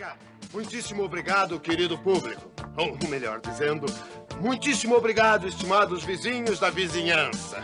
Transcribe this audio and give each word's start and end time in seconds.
Obrigado. 0.00 0.18
Muitíssimo 0.54 1.02
obrigado, 1.04 1.60
querido 1.60 1.98
público. 1.98 2.50
Ou 2.74 2.96
melhor 3.10 3.38
dizendo, 3.38 3.84
muitíssimo 4.40 4.96
obrigado, 4.96 5.46
estimados 5.46 6.02
vizinhos 6.02 6.58
da 6.58 6.70
vizinhança. 6.70 7.62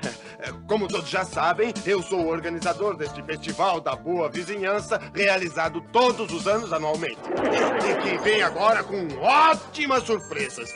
Como 0.66 0.88
todos 0.88 1.10
já 1.10 1.26
sabem, 1.26 1.74
eu 1.84 2.02
sou 2.02 2.22
o 2.22 2.28
organizador 2.28 2.96
deste 2.96 3.22
Festival 3.22 3.82
da 3.82 3.94
Boa 3.94 4.30
Vizinhança, 4.30 4.98
realizado 5.14 5.82
todos 5.92 6.32
os 6.32 6.48
anos 6.48 6.72
anualmente. 6.72 7.20
E 7.20 8.02
que 8.02 8.18
vem 8.24 8.42
agora 8.42 8.82
com 8.82 9.06
ótimas 9.20 10.04
surpresas. 10.04 10.70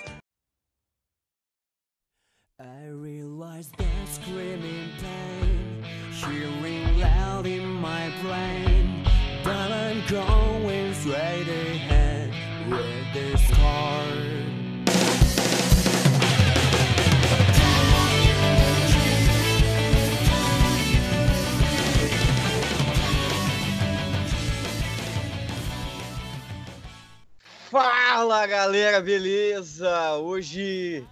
Fala 27.80 28.44
galera, 28.44 29.00
beleza? 29.00 30.16
Hoje 30.16 31.06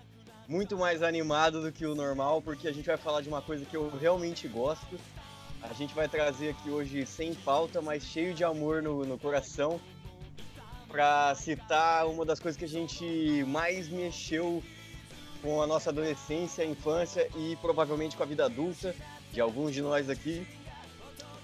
muito 0.48 0.76
mais 0.76 1.00
animado 1.00 1.62
do 1.62 1.70
que 1.70 1.86
o 1.86 1.94
normal, 1.94 2.42
porque 2.42 2.66
a 2.66 2.72
gente 2.72 2.86
vai 2.86 2.96
falar 2.96 3.20
de 3.20 3.28
uma 3.28 3.40
coisa 3.40 3.64
que 3.64 3.76
eu 3.76 3.88
realmente 4.00 4.48
gosto. 4.48 4.98
A 5.62 5.72
gente 5.72 5.94
vai 5.94 6.08
trazer 6.08 6.48
aqui 6.48 6.68
hoje 6.68 7.06
sem 7.06 7.34
falta, 7.34 7.80
mas 7.80 8.02
cheio 8.02 8.34
de 8.34 8.42
amor 8.42 8.82
no, 8.82 9.04
no 9.04 9.16
coração, 9.16 9.80
para 10.88 11.36
citar 11.36 12.08
uma 12.08 12.24
das 12.24 12.40
coisas 12.40 12.58
que 12.58 12.64
a 12.64 12.68
gente 12.68 13.44
mais 13.46 13.88
mexeu 13.88 14.60
com 15.42 15.62
a 15.62 15.68
nossa 15.68 15.90
adolescência, 15.90 16.64
infância 16.64 17.28
e 17.36 17.54
provavelmente 17.62 18.16
com 18.16 18.24
a 18.24 18.26
vida 18.26 18.44
adulta 18.44 18.92
de 19.32 19.40
alguns 19.40 19.72
de 19.72 19.82
nós 19.82 20.10
aqui. 20.10 20.44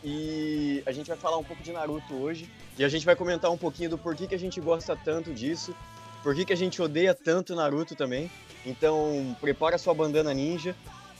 E 0.02 0.83
a 0.84 0.91
gente 0.91 1.06
vai 1.06 1.16
falar 1.16 1.36
um 1.36 1.44
pouco 1.44 1.62
de 1.62 1.70
Naruto 1.70 2.12
hoje. 2.12 2.50
E 2.78 2.84
a 2.84 2.88
gente 2.88 3.04
vai 3.04 3.14
comentar 3.14 3.50
um 3.50 3.58
pouquinho 3.58 3.90
do 3.90 3.98
porquê 3.98 4.26
que 4.26 4.34
a 4.34 4.38
gente 4.38 4.60
gosta 4.60 4.96
tanto 4.96 5.32
disso, 5.32 5.74
porquê 6.22 6.44
que 6.44 6.52
a 6.52 6.56
gente 6.56 6.80
odeia 6.80 7.14
tanto 7.14 7.54
Naruto 7.54 7.94
também. 7.94 8.30
Então, 8.64 9.36
prepara 9.40 9.76
sua 9.76 9.92
bandana 9.92 10.32
ninja, 10.32 10.74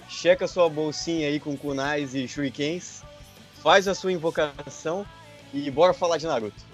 checa 0.08 0.47
sua 0.47 0.69
bolsinha 0.69 1.28
aí 1.28 1.39
com 1.39 1.56
kunais 1.56 2.14
e 2.14 2.27
shurikens, 2.27 3.03
faz 3.62 3.86
a 3.86 3.95
sua 3.95 4.12
invocação 4.12 5.06
e 5.53 5.70
bora 5.70 5.92
falar 5.92 6.17
de 6.17 6.27
Naruto. 6.27 6.72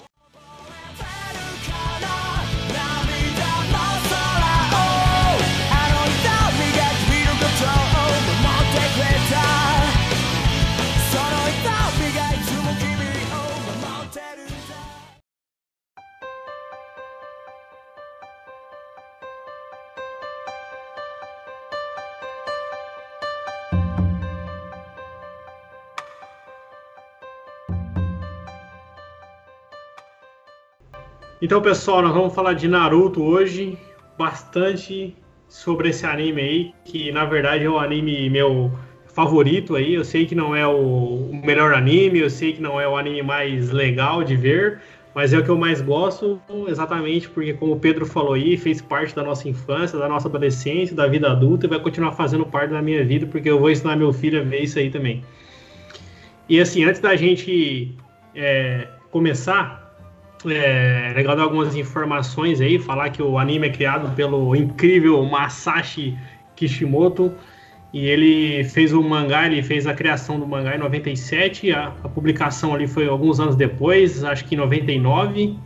Então, 31.40 31.62
pessoal, 31.62 32.02
nós 32.02 32.12
vamos 32.12 32.34
falar 32.34 32.54
de 32.54 32.66
Naruto 32.66 33.22
hoje, 33.22 33.78
bastante 34.18 35.16
sobre 35.48 35.90
esse 35.90 36.04
anime 36.04 36.42
aí, 36.42 36.74
que 36.84 37.12
na 37.12 37.24
verdade 37.24 37.64
é 37.64 37.70
o 37.70 37.78
anime 37.78 38.28
meu 38.28 38.72
favorito 39.06 39.76
aí. 39.76 39.94
Eu 39.94 40.04
sei 40.04 40.26
que 40.26 40.34
não 40.34 40.54
é 40.54 40.66
o 40.66 41.30
melhor 41.44 41.72
anime, 41.74 42.18
eu 42.18 42.28
sei 42.28 42.54
que 42.54 42.60
não 42.60 42.80
é 42.80 42.88
o 42.88 42.96
anime 42.96 43.22
mais 43.22 43.70
legal 43.70 44.24
de 44.24 44.34
ver, 44.34 44.80
mas 45.14 45.32
é 45.32 45.38
o 45.38 45.44
que 45.44 45.48
eu 45.48 45.56
mais 45.56 45.80
gosto, 45.80 46.42
exatamente 46.66 47.28
porque, 47.28 47.54
como 47.54 47.74
o 47.74 47.78
Pedro 47.78 48.04
falou 48.04 48.32
aí, 48.32 48.56
fez 48.56 48.82
parte 48.82 49.14
da 49.14 49.22
nossa 49.22 49.48
infância, 49.48 49.96
da 49.96 50.08
nossa 50.08 50.26
adolescência, 50.26 50.96
da 50.96 51.06
vida 51.06 51.30
adulta 51.30 51.66
e 51.66 51.68
vai 51.68 51.78
continuar 51.78 52.12
fazendo 52.12 52.44
parte 52.44 52.72
da 52.72 52.82
minha 52.82 53.04
vida, 53.04 53.26
porque 53.26 53.48
eu 53.48 53.60
vou 53.60 53.70
ensinar 53.70 53.94
meu 53.94 54.12
filho 54.12 54.40
a 54.40 54.42
ver 54.42 54.64
isso 54.64 54.76
aí 54.76 54.90
também. 54.90 55.22
E 56.48 56.60
assim, 56.60 56.82
antes 56.82 57.00
da 57.00 57.14
gente 57.14 57.94
é, 58.34 58.88
começar, 59.12 59.87
é 60.46 61.12
legal 61.14 61.36
dar 61.36 61.42
algumas 61.44 61.74
informações 61.74 62.60
aí, 62.60 62.78
falar 62.78 63.10
que 63.10 63.22
o 63.22 63.38
anime 63.38 63.68
é 63.68 63.70
criado 63.70 64.14
pelo 64.14 64.54
incrível 64.54 65.24
Masashi 65.24 66.16
Kishimoto 66.54 67.32
e 67.92 68.06
ele 68.06 68.64
fez 68.64 68.92
o 68.92 69.02
mangá, 69.02 69.46
ele 69.46 69.62
fez 69.62 69.86
a 69.86 69.94
criação 69.94 70.38
do 70.38 70.46
mangá 70.46 70.76
em 70.76 70.78
97, 70.78 71.72
a, 71.72 71.86
a 72.04 72.08
publicação 72.08 72.74
ali 72.74 72.86
foi 72.86 73.08
alguns 73.08 73.40
anos 73.40 73.56
depois, 73.56 74.22
acho 74.22 74.44
que 74.44 74.54
em 74.54 74.58
99. 74.58 75.58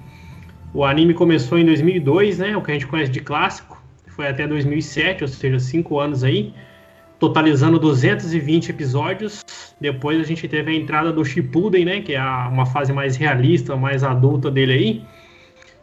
O 0.72 0.84
anime 0.84 1.12
começou 1.12 1.58
em 1.58 1.66
2002, 1.66 2.38
né, 2.38 2.56
o 2.56 2.62
que 2.62 2.70
a 2.70 2.74
gente 2.74 2.86
conhece 2.86 3.10
de 3.10 3.20
clássico, 3.20 3.82
foi 4.06 4.26
até 4.26 4.46
2007, 4.46 5.24
ou 5.24 5.28
seja, 5.28 5.58
cinco 5.58 5.98
anos 5.98 6.22
aí 6.24 6.54
totalizando 7.22 7.78
220 7.78 8.70
episódios. 8.70 9.44
Depois 9.80 10.18
a 10.18 10.24
gente 10.24 10.48
teve 10.48 10.72
a 10.72 10.74
entrada 10.74 11.12
do 11.12 11.24
Shippuden, 11.24 11.84
né, 11.84 12.00
que 12.00 12.14
é 12.14 12.18
a, 12.18 12.48
uma 12.48 12.66
fase 12.66 12.92
mais 12.92 13.14
realista, 13.14 13.76
mais 13.76 14.02
adulta 14.02 14.50
dele 14.50 14.72
aí, 14.72 15.04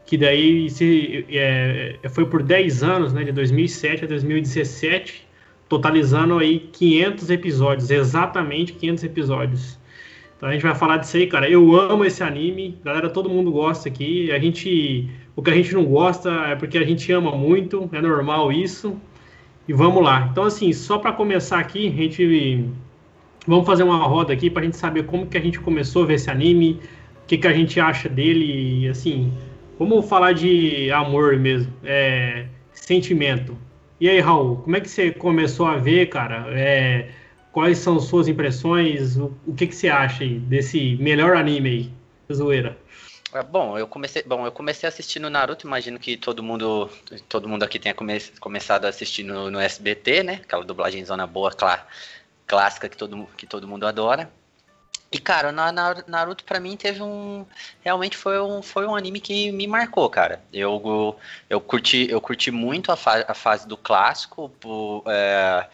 que 0.06 0.18
daí 0.18 0.70
se, 0.70 1.26
é, 1.30 1.96
foi 2.10 2.26
por 2.26 2.44
10 2.44 2.84
anos, 2.84 3.14
né, 3.14 3.24
de 3.24 3.32
2007 3.32 4.04
a 4.04 4.08
2017, 4.08 5.26
totalizando 5.70 6.38
aí 6.38 6.60
500 6.74 7.30
episódios, 7.30 7.90
exatamente 7.90 8.74
500 8.74 9.04
episódios. 9.06 9.80
Então 10.36 10.50
a 10.50 10.52
gente 10.52 10.64
vai 10.64 10.76
falar 10.76 10.98
disso 10.98 11.16
aí, 11.16 11.26
cara. 11.26 11.50
Eu 11.50 11.74
amo 11.74 12.04
esse 12.04 12.22
anime, 12.22 12.78
galera, 12.84 13.10
todo 13.10 13.30
mundo 13.30 13.50
gosta 13.50 13.88
aqui. 13.88 14.30
A 14.34 14.40
gente, 14.40 15.10
o 15.38 15.42
que 15.42 15.52
a 15.52 15.54
gente 15.54 15.74
não 15.74 15.86
gosta 15.86 16.30
é 16.48 16.56
porque 16.58 16.78
a 16.78 16.84
gente 16.84 17.10
ama 17.14 17.32
muito, 17.32 17.90
é 17.94 18.02
normal 18.02 18.52
isso. 18.52 19.00
E 19.70 19.74
vamos 19.74 20.04
lá. 20.04 20.28
Então, 20.32 20.46
assim, 20.46 20.74
só 20.74 20.98
para 20.98 21.14
começar 21.14 21.60
aqui, 21.60 21.90
a 21.90 21.92
gente 21.92 22.66
vamos 23.46 23.68
fazer 23.68 23.84
uma 23.84 24.04
roda 24.04 24.34
aqui 24.34 24.50
para 24.50 24.64
a 24.64 24.66
gente 24.66 24.76
saber 24.76 25.04
como 25.04 25.28
que 25.28 25.38
a 25.38 25.40
gente 25.40 25.60
começou 25.60 26.02
a 26.02 26.06
ver 26.08 26.16
esse 26.16 26.28
anime, 26.28 26.80
o 27.24 27.28
que, 27.28 27.38
que 27.38 27.46
a 27.46 27.54
gente 27.54 27.80
acha 27.80 28.10
dele, 28.10 28.90
assim, 28.90 29.32
vamos 29.78 30.10
falar 30.10 30.34
de 30.34 30.92
amor 30.92 31.38
mesmo, 31.38 31.72
é, 31.84 32.48
sentimento. 32.74 33.56
E 34.02 34.10
aí, 34.10 34.20
Raul, 34.20 34.56
como 34.56 34.76
é 34.76 34.80
que 34.80 34.90
você 34.90 35.12
começou 35.12 35.68
a 35.68 35.78
ver, 35.78 36.08
cara? 36.08 36.48
É, 36.50 37.10
quais 37.52 37.78
são 37.78 38.00
suas 38.00 38.28
impressões? 38.28 39.18
O, 39.18 39.32
o 39.46 39.54
que, 39.54 39.68
que 39.68 39.76
você 39.76 39.88
acha 39.88 40.24
aí 40.24 40.40
desse 40.40 40.98
melhor 41.00 41.38
anime 41.38 41.70
aí, 41.70 42.34
zoeira? 42.34 42.76
É, 43.32 43.44
bom, 43.44 43.78
eu 43.78 43.88
comecei, 43.88 44.24
bom, 44.24 44.46
eu 44.46 44.52
comecei 44.52 44.90
assistindo 44.90 45.30
Naruto, 45.30 45.68
imagino 45.68 46.00
que 46.00 46.18
todo 46.18 46.42
mundo, 46.42 46.90
todo 47.28 47.48
mundo 47.48 47.64
aqui 47.64 47.78
tenha 47.78 47.94
come, 47.94 48.20
começado 48.40 48.86
a 48.86 48.90
assistir 48.90 49.24
no, 49.24 49.52
no, 49.52 49.60
SBT, 49.60 50.24
né? 50.24 50.34
Aquela 50.44 50.66
dublagem 50.66 51.06
zona 51.06 51.28
boa, 51.28 51.52
clá, 51.52 51.86
clássica 52.48 52.90
que 52.90 52.98
todo, 52.98 53.28
que 53.38 53.46
todo 53.46 53.68
mundo 53.68 53.86
adora. 53.86 54.32
E 55.12 55.20
cara, 55.20 55.52
na, 55.52 55.72
na, 55.72 56.04
Naruto 56.08 56.44
para 56.44 56.60
mim 56.60 56.76
teve 56.76 57.02
um, 57.02 57.46
realmente 57.82 58.18
foi 58.18 58.40
um, 58.40 58.62
foi 58.62 58.86
um 58.88 58.96
anime 58.96 59.20
que 59.20 59.52
me 59.52 59.68
marcou, 59.68 60.10
cara. 60.10 60.42
Eu, 60.52 61.16
eu 61.50 61.62
curti, 61.62 62.08
eu 62.10 62.22
curti 62.22 62.52
muito 62.52 62.92
a, 62.92 62.96
fa 62.96 63.26
a 63.28 63.34
fase 63.36 63.68
do 63.68 63.78
clássico, 63.78 64.50
por, 64.60 65.04
é, 65.08 65.68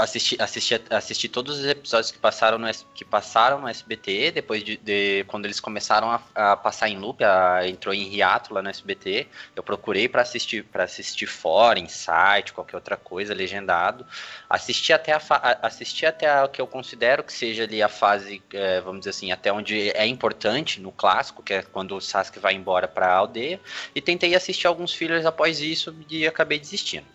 assisti, 0.00 0.36
assisti, 0.40 0.80
assisti 0.90 1.28
todos 1.28 1.58
os 1.58 1.64
episódios 1.64 2.10
que 2.10 2.18
passaram 2.18 2.58
no, 2.58 2.66
que 2.94 3.04
passaram 3.04 3.60
no 3.60 3.68
SBT, 3.68 4.32
depois 4.32 4.64
de, 4.64 4.76
de 4.76 5.24
quando 5.28 5.44
eles 5.44 5.60
começaram 5.60 6.10
a, 6.10 6.22
a, 6.34 6.56
passar 6.56 6.88
em 6.88 6.98
loop, 6.98 7.22
a, 7.22 7.68
entrou 7.68 7.94
em 7.94 8.14
hiato 8.14 8.52
lá 8.54 8.62
no 8.62 8.68
SBT. 8.68 9.26
Eu 9.54 9.62
procurei 9.62 10.08
para 10.08 10.22
assistir 10.22 10.64
para 10.64 10.84
assistir 10.84 11.26
fora, 11.26 11.78
em 11.78 11.88
site, 11.88 12.52
qualquer 12.52 12.76
outra 12.76 12.96
coisa, 12.96 13.34
legendado. 13.34 14.06
Assisti 14.48 14.92
até 14.92 15.12
a, 15.12 15.20
assisti 15.62 16.06
até 16.06 16.42
o 16.42 16.48
que 16.48 16.60
eu 16.60 16.66
considero 16.66 17.22
que 17.22 17.32
seja 17.32 17.64
ali 17.64 17.82
a 17.82 17.88
fase, 17.88 18.42
é, 18.52 18.80
vamos 18.80 19.00
dizer 19.00 19.10
assim, 19.10 19.32
até 19.32 19.52
onde 19.52 19.90
é 19.90 20.06
importante 20.06 20.80
no 20.80 20.92
clássico, 20.92 21.42
que 21.42 21.54
é 21.54 21.62
quando 21.62 21.96
o 21.96 22.00
Sasuke 22.00 22.38
vai 22.38 22.54
embora 22.54 22.88
para 22.88 23.06
a 23.06 23.14
aldeia. 23.14 23.60
E 23.94 24.00
tentei 24.00 24.34
assistir 24.34 24.66
alguns 24.66 24.94
fillers 24.94 25.26
após 25.26 25.60
isso 25.60 25.94
e 26.08 26.26
acabei 26.26 26.58
desistindo. 26.58 27.06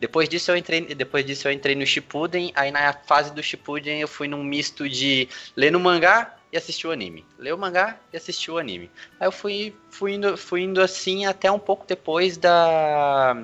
Depois 0.00 0.28
disso 0.28 0.50
eu 0.50 0.56
entrei, 0.56 0.82
depois 0.94 1.24
disso 1.24 1.48
eu 1.48 1.52
entrei 1.52 1.74
no 1.74 1.86
Shippuden 1.86 2.33
Shippuden, 2.34 2.52
aí 2.54 2.70
na 2.70 2.92
fase 2.92 3.32
do 3.32 3.42
Shippuden 3.42 4.00
eu 4.00 4.08
fui 4.08 4.26
num 4.26 4.42
misto 4.42 4.88
de 4.88 5.28
ler 5.56 5.70
no 5.70 5.78
mangá 5.78 6.36
e 6.52 6.56
assistir 6.56 6.86
o 6.86 6.90
anime. 6.90 7.24
Ler 7.38 7.54
o 7.54 7.58
mangá 7.58 7.98
e 8.12 8.16
assistir 8.16 8.50
o 8.50 8.58
anime. 8.58 8.90
Aí 9.18 9.26
eu 9.26 9.32
fui, 9.32 9.74
fui, 9.90 10.14
indo, 10.14 10.36
fui 10.36 10.62
indo 10.62 10.80
assim 10.80 11.26
até 11.26 11.50
um 11.50 11.58
pouco 11.58 11.86
depois 11.86 12.36
da... 12.36 13.36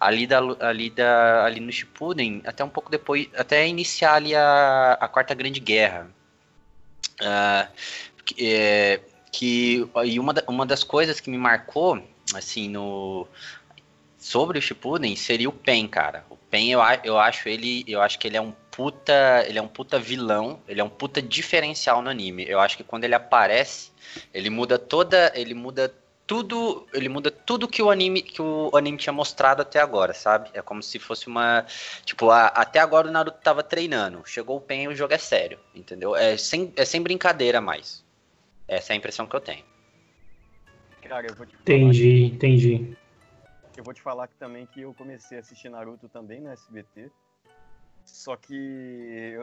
Ali, 0.00 0.26
da, 0.28 0.38
ali, 0.60 0.90
da, 0.90 1.44
ali 1.44 1.58
no 1.58 1.72
Shippuden, 1.72 2.40
até 2.46 2.62
um 2.62 2.68
pouco 2.68 2.88
depois, 2.88 3.28
até 3.36 3.66
iniciar 3.66 4.14
ali 4.14 4.32
a, 4.32 4.92
a 5.00 5.08
Quarta 5.08 5.34
Grande 5.34 5.58
Guerra. 5.58 6.08
Uh, 7.20 7.68
é, 8.38 9.00
que 9.32 9.88
e 10.04 10.20
uma, 10.20 10.32
uma 10.46 10.64
das 10.64 10.84
coisas 10.84 11.18
que 11.18 11.28
me 11.28 11.36
marcou, 11.36 12.00
assim, 12.32 12.68
no 12.68 13.26
sobre 14.18 14.58
o 14.58 14.62
Shippuden 14.62 15.16
seria 15.16 15.48
o 15.48 15.52
Pen, 15.52 15.88
cara. 15.88 16.24
O 16.48 16.50
Pen 16.50 16.70
eu, 16.70 16.80
eu 17.04 17.18
acho 17.18 17.46
ele, 17.46 17.84
eu 17.86 18.00
acho 18.00 18.18
que 18.18 18.26
ele 18.26 18.38
é 18.38 18.40
um 18.40 18.52
puta, 18.70 19.44
ele 19.46 19.58
é 19.58 19.62
um 19.62 19.68
puta 19.68 19.98
vilão, 19.98 20.62
ele 20.66 20.80
é 20.80 20.84
um 20.84 20.88
puta 20.88 21.20
diferencial 21.20 22.00
no 22.00 22.08
anime. 22.08 22.46
Eu 22.48 22.58
acho 22.58 22.74
que 22.74 22.82
quando 22.82 23.04
ele 23.04 23.14
aparece, 23.14 23.90
ele 24.32 24.48
muda 24.48 24.78
toda, 24.78 25.30
ele 25.34 25.52
muda 25.52 25.92
tudo, 26.26 26.86
ele 26.94 27.06
muda 27.06 27.30
tudo 27.30 27.68
que 27.68 27.82
o 27.82 27.90
anime 27.90 28.22
que 28.22 28.40
o 28.40 28.70
anime 28.74 28.96
tinha 28.96 29.12
mostrado 29.12 29.60
até 29.60 29.78
agora, 29.78 30.14
sabe? 30.14 30.48
É 30.54 30.62
como 30.62 30.82
se 30.82 30.98
fosse 30.98 31.26
uma, 31.26 31.66
tipo, 32.06 32.30
a, 32.30 32.46
até 32.46 32.78
agora 32.78 33.08
o 33.08 33.10
Naruto 33.10 33.38
tava 33.42 33.62
treinando, 33.62 34.22
chegou 34.24 34.56
o 34.56 34.60
Pen 34.60 34.84
e 34.84 34.88
o 34.88 34.96
jogo 34.96 35.12
é 35.12 35.18
sério, 35.18 35.58
entendeu? 35.74 36.16
É 36.16 36.38
sem, 36.38 36.72
é 36.76 36.84
sem 36.86 37.02
brincadeira 37.02 37.60
mais. 37.60 38.02
Essa 38.66 38.92
é 38.92 38.94
a 38.94 38.96
impressão 38.96 39.26
que 39.26 39.36
eu 39.36 39.40
tenho. 39.40 39.64
Cara, 41.02 41.26
eu 41.26 41.34
vou 41.34 41.44
te 41.44 41.52
falar 41.52 41.62
entendi, 41.62 42.24
entendi. 42.24 42.96
Eu 43.78 43.84
vou 43.84 43.94
te 43.94 44.02
falar 44.02 44.26
que 44.26 44.34
também 44.34 44.66
que 44.66 44.82
eu 44.82 44.92
comecei 44.92 45.38
a 45.38 45.40
assistir 45.40 45.70
Naruto 45.70 46.08
também 46.08 46.40
no 46.40 46.50
SBT. 46.50 47.10
Só 48.04 48.36
que 48.36 49.36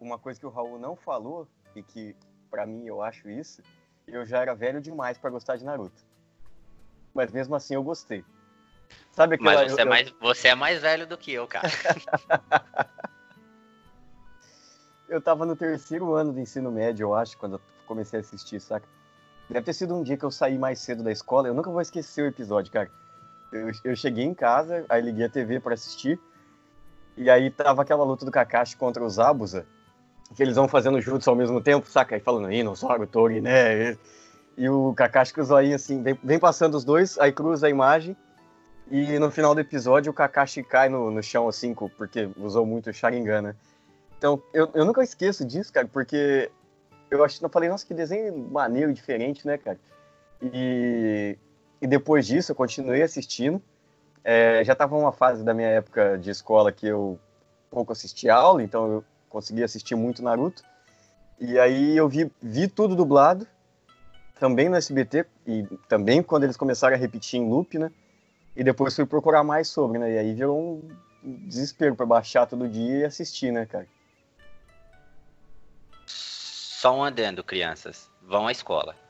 uma 0.00 0.18
coisa 0.18 0.40
que 0.40 0.46
o 0.46 0.50
Raul 0.50 0.78
não 0.78 0.96
falou 0.96 1.46
e 1.76 1.82
que 1.82 2.16
para 2.50 2.66
mim 2.66 2.86
eu 2.86 3.02
acho 3.02 3.28
isso, 3.28 3.62
eu 4.06 4.24
já 4.24 4.40
era 4.40 4.54
velho 4.54 4.80
demais 4.80 5.16
para 5.18 5.30
gostar 5.30 5.56
de 5.56 5.64
Naruto 5.64 6.02
mas 7.14 7.30
mesmo 7.30 7.54
assim 7.54 7.74
eu 7.74 7.82
gostei. 7.82 8.24
Sabe 9.10 9.34
aquela, 9.34 9.54
mas 9.62 9.72
você, 9.72 9.80
eu, 9.80 9.84
é 9.84 9.88
mais, 9.88 10.14
você 10.20 10.48
é 10.48 10.54
mais 10.54 10.80
velho 10.80 11.06
do 11.06 11.16
que 11.18 11.32
eu, 11.32 11.46
cara. 11.46 11.68
eu 15.08 15.20
tava 15.20 15.44
no 15.44 15.54
terceiro 15.54 16.14
ano 16.14 16.32
do 16.32 16.40
ensino 16.40 16.70
médio, 16.70 17.04
eu 17.04 17.14
acho, 17.14 17.36
quando 17.36 17.56
eu 17.56 17.60
comecei 17.86 18.18
a 18.18 18.20
assistir, 18.20 18.60
saca? 18.60 18.88
Deve 19.48 19.64
ter 19.64 19.74
sido 19.74 19.94
um 19.94 20.02
dia 20.02 20.16
que 20.16 20.24
eu 20.24 20.30
saí 20.30 20.58
mais 20.58 20.78
cedo 20.80 21.02
da 21.02 21.12
escola. 21.12 21.48
Eu 21.48 21.54
nunca 21.54 21.70
vou 21.70 21.80
esquecer 21.80 22.22
o 22.22 22.26
episódio, 22.26 22.72
cara. 22.72 22.90
Eu, 23.52 23.70
eu 23.84 23.96
cheguei 23.96 24.24
em 24.24 24.34
casa, 24.34 24.84
aí 24.88 25.02
liguei 25.02 25.26
a 25.26 25.28
TV 25.28 25.60
para 25.60 25.74
assistir. 25.74 26.18
E 27.16 27.28
aí 27.28 27.50
tava 27.50 27.82
aquela 27.82 28.04
luta 28.04 28.24
do 28.24 28.30
Kakashi 28.30 28.76
contra 28.76 29.04
os 29.04 29.18
Abusa. 29.18 29.66
Que 30.34 30.42
eles 30.42 30.56
vão 30.56 30.66
fazendo 30.66 31.00
juntos 31.00 31.28
ao 31.28 31.36
mesmo 31.36 31.60
tempo, 31.60 31.86
saca? 31.86 32.14
Aí 32.14 32.20
falando, 32.20 32.50
Inossauro, 32.50 33.06
Tori, 33.06 33.40
né? 33.40 33.98
E 34.56 34.68
o 34.68 34.94
Kakashi 34.94 35.34
com 35.34 35.42
o 35.42 35.44
zoinho 35.44 35.74
assim, 35.74 36.02
vem, 36.02 36.18
vem, 36.22 36.38
passando 36.38 36.74
os 36.74 36.84
dois, 36.84 37.18
aí 37.18 37.32
cruza 37.32 37.66
a 37.66 37.70
imagem. 37.70 38.16
E 38.90 39.18
no 39.18 39.30
final 39.30 39.54
do 39.54 39.60
episódio 39.60 40.10
o 40.10 40.14
Kakashi 40.14 40.62
cai 40.62 40.88
no, 40.88 41.10
no 41.10 41.22
chão, 41.22 41.48
assim, 41.48 41.74
porque 41.74 42.28
usou 42.36 42.64
muito 42.64 42.92
Sharingan, 42.92 43.42
né? 43.42 43.56
Então, 44.16 44.42
eu, 44.52 44.70
eu 44.74 44.84
nunca 44.84 45.02
esqueço 45.02 45.44
disso, 45.44 45.72
cara, 45.72 45.88
porque 45.90 46.50
eu 47.10 47.24
acho, 47.24 47.44
eu 47.44 47.48
falei, 47.48 47.68
nossa, 47.68 47.86
que 47.86 47.92
desenho 47.92 48.36
maneiro 48.50 48.90
e 48.90 48.94
diferente, 48.94 49.46
né, 49.46 49.58
cara? 49.58 49.78
E, 50.40 51.36
e 51.82 51.86
depois 51.88 52.28
disso 52.28 52.52
eu 52.52 52.56
continuei 52.56 53.02
assistindo. 53.02 53.60
É, 54.22 54.62
já 54.62 54.72
estava 54.72 54.96
uma 54.96 55.10
fase 55.10 55.42
da 55.42 55.52
minha 55.52 55.66
época 55.66 56.16
de 56.16 56.30
escola 56.30 56.70
que 56.70 56.86
eu 56.86 57.18
pouco 57.68 57.90
assistia 57.90 58.34
aula, 58.34 58.62
então 58.62 58.86
eu 58.86 59.04
consegui 59.28 59.64
assistir 59.64 59.96
muito 59.96 60.22
Naruto. 60.22 60.62
E 61.40 61.58
aí 61.58 61.96
eu 61.96 62.08
vi, 62.08 62.30
vi 62.40 62.68
tudo 62.68 62.94
dublado 62.94 63.48
também 64.38 64.68
no 64.68 64.76
SBT, 64.76 65.26
e 65.46 65.64
também 65.88 66.22
quando 66.22 66.44
eles 66.44 66.56
começaram 66.56 66.94
a 66.94 66.98
repetir 66.98 67.40
em 67.40 67.48
loop, 67.48 67.78
né? 67.78 67.90
E 68.54 68.62
depois 68.62 68.94
fui 68.94 69.06
procurar 69.06 69.42
mais 69.42 69.68
sobre, 69.68 69.98
né? 69.98 70.12
E 70.12 70.18
aí 70.18 70.34
virou 70.34 70.60
um 70.60 70.88
desespero 71.48 71.96
para 71.96 72.06
baixar 72.06 72.46
todo 72.46 72.68
dia 72.68 72.98
e 72.98 73.04
assistir, 73.04 73.52
né, 73.52 73.66
cara? 73.66 73.86
Só 76.06 76.96
um 76.96 77.02
adendo, 77.02 77.42
crianças. 77.42 78.08
Vão 78.20 78.46
à 78.46 78.52
escola. 78.52 79.01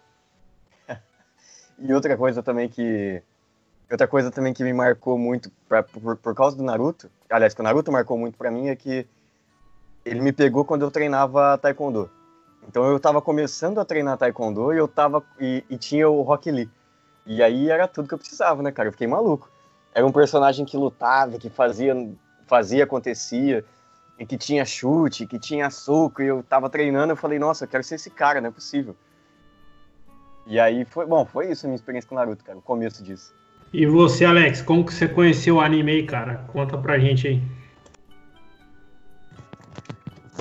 E 1.78 1.92
outra 1.92 2.16
coisa 2.16 2.42
também 2.42 2.68
que. 2.68 3.22
Outra 3.90 4.08
coisa 4.08 4.30
também 4.30 4.54
que 4.54 4.64
me 4.64 4.72
marcou 4.72 5.18
muito 5.18 5.50
pra, 5.68 5.82
por, 5.82 6.16
por 6.16 6.34
causa 6.34 6.56
do 6.56 6.62
Naruto, 6.62 7.10
aliás, 7.28 7.52
que 7.52 7.60
o 7.60 7.64
Naruto 7.64 7.92
marcou 7.92 8.16
muito 8.16 8.38
para 8.38 8.50
mim 8.50 8.68
é 8.68 8.76
que 8.76 9.06
ele 10.02 10.20
me 10.20 10.32
pegou 10.32 10.64
quando 10.64 10.82
eu 10.82 10.90
treinava 10.90 11.58
Taekwondo. 11.58 12.10
Então 12.66 12.84
eu 12.84 12.98
tava 12.98 13.20
começando 13.20 13.78
a 13.78 13.84
treinar 13.84 14.16
taekwondo 14.16 14.72
e 14.72 14.78
eu 14.78 14.86
tava 14.86 15.22
e, 15.38 15.64
e, 15.68 15.76
tinha 15.76 16.08
o 16.08 16.22
Rock 16.22 16.50
Lee. 16.50 16.70
E 17.26 17.42
aí 17.42 17.68
era 17.68 17.88
tudo 17.88 18.08
que 18.08 18.14
eu 18.14 18.18
precisava, 18.18 18.62
né, 18.62 18.70
cara? 18.70 18.88
Eu 18.88 18.92
fiquei 18.92 19.06
maluco. 19.06 19.50
Era 19.94 20.06
um 20.06 20.12
personagem 20.12 20.64
que 20.64 20.76
lutava, 20.76 21.38
que 21.38 21.50
fazia 21.50 21.94
fazia 22.46 22.84
acontecia, 22.84 23.64
e 24.18 24.26
que 24.26 24.36
tinha 24.36 24.64
chute, 24.64 25.26
que 25.26 25.38
tinha 25.38 25.70
soco, 25.70 26.22
e 26.22 26.26
eu 26.26 26.42
tava 26.42 26.68
treinando, 26.68 27.12
eu 27.12 27.16
falei, 27.16 27.38
nossa, 27.38 27.64
eu 27.64 27.68
quero 27.68 27.82
ser 27.82 27.94
esse 27.94 28.10
cara, 28.10 28.40
não 28.40 28.48
é 28.48 28.52
possível. 28.52 28.94
E 30.46 30.58
aí 30.58 30.84
foi, 30.84 31.06
bom, 31.06 31.24
foi 31.24 31.50
isso 31.50 31.66
a 31.66 31.68
minha 31.68 31.76
experiência 31.76 32.08
com 32.08 32.14
Naruto, 32.14 32.44
cara, 32.44 32.58
o 32.58 32.62
começo 32.62 33.02
disso. 33.02 33.34
E 33.72 33.86
você, 33.86 34.24
Alex, 34.24 34.60
como 34.60 34.84
que 34.84 34.92
você 34.92 35.08
conheceu 35.08 35.56
o 35.56 35.60
anime 35.60 35.92
aí, 35.92 36.02
cara? 36.06 36.44
Conta 36.48 36.76
pra 36.76 36.98
gente 36.98 37.26
aí. 37.28 37.42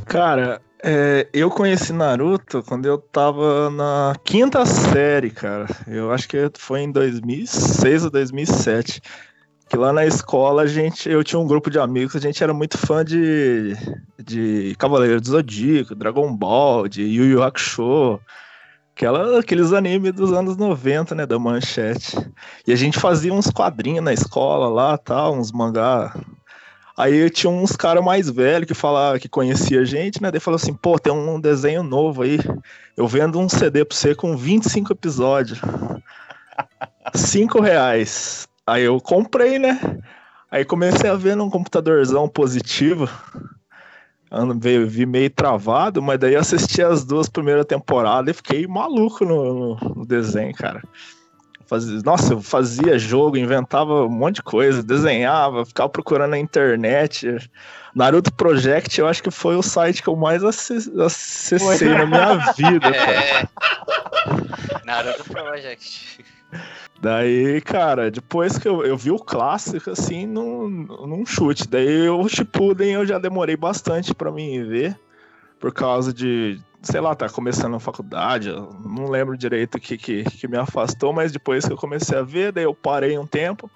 Cara, 0.06 0.62
é, 0.83 1.27
eu 1.31 1.50
conheci 1.50 1.94
Naruto 1.94 2.63
quando 2.63 2.86
eu 2.86 2.98
tava 2.98 3.69
na 3.69 4.15
quinta 4.25 4.65
série, 4.65 5.30
cara. 5.30 5.68
Eu 5.88 6.12
acho 6.12 6.27
que 6.27 6.38
foi 6.57 6.81
em 6.81 6.92
2006 6.92 8.06
ou 8.06 8.09
2007. 8.09 9.01
Que 9.69 9.77
lá 9.77 9.94
na 9.94 10.06
escola 10.06 10.63
a 10.63 10.68
gente, 10.68 11.09
eu 11.09 11.24
tinha 11.24 11.39
um 11.39 11.48
grupo 11.48 11.69
de 11.69 11.80
amigos, 11.80 12.13
a 12.13 12.19
gente 12.19 12.44
era 12.44 12.53
muito 12.53 12.77
fã 12.77 13.06
de, 13.06 13.74
de 14.21 14.75
Cavaleiro 14.77 15.21
do 15.21 15.27
Zodíaco, 15.30 15.95
Dragon 15.95 16.36
Ball, 16.36 16.89
de 16.89 17.03
Yu 17.03 17.24
Yu 17.24 17.42
Hakusho, 17.42 18.19
aquela, 18.95 19.39
aqueles 19.39 19.73
animes 19.73 20.13
dos 20.13 20.31
anos 20.31 20.57
90, 20.57 21.15
né, 21.15 21.25
da 21.25 21.39
manchete. 21.39 22.15
E 22.67 22.71
a 22.71 22.75
gente 22.75 22.99
fazia 22.99 23.33
uns 23.33 23.49
quadrinhos 23.49 24.03
na 24.03 24.13
escola 24.13 24.67
lá, 24.67 24.97
tal, 24.97 25.35
uns 25.35 25.51
mangá 25.51 26.13
Aí 27.01 27.29
tinha 27.29 27.49
uns 27.49 27.75
caras 27.75 28.03
mais 28.03 28.29
velhos 28.29 28.67
que 28.67 28.75
falava 28.75 29.17
que 29.17 29.29
conhecia 29.29 29.81
a 29.81 29.83
gente, 29.85 30.21
né? 30.21 30.29
Daí 30.29 30.39
falou 30.39 30.57
assim, 30.57 30.73
pô, 30.73 30.99
tem 30.99 31.11
um 31.11 31.39
desenho 31.39 31.81
novo 31.81 32.21
aí. 32.21 32.38
Eu 32.95 33.07
vendo 33.07 33.39
um 33.39 33.49
CD 33.49 33.83
pra 33.83 33.97
você 33.97 34.13
com 34.13 34.38
25 34.38 34.93
episódios. 34.93 35.59
5 37.15 37.59
reais. 37.59 38.47
Aí 38.67 38.83
eu 38.83 38.99
comprei, 38.99 39.57
né? 39.57 39.79
Aí 40.51 40.63
comecei 40.65 41.09
a 41.09 41.15
ver 41.15 41.35
num 41.35 41.49
computadorzão 41.49 42.29
positivo. 42.29 43.09
Veio, 44.59 44.87
vi 44.87 45.05
meio 45.05 45.29
travado, 45.29 46.01
mas 46.01 46.17
daí 46.17 46.37
assisti 46.37 46.81
as 46.81 47.03
duas 47.03 47.27
primeiras 47.27 47.65
temporadas 47.65 48.33
e 48.33 48.38
fiquei 48.38 48.65
maluco 48.65 49.25
no, 49.25 49.75
no, 49.75 50.05
desenho, 50.05 50.53
cara. 50.55 50.81
Fazia, 51.65 52.01
nossa, 52.05 52.33
eu 52.33 52.41
fazia 52.41 52.97
jogo, 52.97 53.38
inventava 53.38 54.05
um 54.05 54.09
monte 54.09 54.35
de 54.35 54.43
coisa, 54.43 54.81
desenhava, 54.81 55.65
ficava 55.65 55.89
procurando 55.89 56.31
na 56.31 56.39
internet. 56.39 57.27
Naruto 57.93 58.33
Project, 58.33 59.00
eu 59.00 59.07
acho 59.07 59.21
que 59.21 59.31
foi 59.31 59.57
o 59.57 59.61
site 59.61 60.01
que 60.01 60.07
eu 60.07 60.15
mais 60.15 60.43
acessei 60.43 61.89
na 61.89 62.05
minha 62.05 62.38
vida. 62.53 62.91
É. 63.01 64.85
Naruto 64.85 65.23
Project. 65.25 66.23
Daí, 67.01 67.60
cara, 67.62 68.12
depois 68.12 68.60
que 68.60 68.67
eu, 68.67 68.86
eu 68.86 68.96
vi 68.96 69.10
o 69.10 69.17
clássico, 69.17 69.89
assim, 69.89 70.27
num, 70.27 70.70
num 70.70 71.25
chute. 71.25 71.67
Daí 71.67 72.08
o 72.08 72.29
Shippuden 72.29 72.91
eu 72.91 73.05
já 73.08 73.17
demorei 73.17 73.58
bastante 73.58 74.13
para 74.13 74.31
mim 74.31 74.63
ver, 74.63 75.00
por 75.60 75.74
causa 75.74 76.13
de 76.13 76.62
sei 76.84 77.00
lá, 77.00 77.15
tá 77.15 77.29
começando 77.29 77.75
a 77.75 77.79
faculdade, 77.79 78.50
eu 78.50 78.75
não 78.84 79.08
lembro 79.08 79.38
direito 79.38 79.75
o 79.75 79.79
que, 79.79 79.98
que, 79.98 80.24
que 80.24 80.48
me 80.48 80.58
afastou, 80.58 81.13
mas 81.13 81.31
depois 81.31 81.65
que 81.65 81.72
eu 81.72 81.77
comecei 81.77 82.17
a 82.17 82.24
ver, 82.24 82.51
daí 82.51 82.63
eu 82.63 82.74
parei 82.74 83.17
um 83.17 83.27
tempo. 83.27 83.70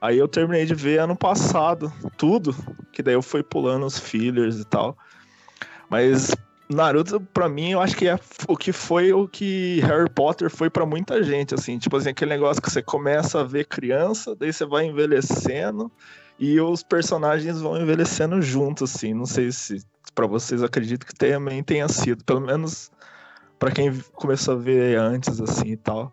Aí 0.00 0.18
eu 0.18 0.28
terminei 0.28 0.66
de 0.66 0.74
ver 0.74 1.00
ano 1.00 1.16
passado 1.16 1.92
tudo, 2.16 2.54
que 2.92 3.02
daí 3.02 3.14
eu 3.14 3.22
fui 3.22 3.42
pulando 3.42 3.86
os 3.86 3.98
fillers 3.98 4.60
e 4.60 4.64
tal. 4.64 4.96
Mas 5.88 6.34
Naruto, 6.68 7.20
pra 7.32 7.48
mim, 7.48 7.70
eu 7.70 7.80
acho 7.80 7.96
que 7.96 8.08
é 8.08 8.18
o 8.48 8.56
que 8.56 8.72
foi 8.72 9.12
o 9.12 9.28
que 9.28 9.80
Harry 9.82 10.10
Potter 10.10 10.50
foi 10.50 10.68
para 10.68 10.84
muita 10.84 11.22
gente, 11.22 11.54
assim. 11.54 11.78
Tipo 11.78 11.96
assim, 11.96 12.10
aquele 12.10 12.30
negócio 12.30 12.60
que 12.60 12.70
você 12.70 12.82
começa 12.82 13.40
a 13.40 13.44
ver 13.44 13.66
criança, 13.66 14.34
daí 14.34 14.52
você 14.52 14.66
vai 14.66 14.86
envelhecendo 14.86 15.90
e 16.38 16.60
os 16.60 16.82
personagens 16.82 17.60
vão 17.60 17.80
envelhecendo 17.80 18.42
juntos, 18.42 18.94
assim. 18.94 19.14
Não 19.14 19.26
sei 19.26 19.52
se 19.52 19.84
para 20.14 20.26
vocês, 20.26 20.62
acredito 20.62 21.06
que 21.06 21.14
também 21.14 21.62
tenha 21.62 21.86
sido, 21.88 22.24
pelo 22.24 22.40
menos 22.40 22.90
para 23.58 23.70
quem 23.70 23.92
começou 24.14 24.54
a 24.54 24.58
ver 24.58 24.98
antes, 24.98 25.40
assim 25.40 25.72
e 25.72 25.76
tal. 25.76 26.12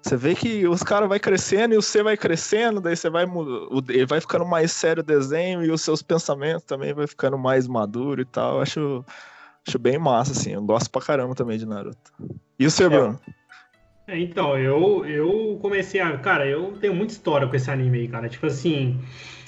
Você 0.00 0.16
vê 0.16 0.34
que 0.34 0.66
os 0.68 0.82
caras 0.82 1.08
vai 1.08 1.18
crescendo 1.18 1.74
e 1.74 1.76
você 1.76 2.02
vai 2.02 2.16
crescendo, 2.16 2.80
daí 2.80 2.96
você 2.96 3.10
vai 3.10 3.26
vai 4.06 4.20
ficando 4.20 4.46
mais 4.46 4.70
sério 4.70 5.02
o 5.02 5.06
desenho 5.06 5.64
e 5.64 5.70
os 5.70 5.82
seus 5.82 6.02
pensamentos 6.02 6.62
também 6.62 6.94
vai 6.94 7.06
ficando 7.06 7.36
mais 7.36 7.66
maduro 7.66 8.20
e 8.20 8.24
tal. 8.24 8.60
Acho, 8.60 9.04
acho 9.68 9.78
bem 9.78 9.98
massa, 9.98 10.32
assim. 10.32 10.52
Eu 10.52 10.62
gosto 10.62 10.90
pra 10.90 11.02
caramba 11.02 11.34
também 11.34 11.58
de 11.58 11.66
Naruto. 11.66 12.12
E 12.58 12.66
o 12.66 12.70
seu, 12.70 12.86
é. 12.86 12.90
Bruno? 12.90 13.20
É, 14.06 14.18
então, 14.18 14.58
eu, 14.58 15.04
eu 15.04 15.58
comecei 15.60 16.00
a. 16.00 16.16
Cara, 16.18 16.46
eu 16.46 16.72
tenho 16.80 16.94
muita 16.94 17.12
história 17.12 17.46
com 17.46 17.54
esse 17.54 17.70
anime 17.70 17.98
aí, 18.00 18.08
cara. 18.08 18.28
Tipo 18.28 18.46
assim. 18.46 18.98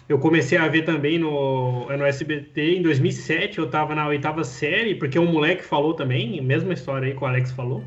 Eu 0.09 0.19
comecei 0.19 0.59
a 0.59 0.67
ver 0.67 0.83
também 0.83 1.21
no, 1.21 1.87
no 1.87 2.05
SBT 2.05 2.79
em 2.79 2.83
2007, 2.83 3.59
eu 3.59 3.71
tava 3.71 3.95
na 3.95 4.09
oitava 4.09 4.43
série, 4.43 4.97
porque 4.97 5.17
um 5.17 5.31
moleque 5.31 5.65
falou 5.65 5.95
também, 5.95 6.43
mesma 6.43 6.73
história 6.73 7.07
aí 7.07 7.15
que 7.15 7.23
o 7.23 7.27
Alex 7.29 7.53
falou. 7.53 7.85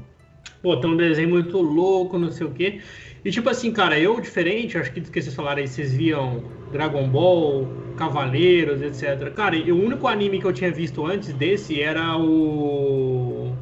pô, 0.61 0.77
tem 0.77 0.89
um 0.89 0.95
desenho 0.95 1.27
muito 1.27 1.59
louco, 1.59 2.17
não 2.17 2.31
sei 2.31 2.47
o 2.47 2.51
quê. 2.51 2.79
E 3.25 3.32
tipo 3.32 3.50
assim, 3.50 3.72
cara, 3.72 3.98
eu 3.98 4.20
diferente, 4.20 4.77
acho 4.77 4.92
que 4.92 5.00
do 5.00 5.10
que 5.10 5.22
vocês 5.22 5.34
falaram 5.34 5.62
aí, 5.62 5.68
vocês 5.68 5.94
viam 5.94 6.44
Dragon 6.74 7.08
Ball, 7.08 7.68
Cavaleiros, 7.96 8.82
etc. 8.82 9.32
Cara, 9.34 9.56
o 9.56 9.75
único 9.75 10.08
anime 10.08 10.39
que 10.39 10.46
eu 10.46 10.51
tinha 10.51 10.72
visto 10.72 11.06
antes 11.06 11.34
desse 11.34 11.82
era 11.82 12.18
o. 12.18 13.56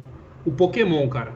O 0.44 0.50
Pokémon, 0.50 1.08
cara. 1.08 1.32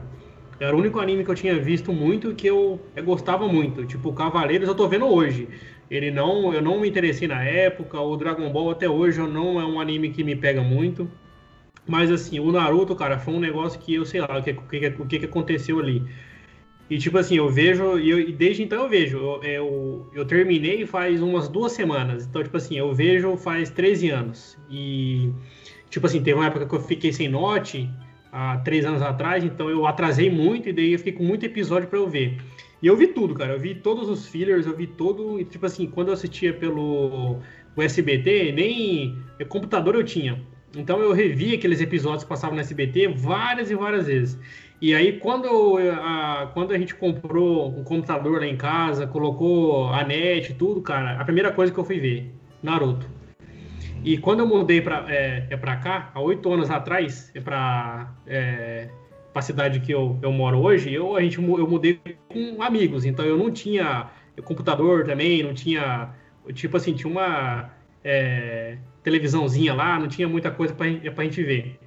Era 0.59 0.75
o 0.75 0.79
único 0.79 0.99
anime 0.99 1.23
que 1.23 1.31
eu 1.31 1.35
tinha 1.35 1.57
visto 1.57 1.93
muito 1.93 2.31
e 2.31 2.35
que 2.35 2.47
eu, 2.47 2.81
eu 2.95 3.03
gostava 3.03 3.47
muito. 3.47 3.85
Tipo, 3.85 4.11
Cavaleiros 4.11 4.67
eu 4.67 4.75
tô 4.75 4.87
vendo 4.87 5.05
hoje. 5.05 5.47
Ele 5.89 6.11
não, 6.11 6.53
eu 6.53 6.61
não 6.61 6.81
me 6.81 6.89
interessei 6.89 7.27
na 7.27 7.43
época. 7.43 8.01
O 8.01 8.17
Dragon 8.17 8.51
Ball 8.51 8.71
até 8.71 8.89
hoje 8.89 9.21
não 9.21 9.61
é 9.61 9.65
um 9.65 9.79
anime 9.79 10.09
que 10.09 10.23
me 10.23 10.35
pega 10.35 10.61
muito. 10.61 11.09
Mas 11.87 12.11
assim, 12.11 12.39
o 12.39 12.51
Naruto, 12.51 12.95
cara, 12.95 13.17
foi 13.17 13.33
um 13.35 13.39
negócio 13.39 13.79
que 13.79 13.93
eu 13.93 14.05
sei 14.05 14.19
lá 14.19 14.37
o 14.37 14.43
que, 14.43 14.51
o 14.51 14.61
que, 14.63 14.87
o 14.99 15.05
que 15.05 15.25
aconteceu 15.25 15.79
ali. 15.79 16.03
E 16.89 16.97
tipo 16.97 17.17
assim, 17.17 17.35
eu 17.35 17.49
vejo, 17.49 17.99
e, 17.99 18.09
eu, 18.09 18.19
e 18.19 18.31
desde 18.31 18.63
então 18.63 18.83
eu 18.83 18.89
vejo. 18.89 19.17
Eu, 19.17 19.43
eu, 19.43 20.09
eu, 20.13 20.25
terminei 20.25 20.85
faz 20.85 21.21
umas 21.21 21.49
duas 21.49 21.73
semanas. 21.73 22.25
Então, 22.25 22.41
tipo 22.41 22.55
assim, 22.55 22.77
eu 22.77 22.93
vejo 22.93 23.35
faz 23.35 23.69
13 23.69 24.09
anos. 24.09 24.57
E, 24.69 25.29
tipo 25.89 26.05
assim, 26.05 26.23
teve 26.23 26.37
uma 26.37 26.47
época 26.47 26.65
que 26.65 26.75
eu 26.75 26.81
fiquei 26.81 27.11
sem 27.11 27.27
note, 27.27 27.89
há 28.31 28.57
três 28.59 28.85
anos 28.85 29.01
atrás, 29.01 29.43
então 29.43 29.69
eu 29.69 29.85
atrasei 29.85 30.29
muito, 30.29 30.69
e 30.69 30.73
daí 30.73 30.93
eu 30.93 30.97
fiquei 30.97 31.13
com 31.13 31.23
muito 31.23 31.45
episódio 31.45 31.89
para 31.89 31.99
eu 31.99 32.09
ver. 32.09 32.37
E 32.81 32.87
eu 32.87 32.95
vi 32.95 33.07
tudo, 33.07 33.33
cara. 33.33 33.53
Eu 33.53 33.59
vi 33.59 33.75
todos 33.75 34.07
os 34.07 34.25
fillers, 34.27 34.65
eu 34.65 34.75
vi 34.75 34.87
todo. 34.87 35.39
E, 35.39 35.43
tipo 35.43 35.65
assim, 35.65 35.87
quando 35.87 36.07
eu 36.07 36.13
assistia 36.13 36.53
pelo 36.53 37.39
SBT, 37.77 38.53
nem 38.53 39.17
computador 39.49 39.95
eu 39.95 40.03
tinha. 40.03 40.41
Então 40.75 41.01
eu 41.01 41.11
revi 41.11 41.55
aqueles 41.55 41.81
episódios 41.81 42.23
que 42.23 42.29
passavam 42.29 42.55
no 42.55 42.61
SBT 42.61 43.07
várias 43.09 43.71
e 43.71 43.75
várias 43.75 44.07
vezes. 44.07 44.39
E 44.79 44.93
aí, 44.93 45.19
quando, 45.19 45.77
a, 45.79 46.51
quando 46.53 46.71
a 46.71 46.77
gente 46.77 46.93
comprou 46.93 47.67
um 47.67 47.83
computador 47.83 48.41
lá 48.41 48.45
em 48.45 48.55
casa, 48.55 49.07
colocou 49.07 49.89
a 49.89 50.03
net 50.03 50.53
tudo, 50.53 50.81
cara, 50.81 51.19
a 51.19 51.25
primeira 51.25 51.51
coisa 51.51 51.73
que 51.73 51.79
eu 51.79 51.83
fui 51.83 51.99
ver, 51.99 52.31
Naruto. 52.61 53.09
E 54.03 54.17
quando 54.19 54.41
eu 54.41 54.47
mudei 54.47 54.79
para 54.79 55.03
é, 55.11 55.47
é 55.49 55.57
pra 55.57 55.77
cá, 55.77 56.11
há 56.13 56.21
oito 56.21 56.51
anos 56.53 56.69
atrás, 56.69 57.31
é 57.33 57.41
pra, 57.41 58.13
é, 58.27 58.87
pra 59.33 59.41
cidade 59.41 59.79
que 59.79 59.91
eu, 59.91 60.19
eu 60.21 60.31
moro 60.31 60.61
hoje, 60.61 60.93
eu, 60.93 61.15
a 61.15 61.21
gente, 61.21 61.37
eu 61.37 61.67
mudei 61.67 61.99
com 62.29 62.61
amigos, 62.61 63.03
então 63.03 63.25
eu 63.25 63.37
não 63.37 63.51
tinha 63.51 64.11
computador 64.43 65.05
também, 65.05 65.41
não 65.41 65.55
tinha, 65.55 66.13
tipo 66.53 66.77
assim, 66.77 66.93
tinha 66.93 67.11
uma 67.11 67.71
é, 68.03 68.77
televisãozinha 69.01 69.73
lá, 69.73 69.99
não 69.99 70.07
tinha 70.07 70.27
muita 70.27 70.51
coisa 70.51 70.73
pra, 70.73 70.85
pra 71.15 71.23
gente 71.23 71.41
ver. 71.43 71.79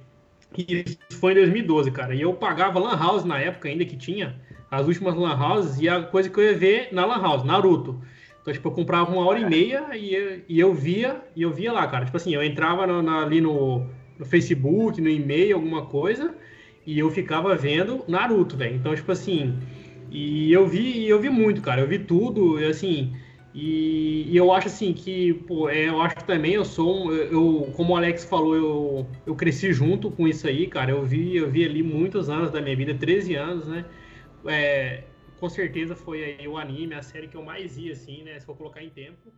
E 0.57 0.83
isso 0.85 0.97
foi 1.19 1.31
em 1.31 1.35
2012, 1.35 1.91
cara. 1.91 2.13
E 2.13 2.21
eu 2.21 2.33
pagava 2.33 2.79
Lan 2.79 2.97
House 2.97 3.23
na 3.23 3.39
época 3.39 3.69
ainda 3.69 3.85
que 3.85 3.95
tinha, 3.95 4.35
as 4.69 4.87
últimas 4.87 5.15
Lan 5.15 5.35
Houses, 5.35 5.79
e 5.79 5.87
a 5.87 6.03
coisa 6.03 6.29
que 6.29 6.39
eu 6.39 6.43
ia 6.43 6.57
ver 6.57 6.89
na 6.91 7.05
Lan 7.05 7.21
House, 7.21 7.43
Naruto. 7.43 8.01
Então, 8.41 8.53
tipo, 8.53 8.67
eu 8.67 8.71
comprava 8.71 9.11
uma 9.11 9.25
hora 9.25 9.39
e 9.39 9.45
meia 9.45 9.89
e, 9.93 10.43
e 10.49 10.59
eu 10.59 10.73
via, 10.73 11.21
e 11.35 11.43
eu 11.43 11.51
via 11.51 11.71
lá, 11.71 11.87
cara. 11.87 12.05
Tipo 12.05 12.17
assim, 12.17 12.33
eu 12.33 12.43
entrava 12.43 12.87
no, 12.87 13.01
na, 13.01 13.21
ali 13.21 13.39
no, 13.39 13.85
no 14.17 14.25
Facebook, 14.25 14.99
no 14.99 15.09
e-mail, 15.09 15.55
alguma 15.55 15.85
coisa, 15.85 16.33
e 16.85 16.97
eu 16.97 17.09
ficava 17.11 17.55
vendo 17.55 18.03
Naruto, 18.07 18.57
velho. 18.57 18.75
Então, 18.75 18.95
tipo 18.95 19.11
assim, 19.11 19.57
e 20.09 20.51
eu 20.51 20.67
vi, 20.67 21.07
eu 21.07 21.19
vi 21.19 21.29
muito, 21.29 21.61
cara. 21.61 21.81
Eu 21.81 21.87
vi 21.87 21.99
tudo, 21.99 22.59
e 22.59 22.65
assim, 22.65 23.13
e, 23.53 24.31
e, 24.31 24.37
eu 24.37 24.51
acho 24.53 24.67
assim 24.67 24.93
que, 24.93 25.33
pô, 25.33 25.69
é, 25.69 25.89
eu 25.89 26.01
acho 26.01 26.15
também 26.25 26.53
eu 26.53 26.63
sou 26.63 27.07
um, 27.07 27.11
eu, 27.11 27.71
como 27.75 27.93
o 27.93 27.97
Alex 27.97 28.23
falou, 28.23 28.55
eu, 28.55 29.07
eu 29.25 29.35
cresci 29.35 29.73
junto 29.73 30.09
com 30.09 30.25
isso 30.27 30.47
aí, 30.47 30.67
cara. 30.67 30.91
Eu 30.91 31.03
vi, 31.03 31.35
eu 31.35 31.49
vi 31.51 31.65
ali 31.65 31.83
muitos 31.83 32.29
anos 32.29 32.49
da 32.49 32.61
minha 32.61 32.75
vida, 32.75 32.93
13 32.93 33.35
anos, 33.35 33.67
né? 33.67 33.85
É, 34.45 35.03
com 35.37 35.49
certeza 35.49 35.95
foi 35.95 36.23
aí 36.23 36.47
o 36.47 36.57
anime, 36.57 36.93
a 36.95 37.01
série 37.01 37.27
que 37.27 37.35
eu 37.35 37.43
mais 37.43 37.77
ia, 37.77 37.91
assim, 37.91 38.23
né? 38.23 38.39
Se 38.39 38.45
for 38.45 38.55
colocar 38.55 38.81
em 38.81 38.89
tempo. 38.89 39.33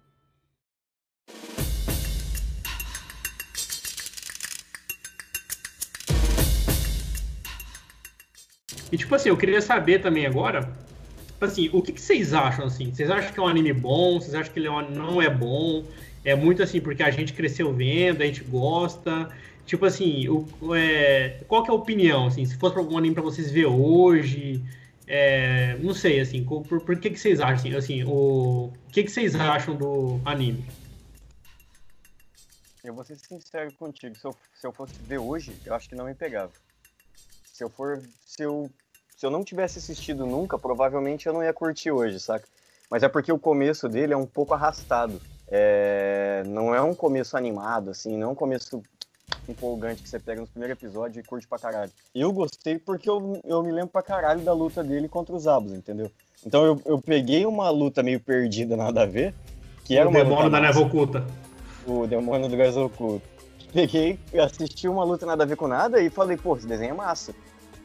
E 8.92 8.98
tipo 8.98 9.16
assim, 9.16 9.30
eu 9.30 9.38
queria 9.38 9.60
saber 9.60 10.04
também 10.04 10.28
agora, 10.28 10.72
assim, 11.46 11.70
o 11.74 11.82
que, 11.82 11.92
que, 11.92 12.02
vocês 12.02 12.34
acham, 12.34 12.66
assim? 12.66 12.94
Vocês 12.94 13.10
acham 13.10 13.32
que 13.32 13.40
é 13.40 13.44
um 13.44 13.48
anime 13.48 13.74
bom? 13.74 14.20
Vocês 14.20 14.36
acham 14.36 14.52
que 14.52 14.60
ele 14.60 14.68
é 14.68 14.90
não 14.90 15.22
é 15.22 15.30
bom? 15.30 15.84
É 16.24 16.36
muito 16.36 16.64
assim, 16.64 16.80
porque 16.80 17.04
a 17.04 17.12
gente 17.12 17.34
cresceu 17.34 17.74
vendo, 17.74 18.22
a 18.22 18.26
gente 18.26 18.44
gosta. 18.44 19.30
Tipo 19.66 19.86
assim, 19.86 20.28
o, 20.30 20.76
é, 20.76 21.42
qual 21.48 21.64
que 21.64 21.70
é 21.70 21.74
a 21.74 21.76
opinião, 21.76 22.28
assim? 22.28 22.46
Se 22.46 22.58
fosse 22.58 22.78
algum 22.78 22.98
anime 22.98 23.14
para 23.14 23.24
vocês 23.24 23.50
ver 23.52 23.66
hoje, 23.66 24.62
é, 25.08 25.78
não 25.80 25.94
sei, 25.94 26.20
assim, 26.20 26.44
por, 26.44 26.64
por, 26.64 27.00
que, 27.00 27.10
que 27.10 27.20
vocês 27.20 27.40
acham, 27.40 27.56
assim, 27.56 27.76
assim 27.76 28.04
o 28.06 28.72
que, 28.92 29.04
que 29.04 29.12
vocês 29.12 29.36
acham 29.36 29.76
do 29.76 30.20
anime? 30.26 30.66
Eu 32.84 32.94
vou 32.94 33.04
ser 33.06 33.16
sincero 33.16 33.72
contigo, 33.74 34.16
se 34.16 34.26
eu, 34.26 34.36
se 34.54 34.68
eu 34.68 34.74
fosse 34.74 34.94
ver 35.08 35.18
hoje, 35.18 35.56
eu 35.66 35.74
acho 35.74 35.88
que 35.88 35.96
não 35.96 36.06
me 36.06 36.14
pegava. 36.14 36.52
Se 37.46 37.64
eu 37.64 37.70
for, 37.70 38.02
se 38.26 38.44
eu 38.44 38.70
se 39.18 39.26
eu 39.26 39.32
não 39.32 39.44
tivesse 39.44 39.80
assistido 39.80 40.26
nunca, 40.26 40.58
provavelmente 40.58 41.28
eu 41.28 41.34
não 41.34 41.44
ia 41.44 41.54
curtir 41.54 41.92
hoje, 41.92 42.20
saca? 42.20 42.46
Mas 42.90 43.04
é 43.04 43.10
porque 43.10 43.32
o 43.32 43.40
começo 43.40 43.88
dele 43.90 44.14
é 44.14 44.18
um 44.18 44.26
pouco 44.26 44.54
arrastado. 44.54 45.22
É... 45.48 46.44
Não 46.46 46.74
é 46.74 46.82
um 46.82 46.94
começo 46.94 47.38
animado, 47.38 47.92
assim, 47.92 48.18
não 48.18 48.30
é 48.30 48.32
um 48.32 48.36
começo 48.36 48.82
empolgante 49.48 50.02
que 50.02 50.10
você 50.10 50.20
pega 50.20 50.42
no 50.42 50.48
primeiro 50.48 50.74
episódio 50.74 51.20
e 51.20 51.24
curte 51.24 51.48
pra 51.48 51.60
caralho. 51.60 51.92
Eu 52.14 52.32
gostei 52.32 52.78
porque 52.78 53.10
eu, 53.10 53.40
eu 53.44 53.64
me 53.64 53.72
lembro 53.72 53.90
pra 53.90 54.02
caralho 54.02 54.42
da 54.42 54.54
luta 54.54 54.84
dele 54.84 55.08
contra 55.08 55.36
os 55.36 55.48
Abos, 55.48 55.74
entendeu? 55.74 56.12
Então 56.46 56.66
eu, 56.66 56.82
eu 56.86 57.02
peguei 57.02 57.46
uma 57.46 57.70
luta 57.70 58.04
meio 58.04 58.20
perdida, 58.20 58.76
nada 58.76 59.04
a 59.04 59.06
ver, 59.06 59.34
que 59.86 59.98
era 59.98 60.08
o 60.08 60.12
uma 60.12 60.24
demônio 60.24 60.50
da 60.50 60.60
neve 60.60 60.80
oculta. 60.80 61.26
O 61.86 62.08
demônio 62.08 62.48
do 62.48 62.56
gás 62.56 62.76
oculto. 62.78 63.28
Peguei, 63.74 64.20
assisti 64.40 64.88
uma 64.88 65.04
luta 65.04 65.26
nada 65.26 65.44
a 65.44 65.48
ver 65.48 65.56
com 65.56 65.68
nada 65.68 66.00
e 66.02 66.10
falei, 66.10 66.38
pô, 66.38 66.56
esse 66.56 66.68
desenho 66.68 66.92
é 66.92 66.96
massa. 66.96 67.34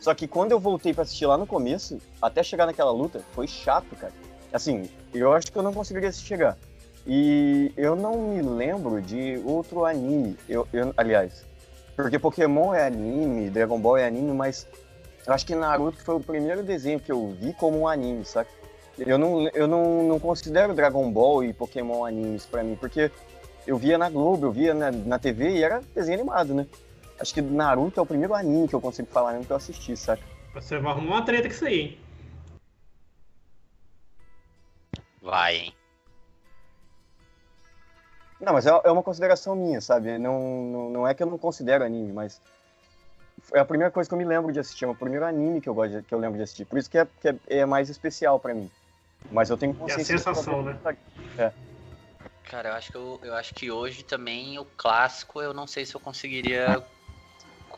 Só 0.00 0.14
que 0.14 0.28
quando 0.28 0.52
eu 0.52 0.60
voltei 0.60 0.94
para 0.94 1.02
assistir 1.02 1.26
lá 1.26 1.36
no 1.36 1.46
começo, 1.46 1.98
até 2.22 2.42
chegar 2.42 2.66
naquela 2.66 2.92
luta, 2.92 3.20
foi 3.32 3.46
chato, 3.46 3.94
cara. 3.96 4.12
Assim, 4.52 4.88
eu 5.12 5.32
acho 5.32 5.50
que 5.50 5.58
eu 5.58 5.62
não 5.62 5.72
conseguiria 5.72 6.12
chegar. 6.12 6.56
E 7.06 7.72
eu 7.76 7.96
não 7.96 8.18
me 8.18 8.42
lembro 8.42 9.00
de 9.00 9.40
outro 9.44 9.84
anime. 9.84 10.36
Eu, 10.48 10.66
eu, 10.72 10.92
aliás, 10.96 11.44
porque 11.96 12.18
Pokémon 12.18 12.72
é 12.74 12.86
anime, 12.86 13.50
Dragon 13.50 13.78
Ball 13.80 13.98
é 13.98 14.06
anime, 14.06 14.32
mas 14.32 14.66
eu 15.26 15.32
acho 15.32 15.44
que 15.44 15.54
Naruto 15.54 16.02
foi 16.02 16.14
o 16.14 16.20
primeiro 16.20 16.62
desenho 16.62 17.00
que 17.00 17.10
eu 17.10 17.34
vi 17.38 17.52
como 17.54 17.80
um 17.80 17.88
anime, 17.88 18.24
sabe? 18.24 18.48
Eu 18.98 19.18
não, 19.18 19.48
eu 19.48 19.66
não, 19.66 20.02
não 20.02 20.18
considero 20.18 20.74
Dragon 20.74 21.10
Ball 21.10 21.44
e 21.44 21.52
Pokémon 21.52 22.04
animes 22.04 22.46
para 22.46 22.62
mim, 22.62 22.76
porque 22.76 23.10
eu 23.66 23.76
via 23.76 23.98
na 23.98 24.08
Globo, 24.08 24.46
eu 24.46 24.52
via 24.52 24.74
na, 24.74 24.90
na 24.90 25.18
TV 25.18 25.50
e 25.50 25.62
era 25.62 25.82
desenho 25.94 26.20
animado, 26.20 26.54
né? 26.54 26.66
Acho 27.20 27.34
que 27.34 27.42
Naruto 27.42 27.98
é 27.98 28.02
o 28.02 28.06
primeiro 28.06 28.34
anime 28.34 28.68
que 28.68 28.74
eu 28.74 28.80
consigo 28.80 29.08
falar 29.08 29.32
mesmo 29.32 29.46
que 29.46 29.52
eu 29.52 29.56
assisti, 29.56 29.96
saca? 29.96 30.22
Você 30.54 30.78
vai 30.78 30.92
arrumar 30.92 31.16
uma 31.16 31.24
treta 31.24 31.48
com 31.48 31.54
isso 31.54 31.66
aí, 31.66 31.80
hein? 31.80 31.98
Vai, 35.20 35.56
hein? 35.56 35.74
Não, 38.40 38.52
mas 38.52 38.66
é, 38.66 38.70
é 38.70 38.90
uma 38.90 39.02
consideração 39.02 39.56
minha, 39.56 39.80
sabe? 39.80 40.16
Não, 40.16 40.40
não, 40.40 40.90
não, 40.90 41.08
é 41.08 41.12
que 41.12 41.22
eu 41.22 41.26
não 41.26 41.36
considero 41.36 41.84
anime, 41.84 42.12
mas 42.12 42.40
é 43.52 43.58
a 43.58 43.64
primeira 43.64 43.90
coisa 43.90 44.08
que 44.08 44.14
eu 44.14 44.18
me 44.18 44.24
lembro 44.24 44.52
de 44.52 44.60
assistir, 44.60 44.84
é 44.84 44.88
o 44.88 44.94
primeiro 44.94 45.26
anime 45.26 45.60
que 45.60 45.68
eu 45.68 45.74
gosto 45.74 45.96
de, 45.96 46.02
que 46.02 46.14
eu 46.14 46.18
lembro 46.18 46.36
de 46.36 46.44
assistir. 46.44 46.64
Por 46.64 46.78
isso 46.78 46.88
que 46.88 46.98
é, 46.98 47.06
que 47.20 47.28
é, 47.28 47.36
é 47.48 47.66
mais 47.66 47.90
especial 47.90 48.38
para 48.38 48.54
mim. 48.54 48.70
Mas 49.30 49.50
eu 49.50 49.58
tenho 49.58 49.74
consciência. 49.74 50.12
É 50.12 50.16
a 50.16 50.18
sensação, 50.18 50.62
né? 50.62 50.78
É. 51.36 51.52
Cara, 52.44 52.70
eu 52.70 52.74
acho 52.74 52.90
que 52.90 52.96
eu, 52.96 53.20
eu 53.22 53.34
acho 53.34 53.52
que 53.52 53.70
hoje 53.70 54.02
também 54.02 54.58
o 54.58 54.64
clássico 54.64 55.42
eu 55.42 55.52
não 55.52 55.66
sei 55.66 55.84
se 55.84 55.94
eu 55.94 56.00
conseguiria 56.00 56.82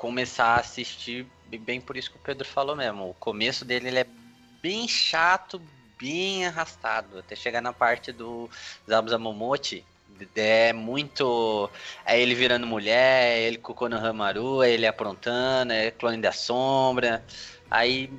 começar 0.01 0.55
a 0.55 0.61
assistir 0.61 1.27
bem 1.47 1.79
por 1.79 1.95
isso 1.95 2.11
que 2.11 2.17
o 2.17 2.21
Pedro 2.21 2.49
falou 2.49 2.75
mesmo. 2.75 3.11
O 3.11 3.15
começo 3.15 3.67
dele 3.67 3.89
ele 3.89 3.99
é 3.99 4.07
bem 4.63 4.89
chato, 4.89 5.61
bem 6.01 6.47
arrastado, 6.47 7.19
até 7.19 7.37
chegar 7.37 7.61
na 7.61 7.71
parte 7.71 8.11
do 8.11 8.49
Zabuza 8.89 9.19
Momochi. 9.19 9.85
É 10.35 10.73
muito. 10.73 11.69
É 12.05 12.19
ele 12.19 12.35
virando 12.35 12.67
mulher, 12.67 13.39
é 13.39 13.43
ele 13.43 13.59
com 13.59 13.73
o 13.73 13.75
Konohamaru, 13.75 14.63
é 14.63 14.71
ele 14.71 14.87
aprontando, 14.87 15.73
é 15.73 15.91
clone 15.91 16.19
da 16.19 16.33
sombra. 16.33 17.23
Aí 17.71 18.11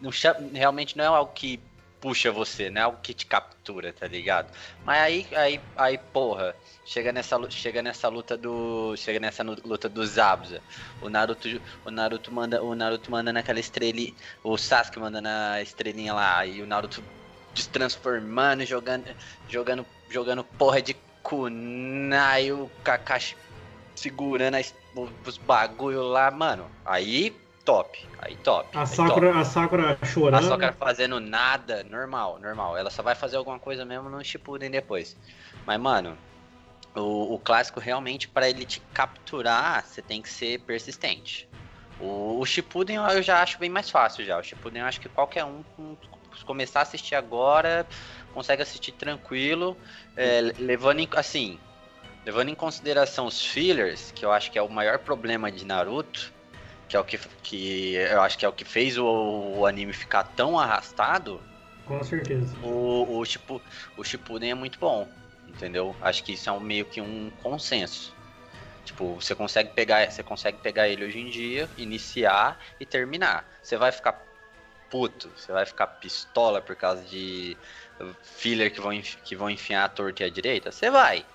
não, 0.00 0.10
realmente 0.52 0.96
não 0.96 1.04
é 1.04 1.08
algo 1.08 1.32
que 1.34 1.60
puxa 2.02 2.32
você, 2.32 2.68
não 2.68 2.80
é 2.80 2.84
algo 2.84 2.98
que 3.00 3.14
te 3.14 3.24
captura, 3.24 3.92
tá 3.92 4.08
ligado? 4.08 4.52
Mas 4.84 4.98
aí, 5.00 5.26
aí, 5.36 5.60
aí 5.76 5.96
porra, 5.96 6.54
chega 6.84 7.12
nessa, 7.12 7.38
chega 7.48 7.80
nessa 7.80 8.08
luta 8.08 8.36
do, 8.36 8.96
chega 8.96 9.20
nessa 9.20 9.44
luta 9.44 9.88
dos 9.88 10.10
Zabuza. 10.10 10.60
O 11.00 11.08
Naruto, 11.08 11.48
o 11.84 11.90
Naruto 11.92 12.32
manda, 12.32 12.60
o 12.60 12.74
Naruto 12.74 13.08
manda 13.08 13.32
naquela 13.32 13.60
estrelinha, 13.60 14.12
o 14.42 14.58
Sasuke 14.58 14.98
manda 14.98 15.20
na 15.20 15.62
estrelinha 15.62 16.12
lá 16.12 16.44
e 16.44 16.60
o 16.60 16.66
Naruto 16.66 17.02
destransformando, 17.54 18.66
jogando, 18.66 19.06
jogando, 19.48 19.86
jogando 20.10 20.42
porra 20.42 20.82
de 20.82 20.94
kunai, 21.22 22.50
o 22.50 22.68
Kakashi 22.82 23.36
segurando 23.94 24.56
as, 24.56 24.74
os 25.24 25.38
bagulho 25.38 26.02
lá, 26.02 26.32
mano. 26.32 26.68
Aí 26.84 27.30
top. 27.64 27.98
Aí 28.18 28.36
top. 28.36 28.76
A 28.76 28.80
aí 28.82 28.86
Sakura, 28.86 29.28
top. 29.28 29.38
a 29.38 29.44
Sakura 29.44 29.98
A 30.02 30.06
chorando. 30.06 30.48
Sakura 30.48 30.72
fazendo 30.72 31.20
nada, 31.20 31.84
normal, 31.84 32.38
normal. 32.38 32.76
Ela 32.76 32.90
só 32.90 33.02
vai 33.02 33.14
fazer 33.14 33.36
alguma 33.36 33.58
coisa 33.58 33.84
mesmo 33.84 34.08
no 34.08 34.22
Shippuden 34.24 34.70
depois. 34.70 35.16
Mas, 35.66 35.78
mano, 35.80 36.16
o, 36.94 37.34
o 37.34 37.38
clássico 37.38 37.80
realmente, 37.80 38.28
pra 38.28 38.48
ele 38.48 38.64
te 38.64 38.80
capturar, 38.92 39.84
você 39.86 40.02
tem 40.02 40.20
que 40.20 40.28
ser 40.28 40.60
persistente. 40.60 41.48
O, 42.00 42.40
o 42.40 42.44
Shippuden 42.46 42.96
eu 42.96 43.22
já 43.22 43.42
acho 43.42 43.58
bem 43.58 43.70
mais 43.70 43.88
fácil 43.90 44.24
já. 44.24 44.38
O 44.38 44.42
Shippuden 44.42 44.82
eu 44.82 44.88
acho 44.88 45.00
que 45.00 45.08
qualquer 45.08 45.44
um 45.44 45.62
com- 45.76 45.96
começar 46.44 46.80
a 46.80 46.82
assistir 46.82 47.14
agora, 47.14 47.86
consegue 48.34 48.62
assistir 48.62 48.92
tranquilo, 48.92 49.76
é, 50.16 50.40
levando 50.58 51.00
em, 51.00 51.08
assim, 51.14 51.58
levando 52.24 52.48
em 52.48 52.54
consideração 52.54 53.26
os 53.26 53.44
fillers, 53.44 54.10
que 54.12 54.24
eu 54.24 54.32
acho 54.32 54.50
que 54.50 54.58
é 54.58 54.62
o 54.62 54.68
maior 54.68 54.98
problema 54.98 55.52
de 55.52 55.64
Naruto, 55.64 56.32
que 56.92 56.96
é 56.96 57.00
o 57.00 57.04
que, 57.04 57.18
que 57.42 57.92
eu 57.94 58.20
acho 58.22 58.38
que 58.38 58.44
é 58.44 58.48
o 58.48 58.52
que 58.52 58.64
fez 58.64 58.98
o, 58.98 59.06
o 59.60 59.66
anime 59.66 59.92
ficar 59.92 60.24
tão 60.24 60.58
arrastado, 60.58 61.48
Com 61.84 62.02
certeza. 62.02 62.56
o, 62.60 63.18
o, 63.20 63.24
Shippu- 63.24 63.64
o 63.96 64.04
Shippuden 64.04 64.50
é 64.50 64.54
muito 64.54 64.78
bom, 64.78 65.16
entendeu? 65.46 65.96
Acho 66.00 66.24
que 66.24 66.32
isso 66.32 66.48
é 66.48 66.52
um, 66.52 66.60
meio 66.60 66.86
que 66.88 67.00
um 67.00 67.30
consenso. 67.30 68.16
Tipo, 68.84 69.16
você 69.20 69.34
consegue 69.36 69.74
pegar, 69.74 70.10
você 70.10 70.22
consegue 70.24 70.58
pegar 70.60 70.88
ele 70.88 71.04
hoje 71.04 71.20
em 71.20 71.30
dia, 71.30 71.72
iniciar 71.76 72.58
e 72.80 72.86
terminar. 72.86 73.48
Você 73.62 73.76
vai 73.76 73.92
ficar 73.92 74.14
puto, 74.88 75.30
você 75.36 75.52
vai 75.52 75.66
ficar 75.66 75.86
pistola 75.88 76.62
por 76.62 76.76
causa 76.76 77.04
de 77.04 77.60
filler 78.22 78.72
que 78.74 78.80
vão, 78.80 78.92
que 79.24 79.36
vão 79.36 79.50
enfiar 79.50 79.84
a 79.84 79.88
torta 79.88 80.24
e 80.24 80.26
a 80.26 80.30
direita? 80.30 80.72
Você 80.72 80.90
vai. 80.90 81.26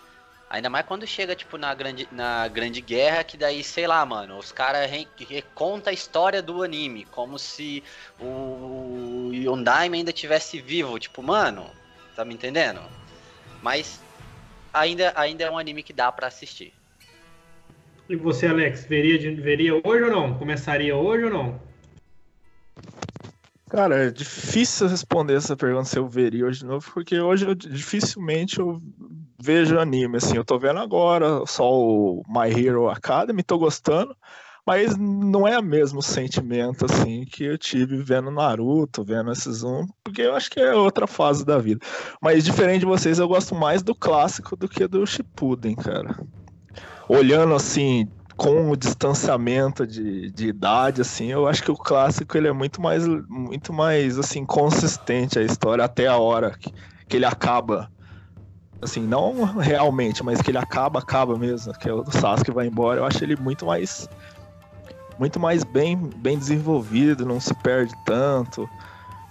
Ainda 0.49 0.69
mais 0.69 0.85
quando 0.85 1.05
chega, 1.05 1.35
tipo, 1.35 1.57
na 1.57 1.73
grande, 1.73 2.07
na 2.09 2.47
grande 2.47 2.79
guerra, 2.79 3.23
que 3.23 3.35
daí, 3.35 3.61
sei 3.63 3.85
lá, 3.85 4.05
mano, 4.05 4.37
os 4.37 4.51
caras 4.51 4.89
re- 4.89 5.07
reconta 5.27 5.89
a 5.89 5.93
história 5.93 6.41
do 6.41 6.63
anime, 6.63 7.03
como 7.05 7.37
se 7.37 7.83
o 8.17 9.29
Yondaime 9.33 9.97
ainda 9.97 10.13
tivesse 10.13 10.61
vivo. 10.61 10.97
Tipo, 10.97 11.21
mano, 11.21 11.69
tá 12.15 12.23
me 12.23 12.33
entendendo? 12.33 12.81
Mas 13.61 14.01
ainda, 14.73 15.11
ainda 15.17 15.43
é 15.43 15.51
um 15.51 15.57
anime 15.57 15.83
que 15.83 15.91
dá 15.91 16.11
pra 16.13 16.27
assistir. 16.27 16.73
E 18.07 18.15
você, 18.15 18.47
Alex, 18.47 18.85
veria, 18.85 19.19
veria 19.41 19.73
hoje 19.83 20.03
ou 20.03 20.11
não? 20.11 20.37
Começaria 20.39 20.95
hoje 20.95 21.25
ou 21.25 21.29
não? 21.29 21.61
Cara, 23.69 24.05
é 24.05 24.11
difícil 24.11 24.87
responder 24.87 25.33
essa 25.35 25.55
pergunta 25.55 25.85
se 25.85 25.99
eu 25.99 26.07
veria 26.07 26.45
hoje 26.45 26.59
de 26.59 26.65
novo, 26.65 26.89
porque 26.93 27.19
hoje 27.19 27.45
eu 27.45 27.53
dificilmente 27.53 28.59
eu 28.59 28.81
vejo 29.39 29.77
anime, 29.77 30.17
assim, 30.17 30.37
eu 30.37 30.45
tô 30.45 30.57
vendo 30.57 30.79
agora 30.79 31.45
só 31.45 31.69
o 31.69 32.23
My 32.27 32.49
Hero 32.49 32.89
Academy, 32.89 33.43
tô 33.43 33.57
gostando, 33.57 34.15
mas 34.65 34.97
não 34.97 35.45
é 35.45 35.59
o 35.59 35.63
mesmo 35.63 36.01
sentimento, 36.01 36.85
assim, 36.85 37.25
que 37.25 37.43
eu 37.43 37.57
tive 37.57 37.97
vendo 37.97 38.31
Naruto, 38.31 39.03
vendo 39.03 39.31
esses 39.33 39.63
um, 39.63 39.85
porque 40.01 40.21
eu 40.21 40.33
acho 40.33 40.49
que 40.49 40.61
é 40.61 40.73
outra 40.73 41.05
fase 41.05 41.45
da 41.45 41.57
vida. 41.57 41.85
Mas 42.21 42.45
diferente 42.45 42.81
de 42.81 42.85
vocês, 42.85 43.19
eu 43.19 43.27
gosto 43.27 43.53
mais 43.53 43.83
do 43.83 43.93
clássico 43.93 44.55
do 44.55 44.67
que 44.67 44.87
do 44.87 45.05
Shippuden, 45.05 45.75
cara. 45.75 46.17
Olhando, 47.09 47.53
assim, 47.53 48.09
com 48.37 48.69
o 48.69 48.77
distanciamento 48.77 49.85
de, 49.85 50.29
de 50.31 50.47
idade, 50.47 51.01
assim, 51.01 51.31
eu 51.31 51.47
acho 51.47 51.63
que 51.63 51.71
o 51.71 51.75
clássico 51.75 52.37
ele 52.37 52.47
é 52.47 52.53
muito 52.53 52.79
mais, 52.79 53.05
muito 53.27 53.73
mais 53.73 54.19
assim, 54.19 54.45
consistente 54.45 55.39
a 55.39 55.41
história 55.41 55.83
até 55.83 56.05
a 56.05 56.17
hora 56.17 56.51
que, 56.51 56.71
que 57.07 57.17
ele 57.17 57.25
acaba. 57.25 57.91
Assim, 58.79 59.01
não 59.01 59.43
realmente, 59.55 60.23
mas 60.23 60.39
que 60.39 60.51
ele 60.51 60.59
acaba, 60.59 60.99
acaba 60.99 61.35
mesmo, 61.35 61.73
que 61.73 61.89
é 61.89 61.93
o 61.93 62.05
Sasuke 62.11 62.51
vai 62.51 62.67
embora. 62.67 62.99
Eu 62.99 63.05
acho 63.05 63.23
ele 63.23 63.35
muito 63.35 63.65
mais 63.65 64.07
muito 65.17 65.39
mais 65.39 65.63
bem, 65.63 65.97
bem 65.97 66.37
desenvolvido, 66.37 67.25
não 67.25 67.39
se 67.39 67.55
perde 67.55 67.91
tanto. 68.05 68.69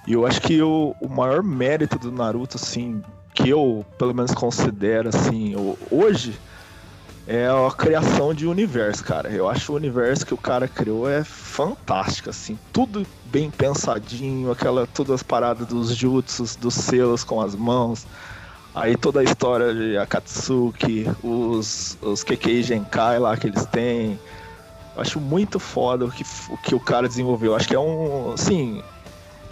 E 0.04 0.14
eu 0.14 0.26
acho 0.26 0.40
que 0.40 0.60
o, 0.60 0.96
o 1.00 1.08
maior 1.08 1.44
mérito 1.44 1.96
do 1.96 2.10
Naruto, 2.10 2.56
assim, 2.56 3.00
que 3.32 3.48
eu 3.48 3.86
pelo 3.96 4.12
menos 4.12 4.32
considero 4.32 5.10
assim, 5.10 5.54
hoje 5.92 6.36
é 7.26 7.48
a 7.48 7.70
criação 7.72 8.32
de 8.32 8.46
universo, 8.46 9.02
cara. 9.02 9.28
Eu 9.28 9.48
acho 9.48 9.72
o 9.72 9.74
universo 9.76 10.24
que 10.24 10.32
o 10.32 10.36
cara 10.36 10.68
criou 10.68 11.08
é 11.08 11.24
fantástico, 11.24 12.30
assim. 12.30 12.56
Tudo 12.72 13.04
bem 13.24 13.50
pensadinho, 13.50 14.52
aquela, 14.52 14.86
todas 14.86 15.16
as 15.16 15.22
paradas 15.24 15.66
dos 15.66 15.94
jutsus, 15.94 16.54
dos 16.54 16.74
selos 16.74 17.24
com 17.24 17.40
as 17.40 17.56
mãos. 17.56 18.06
Aí 18.72 18.96
toda 18.96 19.20
a 19.20 19.24
história 19.24 19.74
de 19.74 19.96
Akatsuki, 19.98 21.06
os, 21.22 21.98
os 22.00 22.22
Kekei 22.22 22.62
Genkai 22.62 23.18
lá 23.18 23.36
que 23.36 23.48
eles 23.48 23.66
têm. 23.66 24.18
Eu 24.94 25.02
acho 25.02 25.18
muito 25.18 25.58
foda 25.58 26.04
o 26.04 26.10
que, 26.10 26.24
o 26.48 26.56
que 26.58 26.74
o 26.76 26.80
cara 26.80 27.08
desenvolveu. 27.08 27.56
Acho 27.56 27.66
que 27.66 27.74
é 27.74 27.80
um, 27.80 28.34
assim, 28.34 28.82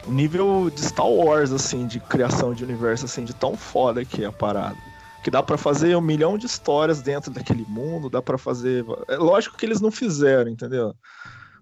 nível 0.07 0.71
de 0.73 0.81
Star 0.81 1.09
Wars, 1.09 1.51
assim, 1.51 1.89
de 1.89 1.99
criação 1.99 2.55
de 2.55 2.63
universo, 2.63 3.07
assim, 3.07 3.25
de 3.25 3.35
tão 3.35 3.57
foda 3.57 4.05
que 4.05 4.23
é 4.23 4.27
a 4.27 4.33
parada 4.33 4.94
que 5.25 5.31
dá 5.31 5.43
pra 5.43 5.57
fazer 5.57 5.97
um 5.97 6.03
milhão 6.03 6.37
de 6.37 6.45
histórias 6.45 7.01
dentro 7.01 7.31
daquele 7.31 7.65
mundo, 7.67 8.11
dá 8.11 8.21
pra 8.21 8.37
fazer. 8.37 8.85
É 9.09 9.17
lógico 9.17 9.57
que 9.57 9.65
eles 9.65 9.81
não 9.81 9.91
fizeram, 9.91 10.51
entendeu? 10.51 10.95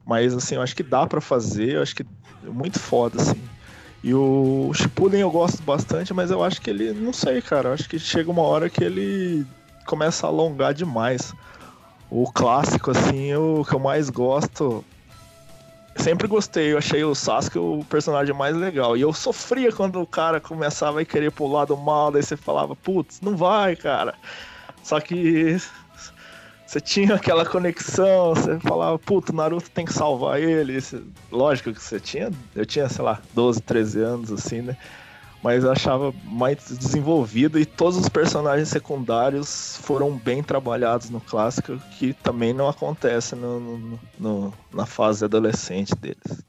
Mas 0.05 0.35
assim, 0.35 0.57
eu 0.57 0.63
acho 0.63 0.75
que 0.75 0.83
dá 0.83 1.07
pra 1.07 1.21
fazer, 1.21 1.77
eu 1.77 1.83
acho 1.83 1.95
que 1.95 2.03
é 2.03 2.51
muito 2.51 2.81
foda 2.81 3.23
assim. 3.23 3.41
E 4.03 4.13
o 4.13 4.73
Shippuden 4.75 5.21
eu 5.21 5.31
gosto 5.31 5.63
bastante, 5.63 6.13
mas 6.13 6.33
eu 6.33 6.43
acho 6.43 6.61
que 6.61 6.71
ele, 6.71 6.93
não 6.93 7.13
sei, 7.13 7.41
cara, 7.41 7.69
eu 7.69 7.73
acho 7.73 7.89
que 7.89 8.01
chega 8.01 8.33
uma 8.33 8.43
hora 8.43 8.69
que 8.69 8.83
ele 8.83 9.47
começa 9.87 10.27
a 10.27 10.31
alongar 10.31 10.75
demais. 10.75 11.33
O 12.11 12.31
clássico 12.33 12.91
assim, 12.91 13.33
o 13.37 13.65
que 13.65 13.75
eu 13.75 13.79
mais 13.79 14.11
gosto, 14.11 14.85
sempre 16.03 16.27
gostei, 16.27 16.73
eu 16.73 16.79
achei 16.79 17.05
o 17.05 17.15
Sasuke 17.15 17.59
o 17.59 17.85
personagem 17.89 18.35
mais 18.35 18.57
legal. 18.57 18.97
E 18.97 19.01
eu 19.01 19.13
sofria 19.13 19.73
quando 19.73 20.01
o 20.01 20.07
cara 20.07 20.41
começava 20.41 21.01
a 21.01 21.05
querer 21.05 21.31
pro 21.31 21.47
lado 21.47 21.77
mal, 21.77 22.11
daí 22.11 22.23
você 22.23 22.37
falava, 22.37 22.75
putz, 22.75 23.21
não 23.21 23.37
vai, 23.37 23.77
cara. 23.77 24.15
Só 24.83 24.99
que 24.99 25.57
você 26.67 26.81
tinha 26.81 27.15
aquela 27.15 27.47
conexão, 27.47 28.35
você 28.35 28.59
falava, 28.59 28.99
puto, 28.99 29.33
Naruto 29.33 29.71
tem 29.71 29.85
que 29.85 29.93
salvar 29.93 30.41
ele. 30.41 30.79
Lógico 31.31 31.73
que 31.73 31.83
você 31.83 32.01
tinha, 32.01 32.31
eu 32.55 32.67
tinha, 32.67 32.89
sei 32.89 33.05
lá, 33.05 33.21
12, 33.35 33.61
13 33.63 34.01
anos, 34.01 34.33
assim, 34.33 34.63
né? 34.63 34.77
Mas 35.43 35.65
achava 35.65 36.13
mais 36.25 36.59
desenvolvido 36.79 37.59
e 37.59 37.67
todos 37.67 37.99
os 37.99 38.09
personagens 38.09 38.69
secundários 38.69 39.77
foram 39.83 40.17
bem 40.17 40.43
trabalhados 40.43 41.11
no 41.11 41.21
clássico, 41.21 41.79
que 41.99 42.15
também 42.15 42.53
não 42.55 42.69
acontece 42.69 43.35
no, 43.35 43.59
no- 43.59 44.01
no- 44.19 44.55
na 44.73 44.87
fase 44.87 45.25
adolescente 45.25 45.95
deles. 45.97 46.45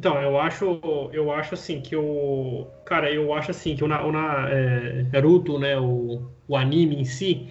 Então, 0.00 0.18
eu 0.22 0.40
acho, 0.40 0.80
eu 1.12 1.30
acho 1.30 1.52
assim 1.52 1.82
que 1.82 1.94
o. 1.94 2.66
Cara, 2.86 3.12
eu 3.12 3.34
acho 3.34 3.50
assim 3.50 3.76
que 3.76 3.84
o, 3.84 3.86
o 3.86 4.10
Na- 4.12 4.48
é, 4.48 5.02
Naruto, 5.12 5.58
né, 5.58 5.78
o, 5.78 6.22
o 6.48 6.56
anime 6.56 6.96
em 6.96 7.04
si, 7.04 7.50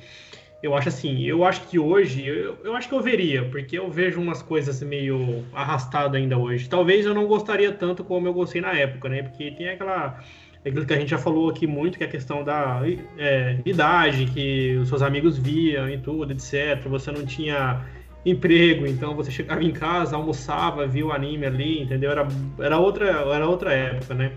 eu 0.64 0.76
acho 0.76 0.90
assim, 0.90 1.22
eu 1.22 1.46
acho 1.46 1.68
que 1.68 1.78
hoje, 1.78 2.26
eu, 2.28 2.58
eu 2.64 2.76
acho 2.76 2.90
que 2.90 2.96
eu 2.96 3.02
veria, 3.04 3.46
porque 3.46 3.78
eu 3.78 3.92
vejo 3.92 4.20
umas 4.20 4.42
coisas 4.42 4.82
meio 4.82 5.46
arrastado 5.54 6.18
ainda 6.18 6.40
hoje. 6.40 6.68
Talvez 6.68 7.06
eu 7.06 7.14
não 7.14 7.28
gostaria 7.28 7.72
tanto 7.72 8.04
como 8.04 8.28
eu 8.28 8.34
gostei 8.34 8.62
na 8.62 8.74
época, 8.74 9.10
né? 9.10 9.22
Porque 9.22 9.52
tem 9.52 9.70
aquela. 9.70 10.20
Aquilo 10.66 10.88
que 10.88 10.94
a 10.94 11.00
gente 11.00 11.10
já 11.10 11.20
falou 11.20 11.52
aqui 11.52 11.68
muito, 11.68 12.00
que 12.00 12.04
é 12.04 12.08
a 12.08 12.10
questão 12.10 12.44
da 12.44 12.82
é, 13.16 13.60
idade, 13.64 14.26
que 14.26 14.76
os 14.82 14.90
seus 14.90 15.04
amigos 15.04 15.38
viam 15.38 15.88
e 15.88 16.00
tudo, 16.00 16.34
etc. 16.34 16.82
Você 16.90 17.12
não 17.12 17.26
tinha 17.28 17.86
emprego, 18.30 18.86
então 18.86 19.16
você 19.16 19.32
chegava 19.32 19.64
em 19.64 19.72
casa, 19.72 20.16
almoçava, 20.16 20.88
via 20.88 21.06
o 21.06 21.12
anime 21.12 21.46
ali, 21.46 21.82
entendeu? 21.82 22.12
Era, 22.12 22.28
era, 22.60 22.78
outra, 22.78 23.08
era 23.08 23.48
outra 23.48 23.74
época, 23.74 24.14
né? 24.14 24.32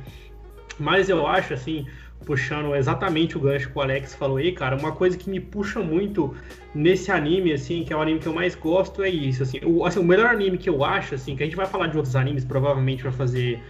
Mas 0.79 1.09
eu 1.09 1.27
acho, 1.27 1.55
assim, 1.55 1.87
puxando 2.25 2.75
exatamente 2.75 3.37
o 3.37 3.41
gancho 3.41 3.71
que 3.71 3.79
o 3.79 3.81
Alex 3.81 4.15
falou 4.15 4.37
aí, 4.37 4.53
cara, 4.53 4.77
uma 4.77 4.93
coisa 4.93 5.17
que 5.17 5.29
me 5.29 5.41
puxa 5.41 5.81
muito 5.81 6.35
nesse 6.75 7.11
anime, 7.11 7.53
assim, 7.53 7.85
que 7.85 7.93
é 7.93 7.97
o 7.97 8.01
anime 8.01 8.19
que 8.21 8.27
eu 8.27 8.35
mais 8.35 8.55
gosto, 8.55 9.03
é 9.03 9.09
isso, 9.09 9.43
assim, 9.43 9.61
o, 9.65 9.85
assim, 9.85 10.01
o 10.01 10.05
melhor 10.05 10.27
anime 10.27 10.57
que 10.59 10.71
eu 10.71 10.85
acho, 10.85 11.15
assim, 11.15 11.37
que 11.37 11.43
a 11.43 11.47
gente 11.47 11.57
vai 11.57 11.67
falar 11.67 11.89
de 11.89 11.97
outros 11.97 12.17
animes, 12.17 12.45
provavelmente 12.45 13.03
vai 13.03 13.13
fazer 13.13 13.61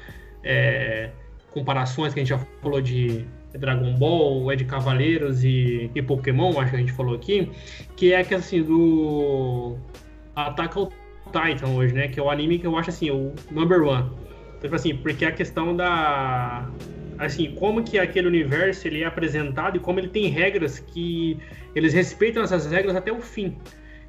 é, 0.44 1.10
comparações, 1.50 2.14
que 2.14 2.20
a 2.20 2.24
gente 2.24 2.30
já 2.30 2.38
falou 2.60 2.80
de 2.80 3.24
Dragon 3.58 3.94
Ball, 3.94 4.50
é 4.50 4.56
de 4.56 4.64
Cavaleiros 4.64 5.44
e, 5.44 5.90
e 5.94 6.02
Pokémon, 6.02 6.58
acho 6.58 6.70
que 6.70 6.76
a 6.76 6.80
gente 6.80 6.92
falou 6.92 7.14
aqui, 7.14 7.50
que 7.96 8.12
é 8.12 8.22
que, 8.24 8.34
assim, 8.34 8.62
do 8.62 9.76
Attack 10.36 10.78
on 10.78 10.88
Titan 11.26 11.68
hoje, 11.68 11.94
né, 11.94 12.08
que 12.08 12.18
é 12.18 12.22
o 12.22 12.30
anime 12.30 12.58
que 12.58 12.66
eu 12.66 12.76
acho, 12.76 12.90
assim, 12.90 13.10
o 13.10 13.34
number 13.50 13.82
one. 13.82 14.10
Então, 14.58 14.60
tipo 14.62 14.74
assim, 14.74 14.96
porque 14.96 15.24
a 15.24 15.32
questão 15.32 15.74
da 15.74 16.70
assim, 17.18 17.54
como 17.54 17.84
que 17.84 17.98
aquele 17.98 18.26
universo 18.26 18.88
ele 18.88 19.02
é 19.02 19.06
apresentado 19.06 19.76
e 19.76 19.80
como 19.80 20.00
ele 20.00 20.08
tem 20.08 20.26
regras 20.26 20.80
que 20.80 21.38
eles 21.74 21.92
respeitam 21.92 22.42
essas 22.42 22.66
regras 22.70 22.96
até 22.96 23.12
o 23.12 23.20
fim. 23.20 23.56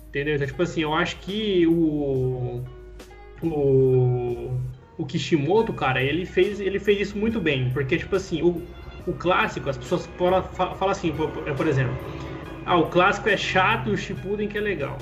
Entendeu? 0.07 0.35
Então, 0.35 0.47
tipo 0.47 0.61
assim, 0.63 0.81
eu 0.81 0.93
acho 0.93 1.17
que 1.17 1.67
o 1.67 2.63
o, 3.43 4.51
o 4.97 5.05
Kishimoto, 5.05 5.73
cara, 5.73 6.01
ele 6.01 6.25
fez, 6.25 6.59
ele 6.59 6.79
fez 6.79 7.09
isso 7.09 7.17
muito 7.17 7.39
bem, 7.39 7.69
porque 7.71 7.97
tipo 7.97 8.15
assim, 8.15 8.41
o, 8.41 8.61
o 9.05 9.13
clássico, 9.13 9.69
as 9.69 9.77
pessoas 9.77 10.09
falam 10.17 10.89
assim, 10.89 11.11
por, 11.11 11.29
por 11.29 11.67
exemplo, 11.67 11.95
ah, 12.65 12.77
o 12.77 12.89
clássico 12.89 13.29
é 13.29 13.37
chato 13.37 13.89
o 13.89 13.97
Shippuden 13.97 14.47
que 14.47 14.57
é 14.57 14.61
legal. 14.61 14.97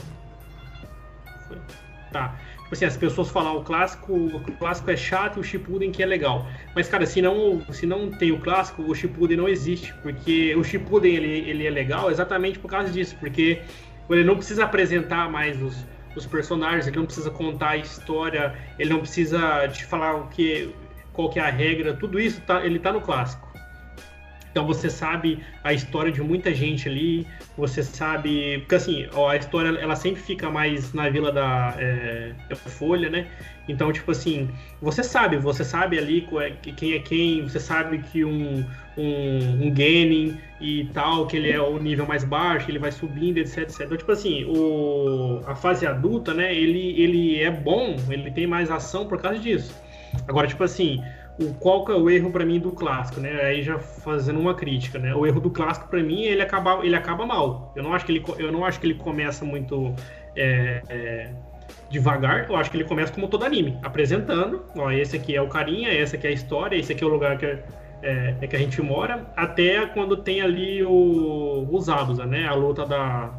Tá. 2.11 2.35
Tipo 2.63 2.73
assim, 2.73 2.85
as 2.85 2.97
pessoas 2.97 3.29
falam 3.29 3.57
o 3.57 3.63
clássico, 3.63 4.13
o 4.13 4.39
clássico 4.57 4.91
é 4.91 4.97
chato 4.97 5.37
e 5.37 5.39
o 5.39 5.43
Shippuden 5.43 5.91
que 5.91 6.03
é 6.03 6.05
legal. 6.05 6.47
Mas, 6.75 6.87
cara, 6.87 7.05
se 7.05 7.21
não, 7.21 7.61
se 7.69 7.85
não 7.85 8.09
tem 8.09 8.31
o 8.31 8.39
clássico, 8.39 8.81
o 8.83 8.93
Shippuden 8.95 9.37
não 9.37 9.47
existe. 9.47 9.93
Porque 9.95 10.55
o 10.55 10.63
Shippuden, 10.63 11.15
ele, 11.15 11.49
ele 11.49 11.67
é 11.67 11.69
legal 11.69 12.11
exatamente 12.11 12.59
por 12.59 12.69
causa 12.69 12.91
disso. 12.91 13.15
Porque 13.19 13.61
ele 14.09 14.23
não 14.23 14.35
precisa 14.35 14.65
apresentar 14.65 15.29
mais 15.29 15.61
os, 15.61 15.85
os 16.15 16.25
personagens, 16.25 16.87
ele 16.87 16.97
não 16.97 17.05
precisa 17.05 17.29
contar 17.29 17.71
a 17.71 17.77
história, 17.77 18.55
ele 18.77 18.89
não 18.89 18.99
precisa 18.99 19.67
te 19.69 19.85
falar 19.85 20.15
o 20.15 20.27
que, 20.27 20.73
qual 21.13 21.29
que 21.29 21.39
é 21.39 21.43
a 21.43 21.49
regra. 21.49 21.93
Tudo 21.93 22.19
isso 22.19 22.41
tá, 22.41 22.65
ele 22.65 22.79
tá 22.79 22.91
no 22.91 23.01
clássico. 23.01 23.50
Então 24.51 24.67
você 24.67 24.89
sabe 24.89 25.39
a 25.63 25.73
história 25.73 26.11
de 26.11 26.21
muita 26.21 26.53
gente 26.53 26.87
ali, 26.87 27.25
você 27.57 27.81
sabe. 27.81 28.59
Porque 28.59 28.75
assim, 28.75 29.07
a 29.29 29.35
história 29.37 29.69
ela 29.79 29.95
sempre 29.95 30.21
fica 30.21 30.49
mais 30.49 30.93
na 30.93 31.09
vila 31.09 31.31
da 31.31 31.73
é, 31.77 32.33
Folha, 32.55 33.09
né? 33.09 33.27
Então, 33.67 33.91
tipo 33.93 34.11
assim, 34.11 34.49
você 34.81 35.03
sabe, 35.03 35.37
você 35.37 35.63
sabe 35.63 35.97
ali 35.97 36.27
é, 36.41 36.49
quem 36.71 36.93
é 36.93 36.99
quem, 36.99 37.43
você 37.43 37.59
sabe 37.59 37.99
que 37.99 38.25
um, 38.25 38.65
um, 38.97 39.67
um 39.67 39.73
e 40.59 40.89
tal, 40.93 41.27
que 41.27 41.37
ele 41.37 41.49
é 41.49 41.61
o 41.61 41.77
nível 41.79 42.05
mais 42.05 42.23
baixo, 42.23 42.69
ele 42.69 42.79
vai 42.79 42.91
subindo, 42.91 43.37
etc, 43.37 43.59
etc. 43.59 43.81
Então, 43.81 43.97
tipo 43.97 44.11
assim, 44.11 44.43
o, 44.45 45.41
a 45.45 45.55
fase 45.55 45.87
adulta, 45.87 46.33
né, 46.33 46.53
ele, 46.53 47.01
ele 47.01 47.41
é 47.41 47.49
bom, 47.49 47.95
ele 48.09 48.29
tem 48.31 48.45
mais 48.45 48.69
ação 48.69 49.07
por 49.07 49.21
causa 49.21 49.39
disso. 49.39 49.73
Agora, 50.27 50.47
tipo 50.47 50.63
assim, 50.63 51.01
o 51.41 51.53
qual 51.55 51.83
que 51.83 51.91
é 51.91 51.95
o 51.95 52.09
erro 52.09 52.31
para 52.31 52.45
mim 52.45 52.59
do 52.59 52.71
clássico, 52.71 53.19
né? 53.19 53.41
Aí 53.41 53.63
já 53.63 53.79
fazendo 53.79 54.39
uma 54.39 54.53
crítica, 54.53 54.99
né? 54.99 55.13
O 55.15 55.25
erro 55.25 55.39
do 55.39 55.49
clássico 55.49 55.87
para 55.87 56.01
mim 56.03 56.23
ele 56.23 56.41
acaba 56.41 56.85
ele 56.85 56.95
acaba 56.95 57.25
mal. 57.25 57.73
Eu 57.75 57.83
não 57.83 57.93
acho 57.93 58.05
que 58.05 58.11
ele 58.11 58.23
eu 58.37 58.51
não 58.51 58.63
acho 58.63 58.79
que 58.79 58.85
ele 58.85 58.95
começa 58.95 59.43
muito 59.43 59.93
é, 60.35 60.81
é, 60.89 61.33
devagar. 61.89 62.49
Eu 62.49 62.55
acho 62.55 62.69
que 62.69 62.77
ele 62.77 62.83
começa 62.83 63.11
como 63.11 63.27
todo 63.27 63.43
anime, 63.43 63.77
apresentando, 63.83 64.63
ó, 64.75 64.91
esse 64.91 65.15
aqui 65.15 65.35
é 65.35 65.41
o 65.41 65.47
carinha, 65.47 65.89
essa 65.89 66.15
aqui 66.15 66.27
é 66.27 66.29
a 66.29 66.33
história, 66.33 66.75
esse 66.75 66.93
aqui 66.93 67.03
é 67.03 67.07
o 67.07 67.09
lugar 67.09 67.37
que 67.37 67.45
é, 67.45 68.35
é 68.41 68.47
que 68.47 68.55
a 68.55 68.59
gente 68.59 68.81
mora, 68.81 69.31
até 69.35 69.85
quando 69.87 70.17
tem 70.17 70.41
ali 70.41 70.83
o, 70.83 71.67
os 71.71 71.89
Abusa, 71.89 72.25
né? 72.25 72.47
A 72.47 72.53
luta 72.53 72.85
da 72.85 73.33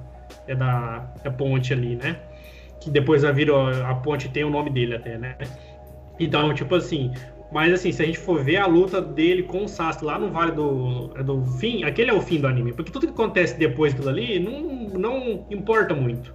é 0.47 0.55
da, 0.55 0.99
da 1.23 1.31
ponte 1.31 1.73
ali, 1.73 1.97
né? 1.97 2.17
Que 2.81 2.91
depois 2.91 3.25
a 3.25 3.31
vira 3.31 3.55
a 3.88 3.95
ponte 3.95 4.29
tem 4.29 4.45
o 4.45 4.51
nome 4.51 4.71
dele 4.71 4.97
até, 4.97 5.17
né? 5.17 5.37
Então, 6.19 6.53
tipo 6.55 6.75
assim, 6.75 7.12
mas 7.53 7.73
assim, 7.73 7.93
se 7.93 8.03
a 8.03 8.07
gente 8.07 8.19
for 8.19 8.43
ver 8.43 8.57
a 8.57 8.67
luta 8.67 9.01
dele 9.01 9.43
com 9.43 9.65
o 9.65 9.69
Sasuke 9.69 10.05
lá 10.05 10.19
no 10.19 10.31
Vale 10.31 10.53
do, 10.53 11.12
é 11.17 11.23
do 11.23 11.45
Fim, 11.45 11.85
aquele 11.85 12.11
é 12.11 12.15
o 12.15 12.21
fim 12.21 12.41
do 12.41 12.47
anime. 12.47 12.73
Porque 12.73 12.91
tudo 12.91 13.07
que 13.07 13.12
acontece 13.12 13.59
depois 13.59 13.93
daquilo 13.93 14.11
ali 14.11 14.38
não, 14.38 14.99
não 14.99 15.47
importa 15.51 15.95
muito. 15.95 16.35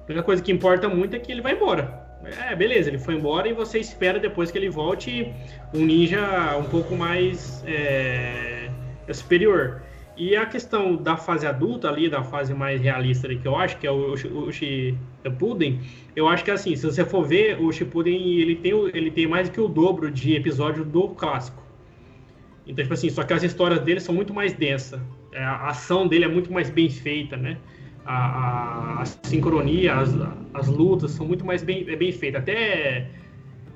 A 0.00 0.04
única 0.04 0.22
coisa 0.22 0.42
que 0.42 0.52
importa 0.52 0.88
muito 0.88 1.16
é 1.16 1.18
que 1.18 1.32
ele 1.32 1.40
vai 1.40 1.54
embora. 1.54 2.06
É, 2.50 2.54
beleza, 2.54 2.90
ele 2.90 2.98
foi 2.98 3.14
embora 3.14 3.48
e 3.48 3.52
você 3.52 3.78
espera 3.78 4.18
depois 4.18 4.50
que 4.50 4.58
ele 4.58 4.68
volte 4.68 5.32
um 5.72 5.84
ninja 5.84 6.56
um 6.58 6.64
pouco 6.64 6.94
mais 6.94 7.64
é, 7.66 8.68
superior. 9.12 9.82
E 10.18 10.34
a 10.34 10.44
questão 10.44 10.96
da 10.96 11.16
fase 11.16 11.46
adulta 11.46 11.88
ali, 11.88 12.10
da 12.10 12.24
fase 12.24 12.52
mais 12.52 12.80
realista 12.80 13.28
ali, 13.28 13.38
que 13.38 13.46
eu 13.46 13.54
acho 13.54 13.78
que 13.78 13.86
é 13.86 13.90
o, 13.90 14.14
o, 14.14 14.48
o 14.48 14.52
Shippuden, 14.52 15.80
eu 16.16 16.28
acho 16.28 16.44
que 16.44 16.50
assim, 16.50 16.74
se 16.74 16.84
você 16.84 17.04
for 17.04 17.24
ver, 17.24 17.62
o 17.62 17.70
Shippuden 17.70 18.40
ele 18.40 18.56
tem, 18.56 18.72
ele 18.92 19.12
tem 19.12 19.28
mais 19.28 19.48
que 19.48 19.60
o 19.60 19.68
dobro 19.68 20.10
de 20.10 20.34
episódio 20.34 20.84
do 20.84 21.10
clássico. 21.10 21.62
Então, 22.66 22.82
tipo 22.82 22.92
assim, 22.94 23.08
só 23.08 23.22
que 23.22 23.32
as 23.32 23.44
histórias 23.44 23.80
dele 23.80 24.00
são 24.00 24.12
muito 24.12 24.34
mais 24.34 24.52
densas. 24.52 25.00
É, 25.32 25.42
a 25.42 25.68
ação 25.68 26.08
dele 26.08 26.24
é 26.24 26.28
muito 26.28 26.52
mais 26.52 26.68
bem 26.68 26.90
feita, 26.90 27.36
né? 27.36 27.56
A, 28.04 28.16
a, 28.16 29.02
a 29.02 29.04
sincronia, 29.06 29.94
as, 29.94 30.10
as 30.52 30.66
lutas 30.66 31.12
são 31.12 31.26
muito 31.26 31.46
mais 31.46 31.62
bem, 31.62 31.86
é 31.88 31.94
bem 31.94 32.10
feitas. 32.10 32.42
Até 32.42 33.08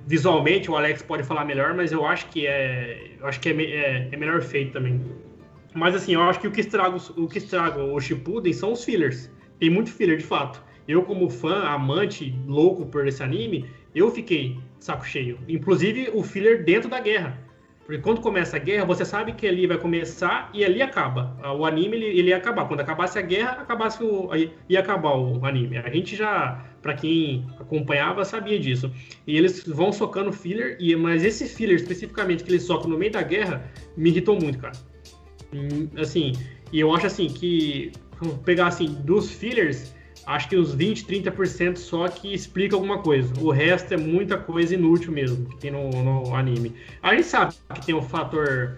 visualmente 0.09 0.69
o 0.69 0.77
Alex 0.77 1.03
pode 1.03 1.23
falar 1.23 1.45
melhor, 1.45 1.73
mas 1.73 1.93
eu 1.93 2.05
acho 2.05 2.27
que 2.27 2.49
é, 2.49 3.13
eu 3.21 3.27
acho 3.29 3.39
que 3.39 3.49
é, 3.49 3.63
é, 3.63 4.09
é 4.11 4.17
melhor 4.17 4.43
feito 4.43 4.73
também. 4.73 5.01
Mas 5.75 5.95
assim, 5.95 6.15
eu 6.15 6.23
acho 6.23 6.41
que 6.41 6.49
o 6.49 6.51
que 6.51 6.61
estraga 6.61 6.97
o, 6.97 7.29
que 7.29 7.39
estraga 7.39 7.83
o 7.83 8.01
Shippuden 8.01 8.53
são 8.53 8.73
os 8.73 8.85
fillers. 8.85 9.31
Tem 9.59 9.71
muito 9.71 9.91
filler, 9.91 10.19
de 10.19 10.25
fato. 10.25 10.63
Eu, 10.87 11.03
como 11.03 11.31
fã, 11.31 11.63
amante, 11.65 12.35
louco 12.47 12.87
por 12.87 13.07
esse 13.07 13.23
anime, 13.23 13.71
eu 13.95 14.11
fiquei 14.11 14.59
saco 14.81 15.07
cheio. 15.07 15.39
Inclusive 15.49 16.11
o 16.13 16.23
filler 16.23 16.65
dentro 16.65 16.91
da 16.91 17.01
guerra. 17.01 17.39
Porque 17.85 18.01
quando 18.01 18.21
começa 18.21 18.57
a 18.57 18.61
guerra, 18.61 18.85
você 18.85 19.05
sabe 19.05 19.33
que 19.33 19.47
ali 19.47 19.67
vai 19.67 19.77
começar 19.77 20.51
e 20.55 20.65
ali 20.65 20.81
acaba. 20.81 21.37
O 21.57 21.67
anime 21.67 21.97
ele, 21.97 22.07
ele 22.07 22.29
ia 22.29 22.37
acabar. 22.37 22.67
Quando 22.67 22.81
acabasse 22.81 23.19
a 23.19 23.23
guerra, 23.23 23.53
acabasse 23.53 24.03
o, 24.03 24.31
ia 24.69 24.81
acabar 24.81 25.17
o 25.17 25.45
anime. 25.45 25.79
A 25.79 25.91
gente 25.91 26.15
já, 26.15 26.65
para 26.81 26.95
quem 26.95 27.47
acompanhava, 27.59 28.25
sabia 28.25 28.59
disso. 28.59 28.91
E 29.27 29.37
eles 29.37 29.67
vão 29.67 29.93
socando 29.93 30.33
filler, 30.33 30.77
e 30.81 30.95
mas 30.95 31.25
esse 31.25 31.49
filler 31.49 31.77
especificamente 31.77 32.45
que 32.45 32.51
eles 32.51 32.63
socam 32.63 32.89
no 32.89 32.97
meio 32.97 33.13
da 33.13 33.23
guerra 33.23 33.71
me 33.97 34.11
irritou 34.11 34.41
muito, 34.41 34.59
cara. 34.59 34.92
Hum, 35.55 35.89
assim, 35.97 36.33
e 36.73 36.81
eu 36.81 36.95
acho 36.95 37.07
assim 37.07 37.29
que 37.29 37.93
pegar 38.45 38.69
assim 38.69 38.87
dos 38.87 39.31
fillers, 39.31 39.95
acho 40.27 40.49
que 40.49 40.57
uns 40.57 40.75
20, 40.75 41.05
30% 41.05 41.77
só 41.77 42.09
que 42.09 42.33
explica 42.33 42.77
alguma 42.77 43.03
coisa. 43.03 43.33
O 43.41 43.51
resto 43.51 43.95
é 43.95 43.97
muita 43.97 44.39
coisa 44.39 44.75
inútil 44.75 45.13
mesmo 45.13 45.47
que 45.47 45.57
tem 45.57 45.71
no, 45.71 45.91
no 45.91 46.35
anime. 46.35 46.75
A 47.03 47.15
gente 47.15 47.27
sabe 47.27 47.55
que 47.75 47.87
tem 47.87 47.95
um 47.95 48.03
fator 48.03 48.77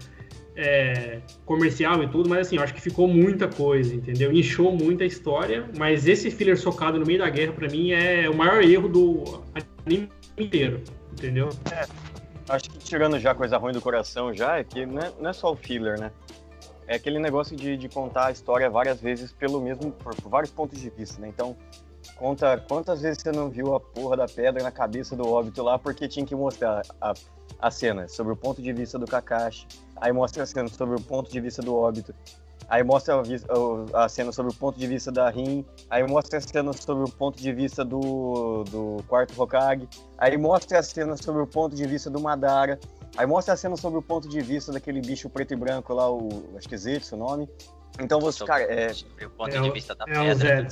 é, 0.57 1.21
comercial 1.45 2.03
e 2.03 2.09
tudo, 2.09 2.29
mas 2.29 2.47
assim, 2.47 2.59
acho 2.59 2.75
que 2.75 2.81
ficou 2.81 3.09
muita 3.09 3.49
coisa, 3.49 3.95
entendeu? 3.95 4.33
Inchou 4.33 4.73
muita 4.73 5.05
história, 5.05 5.69
mas 5.77 6.07
esse 6.07 6.31
filler 6.31 6.59
socado 6.59 6.99
no 6.99 7.07
meio 7.07 7.19
da 7.19 7.29
guerra, 7.29 7.53
para 7.53 7.69
mim, 7.69 7.93
é 7.93 8.29
o 8.29 8.35
maior 8.35 8.63
erro 8.63 8.89
do 8.89 9.43
anime 9.87 10.09
inteiro, 10.39 10.83
entendeu? 11.13 11.51
É, 11.73 11.87
acho 12.49 12.71
que 12.71 12.79
tirando 12.79 13.19
já 13.19 13.35
coisa 13.35 13.57
ruim 13.59 13.73
do 13.73 13.81
coração 13.81 14.33
já, 14.33 14.59
é 14.59 14.65
que 14.65 14.87
não 14.87 15.03
é, 15.03 15.13
não 15.21 15.31
é 15.31 15.33
só 15.33 15.53
o 15.53 15.57
filler, 15.57 15.99
né? 15.99 16.11
É 16.87 16.97
aquele 16.97 17.19
negócio 17.19 17.57
de, 17.57 17.77
de 17.77 17.89
contar 17.89 18.27
a 18.27 18.31
história 18.31 18.69
várias 18.69 19.01
vezes 19.01 19.33
pelo 19.33 19.61
mesmo, 19.61 19.91
por, 19.93 20.15
por, 20.15 20.29
vários 20.29 20.51
pontos 20.51 20.81
de 20.81 20.91
vista, 20.91 21.21
né? 21.21 21.29
Então, 21.29 21.57
conta 22.17 22.59
quantas 22.69 23.01
vezes 23.01 23.23
você 23.23 23.33
não 23.33 23.49
viu 23.49 23.75
a 23.75 23.81
porra 23.81 24.17
da 24.17 24.27
pedra 24.27 24.63
na 24.63 24.71
cabeça 24.71 25.17
do 25.17 25.27
óbito 25.29 25.63
lá 25.63 25.79
porque 25.79 26.07
tinha 26.07 26.25
que 26.27 26.35
mostrar 26.35 26.83
a, 27.01 27.15
a 27.59 27.71
cena 27.71 28.07
sobre 28.09 28.33
o 28.33 28.37
ponto 28.37 28.61
de 28.61 28.73
vista 28.73 28.99
do 28.99 29.07
Kakashi, 29.07 29.67
aí 29.97 30.13
mostra 30.13 30.43
a 30.43 30.47
cena 30.47 30.69
sobre 30.69 30.97
o 30.97 31.01
ponto 31.01 31.31
de 31.31 31.41
vista 31.41 31.63
do 31.63 31.75
óbito, 31.75 32.15
aí 32.69 32.83
mostra 32.83 33.15
a, 33.15 34.05
a 34.05 34.09
cena 34.09 34.33
sobre 34.33 34.53
o 34.53 34.55
ponto 34.55 34.79
de 34.79 34.87
vista 34.87 35.11
da 35.11 35.31
Rin, 35.31 35.65
aí 35.89 36.07
mostra 36.07 36.39
a 36.39 36.41
cena 36.43 36.73
sobre 36.73 37.05
o 37.05 37.11
ponto 37.11 37.41
de 37.41 37.53
vista 37.53 37.85
do, 37.85 38.65
do 38.65 39.03
quarto 39.09 39.41
Hokage, 39.41 39.89
aí 40.19 40.37
mostra 40.37 40.79
a 40.79 40.83
cena 40.83 41.17
sobre 41.17 41.43
o 41.43 41.47
ponto 41.47 41.75
de 41.75 41.87
vista 41.87 42.11
do 42.11 42.21
Madara, 42.21 42.79
Aí 43.17 43.27
mostra 43.27 43.55
a 43.55 43.57
cena 43.57 43.77
sobre 43.77 43.99
o 43.99 44.03
ponto 44.03 44.29
de 44.29 44.41
vista 44.41 44.73
daquele 44.73 45.01
bicho 45.01 45.31
preto 45.31 45.55
e 45.55 45.57
branco 45.57 45.95
lá, 45.95 46.11
o. 46.11 46.57
Acho 46.57 46.69
que 46.69 46.77
Zetsu 46.77 47.15
o 47.15 47.19
nome. 47.19 47.49
Então 48.01 48.21
você, 48.21 48.39
sobre, 48.39 48.53
cara, 48.53 48.73
é. 48.73 48.93
Sobre 48.93 49.27
o 49.27 49.31
ponto 49.31 49.57
é, 49.57 49.61
de 49.61 49.71
vista 49.71 49.95
da 49.95 50.05
é 50.09 50.35
pedra. 50.35 50.69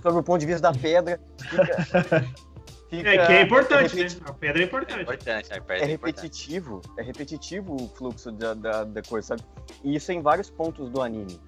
Sobre 0.00 0.20
o 0.20 0.22
ponto 0.22 0.40
de 0.40 0.46
vista 0.46 0.62
da 0.62 0.72
pedra. 0.72 1.20
Fica, 1.38 1.82
fica, 2.88 3.08
é 3.08 3.26
que 3.26 3.32
é 3.32 3.42
importante, 3.42 4.00
é 4.00 4.04
né? 4.04 4.10
A 4.24 4.32
pedra 4.32 4.62
é 4.62 4.64
importante. 4.64 4.98
É, 4.98 5.02
importante, 5.02 5.52
a 5.52 5.60
pedra 5.60 5.84
é, 5.84 5.88
repetitivo. 5.88 6.82
É, 6.96 7.00
é 7.00 7.04
repetitivo 7.04 7.74
o 7.74 7.88
fluxo 7.88 8.30
da, 8.30 8.54
da, 8.54 8.84
da 8.84 9.02
coisa, 9.02 9.28
sabe? 9.28 9.42
E 9.82 9.96
isso 9.96 10.12
em 10.12 10.22
vários 10.22 10.48
pontos 10.48 10.88
do 10.88 11.02
anime. 11.02 11.40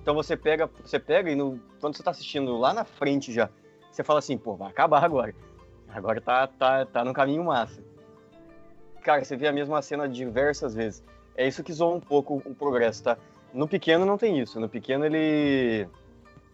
Então 0.00 0.14
você 0.14 0.36
pega, 0.36 0.70
você 0.84 1.00
pega 1.00 1.28
e 1.28 1.34
no, 1.34 1.60
quando 1.80 1.96
você 1.96 2.04
tá 2.04 2.12
assistindo 2.12 2.56
lá 2.56 2.72
na 2.72 2.84
frente 2.84 3.32
já, 3.32 3.50
você 3.90 4.04
fala 4.04 4.20
assim, 4.20 4.38
pô, 4.38 4.54
vai 4.54 4.70
acabar 4.70 5.02
agora. 5.02 5.34
Agora 5.88 6.20
tá, 6.20 6.46
tá, 6.46 6.86
tá 6.86 7.04
no 7.04 7.12
caminho 7.12 7.42
massa 7.42 7.82
cara, 9.06 9.24
você 9.24 9.36
vê 9.36 9.46
a 9.46 9.52
mesma 9.52 9.80
cena 9.80 10.08
diversas 10.08 10.74
vezes. 10.74 11.02
É 11.36 11.46
isso 11.46 11.62
que 11.62 11.72
zoa 11.72 11.94
um 11.94 12.00
pouco 12.00 12.42
o 12.44 12.52
progresso, 12.52 13.04
tá? 13.04 13.16
No 13.54 13.68
pequeno 13.68 14.04
não 14.04 14.18
tem 14.18 14.40
isso. 14.40 14.58
No 14.58 14.68
pequeno 14.68 15.06
ele. 15.06 15.88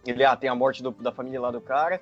Ele 0.05 0.23
ah, 0.23 0.35
tem 0.35 0.49
a 0.49 0.55
morte 0.55 0.83
do, 0.83 0.91
da 0.91 1.11
família 1.11 1.41
lá 1.41 1.49
do 1.49 1.59
cara. 1.59 1.99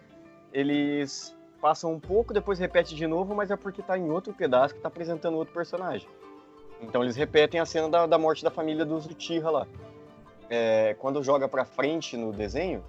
Eles 0.52 1.34
passam 1.62 1.94
um 1.94 2.00
pouco, 2.00 2.34
depois 2.34 2.60
repete 2.60 2.96
de 2.96 3.08
novo, 3.08 3.34
mas 3.34 3.50
é 3.50 3.56
porque 3.56 3.82
tá 3.82 3.98
em 3.98 4.10
outro 4.10 4.34
pedaço 4.34 4.76
que 4.76 4.82
tá 4.82 4.90
apresentando 4.90 5.38
outro 5.38 5.54
personagem. 5.54 6.10
Então 6.82 7.02
eles 7.02 7.16
repetem 7.16 7.60
a 7.62 7.66
cena 7.66 7.88
da, 7.88 8.06
da 8.06 8.18
morte 8.18 8.44
da 8.44 8.52
família 8.52 8.84
dos 8.84 9.06
Uchiha 9.06 9.50
lá. 9.50 9.68
É, 10.50 10.96
quando 11.00 11.24
joga 11.24 11.48
pra 11.48 11.64
frente 11.64 12.18
no 12.18 12.34
desenho, 12.34 12.84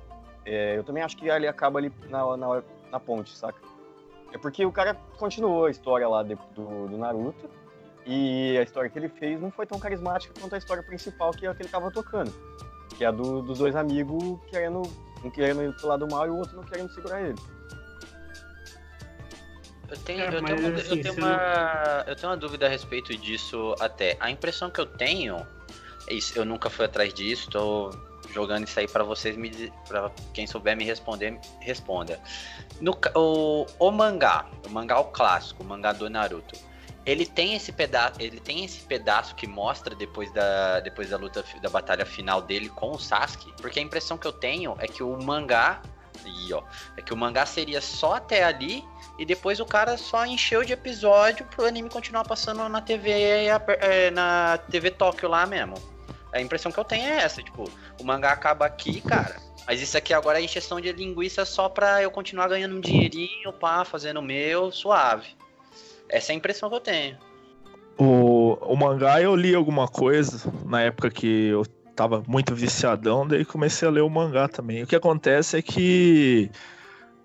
é, 0.44 0.76
eu 0.76 0.82
também 0.82 1.02
acho 1.02 1.16
que 1.16 1.28
ele 1.28 1.46
acaba 1.46 1.78
ali 1.78 1.92
na, 2.08 2.36
na, 2.36 2.62
na 2.90 2.98
ponte, 2.98 3.36
saca? 3.36 3.60
É 4.32 4.38
porque 4.38 4.64
o 4.64 4.72
cara 4.72 4.94
continuou 5.18 5.66
a 5.66 5.70
história 5.70 6.08
lá 6.08 6.22
de, 6.22 6.34
do, 6.54 6.88
do, 6.88 6.96
Naruto, 6.96 7.48
E 8.06 8.56
a 8.58 8.62
história 8.62 8.88
que 8.88 8.98
ele 8.98 9.08
fez 9.08 9.40
não 9.40 9.50
foi 9.50 9.66
tão 9.66 9.78
carismática 9.78 10.32
quanto 10.40 10.54
a 10.54 10.58
história 10.58 10.82
principal, 10.82 11.30
que 11.32 11.46
é 11.46 11.50
a 11.50 11.54
que 11.54 11.62
ele 11.62 11.68
tava 11.68 11.90
tocando. 11.90 12.32
Que 12.96 13.04
é 13.04 13.08
a 13.08 13.10
do, 13.10 13.42
dos 13.42 13.58
dois 13.58 13.76
amigos 13.76 14.38
querendo, 14.48 14.82
um 15.22 15.30
querendo 15.30 15.62
ir 15.62 15.72
pro 15.76 15.86
lado 15.88 16.06
mal 16.10 16.26
e 16.26 16.30
o 16.30 16.36
outro 16.36 16.56
não 16.56 16.64
querendo 16.64 16.90
segurar 16.92 17.20
ele. 17.20 17.38
Eu 19.88 19.98
tenho, 19.98 20.22
É, 20.22 20.28
eu, 20.28 20.42
tenho 20.42 20.58
uma, 20.58 20.68
assim, 20.78 20.96
eu, 20.96 21.02
tenho 21.02 21.14
uma, 21.14 22.04
eu 22.06 22.16
tenho 22.16 22.30
uma 22.30 22.36
dúvida 22.36 22.66
a 22.66 22.68
respeito 22.68 23.14
disso 23.14 23.74
até. 23.78 24.16
A 24.18 24.30
impressão 24.30 24.70
que 24.70 24.80
eu 24.80 24.86
tenho, 24.86 25.46
é 26.08 26.14
isso, 26.14 26.38
eu 26.38 26.46
nunca 26.46 26.70
fui 26.70 26.86
atrás 26.86 27.12
disso, 27.12 27.50
tô 27.50 27.90
jogando 28.32 28.66
isso 28.66 28.80
aí 28.80 28.88
pra 28.88 29.04
vocês 29.04 29.36
me 29.36 29.50
dizer- 29.50 29.70
pra 29.86 30.10
quem 30.32 30.46
souber 30.46 30.74
me 30.74 30.84
responder, 30.84 31.38
responda. 31.60 32.18
No, 32.82 32.98
o, 33.14 33.64
o 33.78 33.90
mangá, 33.92 34.46
o 34.66 34.68
mangá 34.68 34.98
o 34.98 35.04
clássico, 35.04 35.62
o 35.62 35.66
mangá 35.66 35.92
do 35.92 36.10
Naruto. 36.10 36.58
Ele 37.06 37.24
tem 37.24 37.54
esse 37.54 37.70
pedaço, 37.72 38.14
ele 38.20 38.40
tem 38.40 38.64
esse 38.64 38.80
pedaço 38.82 39.36
que 39.36 39.46
mostra 39.46 39.94
depois 39.94 40.32
da 40.32 40.80
depois 40.80 41.10
da 41.10 41.16
luta 41.16 41.44
da 41.60 41.68
batalha 41.68 42.04
final 42.04 42.42
dele 42.42 42.68
com 42.68 42.90
o 42.90 42.98
Sasuke, 42.98 43.52
porque 43.60 43.78
a 43.78 43.82
impressão 43.82 44.18
que 44.18 44.26
eu 44.26 44.32
tenho 44.32 44.74
é 44.78 44.88
que 44.88 45.02
o 45.02 45.16
mangá 45.22 45.80
Aí, 46.24 46.52
ó. 46.52 46.62
É 46.96 47.02
que 47.02 47.12
o 47.12 47.16
mangá 47.16 47.46
seria 47.46 47.80
só 47.80 48.14
até 48.14 48.44
ali 48.44 48.84
e 49.18 49.24
depois 49.24 49.60
o 49.60 49.66
cara 49.66 49.96
só 49.96 50.24
encheu 50.26 50.64
de 50.64 50.72
episódio 50.72 51.44
pro 51.46 51.64
anime 51.64 51.88
continuar 51.88 52.24
passando 52.24 52.68
na 52.68 52.80
TV, 52.80 53.50
aper- 53.50 53.78
é, 53.80 54.10
na 54.10 54.58
TV 54.70 54.90
Tóquio 54.90 55.28
lá 55.28 55.46
mesmo. 55.46 55.74
A 56.32 56.40
impressão 56.40 56.72
que 56.72 56.78
eu 56.78 56.84
tenho 56.84 57.06
é 57.06 57.18
essa, 57.18 57.42
tipo, 57.42 57.64
o 58.00 58.04
mangá 58.04 58.32
acaba 58.32 58.64
aqui, 58.64 59.00
cara. 59.00 59.36
Mas 59.66 59.80
isso 59.80 59.96
aqui 59.96 60.12
agora 60.12 60.40
é 60.40 60.44
encheção 60.44 60.80
de 60.80 60.92
linguiça 60.92 61.44
só 61.44 61.68
pra 61.68 62.02
eu 62.02 62.10
continuar 62.10 62.48
ganhando 62.48 62.76
um 62.76 62.80
dinheirinho, 62.80 63.52
pá, 63.52 63.84
fazendo 63.84 64.20
o 64.20 64.22
meu, 64.22 64.70
suave. 64.70 65.28
Essa 66.08 66.32
é 66.32 66.34
a 66.34 66.36
impressão 66.36 66.68
que 66.68 66.76
eu 66.76 66.80
tenho. 66.80 67.16
O, 67.98 68.54
o 68.60 68.76
mangá 68.76 69.20
eu 69.20 69.36
li 69.36 69.54
alguma 69.54 69.86
coisa 69.86 70.52
na 70.64 70.82
época 70.82 71.10
que 71.10 71.46
eu 71.48 71.64
tava 71.94 72.22
muito 72.26 72.54
viciadão, 72.54 73.26
daí 73.26 73.44
comecei 73.44 73.86
a 73.86 73.90
ler 73.90 74.00
o 74.00 74.10
mangá 74.10 74.48
também. 74.48 74.82
O 74.82 74.86
que 74.86 74.96
acontece 74.96 75.58
é 75.58 75.62
que 75.62 76.50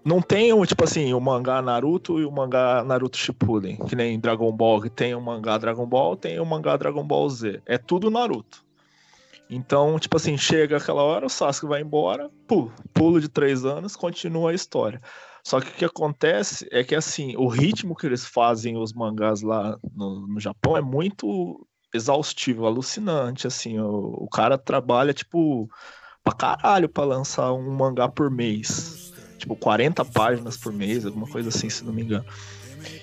não 0.03 0.21
tem, 0.21 0.49
tipo 0.65 0.83
assim, 0.83 1.13
o 1.13 1.19
mangá 1.19 1.61
Naruto 1.61 2.19
e 2.19 2.25
o 2.25 2.31
mangá 2.31 2.83
Naruto 2.83 3.17
Shippuden, 3.17 3.77
que 3.87 3.95
nem 3.95 4.19
Dragon 4.19 4.51
Ball, 4.51 4.81
que 4.81 4.89
tem 4.89 5.15
o 5.15 5.21
mangá 5.21 5.57
Dragon 5.57 5.85
Ball, 5.85 6.15
tem 6.15 6.39
o 6.39 6.45
mangá 6.45 6.77
Dragon 6.77 7.03
Ball 7.03 7.29
Z. 7.29 7.61
É 7.65 7.77
tudo 7.77 8.09
Naruto. 8.09 8.66
Então, 9.49 9.97
tipo 9.97 10.17
assim, 10.17 10.37
chega 10.37 10.77
aquela 10.77 11.01
hora, 11.03 11.25
o 11.25 11.29
Sasuke 11.29 11.67
vai 11.67 11.81
embora, 11.81 12.29
pu- 12.45 12.71
pulo 12.93 13.19
de 13.21 13.29
três 13.29 13.63
anos, 13.65 13.95
continua 13.95 14.51
a 14.51 14.53
história. 14.53 15.01
Só 15.43 15.61
que 15.61 15.69
o 15.69 15.73
que 15.73 15.85
acontece 15.85 16.67
é 16.71 16.83
que, 16.83 16.93
assim, 16.93 17.35
o 17.37 17.47
ritmo 17.47 17.95
que 17.95 18.05
eles 18.05 18.25
fazem 18.25 18.75
os 18.77 18.91
mangás 18.91 19.41
lá 19.41 19.77
no, 19.95 20.27
no 20.27 20.39
Japão 20.39 20.75
é 20.75 20.81
muito 20.81 21.65
exaustivo, 21.93 22.65
alucinante, 22.65 23.47
assim. 23.47 23.79
O, 23.79 24.25
o 24.25 24.29
cara 24.29 24.57
trabalha, 24.57 25.13
tipo, 25.13 25.69
pra 26.23 26.33
caralho 26.33 26.89
pra 26.89 27.05
lançar 27.05 27.53
um 27.53 27.71
mangá 27.73 28.09
por 28.09 28.29
mês. 28.29 28.99
Tipo, 29.37 29.55
40 29.55 30.03
páginas 30.03 30.57
por 30.57 30.73
mês, 30.73 31.05
alguma 31.05 31.27
coisa 31.27 31.47
assim, 31.47 31.69
se 31.69 31.85
não 31.85 31.93
me 31.93 32.01
engano. 32.03 32.25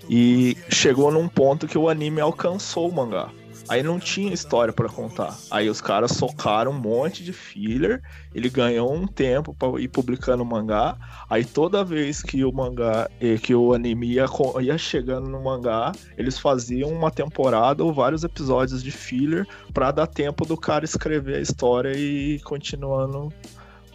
E 0.09 0.55
chegou 0.71 1.11
num 1.11 1.29
ponto 1.29 1.67
que 1.67 1.79
o 1.79 1.89
anime 1.89 2.21
alcançou 2.21 2.91
o 2.91 2.95
mangá. 2.95 3.33
Aí 3.69 3.83
não 3.83 3.99
tinha 3.99 4.33
história 4.33 4.73
pra 4.73 4.89
contar. 4.89 5.37
Aí 5.51 5.69
os 5.69 5.81
caras 5.81 6.13
socaram 6.13 6.71
um 6.71 6.79
monte 6.79 7.25
de 7.25 7.33
filler. 7.33 8.03
Ele 8.35 8.49
ganhou 8.49 8.93
um 8.93 9.07
tempo 9.07 9.55
pra 9.55 9.69
ir 9.81 9.89
publicando 9.89 10.43
o 10.43 10.47
mangá. 10.47 10.97
Aí 11.29 11.45
toda 11.45 11.85
vez 11.85 12.23
que 12.23 12.45
o 12.45 12.53
mangá, 12.53 13.09
eh, 13.21 13.39
que 13.39 13.55
o 13.55 13.73
anime 13.73 14.07
ia, 14.09 14.27
ia 14.61 14.79
chegando 14.79 15.29
no 15.29 15.43
mangá, 15.43 15.93
eles 16.17 16.39
faziam 16.39 16.91
uma 16.91 17.11
temporada 17.11 17.83
ou 17.83 17.93
vários 17.93 18.25
episódios 18.25 18.83
de 18.83 18.91
filler 18.91 19.47
pra 19.73 19.91
dar 19.91 20.07
tempo 20.07 20.45
do 20.45 20.57
cara 20.57 20.85
escrever 20.85 21.37
a 21.37 21.41
história 21.41 21.97
e 21.97 22.35
ir 22.35 22.43
continuando 22.43 23.33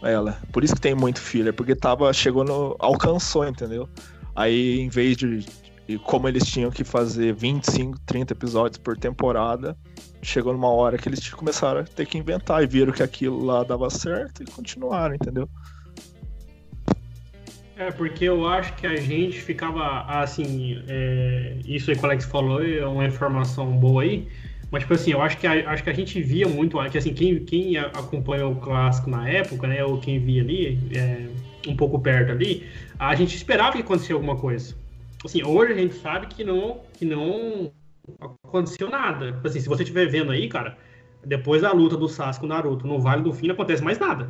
ela. 0.01 0.37
Por 0.51 0.63
isso 0.63 0.75
que 0.75 0.81
tem 0.81 0.95
muito 0.95 1.19
filler, 1.19 1.53
porque 1.53 1.75
tava 1.75 2.11
chegou 2.13 2.43
no 2.43 2.75
alcançou, 2.79 3.47
entendeu? 3.47 3.87
Aí 4.35 4.79
em 4.79 4.89
vez 4.89 5.17
de 5.17 5.45
e 5.89 5.97
como 5.97 6.27
eles 6.27 6.45
tinham 6.45 6.69
que 6.69 6.83
fazer 6.83 7.33
25, 7.33 7.99
30 8.01 8.33
episódios 8.33 8.77
por 8.77 8.95
temporada, 8.95 9.75
chegou 10.21 10.53
numa 10.53 10.69
hora 10.69 10.99
que 10.99 11.09
eles 11.09 11.27
começaram 11.33 11.79
a 11.79 11.83
ter 11.83 12.05
que 12.05 12.15
inventar 12.15 12.61
e 12.61 12.67
viram 12.67 12.93
que 12.93 13.01
aquilo 13.01 13.43
lá 13.43 13.63
dava 13.63 13.89
certo 13.89 14.43
e 14.43 14.45
continuaram, 14.45 15.15
entendeu? 15.15 15.49
É, 17.75 17.89
porque 17.89 18.25
eu 18.25 18.47
acho 18.47 18.75
que 18.75 18.85
a 18.85 18.97
gente 18.97 19.41
ficava 19.41 20.01
assim. 20.01 20.79
é, 20.87 21.57
isso 21.65 21.89
aí 21.89 21.97
que 21.97 22.03
o 22.03 22.05
Alex 22.05 22.25
falou 22.25 22.63
é 22.63 22.85
uma 22.85 23.07
informação 23.07 23.65
boa 23.71 24.03
aí. 24.03 24.27
Mas, 24.69 24.83
tipo 24.83 24.93
assim, 24.93 25.09
eu 25.13 25.21
acho 25.23 25.39
que 25.39 25.47
a, 25.47 25.71
acho 25.71 25.83
que 25.83 25.89
a 25.89 25.93
gente 25.93 26.21
via 26.21 26.47
muito, 26.47 26.77
que 26.91 26.99
assim, 26.99 27.15
quem, 27.15 27.43
quem 27.43 27.77
a- 27.77 27.87
acompanhou 27.87 28.51
o 28.51 28.55
clássico 28.57 29.09
na 29.09 29.27
época, 29.27 29.65
né, 29.65 29.83
ou 29.83 29.97
quem 29.97 30.19
via 30.19 30.43
ali, 30.43 30.77
é, 30.93 31.25
um 31.67 31.75
pouco 31.75 31.97
perto 31.99 32.31
ali, 32.31 32.67
a 32.99 33.15
gente 33.15 33.35
esperava 33.35 33.71
que 33.71 33.81
acontecesse 33.81 34.13
alguma 34.13 34.35
coisa. 34.35 34.75
Assim, 35.23 35.43
hoje 35.43 35.73
a 35.73 35.75
gente 35.75 35.95
sabe 35.95 36.27
que 36.27 36.43
não, 36.43 36.81
que 36.93 37.03
não 37.05 37.71
aconteceu 38.43 38.89
nada. 38.89 39.39
Assim, 39.43 39.59
se 39.59 39.67
você 39.67 39.83
estiver 39.83 40.07
vendo 40.07 40.31
aí, 40.31 40.47
cara, 40.47 40.77
depois 41.25 41.61
da 41.61 41.71
luta 41.71 41.97
do 41.97 42.07
Sasuke 42.07 42.39
com 42.41 42.45
o 42.45 42.49
Naruto 42.49 42.87
no 42.87 42.99
Vale 42.99 43.21
do 43.21 43.33
Fim, 43.33 43.47
não 43.47 43.53
acontece 43.53 43.83
mais 43.83 43.99
nada. 43.99 44.29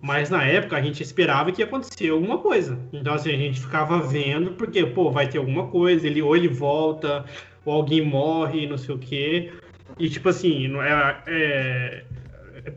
Mas 0.00 0.30
na 0.30 0.44
época 0.44 0.76
a 0.76 0.82
gente 0.82 1.02
esperava 1.02 1.50
que 1.50 1.62
ia 1.62 1.66
acontecer 1.66 2.10
alguma 2.10 2.38
coisa. 2.38 2.78
Então 2.92 3.14
assim, 3.14 3.30
a 3.32 3.36
gente 3.36 3.60
ficava 3.60 4.00
vendo, 4.00 4.52
porque, 4.52 4.84
pô, 4.86 5.10
vai 5.10 5.28
ter 5.28 5.38
alguma 5.38 5.66
coisa, 5.68 6.06
ele 6.06 6.22
ou 6.22 6.36
ele 6.36 6.48
volta, 6.48 7.24
ou 7.64 7.72
alguém 7.72 8.02
morre, 8.02 8.66
não 8.66 8.76
sei 8.78 8.94
o 8.94 8.98
quê. 8.98 9.52
E 9.98 10.08
tipo 10.08 10.28
assim, 10.28 10.70
é, 10.76 11.22
é- 11.26 12.04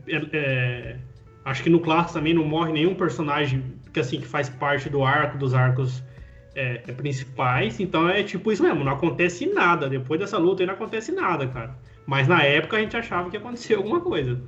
é- 0.08 0.28
é- 0.32 0.96
acho 1.44 1.62
que 1.62 1.70
no 1.70 1.80
clássico 1.80 2.14
também 2.14 2.34
não 2.34 2.44
morre 2.44 2.72
nenhum 2.72 2.94
personagem 2.94 3.62
que 3.92 4.00
assim 4.00 4.20
que 4.20 4.26
faz 4.26 4.48
parte 4.48 4.88
do 4.88 5.04
arco 5.04 5.38
dos 5.38 5.54
arcos 5.54 6.02
é, 6.58 6.82
é, 6.86 6.92
principais. 6.92 7.78
Então 7.80 8.08
é 8.08 8.22
tipo 8.22 8.50
isso 8.50 8.62
mesmo, 8.62 8.84
não 8.84 8.92
acontece 8.92 9.46
nada. 9.46 9.88
Depois 9.88 10.18
dessa 10.18 10.38
luta 10.38 10.62
aí 10.62 10.66
não 10.66 10.74
acontece 10.74 11.12
nada, 11.12 11.46
cara. 11.46 11.76
Mas 12.06 12.26
na 12.26 12.42
época 12.42 12.76
a 12.76 12.80
gente 12.80 12.96
achava 12.96 13.30
que 13.30 13.36
ia 13.36 13.40
acontecer 13.40 13.74
alguma 13.74 14.00
coisa. 14.00 14.40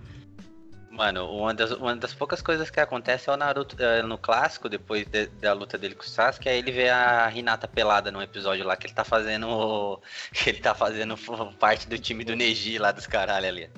Mano, 0.90 1.30
uma 1.30 1.54
das, 1.54 1.70
uma 1.70 1.94
das 1.96 2.12
poucas 2.12 2.42
coisas 2.42 2.68
que 2.68 2.80
acontece 2.80 3.30
é 3.30 3.32
o 3.32 3.36
Naruto 3.36 3.80
é, 3.82 4.02
no 4.02 4.18
clássico, 4.18 4.68
depois 4.68 5.06
de- 5.06 5.28
da 5.40 5.52
luta 5.52 5.78
dele 5.78 5.94
com 5.94 6.02
o 6.02 6.06
Sasuke, 6.06 6.48
aí 6.48 6.58
ele 6.58 6.72
vê 6.72 6.90
a 6.90 7.30
Hinata 7.34 7.68
pelada 7.68 8.10
num 8.10 8.20
episódio 8.20 8.66
lá 8.66 8.76
que 8.76 8.86
ele 8.86 8.94
tá 8.94 9.04
fazendo. 9.04 10.00
que 10.34 10.50
ele 10.50 10.58
tá 10.58 10.74
fazendo 10.74 11.16
parte 11.58 11.88
do 11.88 11.98
time 11.98 12.24
do 12.24 12.34
Neji 12.34 12.76
lá 12.78 12.92
dos 12.92 13.06
caralho 13.06 13.46
ali. 13.46 13.70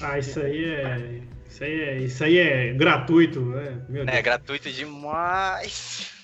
Ah, 0.00 0.18
isso 0.18 0.40
aí 0.40 0.64
é. 0.64 1.20
Isso 1.48 1.64
aí 1.64 1.80
é, 1.80 1.98
isso 1.98 2.24
aí 2.24 2.38
é 2.38 2.72
gratuito, 2.72 3.40
né? 3.40 3.82
É 4.06 4.22
gratuito 4.22 4.70
demais. 4.70 6.15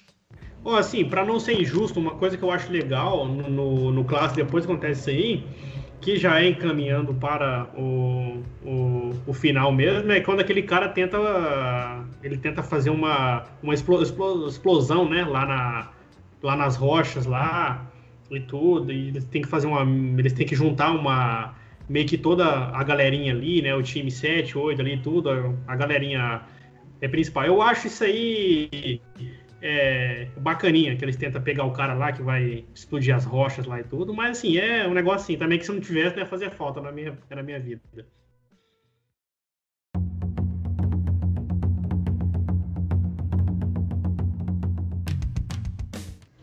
Ó, 0.64 0.77
assim, 0.77 1.05
pra 1.05 1.25
não 1.25 1.40
ser 1.40 1.61
injusto, 1.61 1.98
uma 1.98 2.12
coisa 2.12 2.37
que 2.38 2.42
eu 2.44 2.51
acho 2.51 2.70
legal 2.70 3.27
no, 3.27 3.48
no, 3.51 3.90
no 3.92 4.05
clássico, 4.05 4.37
depois 4.37 4.64
acontece 4.64 5.01
isso 5.01 5.11
aí, 5.11 5.44
que 6.01 6.16
já 6.16 6.40
é 6.40 6.48
encaminhando 6.48 7.14
para 7.14 7.68
o, 7.77 8.42
o, 8.64 9.12
o 9.27 9.33
final 9.33 9.72
mesmo, 9.72 10.11
é 10.12 10.20
quando 10.20 10.40
aquele 10.40 10.62
cara 10.62 10.88
tenta. 10.88 11.18
Ele 12.22 12.37
tenta 12.38 12.62
fazer 12.62 12.90
uma, 12.90 13.44
uma 13.62 13.75
explo- 13.75 14.03
explo- 14.03 14.46
explosão, 14.48 15.09
né? 15.09 15.25
Lá, 15.25 15.44
na, 15.46 15.92
lá 16.42 16.57
nas 16.57 16.77
rochas 16.77 17.27
lá 17.27 17.90
e 18.31 18.40
tudo. 18.40 18.92
E 18.92 19.09
eles 19.09 19.25
têm 19.25 19.42
que 19.42 19.48
fazer 19.48 19.66
uma. 19.66 19.83
Eles 20.18 20.33
têm 20.33 20.46
que 20.46 20.55
juntar 20.55 20.92
uma. 20.92 21.55
Meio 21.88 22.07
que 22.07 22.16
toda 22.16 22.46
a 22.46 22.83
galerinha 22.85 23.33
ali, 23.33 23.61
né? 23.62 23.75
O 23.75 23.83
time 23.83 24.11
7, 24.11 24.57
8 24.57 24.81
ali, 24.81 24.96
tudo, 25.03 25.59
a 25.66 25.77
galerinha 25.77 26.42
é 27.01 27.09
principal. 27.09 27.44
Eu 27.44 27.61
acho 27.61 27.88
isso 27.88 28.05
aí 28.05 29.01
é, 29.62 30.27
bacaninha, 30.38 30.96
que 30.96 31.05
eles 31.05 31.16
tentam 31.16 31.40
pegar 31.40 31.64
o 31.64 31.70
cara 31.70 31.94
lá 31.94 32.12
que 32.12 32.20
vai 32.20 32.64
explodir 32.75 33.14
as 33.14 33.25
rochas 33.25 33.64
lá 33.64 33.81
e 33.81 33.85
tudo, 33.85 34.12
mas 34.12 34.38
assim, 34.38 34.59
é 34.59 34.87
um 34.87 34.92
negócio 34.92 35.22
assim, 35.22 35.37
também 35.37 35.59
que 35.59 35.64
se 35.64 35.72
não 35.72 35.81
tivesse, 35.81 36.16
não 36.16 36.22
ia 36.25 36.29
fazer 36.29 36.51
falta 36.51 36.81
na 36.81 36.90
minha, 36.90 37.16
na 37.31 37.42
minha 37.42 37.61
vida. 37.61 37.81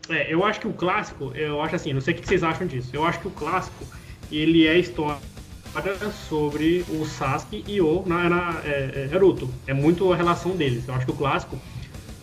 É, 0.08 0.32
eu 0.32 0.42
acho 0.44 0.58
que 0.58 0.66
o 0.66 0.72
clássico, 0.72 1.30
eu 1.36 1.60
acho 1.62 1.76
assim, 1.76 1.92
não 1.92 2.00
sei 2.00 2.14
o 2.14 2.16
que 2.16 2.26
vocês 2.26 2.42
acham 2.42 2.66
disso, 2.66 2.90
eu 2.96 3.04
acho 3.04 3.20
que 3.20 3.28
o 3.28 3.30
clássico, 3.30 3.86
ele 4.32 4.66
é 4.66 4.76
história 4.78 5.18
sobre 6.28 6.84
o 6.88 7.04
Sasuke 7.04 7.64
e 7.68 7.80
o 7.80 8.02
na, 8.04 8.28
na, 8.28 8.60
é, 8.64 9.04
é, 9.04 9.08
Naruto. 9.12 9.48
É 9.68 9.72
muito 9.72 10.12
a 10.12 10.16
relação 10.16 10.56
deles. 10.56 10.88
Eu 10.88 10.94
acho 10.94 11.06
que 11.06 11.12
o 11.12 11.16
clássico 11.16 11.56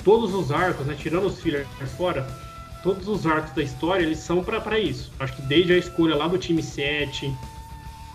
todos 0.08 0.34
os 0.34 0.54
arcos, 0.54 0.86
né, 0.86 0.96
tirando 0.98 1.26
os 1.26 1.38
fillers 1.42 1.68
fora, 1.98 2.26
todos 2.82 3.10
os 3.10 3.28
arcos 3.28 3.52
da 3.52 3.62
história, 3.62 4.04
eles 4.04 4.20
são 4.20 4.42
para 4.42 4.80
isso. 4.80 5.12
Acho 5.20 5.36
que 5.36 5.42
desde 5.42 5.74
a 5.74 5.78
escolha 5.78 6.16
lá 6.16 6.30
do 6.30 6.38
time 6.38 6.64
7, 6.64 7.30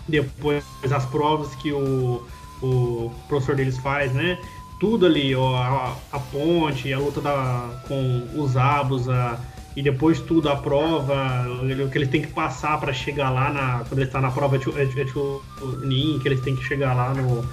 depois 0.07 0.65
as 0.91 1.05
provas 1.05 1.53
que 1.53 1.71
o, 1.71 2.25
o 2.63 3.11
professor 3.27 3.55
deles 3.55 3.77
faz, 3.77 4.11
né? 4.11 4.39
Tudo 4.79 5.05
ali, 5.05 5.35
ó, 5.35 5.55
a, 5.55 5.95
a 6.11 6.19
ponte, 6.19 6.91
a 6.91 6.97
luta 6.97 7.21
da, 7.21 7.83
com 7.87 8.27
os 8.37 8.57
Abus, 8.57 9.07
a, 9.07 9.39
e 9.75 9.83
depois 9.83 10.19
tudo 10.19 10.49
a 10.49 10.55
prova, 10.55 11.45
o 11.61 11.89
que 11.91 11.97
ele 11.99 12.07
tem 12.07 12.23
que 12.23 12.33
passar 12.33 12.79
para 12.79 12.91
chegar 12.91 13.29
lá 13.29 13.51
na 13.51 13.85
quando 13.87 13.99
ele 13.99 14.07
está 14.07 14.19
na 14.19 14.31
prova 14.31 14.57
de 14.57 14.65
Chunin, 14.65 16.17
que 16.17 16.27
ele 16.27 16.37
tem 16.37 16.55
que 16.55 16.63
chegar 16.63 16.95
lá 16.95 17.13
no, 17.13 17.47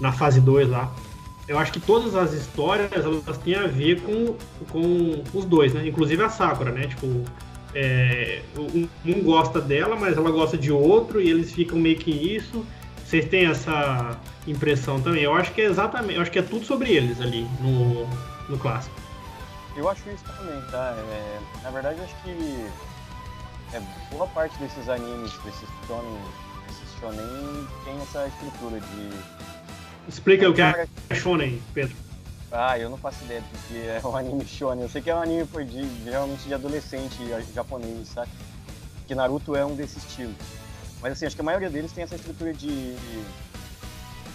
na 0.00 0.12
fase 0.12 0.40
2 0.40 0.68
lá. 0.68 0.94
Eu 1.48 1.58
acho 1.58 1.72
que 1.72 1.80
todas 1.80 2.14
as 2.14 2.32
histórias 2.32 2.92
elas 2.92 3.38
têm 3.38 3.56
a 3.56 3.66
ver 3.66 4.00
com, 4.02 4.36
com 4.70 5.22
os 5.34 5.44
dois, 5.44 5.74
né? 5.74 5.86
Inclusive 5.86 6.22
a 6.22 6.28
Sakura, 6.28 6.70
né? 6.70 6.86
Tipo, 6.86 7.24
é, 7.74 8.42
um, 8.56 8.88
um, 9.04 9.22
gosta 9.22 9.60
dela, 9.60 9.96
mas 9.96 10.16
ela 10.16 10.30
gosta 10.30 10.56
de 10.56 10.72
outro 10.72 11.20
e 11.20 11.28
eles 11.28 11.52
ficam 11.52 11.78
meio 11.78 11.98
que 11.98 12.10
isso. 12.10 12.64
Vocês 13.04 13.24
têm 13.28 13.46
essa 13.46 14.16
impressão 14.46 15.00
também? 15.00 15.22
Eu 15.22 15.34
acho 15.34 15.52
que 15.52 15.60
é 15.60 15.64
exatamente, 15.64 16.14
eu 16.14 16.22
acho 16.22 16.30
que 16.30 16.38
é 16.38 16.42
tudo 16.42 16.64
sobre 16.64 16.92
eles 16.92 17.20
ali 17.20 17.46
no, 17.60 18.06
no 18.48 18.58
clássico. 18.58 18.94
Eu 19.76 19.88
acho 19.88 20.08
isso 20.10 20.24
também, 20.24 20.60
tá? 20.70 20.94
É, 20.96 21.40
na 21.62 21.70
verdade, 21.70 21.98
eu 21.98 22.04
acho 22.04 22.14
que 22.22 22.66
é, 23.72 23.80
boa 24.10 24.26
parte 24.28 24.56
desses 24.58 24.88
animes, 24.88 25.32
desses 25.44 25.68
shonen, 25.86 26.18
desses 26.66 27.00
shonen 27.00 27.66
tem 27.84 28.00
essa 28.00 28.26
estrutura 28.26 28.80
de... 28.80 29.49
Explica 30.10 30.50
o 30.50 30.52
que 30.52 30.60
é 30.60 30.88
shonen, 31.14 31.62
Pedro. 31.72 31.96
Ah, 32.50 32.76
eu 32.76 32.90
não 32.90 32.96
faço 32.96 33.24
ideia 33.24 33.40
do 33.40 33.68
que 33.68 33.78
é 33.86 34.00
um 34.04 34.16
anime 34.16 34.44
shonen. 34.44 34.82
Eu 34.82 34.88
sei 34.88 35.00
que 35.00 35.08
é 35.08 35.14
um 35.14 35.22
anime 35.22 35.46
de, 35.64 36.10
realmente 36.10 36.42
de 36.48 36.52
adolescente 36.52 37.16
japonês, 37.54 38.08
sabe? 38.08 38.30
Que 39.06 39.14
Naruto 39.14 39.54
é 39.54 39.64
um 39.64 39.76
desse 39.76 39.98
estilo. 39.98 40.34
Mas 41.00 41.12
assim, 41.12 41.26
acho 41.26 41.36
que 41.36 41.42
a 41.42 41.44
maioria 41.44 41.70
deles 41.70 41.92
tem 41.92 42.02
essa 42.02 42.16
estrutura 42.16 42.52
de... 42.52 42.96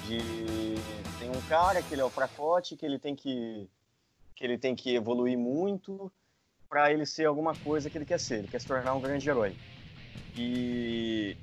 de 0.07 0.75
tem 1.19 1.29
um 1.29 1.41
cara 1.49 1.81
que 1.81 1.93
ele 1.93 2.01
é 2.01 2.05
o 2.05 2.09
fracote, 2.09 2.77
que 2.77 2.85
ele 2.85 2.97
tem 2.97 3.13
que 3.15 3.67
que 4.35 4.43
ele 4.43 4.57
tem 4.57 4.75
que 4.75 4.93
evoluir 4.93 5.37
muito 5.37 6.11
para 6.69 6.91
ele 6.91 7.05
ser 7.05 7.25
alguma 7.25 7.55
coisa 7.55 7.89
que 7.89 7.97
ele 7.97 8.05
quer 8.05 8.19
ser. 8.19 8.39
Ele 8.39 8.47
quer 8.47 8.59
se 8.59 8.67
tornar 8.67 8.93
um 8.93 9.01
grande 9.01 9.29
herói. 9.29 9.55
E 10.37 11.37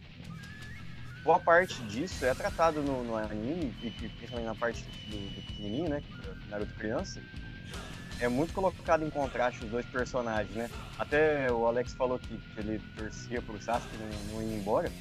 boa 1.22 1.38
parte 1.38 1.80
disso 1.85 2.24
é 2.24 2.35
tratado 2.35 2.82
no, 2.82 3.04
no 3.04 3.16
anime, 3.16 3.74
e 3.82 3.90
principalmente 3.90 4.46
na 4.46 4.54
parte 4.54 4.85
do, 5.08 5.16
do 5.16 5.42
pequenininho, 5.46 5.88
né? 5.88 6.02
Naruto 6.48 6.74
criança. 6.74 7.20
É 8.20 8.28
muito 8.28 8.52
colocado 8.52 9.04
em 9.04 9.11
contraste 9.11 9.64
os 9.64 9.70
dois 9.70 9.87
personagens, 9.87 10.54
né? 10.54 10.70
Até 10.98 11.50
o 11.50 11.66
Alex 11.66 11.92
falou 11.94 12.18
que, 12.18 12.37
que 12.37 12.61
ele 12.61 12.80
torcia 12.96 13.42
pro 13.42 13.61
Sasuke 13.61 13.96
não, 13.96 14.35
não 14.35 14.42
ir 14.42 14.54
embora. 14.54 14.92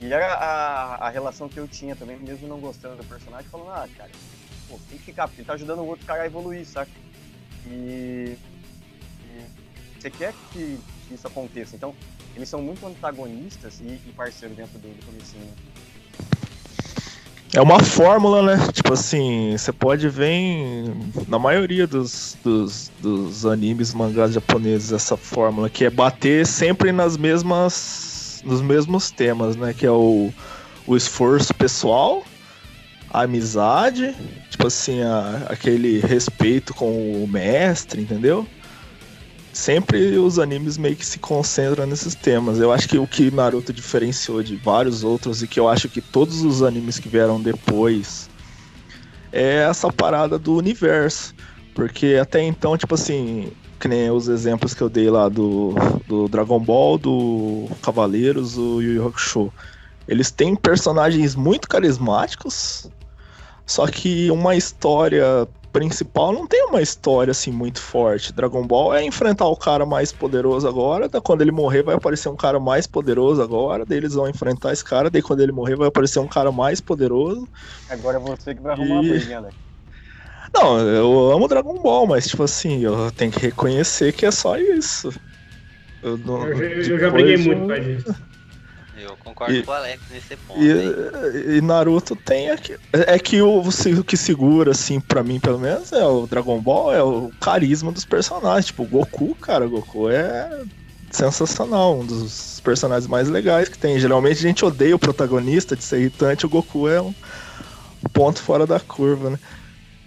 E 0.00 0.12
era 0.12 0.34
a, 0.34 1.06
a 1.06 1.10
relação 1.10 1.48
que 1.48 1.58
eu 1.58 1.68
tinha 1.68 1.94
também, 1.94 2.18
mesmo 2.18 2.48
não 2.48 2.58
gostando 2.58 2.96
do 2.96 3.04
personagem, 3.04 3.48
falando, 3.48 3.70
ah, 3.70 3.88
cara, 3.96 4.10
pô, 4.68 4.78
tem 4.88 4.98
que 4.98 5.04
ficar, 5.04 5.28
porque 5.28 5.40
ele 5.40 5.46
tá 5.46 5.54
ajudando 5.54 5.78
o 5.78 5.86
outro 5.86 6.04
cara 6.04 6.24
a 6.24 6.26
evoluir, 6.26 6.66
saca? 6.66 6.90
E, 7.66 8.36
e 9.24 9.46
você 10.00 10.10
quer 10.10 10.34
que, 10.52 10.80
que, 11.12 11.14
isso 11.14 11.26
aconteça. 11.26 11.76
Então, 11.76 11.94
eles 12.34 12.48
são 12.48 12.62
muito 12.62 12.86
antagonistas 12.86 13.80
e, 13.80 14.00
e 14.06 14.12
parceiros 14.16 14.56
dentro 14.56 14.78
do, 14.78 14.88
do 14.88 15.06
comecinho. 15.06 15.44
Né? 15.44 15.52
É 17.54 17.60
uma 17.60 17.80
fórmula, 17.80 18.42
né? 18.42 18.68
Tipo 18.72 18.94
assim, 18.94 19.54
você 19.56 19.72
pode 19.72 20.08
ver 20.08 20.30
em, 20.30 21.12
na 21.28 21.38
maioria 21.38 21.86
dos, 21.86 22.36
dos, 22.42 22.90
dos 23.00 23.44
animes, 23.44 23.92
mangás 23.92 24.32
japoneses, 24.32 24.90
essa 24.90 25.18
fórmula, 25.18 25.68
que 25.68 25.84
é 25.84 25.90
bater 25.90 26.46
sempre 26.46 26.92
nas 26.92 27.16
mesmas. 27.18 28.42
nos 28.44 28.62
mesmos 28.62 29.10
temas, 29.10 29.54
né? 29.54 29.74
Que 29.74 29.84
é 29.84 29.90
o, 29.90 30.32
o 30.86 30.96
esforço 30.96 31.52
pessoal, 31.52 32.24
a 33.10 33.22
amizade, 33.22 34.14
tipo 34.48 34.66
assim, 34.66 35.02
a, 35.02 35.48
aquele 35.50 36.00
respeito 36.00 36.72
com 36.72 37.22
o 37.22 37.28
mestre, 37.28 38.00
entendeu? 38.00 38.48
Sempre 39.62 40.18
os 40.18 40.40
animes 40.40 40.76
meio 40.76 40.96
que 40.96 41.06
se 41.06 41.20
concentram 41.20 41.86
nesses 41.86 42.16
temas. 42.16 42.58
Eu 42.58 42.72
acho 42.72 42.88
que 42.88 42.98
o 42.98 43.06
que 43.06 43.30
Naruto 43.30 43.72
diferenciou 43.72 44.42
de 44.42 44.56
vários 44.56 45.04
outros 45.04 45.40
e 45.40 45.46
que 45.46 45.60
eu 45.60 45.68
acho 45.68 45.88
que 45.88 46.00
todos 46.00 46.42
os 46.42 46.64
animes 46.64 46.98
que 46.98 47.08
vieram 47.08 47.40
depois 47.40 48.28
é 49.30 49.58
essa 49.58 49.88
parada 49.92 50.36
do 50.36 50.56
universo. 50.56 51.32
Porque 51.76 52.18
até 52.20 52.42
então, 52.42 52.76
tipo 52.76 52.96
assim, 52.96 53.52
que 53.78 53.86
nem 53.86 54.10
os 54.10 54.26
exemplos 54.26 54.74
que 54.74 54.82
eu 54.82 54.88
dei 54.88 55.08
lá 55.08 55.28
do, 55.28 55.74
do 56.08 56.26
Dragon 56.26 56.58
Ball, 56.58 56.98
do 56.98 57.68
Cavaleiros, 57.82 58.58
o 58.58 58.82
Yu 58.82 58.94
Yu 58.94 59.06
Hakusho. 59.06 59.52
Eles 60.08 60.32
têm 60.32 60.56
personagens 60.56 61.36
muito 61.36 61.68
carismáticos, 61.68 62.90
só 63.64 63.86
que 63.86 64.28
uma 64.28 64.56
história 64.56 65.46
principal 65.72 66.32
não 66.32 66.46
tem 66.46 66.66
uma 66.66 66.82
história 66.82 67.30
assim 67.30 67.50
muito 67.50 67.80
forte. 67.80 68.32
Dragon 68.32 68.66
Ball 68.66 68.94
é 68.94 69.02
enfrentar 69.02 69.46
o 69.46 69.56
cara 69.56 69.86
mais 69.86 70.12
poderoso 70.12 70.68
agora, 70.68 71.08
daí 71.08 71.20
quando 71.20 71.42
ele 71.42 71.50
morrer 71.50 71.82
vai 71.82 71.94
aparecer 71.94 72.28
um 72.28 72.36
cara 72.36 72.60
mais 72.60 72.86
poderoso 72.86 73.42
agora, 73.42 73.84
daí 73.84 73.98
eles 73.98 74.14
vão 74.14 74.28
enfrentar 74.28 74.72
esse 74.72 74.84
cara, 74.84 75.10
daí 75.10 75.22
quando 75.22 75.40
ele 75.40 75.52
morrer 75.52 75.76
vai 75.76 75.88
aparecer 75.88 76.18
um 76.18 76.28
cara 76.28 76.52
mais 76.52 76.80
poderoso. 76.80 77.48
Agora 77.88 78.18
é 78.18 78.20
você 78.20 78.54
que 78.54 78.60
vai 78.60 78.72
arrumar 78.72 79.02
e... 79.02 79.10
a 79.10 79.14
briga, 79.14 79.40
né? 79.40 79.50
Não, 80.54 80.78
eu 80.80 81.32
amo 81.32 81.48
Dragon 81.48 81.80
Ball, 81.80 82.06
mas 82.06 82.26
tipo 82.26 82.42
assim, 82.42 82.80
eu 82.80 83.10
tenho 83.12 83.32
que 83.32 83.40
reconhecer 83.40 84.12
que 84.12 84.26
é 84.26 84.30
só 84.30 84.58
isso. 84.58 85.10
Eu, 86.02 86.18
não, 86.18 86.46
eu, 86.46 86.58
eu 86.58 86.98
já 86.98 87.10
briguei 87.10 87.38
muito 87.38 87.66
com 87.66 87.74
isso. 87.74 88.31
Eu 89.02 89.16
concordo 89.16 89.54
e, 89.54 89.62
com 89.62 89.70
o 89.70 89.74
Alex 89.74 90.02
nesse 90.10 90.36
ponto. 90.36 90.62
E, 90.62 91.58
e 91.58 91.60
Naruto 91.60 92.14
tem 92.14 92.50
aqui. 92.50 92.76
É 92.92 93.18
que 93.18 93.42
o, 93.42 93.60
o 93.60 94.04
que 94.04 94.16
segura, 94.16 94.70
assim, 94.70 95.00
pra 95.00 95.22
mim, 95.22 95.40
pelo 95.40 95.58
menos, 95.58 95.92
é 95.92 96.04
o 96.06 96.26
Dragon 96.26 96.60
Ball, 96.60 96.94
é 96.94 97.02
o 97.02 97.30
carisma 97.40 97.90
dos 97.90 98.04
personagens. 98.04 98.66
Tipo, 98.66 98.84
o 98.84 98.86
Goku, 98.86 99.34
cara, 99.34 99.66
o 99.66 99.70
Goku 99.70 100.08
é 100.08 100.62
sensacional, 101.10 101.98
um 101.98 102.06
dos 102.06 102.60
personagens 102.60 103.06
mais 103.06 103.28
legais 103.28 103.68
que 103.68 103.78
tem. 103.78 103.98
Geralmente 103.98 104.38
a 104.38 104.42
gente 104.48 104.64
odeia 104.64 104.96
o 104.96 104.98
protagonista 104.98 105.76
de 105.76 105.84
ser 105.84 105.98
irritante, 106.00 106.46
o 106.46 106.48
Goku 106.48 106.88
é 106.88 107.00
um 107.00 107.14
ponto 108.12 108.40
fora 108.40 108.66
da 108.66 108.80
curva, 108.80 109.30
né? 109.30 109.38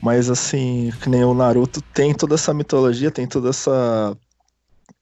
Mas 0.02 0.30
assim, 0.30 0.92
que 1.02 1.10
nem 1.10 1.24
o 1.24 1.34
Naruto 1.34 1.82
tem 1.82 2.14
toda 2.14 2.36
essa 2.36 2.54
mitologia, 2.54 3.10
tem 3.10 3.28
toda 3.28 3.50
essa 3.50 4.16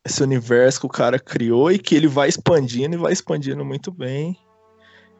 esse 0.05 0.21
universo 0.21 0.81
que 0.81 0.85
o 0.85 0.89
cara 0.89 1.17
criou 1.17 1.71
e 1.71 1.79
que 1.79 1.95
ele 1.95 2.07
vai 2.07 2.27
expandindo 2.27 2.95
e 2.95 2.99
vai 2.99 3.13
expandindo 3.13 3.63
muito 3.63 3.91
bem. 3.91 4.37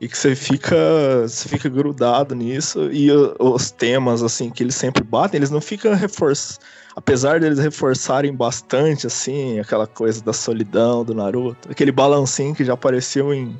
E 0.01 0.07
que 0.07 0.17
você 0.17 0.35
fica, 0.35 0.75
você 1.21 1.47
fica 1.47 1.69
grudado 1.69 2.35
nisso. 2.35 2.91
E 2.91 3.09
os 3.39 3.71
temas, 3.71 4.21
assim, 4.21 4.49
que 4.49 4.61
eles 4.61 4.75
sempre 4.75 5.01
batem, 5.01 5.37
eles 5.37 5.49
não 5.49 5.61
ficam 5.61 5.93
reforçando. 5.95 6.65
Apesar 6.95 7.39
deles 7.39 7.57
reforçarem 7.57 8.35
bastante, 8.35 9.07
assim, 9.07 9.59
aquela 9.59 9.87
coisa 9.87 10.21
da 10.21 10.33
solidão 10.33 11.05
do 11.05 11.13
Naruto, 11.13 11.71
aquele 11.71 11.91
balancinho 11.91 12.53
que 12.53 12.65
já 12.65 12.73
apareceu 12.73 13.33
em, 13.33 13.57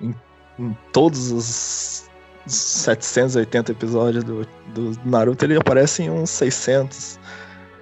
em, 0.00 0.14
em 0.58 0.76
todos 0.92 1.32
os 1.32 2.10
780 2.46 3.72
episódios 3.72 4.22
do, 4.22 4.46
do 4.74 4.92
Naruto, 5.04 5.44
ele 5.44 5.56
aparece 5.56 6.02
em 6.02 6.10
uns 6.10 6.30
600. 6.30 7.18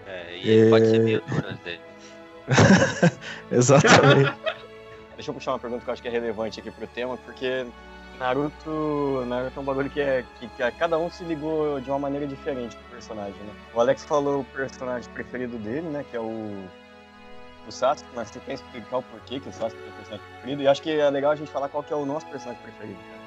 É, 0.06 0.38
e 0.38 0.50
ele 0.50 0.66
é... 0.66 0.70
pode 0.70 0.88
ser 0.88 1.00
meio 1.00 1.22
dele. 1.64 1.81
Exatamente. 3.50 4.32
Deixa 5.16 5.30
eu 5.30 5.34
puxar 5.34 5.52
uma 5.52 5.58
pergunta 5.58 5.84
que 5.84 5.90
eu 5.90 5.92
acho 5.92 6.02
que 6.02 6.08
é 6.08 6.10
relevante 6.10 6.60
aqui 6.60 6.70
pro 6.70 6.86
tema, 6.86 7.16
porque 7.18 7.66
Naruto, 8.18 9.24
Naruto 9.26 9.58
é 9.58 9.60
um 9.60 9.64
bagulho 9.64 9.90
que, 9.90 10.00
é, 10.00 10.24
que, 10.38 10.48
que 10.48 10.70
cada 10.72 10.98
um 10.98 11.10
se 11.10 11.24
ligou 11.24 11.80
de 11.80 11.90
uma 11.90 11.98
maneira 11.98 12.26
diferente 12.26 12.76
pro 12.76 12.90
personagem, 12.90 13.34
né? 13.34 13.52
O 13.74 13.80
Alex 13.80 14.04
falou 14.04 14.40
o 14.40 14.44
personagem 14.44 15.10
preferido 15.12 15.58
dele, 15.58 15.88
né? 15.88 16.04
Que 16.10 16.16
é 16.16 16.20
o, 16.20 16.64
o 17.66 17.72
Sasuke, 17.72 18.08
mas 18.14 18.28
você 18.28 18.40
quer 18.40 18.54
explicar 18.54 18.98
o 18.98 19.02
porquê 19.02 19.40
que 19.40 19.48
o 19.48 19.52
Sasuke 19.52 19.82
é 19.82 19.88
o 19.88 19.92
personagem 19.92 20.26
preferido? 20.32 20.62
E 20.62 20.68
acho 20.68 20.82
que 20.82 20.90
é 20.90 21.10
legal 21.10 21.32
a 21.32 21.36
gente 21.36 21.50
falar 21.50 21.68
qual 21.68 21.82
que 21.82 21.92
é 21.92 21.96
o 21.96 22.06
nosso 22.06 22.26
personagem 22.26 22.62
preferido, 22.62 22.98
cara. 23.10 23.21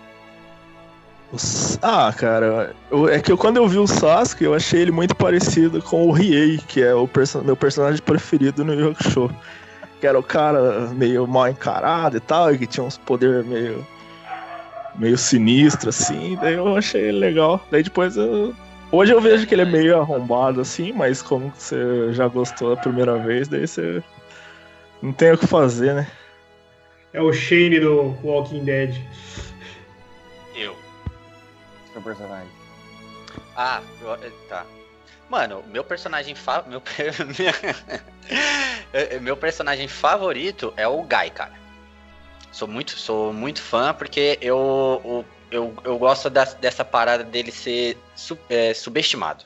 Ah, 1.81 2.13
cara, 2.15 2.73
eu, 2.89 3.09
é 3.09 3.19
que 3.19 3.31
eu, 3.31 3.37
quando 3.37 3.57
eu 3.57 3.67
vi 3.67 3.77
o 3.77 3.87
Sasuke, 3.87 4.43
eu 4.43 4.53
achei 4.53 4.81
ele 4.81 4.91
muito 4.91 5.15
parecido 5.15 5.81
com 5.81 6.07
o 6.07 6.11
Riei, 6.11 6.59
que 6.67 6.81
é 6.81 6.93
o 6.93 7.07
perso 7.07 7.43
meu 7.43 7.55
personagem 7.55 8.01
preferido 8.01 8.63
no 8.63 8.73
Yu 8.73 8.95
Show. 9.11 9.31
Que 9.99 10.07
era 10.07 10.17
o 10.17 10.23
cara 10.23 10.89
meio 10.93 11.25
mal 11.27 11.49
encarado 11.49 12.17
e 12.17 12.19
tal, 12.19 12.53
e 12.53 12.57
que 12.57 12.67
tinha 12.67 12.85
uns 12.85 12.97
poderes 12.97 13.45
meio, 13.45 13.85
meio 14.95 15.17
sinistro, 15.17 15.89
assim. 15.89 16.37
Daí 16.41 16.53
eu 16.53 16.75
achei 16.77 17.01
ele 17.01 17.19
legal. 17.19 17.65
Daí 17.71 17.83
depois 17.83 18.15
eu. 18.15 18.53
Hoje 18.91 19.11
eu 19.11 19.19
vejo 19.19 19.47
que 19.47 19.55
ele 19.55 19.63
é 19.63 19.65
meio 19.65 19.99
arrombado, 19.99 20.61
assim, 20.61 20.93
mas 20.93 21.21
como 21.21 21.51
você 21.55 22.13
já 22.13 22.27
gostou 22.27 22.75
da 22.75 22.81
primeira 22.81 23.17
vez, 23.17 23.47
daí 23.47 23.67
você 23.67 24.01
não 25.01 25.11
tem 25.11 25.31
o 25.31 25.37
que 25.37 25.47
fazer, 25.47 25.93
né? 25.93 26.07
É 27.11 27.21
o 27.21 27.33
Shane 27.33 27.79
do 27.79 28.15
Walking 28.23 28.63
Dead. 28.63 28.95
Eu 31.95 32.01
seu 32.01 32.13
personagem? 32.13 32.49
Ah, 33.55 33.81
eu, 34.01 34.31
tá. 34.49 34.65
Mano, 35.29 35.63
meu 35.67 35.83
personagem 35.83 36.35
fa... 36.35 36.63
meu, 36.67 36.81
meu 39.21 39.37
personagem 39.37 39.87
favorito 39.87 40.73
é 40.75 40.87
o 40.87 41.01
Guy, 41.03 41.29
cara. 41.33 41.53
Sou 42.51 42.67
muito, 42.67 42.91
sou 42.91 43.33
muito 43.33 43.61
fã 43.61 43.93
porque 43.93 44.37
eu, 44.41 45.25
eu, 45.49 45.73
eu 45.83 45.97
gosto 45.97 46.29
da, 46.29 46.43
dessa 46.43 46.85
parada 46.85 47.23
dele 47.23 47.51
ser 47.51 47.97
é, 48.49 48.73
subestimado. 48.73 49.45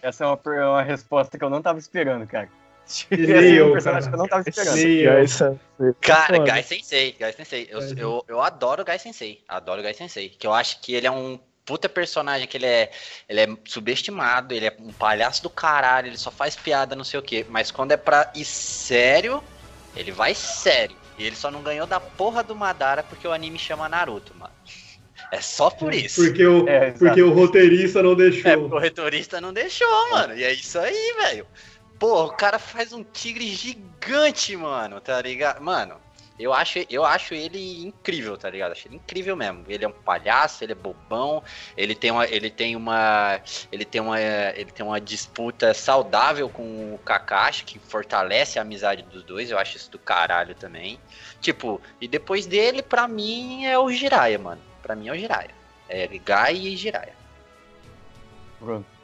Essa 0.00 0.24
é 0.24 0.26
uma, 0.26 0.40
uma 0.44 0.82
resposta 0.82 1.36
que 1.36 1.44
eu 1.44 1.50
não 1.50 1.60
tava 1.60 1.78
esperando, 1.78 2.26
cara. 2.26 2.48
Esse 2.86 3.06
é 3.58 3.64
um 3.64 3.72
personagem 3.72 4.08
que 4.08 4.14
eu 4.14 4.18
não 4.18 4.28
tava 4.28 4.48
esperando. 4.48 4.76
Cara. 6.00 6.38
Gai 6.38 6.62
Sensei, 6.62 7.12
Gai 7.12 7.32
Sensei. 7.32 7.68
Eu, 7.70 7.80
eu, 7.96 8.24
eu 8.26 8.40
adoro 8.40 8.82
o 8.82 8.84
Gai 8.84 8.98
Sensei. 8.98 9.42
Adoro 9.46 9.80
o 9.80 9.82
Gai 9.82 9.92
Sensei. 9.92 10.30
Que 10.30 10.46
eu 10.46 10.54
acho 10.54 10.80
que 10.80 10.94
ele 10.94 11.06
é 11.06 11.10
um 11.10 11.38
puta 11.68 11.86
personagem, 11.86 12.48
que 12.48 12.56
ele 12.56 12.64
é, 12.64 12.90
ele 13.28 13.40
é 13.42 13.48
subestimado, 13.66 14.54
ele 14.54 14.64
é 14.64 14.74
um 14.80 14.90
palhaço 14.90 15.42
do 15.42 15.50
caralho, 15.50 16.06
ele 16.06 16.16
só 16.16 16.30
faz 16.30 16.56
piada, 16.56 16.96
não 16.96 17.04
sei 17.04 17.20
o 17.20 17.22
quê. 17.22 17.44
Mas 17.46 17.70
quando 17.70 17.92
é 17.92 17.96
pra 17.98 18.32
ir 18.34 18.46
sério, 18.46 19.42
ele 19.94 20.10
vai 20.10 20.34
sério. 20.34 20.96
E 21.18 21.26
ele 21.26 21.36
só 21.36 21.50
não 21.50 21.62
ganhou 21.62 21.86
da 21.86 22.00
porra 22.00 22.42
do 22.42 22.56
Madara 22.56 23.02
porque 23.02 23.28
o 23.28 23.32
anime 23.32 23.58
chama 23.58 23.86
Naruto, 23.86 24.34
mano. 24.34 24.54
É 25.30 25.42
só 25.42 25.68
por 25.68 25.92
isso. 25.92 26.24
Porque 26.24 26.46
o, 26.46 26.66
É, 26.66 26.92
porque 26.92 27.22
o 27.22 27.34
roteirista 27.34 28.02
não 28.02 28.14
deixou. 28.14 28.50
É, 28.50 28.56
o 28.56 28.78
retorista 28.78 29.38
não 29.38 29.52
deixou, 29.52 30.10
mano. 30.10 30.34
E 30.34 30.44
é 30.44 30.52
isso 30.52 30.78
aí, 30.78 31.14
velho. 31.20 31.46
Pô, 31.98 32.24
o 32.24 32.30
cara 32.30 32.58
faz 32.58 32.94
um 32.94 33.04
tigre 33.04 33.46
gigante, 33.54 34.56
mano, 34.56 35.00
tá 35.02 35.20
ligado? 35.20 35.60
Mano, 35.60 36.00
eu 36.38 36.52
acho, 36.54 36.78
eu 36.88 37.04
acho 37.04 37.34
ele 37.34 37.86
incrível, 37.86 38.36
tá 38.36 38.48
ligado? 38.48 38.72
Acho 38.72 38.88
ele 38.88 38.96
incrível 38.96 39.36
mesmo. 39.36 39.64
Ele 39.68 39.84
é 39.84 39.88
um 39.88 39.92
palhaço, 39.92 40.62
ele 40.62 40.72
é 40.72 40.74
bobão, 40.74 41.42
ele 41.76 41.94
tem 41.94 42.10
uma, 42.10 42.26
ele 42.26 42.50
tem 42.50 42.76
uma, 42.76 43.40
ele 43.72 43.84
tem 43.84 44.00
uma, 44.00 44.20
ele 44.20 44.70
tem 44.70 44.86
uma 44.86 45.00
disputa 45.00 45.74
saudável 45.74 46.48
com 46.48 46.94
o 46.94 46.98
Kakashi 46.98 47.64
que 47.64 47.78
fortalece 47.78 48.58
a 48.58 48.62
amizade 48.62 49.02
dos 49.02 49.24
dois. 49.24 49.50
Eu 49.50 49.58
acho 49.58 49.76
isso 49.76 49.90
do 49.90 49.98
caralho 49.98 50.54
também. 50.54 51.00
Tipo, 51.40 51.80
e 52.00 52.06
depois 52.06 52.46
dele, 52.46 52.82
pra 52.82 53.08
mim 53.08 53.66
é 53.66 53.78
o 53.78 53.90
Jiraiya, 53.90 54.38
mano. 54.38 54.62
Pra 54.82 54.94
mim 54.94 55.08
é 55.08 55.12
o 55.12 55.18
Jiraiya. 55.18 55.50
É 55.88 56.06
Gai 56.18 56.54
e 56.54 56.76
Jiraiya. 56.76 57.16
Bruno. 58.60 58.97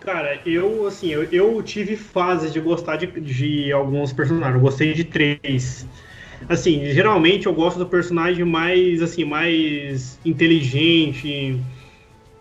Cara, 0.00 0.40
eu, 0.48 0.86
assim, 0.86 1.08
eu, 1.08 1.24
eu 1.30 1.62
tive 1.62 1.94
fases 1.96 2.52
de 2.52 2.60
gostar 2.60 2.96
de, 2.96 3.06
de 3.20 3.70
alguns 3.72 4.12
personagens. 4.12 4.54
Eu 4.54 4.60
gostei 4.60 4.94
de 4.94 5.04
três. 5.04 5.86
Assim, 6.48 6.86
geralmente 6.92 7.46
eu 7.46 7.54
gosto 7.54 7.78
do 7.78 7.86
personagem 7.88 8.44
mais, 8.44 9.02
assim, 9.02 9.24
mais 9.24 10.18
inteligente, 10.24 11.66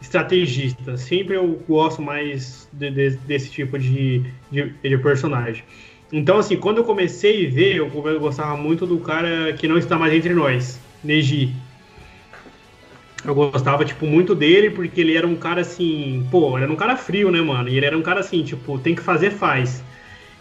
estrategista. 0.01 0.97
Sempre 0.97 1.35
eu 1.37 1.47
gosto 1.67 2.01
mais 2.01 2.69
de- 2.73 2.91
de- 2.91 3.17
desse 3.19 3.51
tipo 3.51 3.79
de, 3.79 4.33
de, 4.51 4.69
de 4.81 4.97
personagem. 4.99 5.65
Então, 6.11 6.37
assim, 6.39 6.57
quando 6.59 6.79
eu 6.79 6.85
comecei 6.85 7.47
a 7.47 7.51
ver, 7.51 7.75
eu, 7.77 7.87
eu 8.07 8.19
gostava 8.19 8.57
muito 8.57 8.87
do 8.87 8.99
cara 9.01 9.53
que 9.53 9.67
não 9.67 9.77
está 9.77 9.97
mais 9.99 10.13
entre 10.13 10.33
nós, 10.33 10.87
Neji. 11.03 11.68
Eu 13.25 13.35
gostava, 13.35 13.83
tipo, 13.83 14.05
muito 14.05 14.33
dele, 14.33 14.69
porque 14.69 15.01
ele 15.01 15.15
era 15.15 15.27
um 15.27 15.35
cara 15.35 15.61
assim, 15.61 16.25
pô, 16.31 16.55
ele 16.57 16.63
era 16.63 16.71
um 16.71 16.75
cara 16.75 16.95
frio, 16.95 17.29
né, 17.31 17.41
mano? 17.41 17.67
E 17.67 17.75
ele 17.75 17.85
era 17.85 17.97
um 17.97 18.01
cara 18.01 18.21
assim, 18.21 18.43
tipo, 18.43 18.79
tem 18.79 18.95
que 18.95 19.01
fazer, 19.01 19.31
faz. 19.31 19.83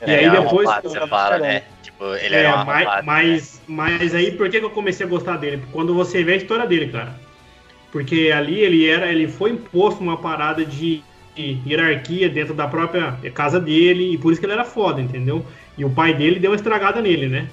E 0.06 0.10
aí 0.10 0.24
é 0.24 0.30
depois- 0.30 0.68
arrombado, 0.68 0.88
você 0.88 1.06
fala, 1.08 1.38
né? 1.38 1.62
Tipo, 1.82 2.04
ele 2.14 2.36
é, 2.36 2.38
era 2.44 2.64
mas, 2.64 2.86
arrombado, 2.86 3.06
mas, 3.06 3.62
mas 3.66 4.14
aí 4.14 4.30
por 4.32 4.48
que, 4.48 4.60
que 4.60 4.64
eu 4.64 4.70
comecei 4.70 5.04
a 5.04 5.08
gostar 5.08 5.36
dele? 5.38 5.62
Quando 5.72 5.92
você 5.92 6.22
vê 6.22 6.34
a 6.34 6.36
história 6.36 6.66
dele, 6.66 6.88
cara. 6.88 7.18
Porque 7.90 8.30
ali 8.34 8.60
ele 8.60 8.86
era, 8.86 9.10
ele 9.10 9.26
foi 9.26 9.50
imposto 9.50 10.02
uma 10.02 10.16
parada 10.16 10.64
de 10.64 11.02
hierarquia 11.36 12.28
dentro 12.28 12.54
da 12.54 12.66
própria 12.66 13.12
casa 13.32 13.60
dele, 13.60 14.14
e 14.14 14.18
por 14.18 14.32
isso 14.32 14.40
que 14.40 14.46
ele 14.46 14.52
era 14.52 14.64
foda, 14.64 15.00
entendeu? 15.00 15.44
E 15.76 15.84
o 15.84 15.90
pai 15.90 16.12
dele 16.14 16.38
deu 16.38 16.50
uma 16.50 16.56
estragada 16.56 17.00
nele, 17.00 17.28
né? 17.28 17.48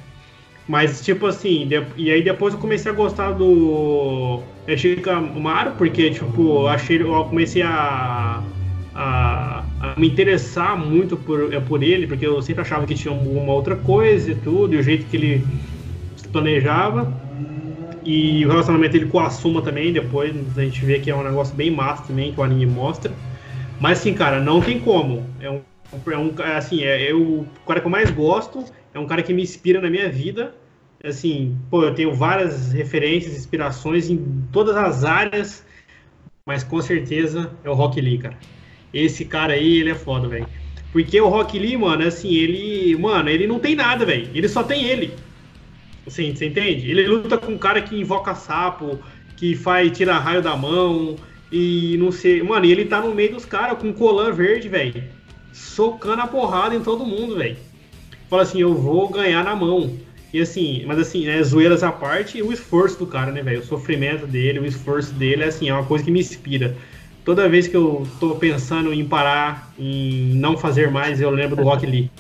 Mas, 0.67 1.01
tipo 1.03 1.25
assim, 1.27 1.67
de- 1.67 1.75
e 1.97 2.11
aí 2.11 2.23
depois 2.23 2.53
eu 2.53 2.59
comecei 2.59 2.91
a 2.91 2.95
gostar 2.95 3.31
do 3.33 4.47
Shikamaru, 4.77 5.75
porque, 5.77 6.09
tipo, 6.11 6.67
achei, 6.67 7.01
eu 7.01 7.25
comecei 7.25 7.61
a, 7.61 8.49
a, 8.93 9.93
a 9.93 9.99
me 9.99 10.07
interessar 10.09 10.77
muito 10.77 11.17
por, 11.17 11.53
é, 11.53 11.59
por 11.59 11.83
ele, 11.83 12.07
porque 12.07 12.25
eu 12.25 12.41
sempre 12.41 12.61
achava 12.63 12.85
que 12.87 12.95
tinha 12.95 13.13
uma 13.13 13.53
outra 13.53 13.75
coisa 13.77 14.31
e 14.31 14.35
tudo, 14.41 14.73
e 14.75 14.77
o 14.79 14.83
jeito 14.83 15.07
que 15.07 15.15
ele 15.17 15.53
se 16.15 16.27
planejava. 16.29 17.21
E 18.03 18.45
o 18.45 18.49
relacionamento 18.49 18.93
dele 18.93 19.07
com 19.09 19.19
a 19.19 19.27
Asuma 19.27 19.63
também, 19.63 19.91
depois 19.91 20.57
a 20.57 20.63
gente 20.63 20.85
vê 20.85 20.99
que 20.99 21.09
é 21.09 21.15
um 21.15 21.23
negócio 21.23 21.55
bem 21.55 21.71
massa 21.71 22.07
também, 22.07 22.31
que 22.33 22.39
o 22.39 22.43
anime 22.43 22.65
mostra. 22.67 23.19
Mas 23.79 23.99
assim, 23.99 24.13
cara, 24.13 24.39
não 24.41 24.61
tem 24.61 24.79
como. 24.79 25.35
É 25.39 25.49
um, 25.49 25.63
é 26.11 26.17
um 26.17 26.35
é 26.41 26.55
assim, 26.57 26.83
é, 26.83 27.11
eu, 27.11 27.21
o 27.43 27.51
cara 27.65 27.81
que 27.81 27.87
eu 27.87 27.91
mais 27.91 28.11
gosto, 28.11 28.65
é 28.95 28.99
um 28.99 29.05
cara 29.05 29.21
que 29.21 29.33
me 29.33 29.43
inspira 29.43 29.81
na 29.81 29.89
minha 29.89 30.09
vida. 30.09 30.55
Assim, 31.03 31.55
pô, 31.69 31.83
eu 31.83 31.93
tenho 31.93 32.13
várias 32.13 32.71
referências, 32.71 33.37
inspirações 33.37 34.09
em 34.09 34.17
todas 34.51 34.75
as 34.75 35.03
áreas, 35.03 35.65
mas 36.45 36.63
com 36.63 36.81
certeza 36.81 37.51
é 37.63 37.69
o 37.69 37.73
Rock 37.73 37.99
Lee, 37.99 38.17
cara. 38.17 38.37
Esse 38.93 39.25
cara 39.25 39.53
aí, 39.53 39.79
ele 39.79 39.91
é 39.91 39.95
foda, 39.95 40.29
velho. 40.29 40.47
Porque 40.93 41.19
o 41.19 41.27
Rock 41.27 41.59
Lee, 41.59 41.75
mano, 41.75 42.07
assim, 42.07 42.33
ele, 42.33 42.95
mano, 42.95 43.29
ele 43.29 43.45
não 43.45 43.59
tem 43.59 43.75
nada, 43.75 44.05
velho. 44.05 44.29
Ele 44.33 44.47
só 44.47 44.63
tem 44.63 44.85
ele. 44.85 45.13
Assim, 46.07 46.33
você 46.33 46.45
entende? 46.45 46.89
Ele 46.89 47.05
luta 47.05 47.37
com 47.37 47.51
um 47.51 47.57
cara 47.57 47.81
que 47.81 47.99
invoca 47.99 48.33
sapo, 48.33 48.97
que 49.35 49.55
faz 49.55 49.91
tira 49.95 50.17
raio 50.17 50.41
da 50.41 50.55
mão 50.55 51.17
e 51.51 51.97
não 51.97 52.13
sei, 52.13 52.41
mano, 52.41 52.65
e 52.65 52.71
ele 52.71 52.85
tá 52.85 53.01
no 53.01 53.13
meio 53.13 53.33
dos 53.33 53.43
caras 53.43 53.77
com 53.77 53.91
colã 53.91 54.31
verde, 54.31 54.69
velho, 54.69 55.03
socando 55.51 56.21
a 56.21 56.27
porrada 56.27 56.73
em 56.73 56.81
todo 56.81 57.05
mundo, 57.05 57.35
velho. 57.35 57.57
Fala 58.29 58.41
assim, 58.43 58.59
eu 58.61 58.73
vou 58.73 59.07
ganhar 59.09 59.43
na 59.43 59.55
mão. 59.55 59.93
E 60.33 60.41
assim, 60.41 60.83
mas 60.85 60.99
assim, 60.99 61.25
né, 61.25 61.41
zoeiras 61.43 61.81
à 61.83 61.91
parte, 61.91 62.41
o 62.41 62.51
esforço 62.51 62.97
do 62.99 63.07
cara, 63.07 63.31
né, 63.31 63.41
velho? 63.41 63.61
O 63.61 63.65
sofrimento 63.65 64.27
dele, 64.27 64.59
o 64.59 64.65
esforço 64.65 65.13
dele, 65.13 65.43
é 65.43 65.47
assim, 65.47 65.69
é 65.69 65.73
uma 65.73 65.85
coisa 65.85 66.03
que 66.03 66.11
me 66.11 66.19
inspira. 66.19 66.75
Toda 67.23 67.47
vez 67.47 67.67
que 67.67 67.75
eu 67.75 68.05
tô 68.19 68.35
pensando 68.35 68.93
em 68.93 69.05
parar, 69.05 69.71
em 69.79 70.33
não 70.35 70.57
fazer 70.57 70.91
mais, 70.91 71.21
eu 71.21 71.29
lembro 71.29 71.55
do 71.55 71.63
Rock 71.63 71.85
Lee. 71.85 72.11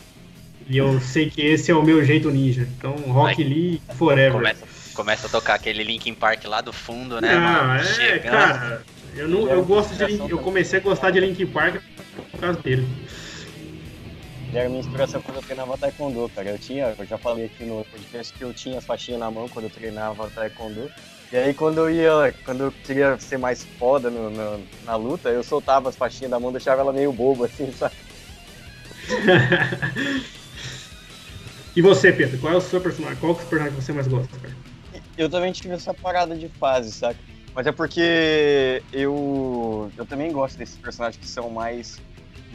E 0.67 0.77
eu 0.77 0.99
sei 0.99 1.29
que 1.29 1.41
esse 1.41 1.69
é 1.69 1.75
o 1.75 1.83
meu 1.83 2.03
jeito 2.03 2.31
ninja. 2.31 2.67
Então, 2.77 2.93
Rock 3.07 3.43
Vai. 3.43 3.49
Lee 3.53 3.81
forever. 3.95 4.31
Começa, 4.31 4.65
começa 4.95 5.27
a 5.27 5.29
tocar 5.29 5.55
aquele 5.55 5.83
Linkin 5.83 6.13
Park 6.15 6.45
lá 6.45 6.61
do 6.61 6.73
fundo, 6.73 7.21
né, 7.21 7.33
Ah, 7.35 7.39
mano? 7.67 7.79
é, 7.81 7.83
Chegando. 7.83 8.31
cara. 8.31 8.81
Eu, 9.15 9.27
não, 9.29 9.47
eu 9.47 9.63
gosto 9.63 9.93
de 9.95 10.19
Eu 10.29 10.39
comecei 10.39 10.79
a 10.79 10.81
gostar 10.81 11.11
de 11.11 11.19
Linkin 11.19 11.45
Park 11.45 11.81
por 12.31 12.39
causa 12.39 12.59
dele. 12.61 12.87
Ele 14.49 14.57
era 14.59 14.69
minha 14.69 14.79
inspiração 14.79 15.21
quando 15.21 15.37
eu 15.37 15.43
treinava 15.43 15.77
taekwondo, 15.77 16.29
cara. 16.33 16.49
Eu 16.49 16.57
tinha, 16.59 16.95
eu 16.97 17.05
já 17.05 17.17
falei 17.17 17.45
aqui 17.45 17.65
no 17.65 17.83
podcast 17.85 18.33
que 18.33 18.43
eu 18.43 18.53
tinha 18.53 18.77
as 18.77 18.85
faixinhas 18.85 19.19
na 19.19 19.29
mão 19.31 19.49
quando 19.49 19.65
eu 19.65 19.69
treinava 19.71 20.29
taekwondo. 20.29 20.91
E 21.31 21.37
aí 21.37 21.53
quando 21.53 21.79
eu 21.79 21.89
ia, 21.89 22.33
quando 22.45 22.65
eu 22.65 22.71
queria 22.71 23.19
ser 23.19 23.37
mais 23.37 23.63
foda 23.63 24.09
no- 24.09 24.29
no- 24.29 24.63
na 24.85 24.95
luta, 24.95 25.29
eu 25.29 25.43
soltava 25.43 25.89
as 25.89 25.95
faixinhas 25.95 26.31
da 26.31 26.39
mão, 26.39 26.51
deixava 26.51 26.81
ela 26.81 26.93
meio 26.93 27.11
boba, 27.11 27.45
assim, 27.47 27.69
sabe? 27.73 27.95
E 31.75 31.81
você, 31.81 32.11
Pedro? 32.13 32.37
Qual 32.39 32.53
é 32.53 32.55
o 32.55 32.61
seu 32.61 32.79
personagem? 32.79 33.17
Qual 33.19 33.31
é 33.31 33.35
o 33.35 33.37
personagem 33.37 33.73
que 33.75 33.81
você 33.83 33.91
mais 33.91 34.07
gosta, 34.07 34.37
cara? 34.39 34.55
Eu 35.17 35.29
também 35.29 35.51
tive 35.51 35.73
essa 35.73 35.93
parada 35.93 36.35
de 36.35 36.47
fase, 36.47 36.91
saca? 36.91 37.19
Mas 37.53 37.67
é 37.67 37.71
porque 37.71 38.81
eu, 38.91 39.91
eu 39.97 40.05
também 40.05 40.31
gosto 40.31 40.57
desses 40.57 40.77
personagens 40.77 41.17
que 41.17 41.27
são 41.27 41.49
mais, 41.49 41.99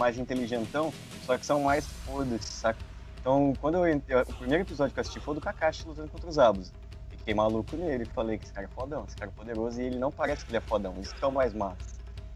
mais 0.00 0.18
inteligentão, 0.18 0.90
só 1.26 1.36
que 1.36 1.44
são 1.44 1.60
mais 1.60 1.86
foda-se, 1.86 2.50
saca? 2.50 2.78
Então, 3.20 3.54
quando 3.60 3.74
eu, 3.76 3.86
ent- 3.86 4.02
eu- 4.08 4.22
O 4.22 4.32
primeiro 4.32 4.64
episódio 4.64 4.94
que 4.94 4.98
eu 4.98 5.02
assisti 5.02 5.20
foi 5.20 5.34
do 5.34 5.40
Kakashi 5.42 5.86
lutando 5.86 6.08
contra 6.08 6.28
os 6.28 6.38
Abus. 6.38 6.72
Fiquei 7.10 7.34
maluco 7.34 7.76
nele, 7.76 8.06
falei 8.06 8.38
que 8.38 8.44
esse 8.44 8.52
cara 8.52 8.66
é 8.66 8.74
fodão, 8.74 9.04
esse 9.06 9.14
cara 9.14 9.30
é 9.30 9.34
poderoso 9.38 9.78
e 9.78 9.84
ele 9.84 9.98
não 9.98 10.10
parece 10.10 10.42
que 10.42 10.50
ele 10.50 10.56
é 10.56 10.60
fodão, 10.62 10.94
isso 11.00 11.14
que 11.14 11.22
é 11.22 11.28
o 11.28 11.30
mais 11.32 11.52
massa. 11.52 11.76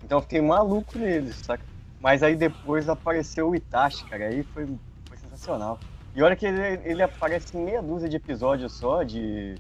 Então 0.03 0.19
eu 0.19 0.23
fiquei 0.23 0.43
maluco 0.43 0.99
nele, 0.99 1.33
saca? 1.33 1.65
Mas 1.99 2.23
aí 2.23 2.37
depois 2.37 2.87
apareceu 2.87 3.49
o 3.49 3.57
Itachi, 3.57 4.05
cara, 4.05 4.27
aí 4.27 4.43
foi, 4.43 4.67
foi 5.09 5.17
sensacional. 5.17 5.81
E 6.15 6.23
olha 6.23 6.37
que 6.37 6.45
ele, 6.45 6.81
ele 6.85 7.03
aparece 7.03 7.57
em 7.57 7.65
meia 7.65 7.81
dúzia 7.83 8.09
de 8.11 8.17
episódios 8.17 8.73
só 8.75 9.03
de, 9.03 9.55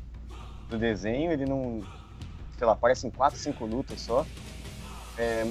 do 0.69 0.79
desenho, 0.79 1.33
ele 1.33 1.47
não. 1.47 1.83
Sei 2.59 2.67
lá, 2.67 2.75
aparece 2.75 3.07
em 3.07 3.11
quatro, 3.11 3.39
cinco 3.39 3.65
lutas 3.65 4.01
só. 4.03 4.27
É, 5.17 5.45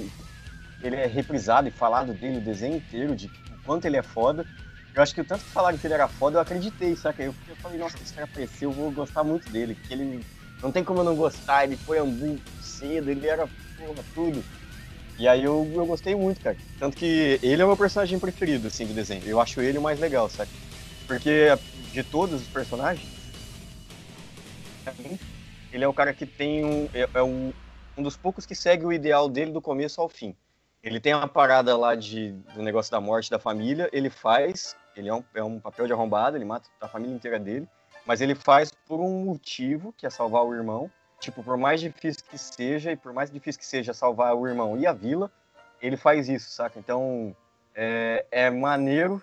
ele 0.86 0.96
é 0.96 1.06
reprisado 1.06 1.68
e 1.68 1.70
falado 1.70 2.12
dele 2.12 2.38
o 2.38 2.40
desenho 2.40 2.76
inteiro, 2.76 3.16
de 3.16 3.26
o 3.26 3.64
quanto 3.64 3.86
ele 3.86 3.96
é 3.96 4.02
foda. 4.02 4.44
Eu 4.94 5.02
acho 5.02 5.14
que 5.14 5.20
o 5.20 5.24
tanto 5.24 5.44
que 5.44 5.50
falaram 5.50 5.76
que 5.76 5.86
ele 5.86 5.94
era 5.94 6.06
foda, 6.06 6.36
eu 6.36 6.40
acreditei, 6.40 6.94
saca? 6.94 7.22
Eu, 7.22 7.34
eu 7.48 7.56
falei, 7.56 7.78
nossa, 7.78 7.96
esse 7.96 8.12
cara 8.12 8.26
apareceu, 8.26 8.70
eu 8.70 8.74
vou 8.74 8.90
gostar 8.92 9.24
muito 9.24 9.50
dele, 9.50 9.74
porque 9.74 9.92
ele. 9.92 10.24
Não 10.62 10.70
tem 10.70 10.84
como 10.84 11.00
eu 11.00 11.04
não 11.04 11.16
gostar, 11.16 11.64
ele 11.64 11.76
foi 11.76 11.98
ambu 11.98 12.38
cedo, 12.62 13.10
ele 13.10 13.26
era 13.26 13.46
porra, 13.76 14.04
tudo. 14.14 14.42
E 15.18 15.28
aí 15.28 15.44
eu, 15.44 15.70
eu 15.74 15.86
gostei 15.86 16.14
muito, 16.14 16.40
cara. 16.40 16.56
Tanto 16.78 16.96
que 16.96 17.38
ele 17.42 17.60
é 17.60 17.64
o 17.64 17.68
meu 17.68 17.76
personagem 17.76 18.18
preferido, 18.18 18.68
assim, 18.68 18.86
do 18.86 18.94
desenho. 18.94 19.22
Eu 19.26 19.40
acho 19.40 19.60
ele 19.60 19.78
o 19.78 19.82
mais 19.82 19.98
legal, 19.98 20.28
saca? 20.28 20.50
Porque 21.06 21.48
de 21.92 22.02
todos 22.02 22.42
os 22.42 22.48
personagens, 22.48 23.06
ele 25.72 25.84
é 25.84 25.88
o 25.88 25.92
cara 25.92 26.14
que 26.14 26.26
tem 26.26 26.64
um. 26.64 26.88
É, 26.94 27.08
é 27.14 27.22
um, 27.22 27.52
um 27.96 28.02
dos 28.02 28.16
poucos 28.16 28.46
que 28.46 28.54
segue 28.54 28.84
o 28.84 28.92
ideal 28.92 29.28
dele 29.28 29.52
do 29.52 29.60
começo 29.60 30.00
ao 30.00 30.08
fim. 30.08 30.34
Ele 30.84 31.00
tem 31.00 31.14
uma 31.14 31.26
parada 31.26 31.76
lá 31.76 31.94
de, 31.94 32.32
do 32.54 32.62
negócio 32.62 32.92
da 32.92 33.00
morte 33.00 33.30
da 33.30 33.38
família, 33.38 33.88
ele 33.92 34.10
faz, 34.10 34.76
ele 34.94 35.08
é 35.08 35.14
um, 35.14 35.24
é 35.34 35.42
um 35.42 35.58
papel 35.58 35.86
de 35.86 35.92
arrombado, 35.92 36.36
ele 36.36 36.44
mata 36.44 36.68
a 36.80 36.86
família 36.86 37.14
inteira 37.14 37.40
dele, 37.40 37.66
mas 38.06 38.20
ele 38.20 38.34
faz 38.34 38.70
por 38.86 39.00
um 39.00 39.24
motivo, 39.24 39.94
que 39.96 40.06
é 40.06 40.10
salvar 40.10 40.44
o 40.44 40.54
irmão. 40.54 40.90
Tipo, 41.18 41.42
por 41.42 41.56
mais 41.56 41.80
difícil 41.80 42.22
que 42.28 42.36
seja, 42.36 42.92
e 42.92 42.96
por 42.96 43.14
mais 43.14 43.30
difícil 43.30 43.58
que 43.58 43.66
seja 43.66 43.94
salvar 43.94 44.36
o 44.36 44.46
irmão 44.46 44.76
e 44.76 44.86
a 44.86 44.92
vila, 44.92 45.32
ele 45.80 45.96
faz 45.96 46.28
isso, 46.28 46.50
saca? 46.50 46.78
Então, 46.78 47.34
é, 47.74 48.26
é 48.30 48.50
maneiro 48.50 49.22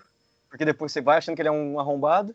porque 0.52 0.66
depois 0.66 0.92
você 0.92 1.00
vai 1.00 1.16
achando 1.16 1.34
que 1.34 1.40
ele 1.40 1.48
é 1.48 1.52
um 1.52 1.80
arrombado, 1.80 2.34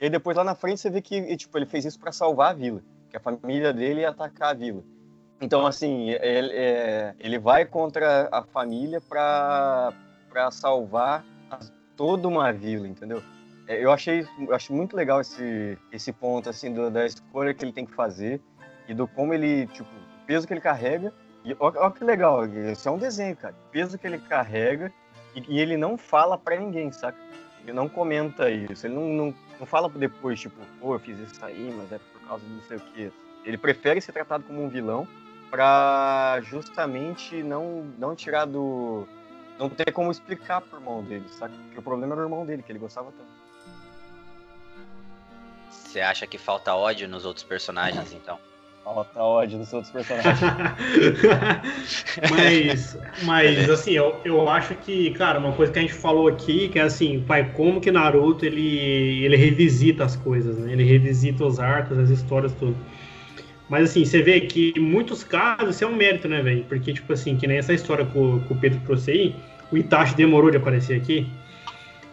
e 0.00 0.04
aí 0.04 0.10
depois 0.10 0.34
lá 0.34 0.42
na 0.42 0.54
frente 0.54 0.80
você 0.80 0.88
vê 0.88 1.02
que 1.02 1.36
tipo, 1.36 1.58
ele 1.58 1.66
fez 1.66 1.84
isso 1.84 2.00
para 2.00 2.10
salvar 2.10 2.52
a 2.52 2.54
vila, 2.54 2.82
que 3.10 3.16
a 3.16 3.20
família 3.20 3.74
dele 3.74 4.00
ia 4.00 4.08
atacar 4.08 4.52
a 4.52 4.54
vila. 4.54 4.82
Então, 5.40 5.66
assim, 5.66 6.10
ele, 6.10 6.52
é, 6.52 7.14
ele 7.20 7.38
vai 7.38 7.64
contra 7.64 8.28
a 8.32 8.42
família 8.42 9.00
para 9.00 9.92
salvar 10.50 11.24
toda 11.96 12.26
uma 12.26 12.52
vila, 12.52 12.88
entendeu? 12.88 13.22
É, 13.66 13.84
eu 13.84 13.92
achei 13.92 14.26
eu 14.40 14.54
acho 14.54 14.72
muito 14.72 14.96
legal 14.96 15.20
esse, 15.20 15.78
esse 15.92 16.12
ponto, 16.12 16.48
assim, 16.48 16.72
do, 16.72 16.90
da 16.90 17.06
escolha 17.06 17.54
que 17.54 17.64
ele 17.64 17.72
tem 17.72 17.86
que 17.86 17.94
fazer 17.94 18.40
e 18.88 18.94
do 18.94 19.06
como 19.06 19.32
ele, 19.34 19.66
tipo, 19.68 19.88
o 19.88 20.26
peso 20.26 20.46
que 20.46 20.52
ele 20.52 20.60
carrega. 20.60 21.12
E 21.44 21.54
olha 21.60 21.90
que 21.92 22.02
legal, 22.02 22.44
isso 22.46 22.88
é 22.88 22.92
um 22.92 22.98
desenho, 22.98 23.36
cara. 23.36 23.54
O 23.68 23.70
peso 23.70 23.96
que 23.96 24.06
ele 24.06 24.18
carrega 24.18 24.92
e, 25.36 25.56
e 25.56 25.60
ele 25.60 25.76
não 25.76 25.96
fala 25.96 26.36
para 26.36 26.56
ninguém, 26.56 26.90
saca? 26.90 27.18
Ele 27.62 27.72
não 27.72 27.88
comenta 27.88 28.50
isso, 28.50 28.86
ele 28.86 28.94
não, 28.94 29.08
não, 29.08 29.34
não 29.60 29.66
fala 29.66 29.88
depois, 29.88 30.40
tipo, 30.40 30.56
pô, 30.80 30.94
eu 30.94 30.98
fiz 30.98 31.18
isso 31.18 31.44
aí, 31.44 31.72
mas 31.76 31.92
é 31.92 31.98
por 31.98 32.20
causa 32.26 32.44
de 32.44 32.52
não 32.52 32.62
sei 32.62 32.76
o 32.78 32.80
quê. 32.80 33.12
Ele 33.44 33.58
prefere 33.58 34.00
ser 34.00 34.12
tratado 34.12 34.44
como 34.44 34.62
um 34.62 34.68
vilão 34.68 35.06
para 35.50 36.40
justamente 36.42 37.42
não, 37.42 37.86
não 37.98 38.14
tirar 38.14 38.44
do. 38.44 39.06
não 39.58 39.68
ter 39.68 39.90
como 39.92 40.10
explicar 40.10 40.60
pro 40.60 40.78
irmão 40.78 41.02
dele, 41.02 41.24
sabe? 41.30 41.56
Porque 41.64 41.78
o 41.78 41.82
problema 41.82 42.14
era 42.14 42.22
o 42.22 42.24
irmão 42.24 42.44
dele, 42.44 42.62
que 42.62 42.72
ele 42.72 42.78
gostava 42.78 43.10
tanto. 43.12 43.38
Você 45.70 46.00
acha 46.00 46.26
que 46.26 46.36
falta 46.36 46.74
ódio 46.74 47.08
nos 47.08 47.24
outros 47.24 47.44
personagens, 47.44 48.12
então? 48.12 48.38
Falta 48.84 49.22
ódio 49.22 49.58
nos 49.58 49.70
outros 49.70 49.92
personagens. 49.92 50.40
mas, 52.30 52.98
mas 53.22 53.68
assim, 53.68 53.90
eu, 53.90 54.18
eu 54.24 54.48
acho 54.48 54.74
que, 54.76 55.10
cara, 55.10 55.38
uma 55.38 55.52
coisa 55.52 55.70
que 55.70 55.78
a 55.78 55.82
gente 55.82 55.92
falou 55.92 56.26
aqui, 56.26 56.70
que 56.70 56.78
é 56.78 56.82
assim, 56.82 57.22
pai, 57.22 57.52
como 57.52 57.82
que 57.82 57.90
Naruto 57.90 58.46
ele, 58.46 59.22
ele 59.22 59.36
revisita 59.36 60.04
as 60.04 60.16
coisas, 60.16 60.56
né? 60.56 60.72
Ele 60.72 60.84
revisita 60.84 61.44
os 61.44 61.60
arcos, 61.60 61.98
as 61.98 62.08
histórias, 62.08 62.54
tudo. 62.54 62.74
Mas 63.68 63.90
assim, 63.90 64.04
você 64.04 64.22
vê 64.22 64.40
que 64.40 64.72
em 64.76 64.80
muitos 64.80 65.22
casos 65.22 65.76
isso 65.76 65.84
é 65.84 65.86
um 65.86 65.94
mérito, 65.94 66.28
né, 66.28 66.42
velho? 66.42 66.64
Porque, 66.64 66.92
tipo 66.92 67.12
assim, 67.12 67.36
que 67.36 67.46
nem 67.46 67.58
essa 67.58 67.72
história 67.72 68.04
que 68.04 68.18
o, 68.18 68.40
que 68.40 68.52
o 68.52 68.56
Pedro 68.56 68.80
trouxe 68.86 69.10
aí, 69.10 69.36
o 69.70 69.76
Itachi 69.76 70.14
demorou 70.16 70.50
de 70.50 70.56
aparecer 70.56 70.96
aqui. 70.96 71.26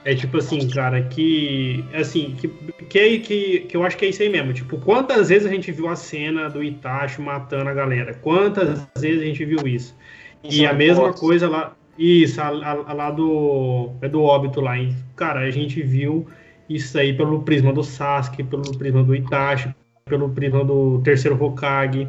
É 0.04 0.14
tipo 0.14 0.38
assim, 0.38 0.70
cara, 0.70 1.02
que. 1.02 1.84
Assim, 1.94 2.36
que, 2.40 2.48
que, 2.84 3.20
que, 3.20 3.60
que 3.62 3.76
eu 3.76 3.84
acho 3.84 3.98
que 3.98 4.06
é 4.06 4.10
isso 4.10 4.22
aí 4.22 4.30
mesmo. 4.30 4.54
Tipo, 4.54 4.78
quantas 4.78 5.30
vezes 5.30 5.48
a 5.48 5.50
gente 5.50 5.72
viu 5.72 5.88
a 5.88 5.96
cena 5.96 6.48
do 6.48 6.64
Itachi 6.64 7.22
matando 7.22 7.70
a 7.70 7.74
galera? 7.74 8.14
Quantas 8.14 8.88
vezes 8.96 9.22
a 9.22 9.26
gente 9.26 9.44
viu 9.44 9.68
isso? 9.68 9.98
isso 10.44 10.62
e 10.62 10.66
é 10.66 10.68
a 10.68 10.74
mesma 10.74 11.12
coisa 11.12 11.50
lá. 11.50 11.76
Isso, 11.98 12.40
a, 12.40 12.50
a, 12.50 12.72
a, 12.72 12.94
lá 12.94 13.10
do. 13.10 13.94
É 14.02 14.08
do 14.08 14.22
óbito 14.22 14.62
lá. 14.62 14.78
hein? 14.78 14.96
cara, 15.16 15.40
a 15.40 15.50
gente 15.50 15.82
viu 15.82 16.28
isso 16.70 16.98
aí 17.00 17.12
pelo 17.14 17.42
prisma 17.42 17.74
do 17.74 17.84
Sasuke, 17.84 18.44
pelo 18.44 18.78
prisma 18.78 19.04
do 19.04 19.16
Itachi, 19.16 19.74
pelo 20.08 20.30
prisma 20.30 20.64
do 20.64 21.02
terceiro 21.04 21.44
Hokage. 21.44 22.08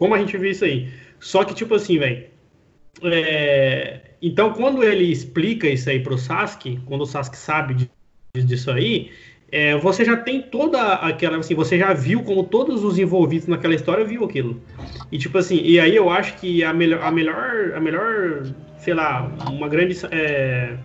Como 0.00 0.12
a 0.12 0.18
gente 0.18 0.36
viu 0.36 0.50
isso 0.50 0.64
aí? 0.64 0.88
Só 1.20 1.44
que, 1.44 1.54
tipo 1.54 1.76
assim, 1.76 1.96
velho. 1.96 2.24
É... 3.04 4.00
Então, 4.20 4.52
quando 4.52 4.82
ele 4.82 5.04
explica 5.04 5.68
isso 5.68 5.88
aí 5.88 6.00
pro 6.00 6.18
Sasuke, 6.18 6.80
quando 6.86 7.02
o 7.02 7.06
Sasuke 7.06 7.36
sabe 7.36 7.88
disso 8.36 8.68
aí, 8.72 9.12
é, 9.52 9.76
você 9.76 10.04
já 10.04 10.16
tem 10.16 10.42
toda 10.42 10.94
aquela. 10.94 11.38
Assim, 11.38 11.54
você 11.54 11.78
já 11.78 11.92
viu 11.94 12.24
como 12.24 12.42
todos 12.42 12.82
os 12.82 12.98
envolvidos 12.98 13.46
naquela 13.46 13.76
história 13.76 14.04
viu 14.04 14.24
aquilo. 14.24 14.60
E, 15.12 15.16
tipo 15.16 15.38
assim, 15.38 15.60
e 15.62 15.78
aí 15.78 15.94
eu 15.94 16.10
acho 16.10 16.36
que 16.38 16.64
a 16.64 16.72
melhor. 16.72 17.00
A 17.00 17.12
melhor, 17.12 17.74
a 17.76 17.80
melhor 17.80 18.42
sei 18.78 18.94
lá, 18.94 19.30
uma 19.48 19.68
grande. 19.68 19.96
É, 20.10 20.76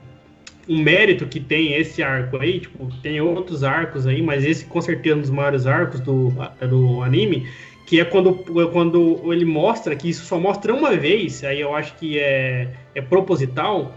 um 0.72 0.82
mérito 0.82 1.28
que 1.28 1.42
tem 1.42 1.74
esse 1.74 2.02
arco 2.02 2.38
aí, 2.38 2.62
tipo, 2.62 2.90
tem 3.02 3.20
outros 3.20 3.62
arcos 3.62 4.08
aí, 4.08 4.22
mas 4.22 4.46
esse 4.46 4.64
com 4.64 4.80
certeza 4.80 5.16
é 5.16 5.18
um 5.18 5.22
dos 5.22 5.30
maiores 5.30 5.68
arcos 5.68 6.00
do, 6.00 6.34
do 6.70 7.04
anime, 7.04 7.46
que 7.86 8.00
é 8.00 8.06
quando, 8.06 8.36
quando 8.72 9.34
ele 9.34 9.44
mostra, 9.44 9.94
que 9.98 10.10
isso 10.10 10.24
só 10.24 10.40
mostra 10.40 10.74
uma 10.74 10.96
vez, 10.96 11.44
aí 11.44 11.60
eu 11.60 11.76
acho 11.76 11.94
que 11.96 12.18
é, 12.18 12.70
é 12.96 13.02
proposital, 13.02 13.94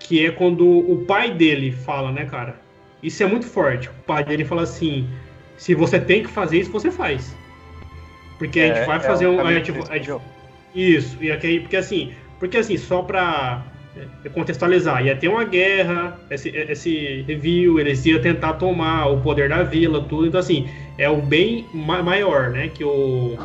que 0.00 0.26
é 0.26 0.32
quando 0.32 0.66
o 0.66 1.04
pai 1.06 1.32
dele 1.32 1.70
fala, 1.70 2.10
né, 2.10 2.24
cara? 2.24 2.56
Isso 3.00 3.22
é 3.22 3.26
muito 3.26 3.46
forte. 3.46 3.88
O 3.88 3.92
pai 4.04 4.24
dele 4.24 4.44
fala 4.44 4.62
assim: 4.62 5.08
se 5.56 5.76
você 5.76 6.00
tem 6.00 6.24
que 6.24 6.28
fazer 6.28 6.58
isso, 6.58 6.72
você 6.72 6.90
faz. 6.90 7.36
Porque 8.36 8.58
a 8.58 8.66
gente 8.66 8.78
é, 8.78 8.84
vai 8.84 8.98
fazer 8.98 9.26
é 9.26 9.28
um. 9.28 9.40
A 9.40 9.52
gente, 9.52 9.70
a 9.70 9.96
gente, 9.96 10.20
isso, 10.74 11.16
e 11.20 11.30
aqui, 11.30 11.60
porque 11.60 11.76
assim, 11.76 12.12
porque 12.40 12.56
assim, 12.56 12.76
só 12.76 13.02
pra 13.02 13.64
é, 13.64 13.75
contextualizar. 14.32 15.04
Ia 15.04 15.16
ter 15.16 15.28
uma 15.28 15.44
guerra, 15.44 16.18
esse, 16.30 16.48
esse 16.50 17.24
review, 17.26 17.80
eles 17.80 18.04
iam 18.06 18.20
tentar 18.20 18.54
tomar 18.54 19.06
o 19.06 19.20
poder 19.20 19.48
da 19.48 19.62
vila, 19.62 20.02
tudo. 20.02 20.26
Então, 20.26 20.40
assim, 20.40 20.68
é 20.98 21.08
o 21.08 21.16
bem 21.16 21.66
ma 21.72 22.02
maior, 22.02 22.50
né? 22.50 22.68
Que 22.68 22.84
o, 22.84 23.38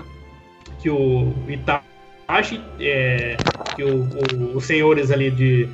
que 0.82 0.90
o 0.90 1.34
Itachi, 1.48 2.62
é, 2.80 3.38
que 3.76 3.84
o, 3.84 4.04
o, 4.04 4.58
os 4.58 4.66
senhores 4.66 5.12
ali 5.12 5.32
de 5.32 5.68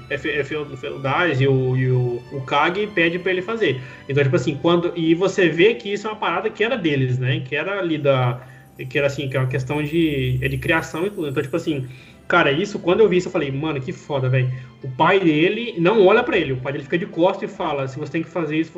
feudais 0.79 1.41
e 1.41 1.47
o, 1.47 1.75
e 1.75 1.89
o, 1.89 2.21
o 2.31 2.41
Kage 2.41 2.87
pede 2.87 3.19
para 3.19 3.31
ele 3.31 3.41
fazer. 3.41 3.81
Então, 4.07 4.23
tipo 4.23 4.35
assim, 4.35 4.55
quando. 4.61 4.91
E 4.95 5.15
você 5.15 5.49
vê 5.49 5.73
que 5.73 5.91
isso 5.91 6.07
é 6.07 6.11
uma 6.11 6.19
parada 6.19 6.49
que 6.49 6.63
era 6.63 6.77
deles, 6.77 7.17
né? 7.17 7.41
Que 7.47 7.55
era 7.55 7.79
ali 7.79 7.97
da. 7.97 8.41
Que 8.89 8.97
era 8.97 9.07
assim, 9.07 9.27
que 9.27 9.35
é 9.35 9.39
uma 9.39 9.49
questão 9.49 9.81
de, 9.81 10.37
é 10.39 10.47
de 10.47 10.57
criação 10.57 11.07
e 11.07 11.09
tudo. 11.09 11.29
Então, 11.29 11.41
tipo 11.41 11.55
assim, 11.55 11.87
Cara, 12.27 12.51
isso, 12.51 12.77
quando 12.79 12.99
eu 12.99 13.07
vi 13.07 13.17
isso, 13.17 13.29
eu 13.29 13.31
falei, 13.31 13.51
mano, 13.51 13.79
que 13.79 13.93
foda, 13.93 14.27
velho. 14.27 14.51
O 14.83 14.89
pai 14.89 15.19
dele 15.19 15.75
não 15.77 16.05
olha 16.05 16.21
para 16.21 16.37
ele, 16.37 16.53
o 16.53 16.57
pai 16.57 16.73
dele 16.73 16.83
fica 16.83 16.97
de 16.97 17.05
costas 17.05 17.49
e 17.49 17.53
fala: 17.53 17.87
se 17.87 17.97
você 17.97 18.11
tem 18.11 18.23
que 18.23 18.29
fazer 18.29 18.57
isso, 18.57 18.71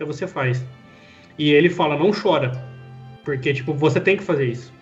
você 0.00 0.26
faz. 0.26 0.64
E 1.38 1.52
ele 1.52 1.70
fala: 1.70 1.96
não 1.96 2.10
chora, 2.10 2.52
porque, 3.24 3.54
tipo, 3.54 3.72
você 3.72 4.00
tem 4.00 4.16
que 4.16 4.24
fazer 4.24 4.46
isso. 4.46 4.72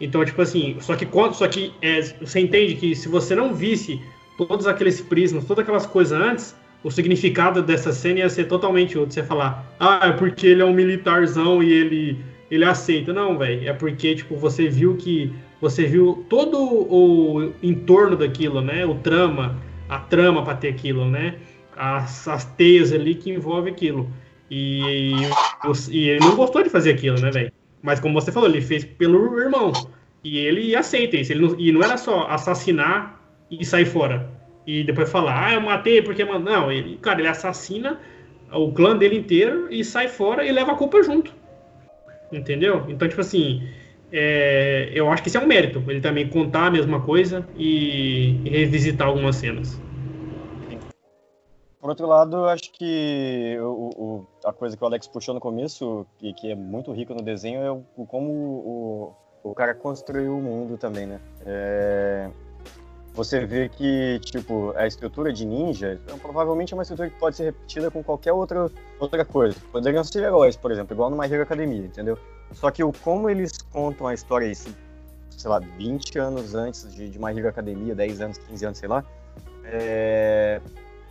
Então, 0.00 0.24
tipo 0.24 0.40
assim, 0.40 0.76
só 0.80 0.94
que, 0.94 1.06
só 1.32 1.48
que 1.48 1.72
é, 1.80 2.00
você 2.02 2.40
entende 2.40 2.74
que 2.74 2.94
se 2.94 3.08
você 3.08 3.34
não 3.34 3.54
visse 3.54 4.00
todos 4.36 4.66
aqueles 4.66 5.00
prismas, 5.00 5.44
todas 5.44 5.62
aquelas 5.62 5.86
coisas 5.86 6.18
antes, 6.18 6.56
o 6.82 6.90
significado 6.90 7.62
dessa 7.62 7.92
cena 7.92 8.20
ia 8.20 8.28
ser 8.28 8.44
totalmente 8.44 8.98
outro. 8.98 9.14
Você 9.14 9.22
falar, 9.22 9.74
ah, 9.80 10.08
é 10.08 10.12
porque 10.12 10.46
ele 10.46 10.62
é 10.62 10.64
um 10.64 10.72
militarzão 10.72 11.62
e 11.62 11.72
ele, 11.72 12.24
ele 12.50 12.64
aceita. 12.64 13.12
Não, 13.12 13.38
velho, 13.38 13.68
é 13.68 13.72
porque, 13.72 14.14
tipo, 14.14 14.36
você 14.36 14.68
viu 14.68 14.96
que 14.96 15.32
você 15.64 15.86
viu 15.86 16.26
todo 16.28 16.58
o 16.62 17.54
entorno 17.62 18.16
daquilo, 18.16 18.60
né? 18.60 18.84
O 18.84 18.96
trama, 18.96 19.58
a 19.88 19.98
trama 19.98 20.44
para 20.44 20.58
ter 20.58 20.68
aquilo, 20.68 21.10
né? 21.10 21.38
As, 21.74 22.28
as 22.28 22.44
teias 22.44 22.92
ali 22.92 23.14
que 23.14 23.30
envolve 23.30 23.70
aquilo. 23.70 24.06
E, 24.50 25.14
e, 25.90 26.08
ele 26.10 26.20
não 26.20 26.36
gostou 26.36 26.62
de 26.62 26.68
fazer 26.68 26.90
aquilo, 26.90 27.18
né, 27.18 27.30
velho? 27.30 27.50
Mas 27.82 27.98
como 27.98 28.12
você 28.12 28.30
falou, 28.30 28.46
ele 28.46 28.60
fez 28.60 28.84
pelo 28.84 29.40
irmão. 29.40 29.72
E 30.22 30.36
ele 30.36 30.76
aceita 30.76 31.16
isso. 31.16 31.32
Ele 31.32 31.40
não, 31.40 31.58
e 31.58 31.72
não 31.72 31.82
era 31.82 31.96
só 31.96 32.26
assassinar 32.28 33.18
e 33.50 33.64
sair 33.64 33.86
fora. 33.86 34.28
E 34.66 34.84
depois 34.84 35.10
falar, 35.10 35.46
ah, 35.46 35.54
eu 35.54 35.62
matei 35.62 36.02
porque. 36.02 36.22
Não, 36.24 36.70
ele, 36.70 36.98
cara, 36.98 37.20
ele 37.20 37.28
assassina 37.28 37.98
o 38.52 38.70
clã 38.70 38.94
dele 38.94 39.16
inteiro 39.16 39.68
e 39.70 39.82
sai 39.82 40.08
fora 40.08 40.44
e 40.44 40.52
leva 40.52 40.72
a 40.72 40.76
culpa 40.76 41.02
junto. 41.02 41.32
Entendeu? 42.30 42.84
Então, 42.86 43.08
tipo 43.08 43.22
assim, 43.22 43.66
é, 44.16 44.92
eu 44.94 45.10
acho 45.10 45.22
que 45.22 45.28
isso 45.28 45.38
é 45.38 45.40
um 45.40 45.46
mérito, 45.46 45.82
ele 45.88 46.00
também 46.00 46.28
contar 46.28 46.66
a 46.66 46.70
mesma 46.70 47.00
coisa 47.00 47.44
e, 47.56 48.40
e 48.44 48.48
revisitar 48.48 49.08
algumas 49.08 49.34
cenas. 49.34 49.80
Por 51.80 51.90
outro 51.90 52.06
lado, 52.06 52.36
eu 52.36 52.48
acho 52.48 52.70
que 52.72 53.58
o, 53.60 53.90
o, 53.96 54.26
a 54.44 54.52
coisa 54.52 54.76
que 54.76 54.82
o 54.82 54.86
Alex 54.86 55.08
puxou 55.08 55.34
no 55.34 55.40
começo, 55.40 56.06
e 56.22 56.32
que 56.32 56.50
é 56.50 56.54
muito 56.54 56.92
rico 56.92 57.12
no 57.12 57.22
desenho, 57.22 57.60
é 57.60 57.70
o, 57.70 58.06
como 58.06 58.30
o, 58.30 59.14
o 59.42 59.54
cara 59.54 59.74
construiu 59.74 60.38
o 60.38 60.40
mundo 60.40 60.78
também, 60.78 61.06
né? 61.06 61.20
É, 61.44 62.30
você 63.12 63.44
vê 63.44 63.68
que, 63.68 64.18
tipo, 64.20 64.72
a 64.76 64.86
estrutura 64.86 65.32
de 65.32 65.44
ninja 65.44 66.00
é, 66.08 66.16
provavelmente 66.18 66.72
é 66.72 66.76
uma 66.76 66.84
estrutura 66.84 67.10
que 67.10 67.18
pode 67.18 67.36
ser 67.36 67.44
repetida 67.44 67.90
com 67.90 68.02
qualquer 68.02 68.32
outra, 68.32 68.70
outra 68.98 69.24
coisa. 69.24 69.56
Poderiam 69.70 70.02
ser 70.04 70.22
heróis, 70.22 70.56
por 70.56 70.70
exemplo, 70.70 70.94
igual 70.94 71.10
no 71.10 71.18
My 71.18 71.26
Hero 71.26 71.42
Academia, 71.42 71.84
entendeu? 71.84 72.16
Só 72.54 72.70
que 72.70 72.82
o 72.82 72.92
como 72.92 73.28
eles 73.28 73.58
contam 73.58 74.06
a 74.06 74.14
história 74.14 74.46
aí, 74.46 74.54
sei 74.54 75.50
lá, 75.50 75.58
20 75.58 76.18
anos 76.18 76.54
antes 76.54 76.92
de, 76.94 77.10
de 77.10 77.18
My 77.18 77.36
Hero 77.36 77.48
Academia, 77.48 77.94
10 77.94 78.20
anos, 78.20 78.38
15 78.38 78.66
anos, 78.66 78.78
sei 78.78 78.88
lá, 78.88 79.04
é... 79.64 80.60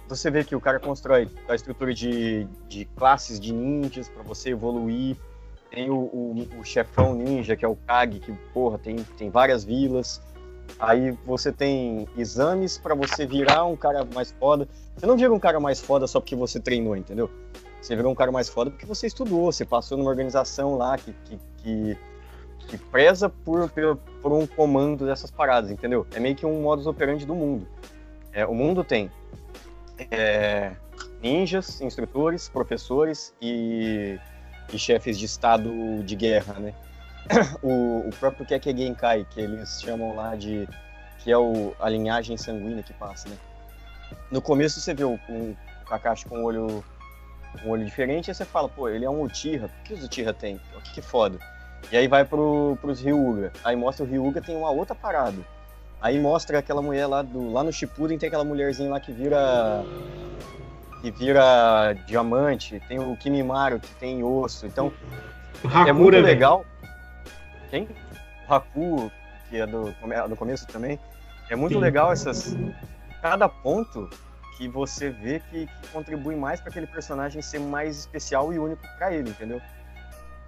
você 0.07 0.31
vê 0.31 0.43
que 0.43 0.55
o 0.55 0.61
cara 0.61 0.79
constrói 0.79 1.29
a 1.47 1.55
estrutura 1.55 1.93
de, 1.93 2.47
de 2.67 2.85
classes 2.85 3.39
de 3.39 3.53
ninjas 3.53 4.09
para 4.09 4.23
você 4.23 4.49
evoluir. 4.51 5.17
Tem 5.69 5.89
o, 5.89 5.95
o, 5.95 6.47
o, 6.59 6.63
chefão 6.63 7.15
ninja, 7.15 7.55
que 7.55 7.65
é 7.65 7.67
o 7.67 7.75
Kage, 7.75 8.19
que, 8.19 8.31
porra, 8.53 8.77
tem, 8.77 8.97
tem 9.17 9.31
várias 9.31 9.63
vilas. 9.63 10.21
Aí 10.79 11.11
você 11.25 11.51
tem 11.51 12.07
exames 12.15 12.77
para 12.77 12.93
você 12.93 13.25
virar 13.25 13.65
um 13.65 13.75
cara 13.75 14.05
mais 14.13 14.31
foda. 14.31 14.67
Você 14.95 15.05
não 15.07 15.17
vira 15.17 15.33
um 15.33 15.39
cara 15.39 15.59
mais 15.59 15.79
foda 15.79 16.05
só 16.05 16.19
porque 16.19 16.35
você 16.35 16.59
treinou, 16.59 16.95
entendeu? 16.95 17.29
Você 17.83 17.97
virou 17.97 18.13
um 18.13 18.15
cara 18.15 18.31
mais 18.31 18.47
foda 18.47 18.71
porque 18.71 18.85
você 18.85 19.07
estudou, 19.07 19.51
você 19.51 19.65
passou 19.65 19.97
numa 19.97 20.09
organização 20.09 20.77
lá 20.77 20.97
que, 20.97 21.13
que, 21.25 21.39
que, 21.57 21.97
que 22.69 22.77
preza 22.77 23.27
por, 23.27 23.69
por, 23.69 23.97
por, 24.21 24.31
um 24.31 24.47
comando 24.47 25.05
dessas 25.05 25.29
paradas, 25.29 25.69
entendeu? 25.69 26.07
É 26.15 26.19
meio 26.19 26.33
que 26.33 26.45
um 26.45 26.61
modus 26.61 26.87
operandi 26.87 27.25
do 27.25 27.35
mundo. 27.35 27.67
É, 28.31 28.45
o 28.45 28.55
mundo 28.55 28.85
tem 28.85 29.11
é, 30.09 30.71
ninjas, 31.21 31.81
instrutores, 31.81 32.47
professores 32.47 33.35
e, 33.41 34.17
e 34.71 34.79
chefes 34.79 35.19
de 35.19 35.25
estado 35.25 35.69
de 36.05 36.15
guerra, 36.15 36.53
né? 36.53 36.73
O, 37.61 38.07
o 38.07 38.09
próprio 38.17 38.45
Kekke 38.45 38.75
Genkai, 38.75 39.25
que 39.29 39.41
eles 39.41 39.81
chamam 39.81 40.15
lá 40.15 40.35
de 40.35 40.67
que 41.19 41.31
é 41.31 41.37
o, 41.37 41.73
a 41.79 41.89
linhagem 41.89 42.37
sanguínea 42.37 42.81
que 42.81 42.93
passa, 42.93 43.27
né? 43.27 43.37
No 44.31 44.41
começo 44.41 44.79
você 44.79 44.93
vê 44.93 45.03
o, 45.03 45.19
um, 45.29 45.55
o 45.81 45.85
Kakashi 45.85 46.25
com 46.27 46.39
um 46.39 46.43
olho, 46.43 46.83
um 47.63 47.69
olho 47.69 47.85
diferente, 47.85 48.29
aí 48.29 48.35
você 48.35 48.45
fala, 48.45 48.67
pô, 48.67 48.89
ele 48.89 49.05
é 49.05 49.09
um 49.09 49.21
Uchiha, 49.23 49.67
por 49.67 49.83
que 49.83 49.93
os 49.93 50.03
Uchiha 50.03 50.33
tem? 50.33 50.57
Pô, 50.57 50.79
que 50.93 51.01
foda. 51.01 51.37
E 51.91 51.97
aí 51.97 52.07
vai 52.07 52.23
pro, 52.23 52.77
pros 52.81 53.01
Ryuga, 53.01 53.51
aí 53.63 53.75
mostra 53.75 54.05
o 54.05 54.07
Ryuga 54.07 54.41
tem 54.41 54.55
uma 54.55 54.69
outra 54.69 54.95
parada. 54.95 55.37
Aí 56.01 56.19
mostra 56.19 56.59
aquela 56.59 56.81
mulher 56.81 57.07
lá 57.07 57.21
do 57.21 57.51
lá 57.51 57.63
no 57.63 57.71
Shippuden 57.71 58.17
tem 58.17 58.27
aquela 58.27 58.43
mulherzinha 58.43 58.89
lá 58.89 58.99
que 58.99 59.11
vira 59.11 59.85
que 61.01 61.11
vira 61.11 61.93
diamante, 62.05 62.81
tem 62.89 62.99
o 62.99 63.15
Kimimaru 63.15 63.79
que 63.79 63.93
tem 63.95 64.21
osso. 64.21 64.65
Então 64.65 64.91
Hakura, 65.63 65.89
é 65.89 65.93
muito 65.93 66.11
velho. 66.11 66.25
legal. 66.25 66.65
Quem? 67.69 67.87
O 68.49 68.53
Haku, 68.53 69.11
que 69.49 69.57
é 69.57 69.65
do, 69.65 69.93
do 70.29 70.35
começo 70.35 70.67
também. 70.67 70.99
É 71.49 71.55
muito 71.55 71.75
Sim. 71.75 71.79
legal 71.79 72.11
essas. 72.11 72.55
Cada 73.21 73.47
ponto 73.47 74.09
que 74.63 74.69
você 74.69 75.09
vê 75.09 75.39
que, 75.49 75.67
que 75.67 75.87
contribui 75.89 76.35
mais 76.35 76.61
para 76.61 76.69
aquele 76.69 76.87
personagem 76.87 77.41
ser 77.41 77.59
mais 77.59 77.97
especial 77.99 78.53
e 78.53 78.59
único 78.59 78.81
para 78.97 79.13
ele, 79.13 79.29
entendeu? 79.29 79.61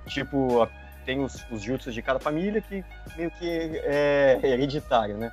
Tipo, 0.08 0.62
a- 0.64 0.70
tem 1.06 1.22
os, 1.24 1.46
os 1.52 1.62
jutsus 1.62 1.94
de 1.94 2.02
cada 2.02 2.20
família 2.20 2.62
que 2.62 2.84
meio 3.18 3.30
que 3.32 3.48
é 3.84 4.40
hereditário, 4.44 5.18
né? 5.18 5.32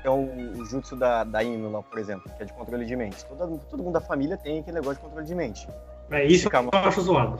Então, 0.00 0.24
o 0.24 0.64
jutsu 0.66 0.96
da, 0.96 1.24
da 1.24 1.42
Ino 1.42 1.70
lá, 1.70 1.82
por 1.82 1.98
exemplo, 1.98 2.30
que 2.36 2.42
é 2.42 2.46
de 2.46 2.52
controle 2.52 2.86
de 2.86 2.96
mente. 2.96 3.24
Todo, 3.26 3.58
todo 3.70 3.82
mundo 3.82 3.94
da 3.94 4.00
família 4.00 4.36
tem 4.36 4.60
aquele 4.60 4.76
negócio 4.76 4.96
de 4.96 5.02
controle 5.02 5.26
de 5.26 5.34
mente. 5.34 5.68
É 6.10 6.24
isso 6.24 6.34
que 6.50 6.56
Shikamaru. 6.56 6.76
eu 6.76 6.88
acho 6.88 7.00
zoado. 7.02 7.36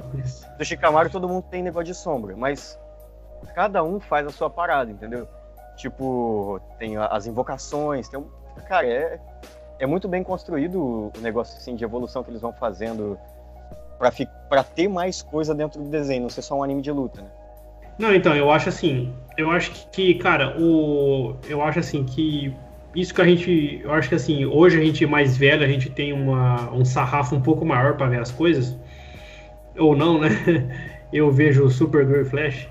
Do 0.58 0.64
Shikamaru 0.64 1.10
todo 1.10 1.28
mundo 1.28 1.44
tem 1.50 1.62
negócio 1.62 1.86
de 1.86 1.94
sombra, 1.94 2.36
mas 2.36 2.78
cada 3.54 3.82
um 3.82 3.98
faz 4.00 4.26
a 4.26 4.30
sua 4.30 4.48
parada, 4.50 4.90
entendeu? 4.90 5.26
Tipo, 5.76 6.60
tem 6.78 6.96
as 6.96 7.26
invocações, 7.26 8.08
tem 8.08 8.18
um... 8.20 8.28
Cara, 8.68 8.86
é, 8.86 9.18
é 9.80 9.86
muito 9.86 10.06
bem 10.06 10.22
construído 10.22 10.78
o 10.78 11.12
negócio 11.20 11.56
assim, 11.56 11.74
de 11.74 11.82
evolução 11.82 12.22
que 12.22 12.30
eles 12.30 12.42
vão 12.42 12.52
fazendo 12.52 13.18
pra 14.48 14.62
ter 14.62 14.88
mais 14.88 15.22
coisa 15.22 15.54
dentro 15.54 15.82
do 15.82 15.88
desenho, 15.88 16.22
não 16.22 16.28
ser 16.28 16.42
só 16.42 16.58
um 16.58 16.62
anime 16.62 16.82
de 16.82 16.92
luta, 16.92 17.22
né? 17.22 17.28
Não, 17.98 18.14
então, 18.14 18.34
eu 18.36 18.50
acho 18.50 18.68
assim, 18.68 19.12
eu 19.36 19.50
acho 19.50 19.72
que, 19.90 20.14
cara, 20.14 20.56
o. 20.58 21.34
Eu 21.48 21.62
acho 21.62 21.80
assim 21.80 22.04
que. 22.04 22.54
Isso 22.94 23.12
que 23.14 23.20
a 23.20 23.26
gente. 23.26 23.80
Eu 23.82 23.92
acho 23.92 24.08
que 24.08 24.14
assim, 24.14 24.44
hoje 24.44 24.78
a 24.78 24.84
gente 24.84 25.04
mais 25.06 25.36
velho, 25.36 25.64
a 25.64 25.68
gente 25.68 25.90
tem 25.90 26.12
uma, 26.12 26.72
um 26.72 26.84
sarrafo 26.84 27.34
um 27.34 27.42
pouco 27.42 27.64
maior 27.64 27.96
pra 27.96 28.06
ver 28.06 28.20
as 28.20 28.30
coisas. 28.30 28.76
Ou 29.78 29.94
não, 29.94 30.18
né? 30.18 30.30
Eu 31.12 31.30
vejo 31.30 31.68
Supergirl 31.68 32.22
e 32.22 32.24
Flash. 32.24 32.68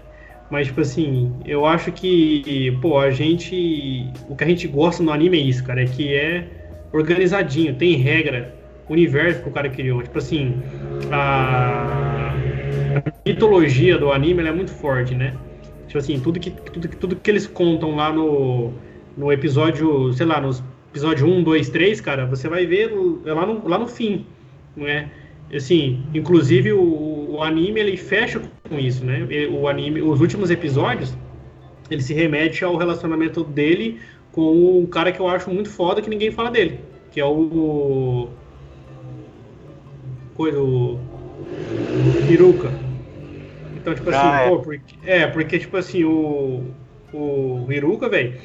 Mas, 0.50 0.68
tipo 0.68 0.82
assim, 0.82 1.36
eu 1.46 1.64
acho 1.66 1.92
que, 1.92 2.76
pô, 2.82 2.98
a 2.98 3.12
gente. 3.12 4.12
O 4.28 4.36
que 4.36 4.44
a 4.44 4.48
gente 4.48 4.68
gosta 4.68 5.04
no 5.04 5.12
anime 5.12 5.38
é 5.38 5.42
isso, 5.42 5.64
cara, 5.64 5.84
é 5.84 5.86
que 5.86 6.16
é 6.16 6.59
organizadinho, 6.92 7.76
tem 7.76 7.96
regra, 7.96 8.56
universo 8.88 9.44
que 9.44 9.50
o 9.50 9.52
cara 9.52 9.70
criou. 9.70 10.02
Tipo 10.04 10.18
assim, 10.18 10.62
a, 11.12 12.32
a 12.96 13.04
mitologia 13.26 13.98
do 13.98 14.12
anime 14.12 14.44
é 14.48 14.52
muito 14.52 14.72
forte, 14.72 15.16
né? 15.16 15.34
Tipo 15.88 16.00
assim, 16.00 16.20
tudo 16.20 16.40
que, 16.40 16.52
tudo, 16.52 16.88
tudo 16.90 17.16
que 17.16 17.30
eles 17.32 17.48
contam 17.48 17.96
lá 17.96 18.12
no, 18.12 18.74
no 19.18 19.32
episódio, 19.32 20.14
sei 20.14 20.26
lá, 20.26 20.40
nos 20.42 20.64
episódio 20.92 21.28
1, 21.28 21.44
2, 21.44 21.70
3, 21.70 22.02
cara, 22.02 22.26
você 22.26 22.48
vai 22.50 22.66
ver 22.66 22.90
no- 22.90 23.22
é 23.26 23.34
lá 23.34 23.46
no, 23.46 23.68
lá 23.68 23.78
no 23.78 23.88
fim, 23.88 24.26
não 24.76 24.88
é? 24.88 25.08
Assim, 25.54 26.04
inclusive 26.14 26.74
o, 26.74 27.28
o 27.36 27.44
anime 27.44 27.80
ele 27.80 27.98
fecha 27.98 28.42
com 28.68 28.78
isso, 28.80 29.04
né? 29.06 29.28
O 29.52 29.68
anime, 29.68 30.02
os 30.02 30.20
últimos 30.22 30.50
episódios, 30.52 31.16
ele 31.90 32.02
se 32.02 32.14
remete 32.14 32.64
ao 32.64 32.76
relacionamento 32.76 33.44
dele 33.44 34.00
com 34.40 34.80
um 34.82 34.88
cara 34.90 35.12
que 35.12 35.20
eu 35.20 35.28
acho 35.28 35.50
muito 35.52 35.70
foda 35.70 36.02
que 36.02 36.10
ninguém 36.10 36.32
fala 36.32 36.52
dele, 36.52 36.90
que 37.10 37.20
é 37.20 37.26
o 37.26 38.38
coisa 40.34 40.60
o 40.60 41.10
Hiruka. 42.26 42.86
Então, 43.74 43.96
tipo 43.96 44.10
assim, 44.10 44.32
Ah, 44.32 44.42
é. 44.46 44.52
pô, 44.52 44.62
porque, 44.62 44.98
é, 45.04 45.28
porque 45.28 45.60
tipo 45.60 45.78
assim, 45.78 46.04
o 46.04 46.76
o 47.12 47.68
Hiruka, 47.72 48.10
velho, 48.10 48.40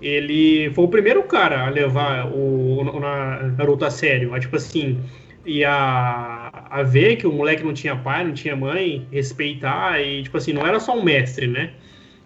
ele 0.00 0.70
foi 0.74 0.84
o 0.84 0.88
primeiro 0.90 1.24
cara 1.28 1.66
a 1.66 1.70
levar 1.70 2.32
o, 2.32 2.78
o 2.80 3.00
na- 3.00 3.42
Naruto 3.52 3.84
a 3.84 3.90
sério, 3.90 4.34
a, 4.34 4.40
tipo 4.40 4.56
assim, 4.56 5.04
e 5.44 5.64
a, 5.64 6.48
a 6.70 6.82
ver 6.82 7.16
que 7.16 7.26
o 7.26 7.32
moleque 7.32 7.62
não 7.64 7.74
tinha 7.74 7.96
pai, 7.96 8.24
não 8.26 8.34
tinha 8.34 8.56
mãe, 8.56 9.08
respeitar 9.12 10.00
e 10.00 10.22
tipo 10.24 10.36
assim, 10.38 10.52
não 10.52 10.66
era 10.66 10.80
só 10.80 10.94
um 10.96 11.04
mestre, 11.04 11.46
né? 11.48 11.76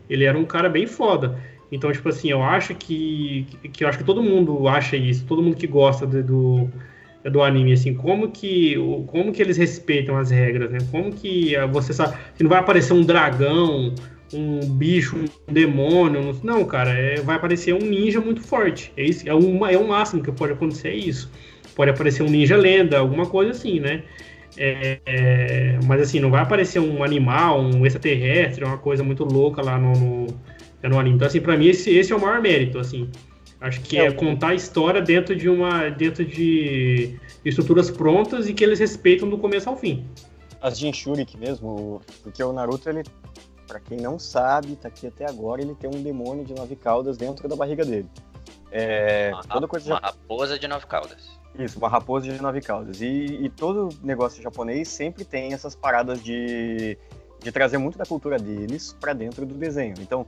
Ele 0.08 0.24
era 0.24 0.38
um 0.38 0.44
cara 0.46 0.68
bem 0.68 0.86
foda. 0.86 1.40
Então, 1.72 1.90
tipo 1.90 2.08
assim, 2.10 2.30
eu 2.30 2.42
acho 2.42 2.74
que, 2.74 3.46
que 3.72 3.82
eu 3.84 3.88
acho 3.88 3.98
que 3.98 4.04
todo 4.04 4.22
mundo 4.22 4.68
acha 4.68 4.96
isso, 4.96 5.24
todo 5.26 5.42
mundo 5.42 5.56
que 5.56 5.66
gosta 5.66 6.06
de- 6.06 6.22
do, 6.22 6.68
do 7.30 7.42
anime, 7.42 7.72
assim, 7.72 7.94
como 7.94 8.30
que, 8.30 8.76
como 9.06 9.32
que 9.32 9.40
eles 9.42 9.56
respeitam 9.56 10.16
as 10.18 10.30
regras, 10.30 10.70
né? 10.70 10.78
Como 10.90 11.12
que 11.12 11.56
ah, 11.56 11.66
você 11.66 11.92
sabe, 11.92 12.16
que 12.36 12.42
não 12.42 12.50
vai 12.50 12.58
aparecer 12.60 12.92
um 12.92 13.02
dragão, 13.02 13.94
um 14.32 14.60
bicho, 14.66 15.16
um 15.48 15.52
demônio, 15.52 16.20
não, 16.42 16.58
não, 16.58 16.64
cara, 16.64 16.90
é- 16.92 17.20
vai 17.22 17.36
aparecer 17.36 17.74
um 17.74 17.78
ninja 17.78 18.20
muito 18.20 18.40
forte. 18.42 18.92
É 18.96 19.04
isso, 19.04 19.28
é 19.28 19.34
uma, 19.34 19.70
é 19.72 19.78
o 19.78 19.86
máximo 19.88 20.22
que 20.22 20.32
pode 20.32 20.52
acontecer 20.52 20.88
é 20.88 20.94
isso. 20.96 21.30
Pode 21.74 21.90
aparecer 21.90 22.22
um 22.22 22.28
ninja 22.28 22.56
lenda, 22.56 22.98
alguma 22.98 23.26
coisa 23.26 23.52
assim, 23.52 23.80
né? 23.80 24.02
É, 24.56 25.00
é, 25.06 25.78
mas 25.86 26.02
assim, 26.02 26.20
não 26.20 26.30
vai 26.30 26.42
aparecer 26.42 26.78
um 26.80 27.02
animal, 27.02 27.60
um 27.62 27.86
extraterrestre, 27.86 28.64
uma 28.64 28.76
coisa 28.78 29.02
muito 29.02 29.24
louca 29.24 29.62
lá 29.62 29.78
no, 29.78 29.92
no, 29.94 30.26
no 30.88 30.98
anime. 30.98 31.16
Então, 31.16 31.28
assim, 31.28 31.40
pra 31.40 31.56
mim, 31.56 31.66
esse, 31.66 31.90
esse 31.90 32.12
é 32.12 32.16
o 32.16 32.20
maior 32.20 32.40
mérito, 32.40 32.78
assim. 32.78 33.10
Acho 33.60 33.80
que 33.80 33.96
É, 33.96 34.06
é 34.06 34.12
contar 34.12 34.48
a 34.48 34.54
história 34.54 35.00
dentro 35.00 35.36
de 35.36 35.48
uma. 35.48 35.88
dentro 35.88 36.24
de 36.24 37.16
estruturas 37.44 37.90
prontas 37.90 38.48
e 38.48 38.54
que 38.54 38.64
eles 38.64 38.78
respeitam 38.78 39.28
do 39.28 39.38
começo 39.38 39.68
ao 39.68 39.76
fim. 39.76 40.04
As 40.60 40.78
Jinchuriki 40.78 41.36
mesmo, 41.36 42.00
porque 42.22 42.42
o 42.42 42.52
Naruto, 42.52 42.88
ele, 42.88 43.02
pra 43.66 43.80
quem 43.80 43.98
não 43.98 44.18
sabe, 44.18 44.76
tá 44.76 44.88
aqui 44.88 45.06
até 45.06 45.28
agora, 45.28 45.60
ele 45.60 45.74
tem 45.74 45.88
um 45.88 46.02
demônio 46.02 46.44
de 46.44 46.54
nove 46.54 46.76
caudas 46.76 47.16
dentro 47.16 47.48
da 47.48 47.56
barriga 47.56 47.84
dele. 47.84 48.08
É, 48.70 49.30
Uma, 49.32 49.42
toda 49.44 49.68
coisa 49.68 49.92
uma 49.92 49.98
raposa 49.98 50.58
de 50.58 50.66
nove 50.66 50.86
caudas. 50.86 51.38
Isso, 51.58 51.78
uma 51.78 51.88
raposa 51.88 52.32
de 52.32 52.40
nove 52.40 52.60
caudas. 52.60 53.00
E, 53.00 53.06
e 53.42 53.48
todo 53.50 53.90
negócio 54.02 54.42
japonês 54.42 54.88
sempre 54.88 55.24
tem 55.24 55.52
essas 55.52 55.74
paradas 55.74 56.22
de, 56.22 56.96
de 57.42 57.52
trazer 57.52 57.76
muito 57.78 57.98
da 57.98 58.06
cultura 58.06 58.38
deles 58.38 58.96
pra 59.00 59.12
dentro 59.12 59.44
do 59.44 59.54
desenho. 59.54 59.94
Então, 60.00 60.24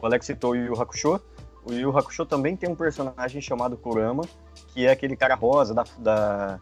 o 0.00 0.06
Alex 0.06 0.26
citou 0.26 0.52
o 0.52 0.56
Yu 0.56 0.80
Hakusho. 0.80 1.20
O 1.64 1.72
Yu 1.72 1.96
Hakusho 1.96 2.24
também 2.24 2.56
tem 2.56 2.68
um 2.68 2.74
personagem 2.74 3.40
chamado 3.40 3.76
Kurama, 3.76 4.22
que 4.68 4.86
é 4.86 4.90
aquele 4.90 5.16
cara 5.16 5.34
rosa 5.34 5.74
da, 5.74 5.84
da, 5.98 6.60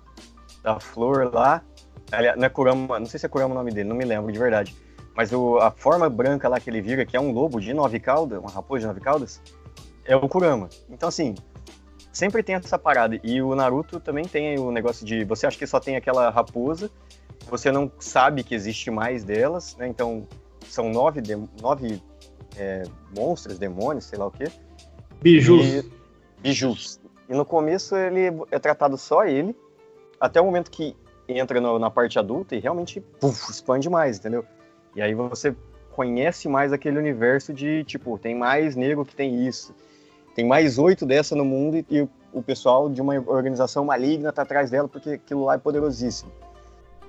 da 0.62 0.80
flor 0.80 1.32
lá. 1.32 1.62
Aliás, 2.10 2.36
não 2.36 2.44
é 2.44 2.48
Kurama, 2.48 2.98
não 2.98 3.06
sei 3.06 3.20
se 3.20 3.26
é 3.26 3.28
Kurama 3.28 3.54
o 3.54 3.58
nome 3.58 3.70
dele, 3.70 3.88
não 3.88 3.96
me 3.96 4.04
lembro 4.04 4.32
de 4.32 4.38
verdade. 4.38 4.74
Mas 5.14 5.32
o, 5.32 5.58
a 5.58 5.70
forma 5.70 6.08
branca 6.08 6.48
lá 6.48 6.60
que 6.60 6.68
ele 6.68 6.80
vira, 6.80 7.06
que 7.06 7.16
é 7.16 7.20
um 7.20 7.32
lobo 7.32 7.60
de 7.60 7.72
nove 7.72 7.98
caudas, 7.98 8.38
uma 8.38 8.50
raposa 8.50 8.80
de 8.80 8.86
nove 8.86 9.00
caudas, 9.00 9.40
é 10.04 10.14
o 10.14 10.28
Kurama. 10.28 10.68
Então, 10.90 11.08
assim, 11.08 11.34
sempre 12.12 12.42
tem 12.42 12.54
essa 12.54 12.78
parada. 12.78 13.18
E 13.22 13.42
o 13.42 13.54
Naruto 13.54 14.00
também 14.00 14.24
tem 14.24 14.58
o 14.58 14.70
negócio 14.70 15.04
de 15.04 15.24
você 15.24 15.46
acha 15.46 15.58
que 15.58 15.66
só 15.66 15.78
tem 15.78 15.96
aquela 15.96 16.30
raposa, 16.30 16.90
você 17.48 17.70
não 17.70 17.90
sabe 17.98 18.42
que 18.42 18.54
existe 18.54 18.90
mais 18.90 19.22
delas, 19.22 19.76
né? 19.76 19.86
Então 19.86 20.26
são 20.66 20.90
nove, 20.90 21.20
nove 21.60 22.02
é, 22.56 22.84
monstros, 23.16 23.58
demônios, 23.58 24.04
sei 24.04 24.18
lá 24.18 24.26
o 24.26 24.30
quê. 24.30 24.46
Bijus. 25.22 25.66
E- 25.66 25.90
bijus. 26.40 27.00
E 27.28 27.34
no 27.34 27.44
começo 27.44 27.96
ele 27.96 28.26
é 28.50 28.58
tratado 28.58 28.96
só 28.96 29.24
ele, 29.24 29.56
até 30.20 30.40
o 30.40 30.44
momento 30.44 30.70
que 30.70 30.94
entra 31.28 31.60
no- 31.60 31.78
na 31.78 31.90
parte 31.90 32.18
adulta 32.18 32.54
e 32.54 32.60
realmente 32.60 33.00
puf, 33.00 33.50
expande 33.50 33.90
mais, 33.90 34.18
entendeu? 34.18 34.44
E 34.94 35.02
aí 35.02 35.12
você 35.14 35.54
conhece 35.92 36.48
mais 36.48 36.72
aquele 36.72 36.98
universo 36.98 37.52
de, 37.52 37.82
tipo, 37.84 38.16
tem 38.18 38.34
mais 38.34 38.76
negro 38.76 39.04
que 39.04 39.16
tem 39.16 39.46
isso. 39.46 39.74
Tem 40.34 40.46
mais 40.46 40.78
oito 40.78 41.04
dessa 41.06 41.34
no 41.34 41.44
mundo 41.44 41.78
e, 41.78 41.86
e 41.90 42.02
o- 42.02 42.10
o 42.34 42.42
pessoal 42.42 42.88
de 42.90 43.00
uma 43.00 43.14
organização 43.26 43.84
maligna 43.84 44.30
tá 44.32 44.42
atrás 44.42 44.70
dela 44.70 44.86
porque 44.86 45.10
aquilo 45.10 45.44
lá 45.46 45.54
é 45.54 45.58
poderosíssimo. 45.58 46.30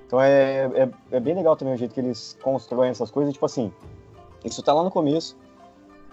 Então 0.06 0.20
é, 0.20 0.64
é, 0.74 0.88
é 1.12 1.20
bem 1.20 1.34
legal 1.34 1.54
também 1.54 1.74
o 1.74 1.76
jeito 1.76 1.92
que 1.92 2.00
eles 2.00 2.36
constroem 2.42 2.90
essas 2.90 3.10
coisas. 3.10 3.32
Tipo 3.34 3.44
assim, 3.44 3.70
isso 4.44 4.62
tá 4.62 4.72
lá 4.72 4.82
no 4.82 4.90
começo. 4.90 5.36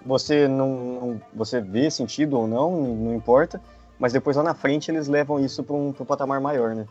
Você 0.04 0.46
não, 0.46 0.68
não- 0.68 1.22
você 1.34 1.60
vê 1.60 1.90
sentido 1.90 2.38
ou 2.38 2.46
não, 2.46 2.70
não 2.80 3.14
importa. 3.14 3.60
Mas 3.98 4.12
depois 4.12 4.36
lá 4.36 4.42
na 4.42 4.54
frente 4.54 4.90
eles 4.90 5.08
levam 5.08 5.40
isso 5.40 5.64
para 5.64 5.74
um, 5.74 5.92
pra 5.92 6.02
um 6.02 6.06
patamar 6.06 6.40
maior, 6.40 6.74
né? 6.74 6.86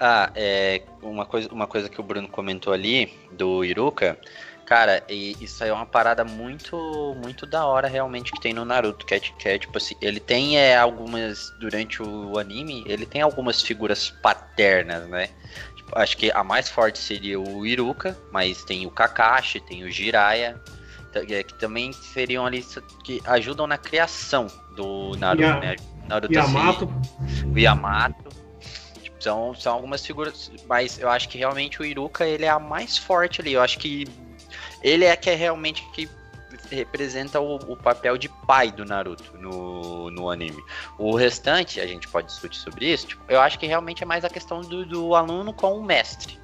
Ah, 0.00 0.30
é, 0.34 0.82
uma, 1.02 1.26
coisa, 1.26 1.48
uma 1.52 1.66
coisa 1.66 1.88
que 1.88 2.00
o 2.00 2.04
Bruno 2.04 2.26
comentou 2.26 2.72
ali, 2.72 3.12
do 3.32 3.62
Iruka, 3.64 4.18
Cara, 4.66 5.04
e 5.08 5.36
isso 5.40 5.62
aí 5.62 5.70
é 5.70 5.72
uma 5.72 5.86
parada 5.86 6.24
muito 6.24 6.76
muito 7.22 7.46
da 7.46 7.64
hora 7.64 7.86
realmente 7.86 8.32
que 8.32 8.40
tem 8.40 8.52
no 8.52 8.64
Naruto, 8.64 9.06
que 9.06 9.14
é, 9.14 9.20
que 9.20 9.48
é 9.48 9.58
tipo 9.60 9.78
assim, 9.78 9.94
ele 10.02 10.18
tem 10.18 10.58
é, 10.58 10.76
algumas, 10.76 11.54
durante 11.60 12.02
o 12.02 12.36
anime, 12.36 12.82
ele 12.84 13.06
tem 13.06 13.22
algumas 13.22 13.62
figuras 13.62 14.10
paternas, 14.10 15.08
né? 15.08 15.28
Acho 15.92 16.16
que 16.16 16.30
a 16.32 16.42
mais 16.42 16.68
forte 16.68 16.98
seria 16.98 17.40
o 17.40 17.64
Iruka, 17.66 18.16
mas 18.30 18.64
tem 18.64 18.86
o 18.86 18.90
Kakashi, 18.90 19.60
tem 19.60 19.84
o 19.84 19.90
Jiraiya, 19.90 20.60
é, 21.14 21.42
que 21.42 21.54
também 21.54 21.92
seriam 21.92 22.44
ali 22.44 22.64
que 23.02 23.22
ajudam 23.24 23.66
na 23.66 23.78
criação 23.78 24.48
do 24.72 25.16
Naruto, 25.18 25.42
Ya- 25.42 25.60
né? 25.60 25.76
Naruto 26.08 26.32
Yamato, 26.34 26.92
o 27.54 27.58
Yamato. 27.58 28.30
Tipo, 29.02 29.22
são, 29.22 29.54
são 29.54 29.72
algumas 29.72 30.04
figuras, 30.04 30.50
mas 30.68 30.98
eu 30.98 31.08
acho 31.08 31.28
que 31.28 31.38
realmente 31.38 31.80
o 31.80 31.84
Iruka 31.84 32.26
ele 32.26 32.44
é 32.44 32.50
a 32.50 32.58
mais 32.58 32.98
forte 32.98 33.40
ali. 33.40 33.54
Eu 33.54 33.62
acho 33.62 33.78
que 33.78 34.06
ele 34.82 35.04
é 35.04 35.16
que 35.16 35.30
é 35.30 35.34
realmente 35.34 35.82
que 35.92 36.08
representa 36.74 37.40
o, 37.40 37.56
o 37.56 37.76
papel 37.76 38.16
de 38.18 38.28
pai 38.28 38.70
do 38.72 38.84
Naruto 38.84 39.36
no, 39.38 40.10
no 40.10 40.30
anime. 40.30 40.62
O 40.98 41.14
restante, 41.14 41.80
a 41.80 41.86
gente 41.86 42.08
pode 42.08 42.26
discutir 42.28 42.58
sobre 42.58 42.92
isso, 42.92 43.06
tipo, 43.08 43.22
eu 43.28 43.40
acho 43.40 43.58
que 43.58 43.66
realmente 43.66 44.02
é 44.02 44.06
mais 44.06 44.24
a 44.24 44.28
questão 44.28 44.60
do, 44.60 44.84
do 44.84 45.14
aluno 45.14 45.52
com 45.52 45.78
o 45.78 45.82
mestre, 45.84 46.38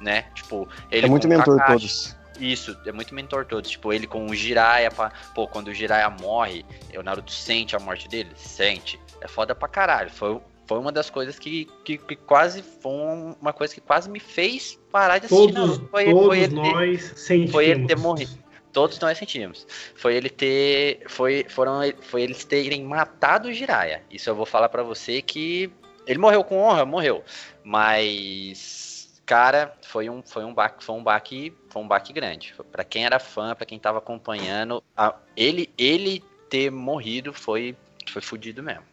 né? 0.00 0.22
Tipo, 0.34 0.68
ele 0.90 1.06
É 1.06 1.08
muito 1.08 1.26
mentor 1.28 1.56
Kakashi. 1.58 1.72
todos. 1.80 2.18
Isso, 2.40 2.76
é 2.86 2.92
muito 2.92 3.12
mentor 3.14 3.44
todos. 3.46 3.68
Tipo, 3.68 3.92
ele 3.92 4.06
com 4.06 4.24
o 4.26 4.32
Jiraiya, 4.34 4.92
pá, 4.92 5.10
pô, 5.34 5.48
quando 5.48 5.68
o 5.68 5.74
Jiraiya 5.74 6.08
morre, 6.08 6.64
o 6.96 7.02
Naruto 7.02 7.32
sente 7.32 7.74
a 7.74 7.80
morte 7.80 8.06
dele? 8.08 8.30
Sente. 8.36 8.96
É 9.20 9.26
foda 9.26 9.56
pra 9.56 9.66
caralho. 9.66 10.08
Foi, 10.08 10.40
foi 10.64 10.78
uma 10.78 10.92
das 10.92 11.10
coisas 11.10 11.36
que, 11.36 11.68
que, 11.84 11.98
que 11.98 12.14
quase. 12.14 12.62
Foi 12.62 12.92
um- 12.92 13.34
uma 13.40 13.52
coisa 13.52 13.74
que 13.74 13.80
quase 13.80 14.08
me 14.08 14.20
fez 14.20 14.78
parar 14.92 15.18
de 15.18 15.26
assistir 15.26 15.52
todos, 15.52 15.68
Naruto. 15.68 15.88
Foi, 15.90 16.04
todos 16.04 16.26
foi 16.26 16.38
ele 16.38 16.54
nós 16.54 17.12
sentimos. 17.16 17.50
foi 17.50 17.66
ele 17.66 17.86
ter 17.88 17.96
morrido. 17.96 18.38
Todos 18.72 18.98
nós 19.00 19.18
sentimos. 19.18 19.66
Foi 19.94 20.14
ele 20.14 20.28
ter. 20.30 21.02
Foi, 21.08 21.44
foram, 21.48 21.80
foi 22.02 22.22
eles 22.22 22.44
terem 22.44 22.84
matado 22.84 23.48
o 23.48 23.52
Jiraiya. 23.52 24.02
Isso 24.10 24.28
eu 24.30 24.34
vou 24.34 24.46
falar 24.46 24.68
pra 24.68 24.82
você 24.82 25.22
que. 25.22 25.70
Ele 26.06 26.18
morreu 26.18 26.42
com 26.44 26.58
honra, 26.58 26.84
morreu. 26.84 27.22
Mas. 27.64 29.20
Cara, 29.26 29.74
foi 29.82 30.08
um, 30.08 30.22
foi 30.22 30.42
um 30.42 30.54
baque, 30.54 30.82
foi 30.82 30.94
um 30.96 31.02
baque, 31.02 31.52
foi 31.68 31.82
um 31.82 31.86
baque 31.88 32.14
grande. 32.14 32.54
Pra 32.72 32.82
quem 32.82 33.04
era 33.04 33.18
fã, 33.18 33.54
pra 33.54 33.66
quem 33.66 33.78
tava 33.78 33.98
acompanhando, 33.98 34.82
a- 34.96 35.14
ele, 35.36 35.68
ele 35.76 36.24
ter 36.48 36.70
morrido 36.70 37.30
foi, 37.34 37.76
foi 38.08 38.22
fudido 38.22 38.62
mesmo. 38.62 38.84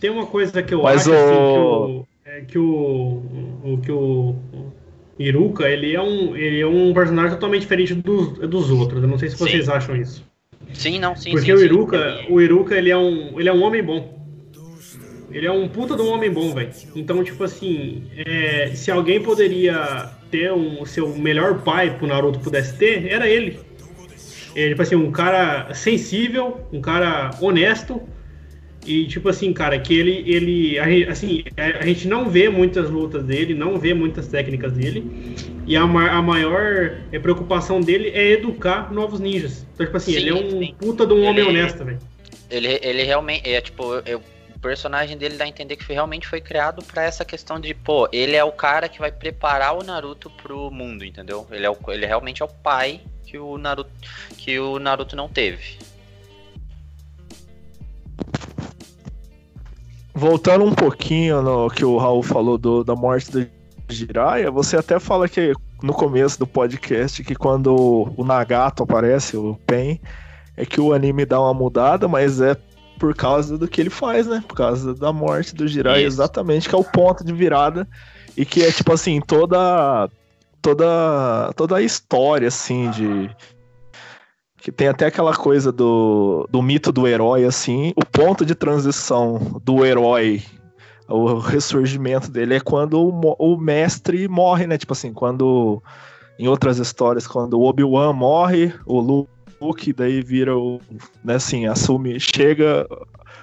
Tem 0.00 0.08
uma 0.08 0.26
coisa 0.26 0.62
que 0.62 0.72
eu 0.72 0.82
Mas 0.82 1.02
acho 1.06 1.10
o- 1.10 1.14
assim, 1.14 1.52
que 1.52 1.58
o, 1.58 2.06
é 2.24 2.40
que 2.46 2.58
o, 2.58 3.22
o 3.62 3.80
que 3.82 3.92
o 3.92 4.34
Iruka, 5.18 5.68
ele 5.68 5.94
é 5.94 6.00
um 6.02 6.36
ele 6.36 6.60
é 6.60 6.66
um 6.66 6.92
personagem 6.92 7.30
totalmente 7.32 7.62
diferente 7.62 7.94
dos, 7.94 8.38
dos 8.38 8.70
outros. 8.70 9.02
Eu 9.02 9.08
não 9.08 9.18
sei 9.18 9.30
se 9.30 9.36
Sim. 9.36 9.44
vocês 9.44 9.68
acham 9.68 9.96
isso. 9.96 10.24
Sim, 10.74 10.98
não, 10.98 11.14
sim, 11.16 11.30
Porque 11.30 11.46
sim. 11.46 11.52
o 11.52 11.58
sim. 11.58 11.64
Iruka, 11.64 11.96
Ele- 11.96 12.26
o 12.28 12.40
Iruka, 12.40 12.74
ele 12.76 12.90
é 12.90 12.96
um 12.96 13.38
ele 13.40 13.48
é 13.48 13.52
um 13.52 13.62
homem 13.62 13.82
bom. 13.82 14.14
Ele 15.30 15.46
é 15.46 15.52
um 15.52 15.68
puta 15.68 15.94
de 15.96 16.02
um 16.02 16.08
homem 16.12 16.30
bom, 16.30 16.54
velho. 16.54 16.70
Então, 16.94 17.22
tipo 17.22 17.42
assim, 17.44 18.04
é, 18.16 18.70
se 18.74 18.90
alguém 18.90 19.20
poderia 19.20 20.10
ter 20.30 20.52
um, 20.52 20.80
o 20.80 20.86
seu 20.86 21.14
melhor 21.16 21.62
pai 21.62 21.96
pro 21.96 22.06
Naruto 22.06 22.38
pudesse 22.38 22.76
ter, 22.78 23.06
era 23.12 23.28
ele. 23.28 23.58
Ele, 24.54 24.70
tipo 24.70 24.80
assim, 24.82 24.94
um 24.94 25.10
cara 25.10 25.74
sensível, 25.74 26.60
um 26.72 26.80
cara 26.80 27.30
honesto. 27.40 28.00
E, 28.86 29.06
tipo 29.08 29.28
assim, 29.28 29.52
cara, 29.52 29.78
que 29.80 29.92
ele, 29.92 30.22
ele 30.26 30.78
assim, 31.08 31.42
a, 31.56 31.82
a 31.82 31.86
gente 31.86 32.06
não 32.06 32.30
vê 32.30 32.48
muitas 32.48 32.88
lutas 32.88 33.24
dele, 33.24 33.52
não 33.52 33.78
vê 33.78 33.92
muitas 33.92 34.28
técnicas 34.28 34.72
dele. 34.72 35.34
E 35.66 35.76
a, 35.76 35.82
a 35.82 36.22
maior 36.22 36.96
é, 37.10 37.18
preocupação 37.18 37.80
dele 37.80 38.10
é 38.14 38.30
educar 38.32 38.92
novos 38.92 39.18
ninjas. 39.18 39.66
Então, 39.74 39.84
tipo 39.84 39.96
assim, 39.96 40.12
Sim, 40.12 40.18
ele 40.18 40.30
é 40.30 40.34
um 40.34 40.50
sim. 40.60 40.74
puta 40.78 41.04
de 41.04 41.12
um 41.12 41.24
homem 41.24 41.40
Ele- 41.40 41.48
honesto, 41.58 41.84
velho. 41.84 41.98
Ele, 42.48 42.78
ele 42.80 43.02
realmente, 43.02 43.48
é 43.50 43.60
tipo, 43.60 43.94
eu- 44.06 44.22
o 44.54 44.58
personagem 44.60 45.18
dele 45.18 45.36
dá 45.36 45.44
a 45.44 45.48
entender 45.48 45.74
que 45.76 45.84
foi- 45.84 45.94
realmente 45.96 46.26
foi 46.28 46.40
criado 46.40 46.82
pra 46.84 47.02
essa 47.02 47.24
questão 47.24 47.58
de, 47.58 47.74
pô, 47.74 48.08
ele 48.12 48.36
é 48.36 48.44
o 48.44 48.52
cara 48.52 48.88
que 48.88 49.00
vai 49.00 49.10
preparar 49.10 49.76
o 49.76 49.82
Naruto 49.82 50.30
pro 50.30 50.70
mundo, 50.70 51.04
entendeu? 51.04 51.44
Ele, 51.50 51.66
é 51.66 51.70
o, 51.70 51.76
ele 51.88 52.06
realmente 52.06 52.40
é 52.40 52.44
o 52.44 52.48
pai 52.48 53.00
que 53.26 53.36
o 53.36 53.58
Naruto, 53.58 53.90
que 54.38 54.58
o 54.60 54.78
Naruto 54.78 55.16
não 55.16 55.28
teve. 55.28 55.76
Voltando 60.16 60.64
um 60.64 60.72
pouquinho 60.72 61.42
no 61.42 61.68
que 61.68 61.84
o 61.84 61.98
Raul 61.98 62.22
falou 62.22 62.56
do, 62.56 62.82
da 62.82 62.96
morte 62.96 63.30
do 63.30 63.46
Jiraiya, 63.86 64.50
você 64.50 64.78
até 64.78 64.98
fala 64.98 65.28
que 65.28 65.52
no 65.82 65.92
começo 65.92 66.38
do 66.38 66.46
podcast 66.46 67.22
que 67.22 67.34
quando 67.34 68.10
o 68.16 68.24
Nagato 68.24 68.82
aparece, 68.82 69.36
o 69.36 69.60
Pen, 69.66 70.00
é 70.56 70.64
que 70.64 70.80
o 70.80 70.94
anime 70.94 71.26
dá 71.26 71.38
uma 71.38 71.52
mudada, 71.52 72.08
mas 72.08 72.40
é 72.40 72.56
por 72.98 73.14
causa 73.14 73.58
do 73.58 73.68
que 73.68 73.78
ele 73.78 73.90
faz, 73.90 74.26
né? 74.26 74.42
Por 74.48 74.56
causa 74.56 74.94
da 74.94 75.12
morte 75.12 75.54
do 75.54 75.68
Jiraiya, 75.68 76.06
Isso. 76.06 76.16
exatamente, 76.16 76.66
que 76.66 76.74
é 76.74 76.78
o 76.78 76.84
ponto 76.84 77.22
de 77.22 77.34
virada 77.34 77.86
e 78.34 78.46
que 78.46 78.62
é 78.62 78.72
tipo 78.72 78.94
assim, 78.94 79.20
toda 79.20 80.08
toda 80.62 81.52
toda 81.54 81.76
a 81.76 81.82
história 81.82 82.48
assim 82.48 82.90
de 82.90 83.30
que 84.66 84.72
tem 84.72 84.88
até 84.88 85.06
aquela 85.06 85.32
coisa 85.32 85.70
do, 85.70 86.44
do 86.50 86.60
mito 86.60 86.90
do 86.90 87.06
herói, 87.06 87.44
assim, 87.44 87.92
o 87.94 88.04
ponto 88.04 88.44
de 88.44 88.52
transição 88.52 89.60
do 89.64 89.86
herói, 89.86 90.42
o 91.08 91.38
ressurgimento 91.38 92.28
dele 92.28 92.54
é 92.54 92.58
quando 92.58 93.00
o, 93.00 93.36
o 93.38 93.56
mestre 93.56 94.26
morre, 94.26 94.66
né? 94.66 94.76
Tipo 94.76 94.92
assim, 94.92 95.12
quando 95.12 95.80
em 96.36 96.48
outras 96.48 96.78
histórias, 96.78 97.28
quando 97.28 97.54
o 97.54 97.62
Obi-Wan 97.62 98.12
morre, 98.12 98.74
o 98.84 98.98
Lu- 98.98 99.28
Luke 99.60 99.92
daí 99.92 100.20
vira 100.20 100.58
o, 100.58 100.80
né, 101.24 101.36
assim, 101.36 101.66
assume, 101.66 102.18
chega, 102.18 102.84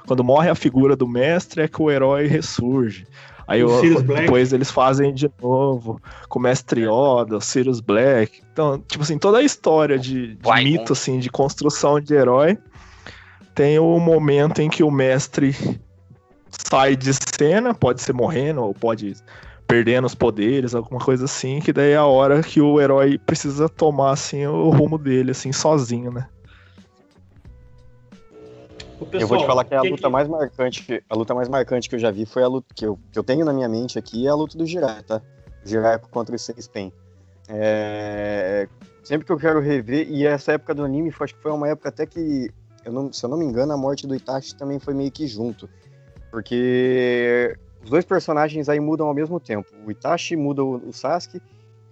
quando 0.05 0.26
morre 0.26 0.49
a 0.49 0.55
figura 0.55 0.93
do 0.93 1.07
mestre 1.07 1.61
é 1.61 1.69
que 1.69 1.82
o 1.82 1.89
herói 1.89 2.28
ressurge. 2.28 3.07
Aí 3.47 3.63
O 3.63 3.80
Sirius 3.80 4.01
Black. 4.01 4.24
depois 4.24 4.51
eles 4.51 4.69
fazem 4.69 5.13
de 5.13 5.32
novo 5.41 6.01
com 6.28 6.38
o 6.38 6.41
Mestre 6.41 6.82
Yoda, 6.82 7.38
o 7.38 7.41
Sirius 7.41 7.80
Black. 7.80 8.43
Então, 8.54 8.80
tipo 8.88 9.04
assim, 9.04 9.18
toda 9.18 9.39
a 9.39 9.43
história 9.43 9.97
de, 9.97 10.36
de 10.36 10.64
mito, 10.64 10.93
assim, 10.93 11.18
de 11.18 11.28
construção 11.30 11.99
de 11.99 12.14
herói, 12.14 12.56
tem 13.56 13.80
o 13.80 13.99
momento 13.99 14.62
em 14.62 14.70
que 14.70 14.84
o 14.84 14.91
mestre 14.91 15.56
sai 16.49 16.95
de 16.95 17.12
cena, 17.36 17.74
pode 17.74 18.01
ser 18.01 18.14
morrendo, 18.14 18.62
ou 18.62 18.72
pode 18.72 19.16
perdendo 19.66 20.06
os 20.06 20.14
poderes, 20.14 20.76
alguma 20.76 20.99
coisa 21.04 21.26
assim, 21.26 21.60
que 21.62 21.74
daí 21.74 21.91
é 21.91 21.95
a 21.95 22.06
hora 22.06 22.43
que 22.43 22.62
o 22.62 22.80
herói 22.80 23.18
precisa 23.18 23.68
tomar, 23.68 24.12
assim, 24.12 24.45
o 24.45 24.70
rumo 24.70 24.99
dele, 24.99 25.32
assim, 25.32 25.51
sozinho, 25.51 26.12
né? 26.12 26.28
Ô, 28.99 29.06
eu 29.06 29.06
vou 29.06 29.10
te 29.10 29.10
pessoal, 29.10 29.45
falar 29.47 29.64
que 29.64 29.74
a 29.74 29.82
que 29.82 29.89
luta 29.89 30.10
mais 30.12 30.28
marcante, 30.28 31.04
a 31.10 31.16
luta 31.16 31.34
mais 31.34 31.49
marcante 31.49 31.89
que 31.89 31.95
eu 31.95 31.99
já 31.99 32.12
vi 32.12 32.26
foi 32.26 32.43
a 32.43 32.47
luta 32.47 32.68
que 32.76 32.86
eu, 32.86 32.99
que 33.12 33.18
eu 33.18 33.24
tenho 33.24 33.43
na 33.43 33.51
minha 33.51 33.68
mente 33.68 33.97
aqui 33.97 34.28
é 34.28 34.30
a 34.30 34.36
luta 34.36 34.56
do 34.56 34.66
Jiraiya, 34.66 35.01
tá? 35.01 35.22
Jiraiya 35.66 35.97
contra 35.97 36.36
o 36.36 36.38
Seis 36.38 36.68
Pen. 36.68 36.93
É, 37.48 38.68
sempre 39.04 39.26
que 39.26 39.32
eu 39.32 39.38
quero 39.38 39.60
rever 39.60 40.10
e 40.10 40.26
essa 40.26 40.54
época 40.54 40.74
do 40.74 40.84
anime, 40.84 41.14
acho 41.20 41.36
que 41.36 41.41
foi 41.41 41.52
uma 41.52 41.68
época 41.68 41.89
até 41.89 42.06
que, 42.06 42.50
eu 42.86 42.91
não, 42.91 43.12
se 43.12 43.26
eu 43.26 43.30
não 43.30 43.38
me 43.38 43.46
engano, 43.46 43.74
a 43.74 43.78
morte 43.78 44.08
do 44.08 44.16
Itachi 44.16 44.56
também 44.56 44.80
foi 44.80 44.94
meio 44.94 45.12
que 45.12 45.28
junto, 45.28 45.70
porque 46.32 47.58
os 47.84 47.89
dois 47.89 48.06
personagens 48.06 48.70
aí 48.70 48.80
mudam 48.80 49.08
ao 49.08 49.14
mesmo 49.14 49.39
tempo. 49.39 49.70
O 49.86 49.91
Itachi 49.91 50.36
muda 50.36 50.64
o, 50.64 50.94
Sasuke 50.94 51.41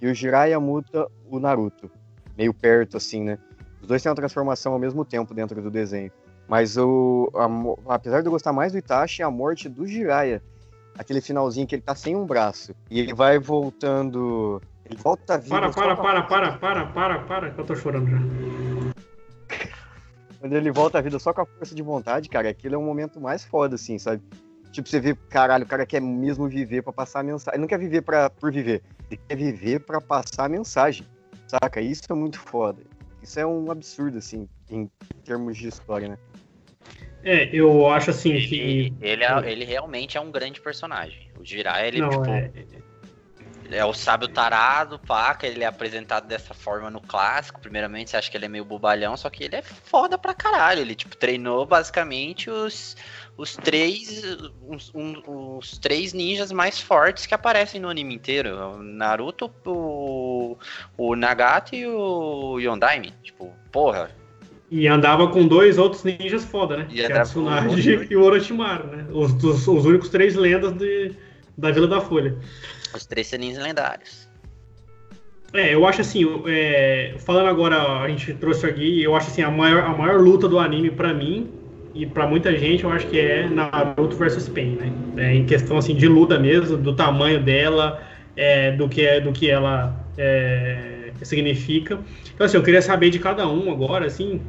e 0.01 0.07
o 0.07 0.13
Jiraiya 0.13 0.59
muda 0.59 1.07
o 1.29 1.39
Naruto, 1.39 1.91
meio 2.37 2.53
perto 2.53 2.97
assim, 2.97 3.23
né? 3.23 3.37
Os 3.81 3.87
dois 3.87 4.01
têm 4.01 4.09
uma 4.09 4.15
transformação 4.15 4.73
ao 4.73 4.79
mesmo 4.79 5.03
tempo 5.03 5.33
dentro 5.33 5.61
do 5.61 5.69
desenho. 5.69 6.11
Mas 6.47 6.77
o, 6.77 7.31
a 7.87 7.95
apesar 7.95 8.21
de 8.21 8.27
eu 8.27 8.31
gostar 8.31 8.53
mais 8.53 8.71
do 8.71 8.77
Itachi, 8.77 9.23
a 9.23 9.29
morte 9.29 9.67
do 9.67 9.85
Jiraiya, 9.85 10.41
aquele 10.97 11.21
finalzinho 11.21 11.67
que 11.67 11.75
ele 11.75 11.81
tá 11.81 11.95
sem 11.95 12.15
um 12.15 12.25
braço 12.25 12.73
e 12.89 12.99
ele 12.99 13.13
vai 13.13 13.39
voltando, 13.39 14.61
volta 14.95 15.37
vida. 15.37 15.49
Para, 15.49 15.69
para, 15.71 15.95
para, 15.95 16.21
para, 16.23 16.51
para, 16.57 16.85
para, 16.87 17.19
para, 17.19 17.51
que 17.51 17.59
eu 17.59 17.65
tô 17.65 17.75
chorando 17.75 18.09
já. 18.09 18.17
Quando 20.39 20.53
ele 20.53 20.71
volta 20.71 20.97
à 20.97 21.01
vida 21.01 21.19
só 21.19 21.33
com 21.33 21.41
a 21.41 21.45
força 21.45 21.75
de 21.75 21.81
vontade, 21.83 22.27
cara, 22.27 22.49
aquilo 22.49 22.75
é 22.75 22.77
um 22.77 22.83
momento 22.85 23.21
mais 23.21 23.43
foda, 23.45 23.75
assim, 23.75 23.99
sabe? 23.99 24.23
Tipo, 24.71 24.87
você 24.87 24.99
vê, 24.99 25.13
caralho, 25.29 25.65
o 25.65 25.67
cara 25.67 25.85
quer 25.85 26.01
mesmo 26.01 26.47
viver 26.47 26.81
pra 26.81 26.93
passar 26.93 27.19
a 27.19 27.23
mensagem. 27.23 27.55
Ele 27.55 27.61
não 27.61 27.67
quer 27.67 27.77
viver 27.77 28.01
pra, 28.01 28.29
por 28.29 28.51
viver, 28.51 28.81
ele 29.09 29.19
quer 29.27 29.35
viver 29.35 29.81
pra 29.81 29.99
passar 30.01 30.45
a 30.45 30.49
mensagem, 30.49 31.05
saca? 31.47 31.81
Isso 31.81 32.03
é 32.09 32.13
muito 32.13 32.39
foda. 32.39 32.81
Isso 33.21 33.39
é 33.39 33.45
um 33.45 33.69
absurdo, 33.69 34.17
assim, 34.17 34.47
em 34.69 34.89
termos 35.23 35.57
de 35.57 35.67
história, 35.67 36.07
né? 36.07 36.17
É, 37.23 37.55
eu 37.55 37.87
acho 37.87 38.09
assim 38.09 38.31
Ele, 38.31 38.47
que. 38.47 38.93
ele, 38.99 39.23
é- 39.23 39.51
ele 39.51 39.63
realmente 39.65 40.17
é 40.17 40.21
um 40.21 40.31
grande 40.31 40.59
personagem. 40.59 41.29
O 41.39 41.45
Jiraiya, 41.45 41.87
ele, 41.87 41.99
Não, 41.99 42.09
tipo, 42.09 42.25
é- 42.31 42.51
é 43.71 43.85
o 43.85 43.93
sábio 43.93 44.27
tarado, 44.27 44.99
que 45.39 45.45
ele 45.45 45.63
é 45.63 45.67
apresentado 45.67 46.27
dessa 46.27 46.53
forma 46.53 46.89
no 46.89 47.01
clássico. 47.01 47.59
Primeiramente, 47.61 48.09
você 48.09 48.17
acha 48.17 48.29
que 48.29 48.37
ele 48.37 48.45
é 48.45 48.49
meio 48.49 48.65
bobalhão, 48.65 49.15
só 49.15 49.29
que 49.29 49.43
ele 49.43 49.55
é 49.55 49.61
foda 49.61 50.17
pra 50.17 50.33
caralho. 50.33 50.81
Ele, 50.81 50.93
tipo, 50.93 51.15
treinou 51.15 51.65
basicamente 51.65 52.49
os, 52.49 52.95
os 53.37 53.55
três 53.55 54.23
os, 54.67 54.91
um, 54.93 55.57
os 55.57 55.77
três 55.77 56.13
ninjas 56.13 56.51
mais 56.51 56.79
fortes 56.79 57.25
que 57.25 57.33
aparecem 57.33 57.79
no 57.79 57.89
anime 57.89 58.13
inteiro. 58.13 58.55
O 58.55 58.83
Naruto, 58.83 59.51
o, 59.65 60.57
o 60.97 61.15
Nagato 61.15 61.75
e 61.75 61.87
o 61.87 62.59
Yondaime. 62.59 63.13
Tipo, 63.23 63.53
porra. 63.71 64.11
E 64.69 64.87
andava 64.87 65.27
com 65.27 65.47
dois 65.47 65.77
outros 65.77 66.03
ninjas 66.03 66.45
foda, 66.45 66.77
né? 66.77 66.87
E 66.89 66.95
que 66.95 67.01
é 67.01 67.05
a 67.05 67.07
andava 67.07 67.23
Tsunade 67.23 68.07
e 68.09 68.15
o 68.15 68.23
Orochimaru, 68.23 68.87
né? 68.87 69.05
Os, 69.11 69.33
os, 69.43 69.67
os 69.67 69.85
únicos 69.85 70.09
três 70.09 70.35
lendas 70.35 70.73
de, 70.73 71.13
da 71.57 71.71
Vila 71.71 71.87
da 71.87 71.99
Folha. 71.99 72.37
Os 72.93 73.05
três 73.05 73.27
senins 73.27 73.57
lendários. 73.57 74.29
É, 75.53 75.73
eu 75.73 75.85
acho 75.85 76.01
assim, 76.01 76.23
é, 76.47 77.15
falando 77.19 77.47
agora, 77.47 77.99
a 77.99 78.07
gente 78.07 78.33
trouxe 78.35 78.65
aqui, 78.65 79.03
eu 79.03 79.15
acho 79.15 79.27
assim, 79.27 79.41
a 79.41 79.51
maior, 79.51 79.83
a 79.83 79.89
maior 79.89 80.21
luta 80.21 80.47
do 80.47 80.57
anime 80.57 80.89
pra 80.89 81.13
mim 81.13 81.51
e 81.93 82.05
pra 82.05 82.25
muita 82.25 82.57
gente, 82.57 82.85
eu 82.85 82.89
acho 82.89 83.05
que 83.07 83.19
é 83.19 83.49
Naruto 83.49 84.15
versus 84.15 84.47
Pain, 84.47 84.77
né? 84.77 84.93
É, 85.17 85.35
em 85.35 85.45
questão 85.45 85.77
assim 85.77 85.93
de 85.93 86.07
luta 86.07 86.39
mesmo, 86.39 86.77
do 86.77 86.95
tamanho 86.95 87.43
dela, 87.43 88.01
é, 88.35 88.71
do 88.71 88.87
que 88.87 89.05
é, 89.05 89.19
do 89.19 89.33
que 89.33 89.49
ela 89.49 89.93
é, 90.17 91.11
significa. 91.21 91.99
Então 92.33 92.45
assim, 92.45 92.55
eu 92.55 92.63
queria 92.63 92.81
saber 92.81 93.09
de 93.09 93.19
cada 93.19 93.45
um 93.45 93.69
agora, 93.69 94.05
assim, 94.05 94.41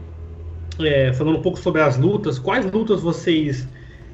é, 0.81 1.13
falando 1.13 1.39
um 1.39 1.43
pouco 1.43 1.59
sobre 1.59 1.83
as 1.83 1.99
lutas, 1.99 2.39
quais 2.39 2.65
lutas 2.71 3.01
vocês, 3.01 3.67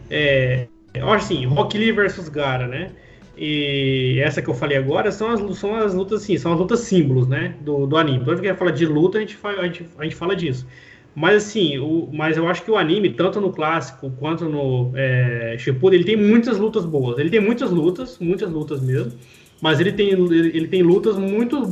é, 0.08 0.66
eu 0.94 1.10
acho 1.10 1.26
assim, 1.26 1.44
Rock 1.44 1.76
Lee 1.76 1.92
versus 1.92 2.30
Gara, 2.30 2.66
né? 2.66 2.92
E 3.38 4.18
essa 4.20 4.42
que 4.42 4.48
eu 4.48 4.54
falei 4.54 4.76
agora 4.76 5.12
são 5.12 5.30
as, 5.30 5.58
são 5.58 5.76
as 5.76 5.94
lutas, 5.94 6.22
assim, 6.22 6.36
são 6.36 6.52
as 6.52 6.58
lutas 6.58 6.80
símbolos, 6.80 7.28
né? 7.28 7.54
Do, 7.60 7.86
do 7.86 7.96
anime. 7.96 8.18
Toda 8.20 8.32
vez 8.32 8.40
que 8.40 8.46
a 8.48 8.50
gente 8.50 8.58
fala 8.58 8.72
de 8.72 8.86
luta, 8.86 9.18
a 9.18 9.20
gente, 9.20 9.36
fala, 9.36 9.60
a 9.60 9.64
gente, 9.66 9.86
a 9.98 10.04
gente 10.04 10.16
fala 10.16 10.34
disso. 10.34 10.66
Mas 11.14 11.44
assim, 11.44 11.78
o, 11.78 12.08
mas 12.12 12.36
eu 12.36 12.48
acho 12.48 12.62
que 12.62 12.70
o 12.70 12.76
anime, 12.76 13.10
tanto 13.10 13.40
no 13.40 13.52
clássico 13.52 14.10
quanto 14.18 14.44
no 14.48 14.92
é, 14.94 15.56
Shippuden, 15.58 15.98
ele 16.00 16.06
tem 16.06 16.16
muitas 16.16 16.58
lutas 16.58 16.84
boas. 16.84 17.18
Ele 17.18 17.30
tem 17.30 17.40
muitas 17.40 17.70
lutas, 17.70 18.18
muitas 18.18 18.50
lutas 18.50 18.80
mesmo. 18.82 19.12
Mas 19.60 19.80
ele 19.80 19.92
tem, 19.92 20.10
ele, 20.10 20.68
tem 20.68 20.82
lutas 20.82 21.16
muito, 21.16 21.62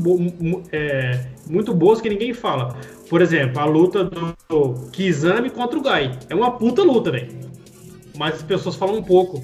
é, 0.72 1.26
muito 1.48 1.72
boas 1.72 2.00
que 2.00 2.08
ninguém 2.08 2.32
fala. 2.34 2.76
Por 3.08 3.22
exemplo, 3.22 3.60
a 3.60 3.64
luta 3.64 4.04
do 4.04 4.74
Kizami 4.92 5.50
contra 5.50 5.78
o 5.78 5.82
Gai. 5.82 6.18
É 6.28 6.34
uma 6.34 6.50
puta 6.58 6.82
luta, 6.82 7.12
velho. 7.12 7.28
Mas 8.16 8.36
as 8.36 8.42
pessoas 8.42 8.74
falam 8.76 8.96
um 8.96 9.02
pouco 9.02 9.42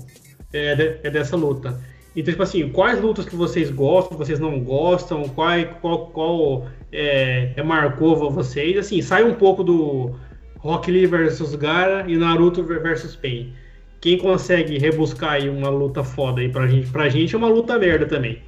é, 0.53 0.75
de- 0.75 0.99
é 1.07 1.11
dessa 1.11 1.37
luta. 1.37 1.79
Então, 2.14 2.32
tipo 2.32 2.42
assim, 2.42 2.68
quais 2.68 3.00
lutas 3.00 3.24
que 3.24 3.34
vocês 3.34 3.70
gostam, 3.70 4.18
vocês 4.18 4.38
não 4.38 4.60
gostam, 4.60 5.22
qual, 5.30 5.48
qual, 5.80 6.06
qual 6.08 6.66
é, 6.92 7.52
é, 7.56 7.62
marcou 7.62 8.14
vocês? 8.30 8.76
Assim, 8.76 9.00
sai 9.00 9.24
um 9.24 9.34
pouco 9.34 9.64
do 9.64 10.14
Rock 10.58 10.90
Lee 10.90 11.06
versus 11.06 11.54
Gara 11.54 12.04
e 12.06 12.16
Naruto 12.16 12.62
versus 12.62 13.16
Pain. 13.16 13.54
Quem 14.00 14.18
consegue 14.18 14.78
rebuscar 14.78 15.32
aí 15.32 15.48
uma 15.48 15.70
luta 15.70 16.04
foda 16.04 16.40
aí 16.40 16.48
pra 16.50 16.66
gente? 16.66 16.90
Pra 16.90 17.08
gente 17.08 17.34
é 17.34 17.38
uma 17.38 17.48
luta 17.48 17.78
merda 17.78 18.04
também. 18.04 18.42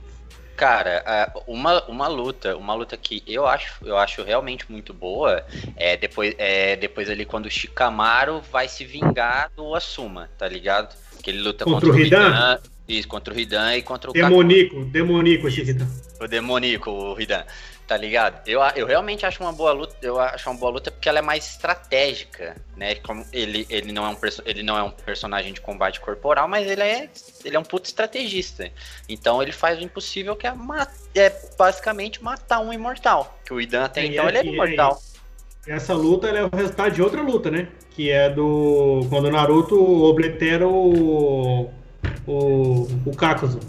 Cara, 0.56 1.02
é, 1.06 1.32
uma, 1.46 1.82
uma 1.86 2.06
luta, 2.06 2.56
uma 2.56 2.74
luta 2.74 2.96
que 2.96 3.22
eu 3.26 3.46
acho, 3.46 3.84
eu 3.84 3.96
acho 3.96 4.22
realmente 4.22 4.70
muito 4.70 4.94
boa 4.94 5.44
é 5.76 5.96
depois, 5.96 6.34
é 6.38 6.76
depois 6.76 7.10
ali 7.10 7.24
quando 7.24 7.46
o 7.46 7.50
Shikamaru 7.50 8.40
vai 8.52 8.68
se 8.68 8.84
vingar 8.84 9.50
do 9.56 9.74
Asuma, 9.74 10.30
tá 10.38 10.46
ligado? 10.46 10.94
Que 11.22 11.30
ele 11.30 11.40
luta 11.40 11.64
Contra 11.64 11.88
contra, 11.88 11.90
o 11.90 11.94
o 11.94 12.06
Hidan? 12.06 12.60
Isso, 12.87 13.09
contra 13.09 13.32
o 13.32 13.39
Hidan 13.39 13.76
e 13.76 13.82
contra 13.82 14.11
o 14.11 14.14
Kaku- 14.14 14.28
Demonico, 14.28 14.85
demonico 14.85 15.49
esse 15.49 15.74
tá? 15.74 15.87
o 16.20 16.28
demônico, 16.28 16.91
o 16.91 17.20
Hidan, 17.20 17.45
tá 17.87 17.97
ligado? 17.97 18.47
Eu, 18.47 18.61
eu 18.76 18.87
realmente 18.87 19.24
acho 19.26 19.43
uma 19.43 19.53
boa 19.53 19.72
luta, 19.72 19.97
eu 20.03 20.20
acho 20.20 20.49
uma 20.51 20.59
boa 20.59 20.72
luta 20.72 20.91
porque 20.91 21.09
ela 21.09 21.18
é 21.18 21.22
mais 21.22 21.47
estratégica, 21.47 22.57
né? 22.76 22.95
Como 22.97 23.24
ele, 23.32 23.66
ele, 23.70 23.91
não 23.91 24.07
é 24.07 24.11
um, 24.11 24.16
ele 24.45 24.62
não 24.62 24.76
é 24.76 24.82
um 24.82 24.91
personagem 24.91 25.53
de 25.53 25.61
combate 25.61 26.01
corporal, 26.01 26.47
mas 26.47 26.66
ele 26.70 26.82
é, 26.82 27.09
ele 27.45 27.57
é 27.57 27.59
um 27.59 27.64
puto 27.64 27.87
estrategista. 27.87 28.70
Então 29.09 29.43
ele 29.43 29.53
faz 29.53 29.78
o 29.78 29.82
impossível 29.82 30.37
que 30.37 30.47
é, 30.47 30.55
é 31.14 31.32
basicamente 31.59 32.22
matar 32.22 32.61
um 32.61 32.72
imortal. 32.72 33.39
Que 33.45 33.53
o 33.55 33.61
Hidan 33.61 33.85
até 33.85 34.03
É, 34.03 34.07
então 34.07 34.28
ele 34.28 34.39
é 34.39 34.45
e- 34.45 34.49
e- 34.49 34.53
imortal. 34.53 35.03
Essa 35.66 35.95
luta 35.95 36.28
é 36.28 36.45
o 36.45 36.51
resultado 36.55 36.93
de 36.95 37.01
outra 37.01 37.22
luta, 37.22 37.51
né? 37.51 37.68
Que 37.91 38.11
é 38.11 38.28
do. 38.28 39.07
Quando 39.09 39.26
o 39.26 39.30
Naruto 39.30 39.82
oblitera 40.05 40.68
o. 40.68 41.70
O. 42.27 42.89
O 43.07 43.16
Kakuzu. 43.16 43.61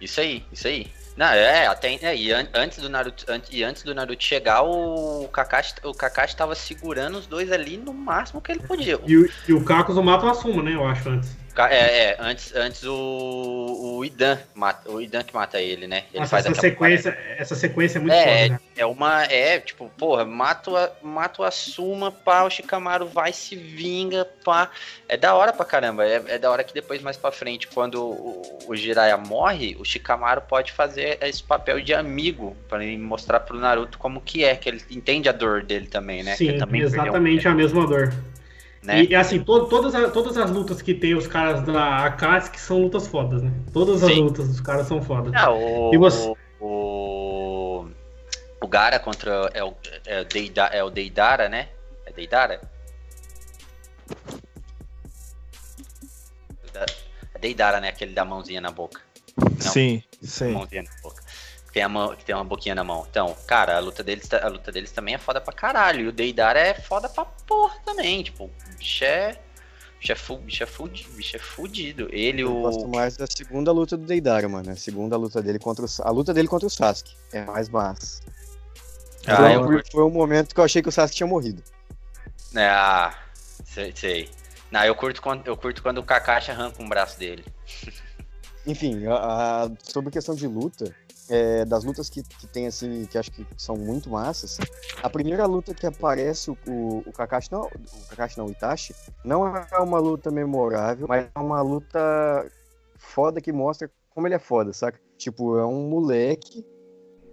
Isso 0.00 0.20
aí, 0.20 0.44
isso 0.52 0.66
aí. 0.66 0.88
Não, 1.16 1.26
é, 1.26 1.66
até 1.66 1.94
é, 2.02 2.16
e 2.16 2.32
an- 2.32 2.48
antes 2.54 2.78
do 2.78 2.88
Naruto, 2.88 3.24
an- 3.30 3.42
e 3.50 3.62
antes 3.62 3.82
do 3.82 3.94
Naruto 3.94 4.22
chegar, 4.24 4.62
o 4.62 5.28
Kakashi, 5.28 5.74
o 5.84 5.92
Kakashi 5.92 6.34
tava 6.34 6.54
segurando 6.54 7.18
os 7.18 7.26
dois 7.26 7.52
ali 7.52 7.76
no 7.76 7.92
máximo 7.92 8.40
que 8.40 8.50
ele 8.50 8.60
podia. 8.60 8.98
E, 9.06 9.16
o- 9.18 9.30
e 9.48 9.52
o 9.52 9.62
Kakuzu 9.62 10.02
mata 10.02 10.24
o 10.26 10.30
Asuma, 10.30 10.62
né? 10.62 10.74
Eu 10.74 10.86
acho, 10.86 11.08
antes. 11.10 11.36
É, 11.58 12.04
é, 12.04 12.16
antes, 12.18 12.54
antes 12.54 12.82
o, 12.84 13.96
o 13.98 14.04
Idan 14.04 14.38
mata, 14.54 14.90
o 14.90 15.00
Idan 15.00 15.22
que 15.22 15.34
mata 15.34 15.60
ele, 15.60 15.86
né? 15.86 16.04
Ele 16.10 16.20
Nossa, 16.20 16.38
essa 16.38 16.48
aquela 16.48 16.60
sequência, 16.60 17.18
essa 17.36 17.54
sequência 17.54 17.98
é 17.98 18.00
muito 18.00 18.14
É, 18.14 18.24
foda, 18.24 18.48
né? 18.54 18.60
É 18.74 18.86
uma. 18.86 19.24
É, 19.24 19.60
tipo, 19.60 19.90
porra, 19.98 20.24
mata 20.24 20.70
o, 20.70 21.06
mata 21.06 21.42
o 21.42 21.44
Asuma, 21.44 22.10
pá, 22.10 22.44
o 22.44 22.50
Shikamaru 22.50 23.06
vai, 23.06 23.32
se 23.32 23.54
vinga, 23.54 24.24
pá. 24.44 24.70
É 25.06 25.16
da 25.16 25.34
hora 25.34 25.52
pra 25.52 25.66
caramba. 25.66 26.06
É, 26.06 26.22
é 26.26 26.38
da 26.38 26.50
hora 26.50 26.64
que 26.64 26.72
depois, 26.72 27.02
mais 27.02 27.18
pra 27.18 27.30
frente, 27.30 27.68
quando 27.68 28.02
o, 28.02 28.58
o 28.68 28.74
Jiraiya 28.74 29.18
morre, 29.18 29.76
o 29.78 29.84
Shikamaru 29.84 30.40
pode 30.42 30.72
fazer 30.72 31.18
esse 31.20 31.42
papel 31.42 31.82
de 31.82 31.92
amigo 31.92 32.56
pra 32.66 32.82
ele 32.82 32.96
mostrar 32.96 33.40
pro 33.40 33.58
Naruto 33.58 33.98
como 33.98 34.22
que 34.22 34.42
é, 34.42 34.56
que 34.56 34.68
ele 34.68 34.82
entende 34.90 35.28
a 35.28 35.32
dor 35.32 35.62
dele 35.62 35.86
também, 35.86 36.22
né? 36.22 36.34
Sim, 36.34 36.56
também 36.56 36.80
exatamente 36.80 37.46
a 37.46 37.54
mesma 37.54 37.86
dor. 37.86 38.12
Né? 38.82 39.04
E 39.04 39.14
assim, 39.14 39.42
to- 39.42 39.66
todas, 39.66 39.94
as, 39.94 40.12
todas 40.12 40.36
as 40.36 40.50
lutas 40.50 40.82
que 40.82 40.92
tem 40.94 41.14
os 41.14 41.26
caras 41.26 41.62
da 41.62 42.04
Akatsuki 42.06 42.60
são 42.60 42.80
lutas 42.82 43.06
fodas, 43.06 43.42
né? 43.42 43.52
Todas 43.72 44.02
as 44.02 44.10
Sim. 44.12 44.22
lutas 44.22 44.48
dos 44.48 44.60
caras 44.60 44.86
são 44.88 45.00
fodas. 45.00 45.32
Ah, 45.36 45.50
o, 45.52 45.94
E 45.94 45.96
você? 45.98 46.32
o, 46.60 47.86
o 48.60 48.66
Gara 48.68 48.98
contra. 48.98 49.50
É 49.54 49.62
o, 49.62 49.72
é, 50.04 50.20
o 50.20 50.24
Deida, 50.24 50.64
é 50.66 50.82
o 50.82 50.90
Deidara, 50.90 51.48
né? 51.48 51.68
É 52.06 52.12
Deidara? 52.12 52.60
É 57.34 57.38
Deidara, 57.38 57.80
né? 57.80 57.88
Aquele 57.88 58.12
da 58.12 58.24
mãozinha 58.24 58.60
na 58.60 58.70
boca. 58.70 59.00
Sim, 59.58 60.02
sim. 60.20 60.52
Mãozinha 60.52 60.82
na 60.82 60.90
boca. 61.02 61.21
Que 61.72 61.76
tem, 61.76 61.82
a 61.84 61.88
mão, 61.88 62.14
que 62.14 62.22
tem 62.22 62.34
uma 62.34 62.44
boquinha 62.44 62.74
na 62.74 62.84
mão. 62.84 63.06
Então, 63.08 63.34
cara, 63.46 63.76
a 63.76 63.80
luta, 63.80 64.02
deles, 64.04 64.28
a 64.34 64.46
luta 64.46 64.70
deles 64.70 64.90
também 64.92 65.14
é 65.14 65.18
foda 65.18 65.40
pra 65.40 65.54
caralho. 65.54 66.00
E 66.02 66.08
o 66.08 66.12
Deidara 66.12 66.60
é 66.60 66.74
foda 66.74 67.08
pra 67.08 67.24
porra 67.24 67.76
também. 67.82 68.22
Tipo, 68.22 68.44
o 68.44 68.50
bicho 68.78 69.04
é. 69.04 69.38
Bicho 69.98 70.12
é, 70.12 70.16
fu, 70.16 70.36
bicho 70.36 70.62
é, 70.62 70.66
fudi, 70.66 71.06
bicho 71.14 71.36
é 71.36 71.38
fudido. 71.38 72.08
Ele, 72.12 72.42
Eu 72.42 72.54
o. 72.58 72.60
gosto 72.62 72.86
mais 72.88 73.16
da 73.16 73.26
segunda 73.26 73.72
luta 73.72 73.96
do 73.96 74.04
Deidara, 74.04 74.48
mano. 74.48 74.70
A 74.70 74.76
segunda 74.76 75.16
luta 75.16 75.40
dele 75.40 75.58
contra 75.58 75.84
o, 75.86 75.88
a 76.02 76.10
luta 76.10 76.34
dele 76.34 76.46
contra 76.48 76.66
o 76.66 76.70
Sasuke. 76.70 77.16
É 77.32 77.42
mais 77.44 77.68
massa. 77.70 78.20
Ah, 79.26 79.36
foi, 79.36 79.54
eu 79.54 79.60
um- 79.62 79.82
foi 79.90 80.04
um 80.04 80.10
momento 80.10 80.54
que 80.54 80.60
eu 80.60 80.64
achei 80.64 80.82
que 80.82 80.88
o 80.88 80.92
Sasuke 80.92 81.16
tinha 81.16 81.26
morrido. 81.26 81.62
É, 82.54 82.66
ah, 82.68 83.16
sei, 83.64 83.92
sei. 83.96 84.28
Não, 84.70 84.84
eu 84.84 84.94
curto, 84.94 85.22
quando, 85.22 85.46
eu 85.46 85.56
curto 85.56 85.82
quando 85.82 85.98
o 85.98 86.02
Kakashi 86.02 86.50
arranca 86.50 86.82
um 86.82 86.88
braço 86.88 87.18
dele. 87.18 87.44
Enfim, 88.66 89.06
a- 89.06 89.64
a- 89.64 89.70
sobre 89.82 90.10
questão 90.10 90.34
de 90.34 90.46
luta, 90.46 90.94
é, 91.28 91.64
das 91.64 91.84
lutas 91.84 92.10
que, 92.10 92.22
que 92.22 92.46
tem, 92.46 92.66
assim, 92.66 93.06
que 93.06 93.16
acho 93.16 93.30
que 93.30 93.46
são 93.56 93.76
muito 93.76 94.10
massas, 94.10 94.58
a 95.02 95.08
primeira 95.08 95.46
luta 95.46 95.74
que 95.74 95.86
aparece 95.86 96.50
o, 96.50 96.58
o, 96.66 96.98
o 97.06 97.12
Kakashi, 97.12 97.50
não, 97.52 97.62
o 97.62 98.08
Kakashi 98.10 98.38
não, 98.38 98.46
o 98.46 98.50
Itachi, 98.50 98.94
não 99.24 99.46
é 99.46 99.78
uma 99.78 99.98
luta 99.98 100.30
memorável, 100.30 101.06
mas 101.08 101.26
é 101.34 101.38
uma 101.38 101.60
luta 101.62 102.46
foda 102.96 103.40
que 103.40 103.52
mostra 103.52 103.90
como 104.10 104.26
ele 104.26 104.34
é 104.34 104.38
foda, 104.38 104.72
saca? 104.72 105.00
Tipo, 105.16 105.58
é 105.58 105.64
um 105.64 105.88
moleque 105.88 106.64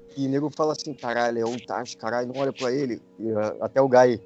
que 0.09 0.25
o 0.25 0.29
nego 0.29 0.49
fala 0.49 0.73
assim, 0.73 0.93
caralho, 0.93 1.39
é 1.39 1.45
o 1.45 1.55
Itachi, 1.55 1.97
caralho, 1.97 2.31
não 2.33 2.41
olha 2.41 2.53
pra 2.53 2.71
ele. 2.71 3.01
E, 3.19 3.31
ah, 3.31 3.55
até 3.61 3.81
o 3.81 3.87
Gai, 3.87 4.19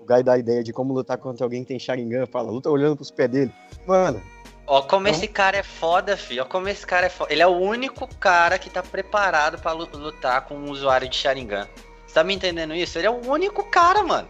o 0.00 0.04
Gai 0.04 0.22
dá 0.22 0.34
a 0.34 0.38
ideia 0.38 0.62
de 0.62 0.72
como 0.72 0.92
lutar 0.92 1.18
contra 1.18 1.44
alguém 1.44 1.62
que 1.62 1.68
tem 1.68 1.78
Sharingan, 1.78 2.26
fala, 2.26 2.50
luta 2.50 2.70
olhando 2.70 2.96
pros 2.96 3.10
pés 3.10 3.30
dele. 3.30 3.52
Mano, 3.86 4.20
Ó, 4.66 4.80
como 4.82 5.06
Então- 5.08 5.18
esse 5.18 5.28
cara 5.28 5.56
é 5.58 5.62
foda, 5.62 6.16
filho. 6.16 6.42
Ó, 6.42 6.44
como 6.46 6.68
esse 6.68 6.86
cara 6.86 7.06
é 7.06 7.10
foda. 7.10 7.32
Ele 7.32 7.42
é 7.42 7.46
o 7.46 7.56
único 7.56 8.06
cara 8.16 8.58
que 8.58 8.70
tá 8.70 8.82
preparado 8.82 9.58
pra 9.58 9.72
lu- 9.72 9.88
lutar 9.92 10.42
com 10.42 10.54
um 10.54 10.70
usuário 10.70 11.08
de 11.08 11.16
Sharingan. 11.16 11.68
Você 12.06 12.14
tá 12.14 12.24
me 12.24 12.34
entendendo 12.34 12.74
isso? 12.74 12.96
Ele 12.98 13.06
é 13.06 13.10
o 13.10 13.26
único 13.30 13.62
cara, 13.64 14.02
mano. 14.02 14.28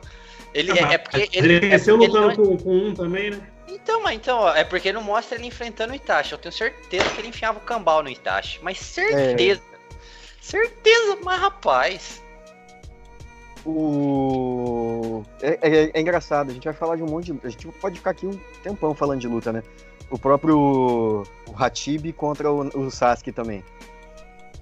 Ele 0.53 0.73
é, 0.79 0.95
é 0.95 0.99
porque 0.99 1.29
Ele, 1.33 1.55
ele. 1.55 1.67
é 1.67 1.69
cresceu 1.71 1.97
ele 1.97 2.07
lutando 2.07 2.29
não- 2.29 2.35
com, 2.37 2.57
com 2.57 2.77
um 2.77 2.95
também, 2.95 3.31
né? 3.31 3.41
Então, 3.69 4.03
mas 4.03 4.15
então, 4.17 4.39
ó, 4.39 4.55
é 4.55 4.63
porque 4.65 4.93
não 4.93 5.03
mostra 5.03 5.37
ele 5.37 5.47
enfrentando 5.47 5.93
o 5.93 5.97
Itachi. 5.97 6.33
Eu 6.33 6.39
tenho 6.39 6.53
certeza 6.53 7.09
que 7.11 7.21
ele 7.21 7.29
enfiava 7.29 7.59
o 7.59 7.63
cambal 7.63 8.03
no 8.03 8.09
Itachi. 8.09 8.59
Mas 8.63 8.79
certeza. 8.79 9.61
Certeza, 10.41 11.19
mas 11.23 11.41
rapaz. 11.41 12.23
O. 13.67 15.23
É, 15.41 15.59
é, 15.63 15.91
é, 15.95 16.01
engraçado, 16.01 16.51
a 16.51 16.55
gente 16.55 16.65
vai 16.65 16.75
falar 16.75 16.97
de 16.97 17.03
um 17.03 17.07
monte 17.07 17.33
de. 17.33 17.47
A 17.47 17.49
gente 17.49 17.67
pode 17.69 17.97
ficar 17.97 18.11
aqui 18.11 18.27
um 18.27 18.39
tempão 18.63 18.95
falando 18.95 19.21
de 19.21 19.29
luta, 19.29 19.53
né? 19.53 19.63
O 20.11 20.19
próprio 20.19 21.25
o 21.49 21.55
Hatibi 21.57 22.13
contra 22.13 22.53
o, 22.53 22.61
o 22.79 22.91
Sasuke 22.91 23.33
também. 23.33 23.65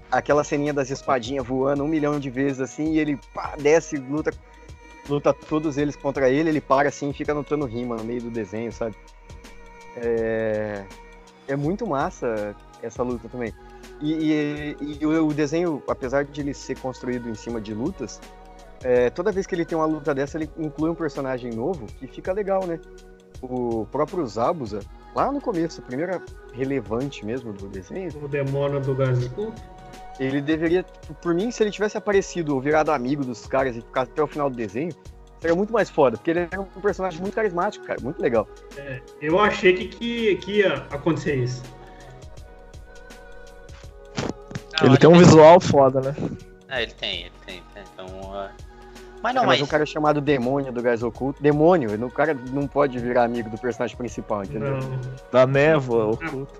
Aquela 0.09 0.43
ceninha 0.43 0.73
das 0.73 0.89
espadinhas 0.89 1.45
voando 1.45 1.83
um 1.83 1.87
milhão 1.87 2.19
de 2.19 2.29
vezes 2.29 2.61
assim, 2.61 2.93
e 2.93 2.99
ele 2.99 3.19
pá, 3.33 3.55
desce, 3.59 3.97
luta, 3.97 4.31
luta 5.09 5.33
todos 5.33 5.77
eles 5.77 5.95
contra 5.95 6.29
ele, 6.29 6.49
ele 6.49 6.61
para 6.61 6.89
assim 6.89 7.09
e 7.09 7.13
fica 7.13 7.33
notando 7.33 7.65
rima 7.65 7.95
no 7.95 8.03
meio 8.03 8.21
do 8.21 8.29
desenho, 8.29 8.71
sabe? 8.71 8.95
É, 9.97 10.85
é 11.47 11.55
muito 11.55 11.85
massa 11.85 12.55
essa 12.81 13.03
luta 13.03 13.27
também. 13.27 13.53
E, 14.01 14.75
e, 14.81 14.97
e, 15.01 15.05
o 15.05 15.33
desenho, 15.33 15.81
apesar 15.87 16.25
de 16.25 16.41
ele 16.41 16.53
ser 16.53 16.77
construído 16.79 17.29
em 17.29 17.35
cima 17.35 17.59
de 17.61 17.73
lutas, 17.73 18.19
é, 18.83 19.09
toda 19.09 19.31
vez 19.31 19.47
que 19.47 19.55
ele 19.55 19.65
tem 19.65 19.77
uma 19.77 19.85
luta 19.85 20.13
dessa, 20.13 20.37
ele 20.37 20.49
inclui 20.57 20.89
um 20.89 20.95
personagem 20.95 21.51
novo 21.53 21.85
que 21.85 22.07
fica 22.07 22.33
legal, 22.33 22.65
né? 22.65 22.79
O 23.41 23.85
próprio 23.91 24.25
Zabuza, 24.27 24.79
lá 25.15 25.31
no 25.31 25.39
começo, 25.39 25.81
a 25.81 25.83
primeira 25.83 26.21
relevante 26.53 27.25
mesmo 27.25 27.53
do 27.53 27.67
desenho. 27.67 28.11
O 28.21 28.27
demônio 28.27 28.79
do 28.81 28.93
Gazuku? 28.93 29.53
Ele 30.19 30.41
deveria, 30.41 30.83
por 31.21 31.33
mim, 31.33 31.49
se 31.49 31.63
ele 31.63 31.71
tivesse 31.71 31.97
aparecido 31.97 32.53
ou 32.53 32.61
virado 32.61 32.91
amigo 32.91 33.25
dos 33.25 33.47
caras 33.47 33.75
e 33.75 33.81
ficasse 33.81 34.11
até 34.11 34.21
o 34.21 34.27
final 34.27 34.49
do 34.49 34.55
desenho, 34.55 34.91
seria 35.39 35.55
muito 35.55 35.73
mais 35.73 35.89
foda, 35.89 36.17
porque 36.17 36.31
ele 36.31 36.47
é 36.51 36.59
um 36.59 36.81
personagem 36.81 37.19
muito 37.19 37.33
carismático, 37.33 37.85
cara, 37.85 37.99
muito 38.01 38.21
legal. 38.21 38.47
É, 38.77 39.01
eu 39.21 39.39
achei 39.39 39.73
que, 39.73 39.87
que, 39.87 40.35
que 40.37 40.51
ia 40.59 40.73
acontecer 40.91 41.35
isso. 41.35 41.63
Não, 44.81 44.89
ele 44.89 44.97
tem 44.97 45.09
um 45.09 45.17
visual 45.17 45.59
foda, 45.59 46.01
né? 46.01 46.15
É, 46.69 46.83
ele 46.83 46.91
tem, 46.93 47.21
ele 47.21 47.31
tem. 47.45 47.63
Então, 47.93 48.05
uh... 48.07 48.49
Mas 49.23 49.33
não, 49.33 49.43
é, 49.43 49.45
mas, 49.45 49.59
mas 49.59 49.67
um 49.67 49.71
cara 49.71 49.85
chamado 49.85 50.19
Demônio 50.19 50.73
do 50.73 50.81
Gás 50.81 51.01
Oculto. 51.01 51.41
Demônio, 51.41 51.89
o 52.05 52.11
cara 52.11 52.37
não 52.51 52.67
pode 52.67 52.99
virar 52.99 53.23
amigo 53.23 53.49
do 53.49 53.57
personagem 53.57 53.95
principal, 53.95 54.43
entendeu? 54.43 54.77
Não. 54.77 54.99
Da 55.31 55.47
névoa 55.47 56.07
oculta. 56.07 56.59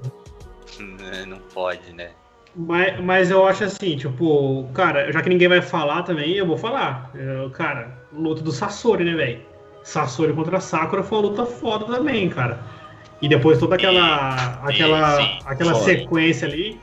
Não 1.28 1.39
pode, 1.53 1.91
né? 1.91 2.11
Mas, 2.55 2.99
mas 3.01 3.32
eu 3.32 3.45
acho 3.45 3.66
assim, 3.66 3.97
tipo, 3.97 4.70
cara, 4.74 5.11
já 5.11 5.22
que 5.22 5.28
ninguém 5.28 5.49
vai 5.49 5.61
falar 5.61 6.03
também, 6.03 6.36
eu 6.36 6.47
vou 6.47 6.57
falar. 6.57 7.11
Eu, 7.14 7.49
cara, 7.49 7.97
luta 8.14 8.41
do 8.41 8.51
Sasori, 8.51 9.03
né, 9.03 9.14
velho? 9.14 9.41
Sasori 9.84 10.32
contra 10.32 10.61
Sakura 10.61 11.03
foi 11.03 11.18
uma 11.18 11.28
luta 11.28 11.45
foda 11.45 11.86
também, 11.86 12.30
cara. 12.30 12.59
E 13.22 13.28
depois 13.28 13.59
toda 13.59 13.76
aquela, 13.76 14.38
sim, 14.38 14.59
aquela, 14.64 15.18
sim, 15.18 15.39
aquela 15.45 15.76
sequência 15.76 16.47
ali. 16.47 16.80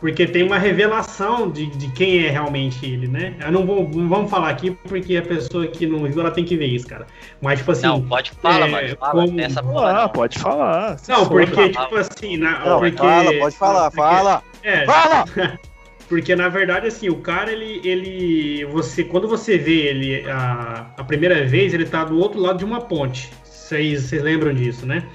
Porque 0.00 0.26
tem 0.26 0.42
uma 0.42 0.56
revelação 0.56 1.50
de, 1.50 1.66
de 1.66 1.88
quem 1.92 2.24
é 2.24 2.30
realmente 2.30 2.86
ele, 2.86 3.06
né? 3.06 3.34
Eu 3.38 3.52
não, 3.52 3.66
vou, 3.66 3.86
não 3.86 4.08
vamos 4.08 4.30
falar 4.30 4.48
aqui 4.48 4.70
porque 4.70 5.18
a 5.18 5.22
pessoa 5.22 5.66
que 5.66 5.86
não 5.86 6.04
viu, 6.04 6.20
ela 6.20 6.30
tem 6.30 6.42
que 6.42 6.56
ver 6.56 6.66
isso, 6.66 6.86
cara. 6.86 7.06
Mas, 7.42 7.58
tipo 7.58 7.72
assim. 7.72 7.86
Não, 7.86 8.00
pode 8.00 8.30
falar, 8.32 8.66
é, 8.66 8.70
mas 8.70 8.92
fala 8.94 9.26
como... 9.26 9.40
essa 9.40 9.62
porra. 9.62 10.04
Ah, 10.04 10.08
pode 10.08 10.38
falar. 10.38 10.96
Não, 11.06 11.28
porque, 11.28 11.68
tipo 11.68 11.96
assim. 11.96 12.38
Na, 12.38 12.64
não, 12.64 12.78
porque, 12.78 12.96
fala, 12.96 13.38
pode 13.38 13.56
falar, 13.56 13.90
porque, 13.90 13.96
fala. 13.96 14.42
É, 14.62 14.86
fala! 14.86 15.24
Porque 16.08 16.34
na 16.34 16.48
verdade, 16.48 16.88
assim, 16.88 17.08
o 17.08 17.18
cara, 17.18 17.52
ele. 17.52 17.80
ele 17.88 18.64
você, 18.64 19.04
quando 19.04 19.28
você 19.28 19.56
vê 19.56 19.86
ele 19.86 20.28
a, 20.28 20.90
a 20.96 21.04
primeira 21.04 21.46
vez, 21.46 21.72
ele 21.72 21.84
tá 21.84 22.02
do 22.02 22.18
outro 22.18 22.40
lado 22.40 22.58
de 22.58 22.64
uma 22.64 22.80
ponte. 22.80 23.30
Vocês 23.44 24.10
lembram 24.10 24.52
disso, 24.52 24.84
né? 24.84 25.06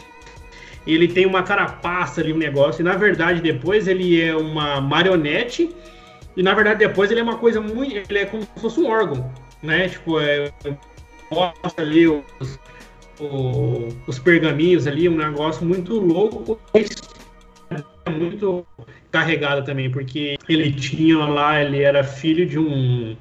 Ele 0.93 1.07
tem 1.07 1.25
uma 1.25 1.43
carapaça 1.43 2.21
ali, 2.21 2.31
um 2.31 2.38
negócio, 2.38 2.81
e 2.81 2.83
na 2.83 2.95
verdade 2.95 3.41
depois 3.41 3.88
ele 3.88 4.21
é 4.21 4.36
uma 4.36 4.79
marionete, 4.79 5.69
e 6.38 6.43
na 6.43 6.53
verdade 6.53 6.79
depois 6.79 7.09
ele 7.09 7.19
é 7.19 7.23
uma 7.23 7.38
coisa 7.38 7.59
muito. 7.59 7.95
Ele 8.09 8.19
é 8.19 8.25
como 8.25 8.43
se 8.43 8.49
fosse 8.59 8.79
um 8.79 8.88
órgão, 8.88 9.31
né? 9.63 9.89
Tipo, 9.89 10.19
é, 10.19 10.51
mostra 11.31 11.83
ali 11.83 12.07
os, 12.07 12.59
os, 13.19 13.95
os 14.07 14.19
pergaminhos 14.19 14.86
ali, 14.86 15.09
um 15.09 15.17
negócio 15.17 15.65
muito 15.65 15.99
louco, 15.99 16.59
muito 18.11 18.65
carregado 19.11 19.65
também, 19.65 19.89
porque 19.89 20.38
ele 20.47 20.71
tinha 20.71 21.17
lá, 21.17 21.61
ele 21.61 21.81
era 21.81 22.03
filho 22.03 22.45
de 22.45 22.59
um. 22.59 23.15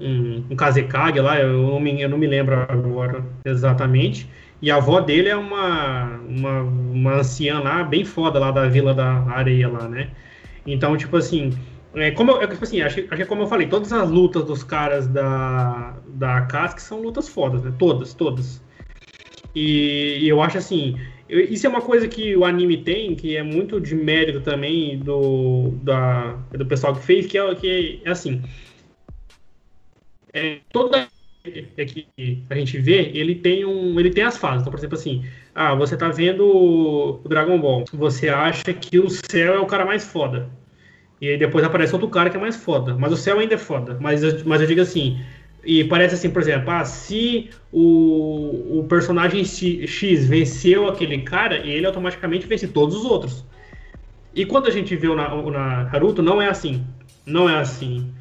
Um, 0.00 0.42
um 0.50 0.56
Kazekage 0.56 1.20
lá, 1.20 1.38
eu 1.38 1.52
não, 1.52 1.78
me, 1.78 2.00
eu 2.00 2.08
não 2.08 2.18
me 2.18 2.26
lembro 2.26 2.56
agora 2.56 3.24
exatamente, 3.44 4.28
e 4.62 4.70
a 4.70 4.76
avó 4.76 5.00
dele 5.00 5.28
é 5.28 5.36
uma, 5.36 6.18
uma, 6.20 6.62
uma 6.62 7.14
anciã 7.16 7.58
lá, 7.58 7.82
bem 7.82 8.04
foda 8.04 8.38
lá 8.38 8.52
da 8.52 8.68
Vila 8.68 8.94
da 8.94 9.24
Areia 9.24 9.68
lá, 9.68 9.88
né? 9.88 10.10
Então, 10.64 10.96
tipo 10.96 11.16
assim, 11.16 11.50
é, 11.94 12.12
como 12.12 12.30
eu, 12.30 12.42
é, 12.42 12.46
tipo 12.46 12.62
assim, 12.62 12.80
acho, 12.80 13.00
acho 13.00 13.16
que 13.16 13.24
como 13.26 13.42
eu 13.42 13.48
falei, 13.48 13.66
todas 13.66 13.92
as 13.92 14.08
lutas 14.08 14.44
dos 14.44 14.62
caras 14.62 15.08
da, 15.08 15.96
da 16.06 16.42
Kask 16.42 16.78
são 16.78 17.02
lutas 17.02 17.28
fodas, 17.28 17.64
né? 17.64 17.74
Todas, 17.76 18.14
todas. 18.14 18.62
E, 19.52 20.18
e 20.20 20.28
eu 20.28 20.40
acho 20.40 20.58
assim, 20.58 20.96
eu, 21.28 21.40
isso 21.40 21.66
é 21.66 21.68
uma 21.68 21.82
coisa 21.82 22.06
que 22.06 22.36
o 22.36 22.44
anime 22.44 22.84
tem, 22.84 23.16
que 23.16 23.36
é 23.36 23.42
muito 23.42 23.80
de 23.80 23.96
mérito 23.96 24.40
também 24.42 24.98
do, 25.00 25.70
da, 25.82 26.34
do 26.52 26.64
pessoal 26.66 26.94
que 26.94 27.02
fez, 27.02 27.26
que 27.26 27.36
é, 27.36 27.54
que 27.56 28.00
é, 28.04 28.08
é 28.08 28.12
assim. 28.12 28.40
É, 30.32 30.60
toda 30.72 31.08
é 31.44 31.84
que 31.84 32.06
a 32.48 32.54
gente 32.54 32.78
vê, 32.78 33.10
ele 33.14 33.34
tem 33.34 33.64
um, 33.64 33.98
ele 33.98 34.10
tem 34.10 34.24
as 34.24 34.36
fases. 34.36 34.60
Então, 34.60 34.70
por 34.70 34.78
exemplo, 34.78 34.96
assim, 34.96 35.24
ah, 35.54 35.74
você 35.74 35.96
tá 35.96 36.08
vendo 36.08 36.46
o 36.46 37.28
Dragon 37.28 37.60
Ball, 37.60 37.84
você 37.92 38.28
acha 38.28 38.72
que 38.72 38.98
o 38.98 39.10
céu 39.10 39.54
é 39.54 39.58
o 39.58 39.66
cara 39.66 39.84
mais 39.84 40.04
foda. 40.04 40.48
E 41.20 41.28
aí 41.28 41.38
depois 41.38 41.64
aparece 41.64 41.92
outro 41.92 42.08
cara 42.08 42.30
que 42.30 42.36
é 42.36 42.40
mais 42.40 42.56
foda. 42.56 42.96
Mas 42.96 43.12
o 43.12 43.16
céu 43.16 43.38
ainda 43.38 43.54
é 43.54 43.58
foda. 43.58 43.96
Mas, 44.00 44.42
mas 44.44 44.60
eu 44.60 44.66
digo 44.66 44.80
assim, 44.80 45.20
e 45.64 45.84
parece 45.84 46.14
assim, 46.14 46.30
por 46.30 46.42
exemplo, 46.42 46.70
ah, 46.70 46.84
se 46.84 47.50
o, 47.72 48.78
o 48.80 48.86
personagem 48.88 49.44
X 49.44 50.26
venceu 50.26 50.88
aquele 50.88 51.22
cara, 51.22 51.56
ele 51.58 51.86
automaticamente 51.86 52.46
vence 52.46 52.66
todos 52.66 52.96
os 52.96 53.04
outros. 53.04 53.44
E 54.34 54.44
quando 54.44 54.66
a 54.66 54.70
gente 54.70 54.96
vê 54.96 55.08
o, 55.08 55.14
na, 55.14 55.32
o 55.34 55.50
Naruto, 55.50 56.22
não 56.22 56.40
é 56.40 56.48
assim. 56.48 56.84
Não 57.26 57.48
é 57.48 57.56
assim. 57.56 58.12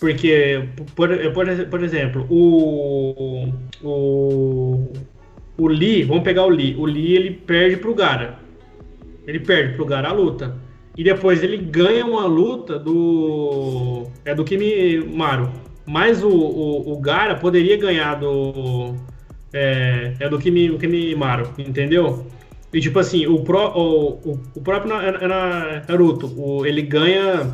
Porque, 0.00 0.68
por, 0.94 1.08
por, 1.32 1.46
por 1.70 1.82
exemplo, 1.82 2.26
o, 2.30 3.52
o, 3.82 4.92
o 5.56 5.68
Lee, 5.68 6.04
vamos 6.04 6.22
pegar 6.22 6.44
o 6.44 6.48
Lee. 6.48 6.76
O 6.76 6.84
Lee 6.84 7.16
ele 7.16 7.30
perde 7.30 7.76
pro 7.76 7.94
Gara. 7.94 8.38
Ele 9.26 9.40
perde 9.40 9.74
pro 9.74 9.84
Gara 9.84 10.08
a 10.08 10.12
luta. 10.12 10.56
E 10.96 11.02
depois 11.02 11.42
ele 11.42 11.56
ganha 11.56 12.04
uma 12.04 12.26
luta 12.26 12.78
do. 12.78 14.06
É 14.24 14.34
do 14.34 14.44
Kimimaro. 14.44 15.50
Mas 15.84 16.22
o, 16.22 16.28
o, 16.28 16.92
o 16.92 17.00
Gara 17.00 17.34
poderia 17.34 17.76
ganhar 17.76 18.14
do. 18.16 18.94
É, 19.52 20.14
é 20.20 20.28
do 20.28 20.38
Kimi, 20.38 20.76
Kimimaro, 20.78 21.50
entendeu? 21.58 22.26
E 22.72 22.80
tipo 22.80 22.98
assim, 22.98 23.26
o, 23.26 23.42
pro, 23.42 23.58
o, 23.58 24.38
o, 24.54 24.60
próprio 24.60 24.92
Naruto, 25.88 26.26
o, 26.36 26.66
ele 26.66 26.82
ganha 26.82 27.50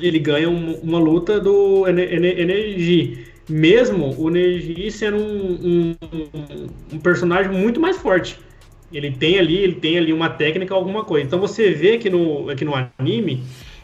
ele 0.00 0.18
ganha 0.18 0.48
um, 0.48 0.74
uma 0.76 0.98
luta 0.98 1.40
do 1.40 1.86
Energy. 1.86 3.26
Mesmo 3.48 4.14
o 4.18 4.30
Energy 4.30 4.90
sendo 4.90 5.16
um, 5.16 5.96
um, 6.12 6.66
um, 6.92 6.98
personagem 6.98 7.52
muito 7.52 7.80
mais 7.80 7.96
forte. 7.96 8.38
Ele 8.92 9.10
tem 9.10 9.38
ali, 9.38 9.58
ele 9.58 9.74
tem 9.74 9.98
ali 9.98 10.12
uma 10.12 10.28
técnica, 10.28 10.74
alguma 10.74 11.04
coisa. 11.04 11.26
Então 11.26 11.40
você 11.40 11.70
vê 11.70 11.98
que 11.98 12.10
no, 12.10 12.50
aqui 12.50 12.64
no 12.64 12.72
anime, 12.98 13.42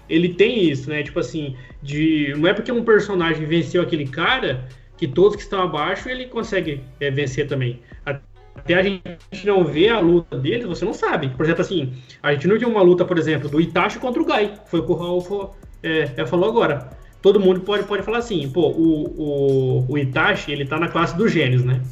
ele 0.08 0.30
tem 0.30 0.68
isso, 0.68 0.88
né? 0.88 1.02
Tipo 1.02 1.20
assim, 1.20 1.56
de. 1.82 2.34
Não 2.36 2.48
é 2.48 2.52
porque 2.52 2.70
um 2.70 2.84
personagem 2.84 3.46
venceu 3.46 3.82
aquele 3.82 4.06
cara 4.06 4.68
que 4.96 5.06
todos 5.06 5.36
que 5.36 5.42
estão 5.42 5.62
abaixo 5.62 6.08
ele 6.08 6.26
consegue 6.26 6.82
é, 7.00 7.10
vencer 7.10 7.46
também. 7.46 7.80
Até 8.04 8.74
a 8.74 8.82
gente 8.82 9.46
não 9.46 9.64
vê 9.64 9.88
a 9.88 10.00
luta 10.00 10.36
dele, 10.36 10.66
você 10.66 10.84
não 10.84 10.92
sabe. 10.92 11.28
Por 11.30 11.44
exemplo, 11.44 11.62
assim, 11.62 11.92
a 12.22 12.32
gente 12.32 12.48
não 12.48 12.58
viu 12.58 12.68
uma 12.68 12.82
luta, 12.82 13.04
por 13.04 13.16
exemplo, 13.16 13.48
do 13.48 13.60
Itachi 13.60 13.98
contra 13.98 14.20
o 14.20 14.26
Gai. 14.26 14.52
Foi 14.66 14.80
o 14.80 14.82
que 14.84 14.90
o 14.90 14.94
Raul 14.94 15.54
é, 15.82 16.10
ela 16.16 16.26
falou 16.26 16.48
agora. 16.48 16.90
Todo 17.20 17.40
mundo 17.40 17.60
pode, 17.60 17.84
pode 17.84 18.02
falar 18.04 18.18
assim, 18.18 18.48
pô, 18.48 18.68
o, 18.68 19.04
o, 19.20 19.86
o 19.88 19.98
Itachi, 19.98 20.52
ele 20.52 20.64
tá 20.64 20.78
na 20.78 20.88
classe 20.88 21.16
dos 21.16 21.32
gênios, 21.32 21.64
né? 21.64 21.82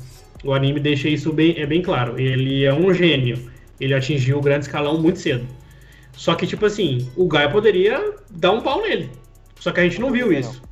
O 0.45 0.53
anime 0.53 0.78
deixa 0.78 1.09
isso 1.09 1.32
bem, 1.32 1.59
é 1.59 1.66
bem 1.66 1.82
claro. 1.82 2.18
Ele 2.18 2.64
é 2.64 2.72
um 2.72 2.95
gênio. 2.95 3.51
Ele 3.80 3.95
atingiu 3.95 4.39
o 4.39 4.41
grande 4.41 4.66
escalão 4.66 5.01
muito 5.01 5.18
cedo. 5.18 5.47
Só 6.12 6.34
que, 6.34 6.47
tipo 6.47 6.64
assim, 6.64 7.11
o 7.16 7.26
Gaia 7.26 7.51
poderia 7.51 8.14
dar 8.30 8.53
um 8.53 8.61
pau 8.61 8.80
nele. 8.80 9.11
Só 9.61 9.72
que 9.72 9.80
a 9.80 9.82
gente 9.82 10.01
não 10.01 10.11
viu 10.11 10.32
isso. 10.32 10.62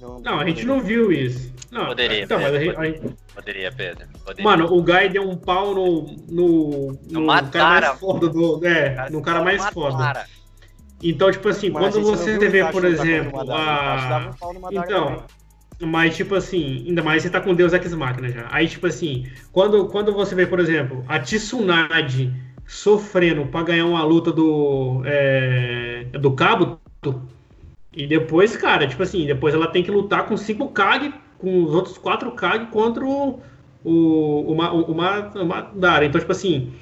Não, 0.00 0.20
não 0.20 0.40
a 0.40 0.46
gente 0.46 0.64
não 0.64 0.80
viu 0.80 1.12
isso. 1.12 1.52
Não, 1.70 1.86
poderia, 1.86 2.22
então, 2.22 2.38
Pedro, 2.38 2.52
mas 2.52 2.78
a 2.78 2.84
gente, 2.86 3.16
poderia, 3.34 3.72
Pedro. 3.72 4.06
Poderia. 4.24 4.44
Mano, 4.44 4.72
o 4.72 4.82
Gaia 4.82 5.08
deu 5.08 5.28
um 5.28 5.36
pau 5.36 5.74
no. 5.74 6.02
No, 6.28 6.98
no, 7.10 7.20
no 7.20 7.26
cara 7.50 7.88
mais 7.88 8.00
foda 8.00 8.28
do. 8.28 8.66
É, 8.66 9.10
no 9.10 9.22
cara 9.22 9.44
mais 9.44 9.66
foda. 9.66 10.26
Então, 11.04 11.30
tipo 11.30 11.46
assim, 11.50 11.68
mas 11.68 11.94
quando 11.94 12.02
você 12.02 12.38
vê, 12.48 12.64
por 12.64 12.82
exemplo, 12.82 13.38
a. 13.52 14.30
Então. 14.72 15.22
Mas, 15.80 16.16
tipo 16.16 16.34
assim, 16.34 16.84
ainda 16.86 17.02
mais 17.02 17.22
você 17.22 17.28
tá 17.28 17.40
com 17.40 17.54
Deus 17.54 17.72
Ex 17.72 17.92
Machina 17.94 18.28
já. 18.30 18.46
Aí, 18.50 18.66
tipo 18.66 18.86
assim, 18.86 19.26
quando, 19.52 19.86
quando 19.88 20.12
você 20.14 20.34
vê, 20.34 20.46
por 20.46 20.60
exemplo, 20.60 21.04
a 21.06 21.18
Tsunade 21.18 22.32
sofrendo 22.64 23.44
para 23.46 23.66
ganhar 23.66 23.84
uma 23.84 24.02
luta 24.02 24.32
do. 24.32 25.02
É, 25.04 26.06
do 26.12 26.32
Cabo. 26.32 26.80
E 27.92 28.06
depois, 28.06 28.56
cara, 28.56 28.86
tipo 28.86 29.02
assim, 29.02 29.26
depois 29.26 29.54
ela 29.54 29.66
tem 29.66 29.82
que 29.82 29.90
lutar 29.90 30.26
com 30.26 30.36
cinco 30.36 30.68
Kag 30.68 31.12
com 31.38 31.64
os 31.64 31.74
outros 31.74 31.98
quatro 31.98 32.32
Kage 32.32 32.66
contra 32.66 33.04
o, 33.04 33.40
o, 33.84 33.90
o, 33.90 34.54
o, 34.54 34.92
o 34.92 35.44
Madara. 35.44 36.06
Então, 36.06 36.18
tipo 36.18 36.32
assim, 36.32 36.72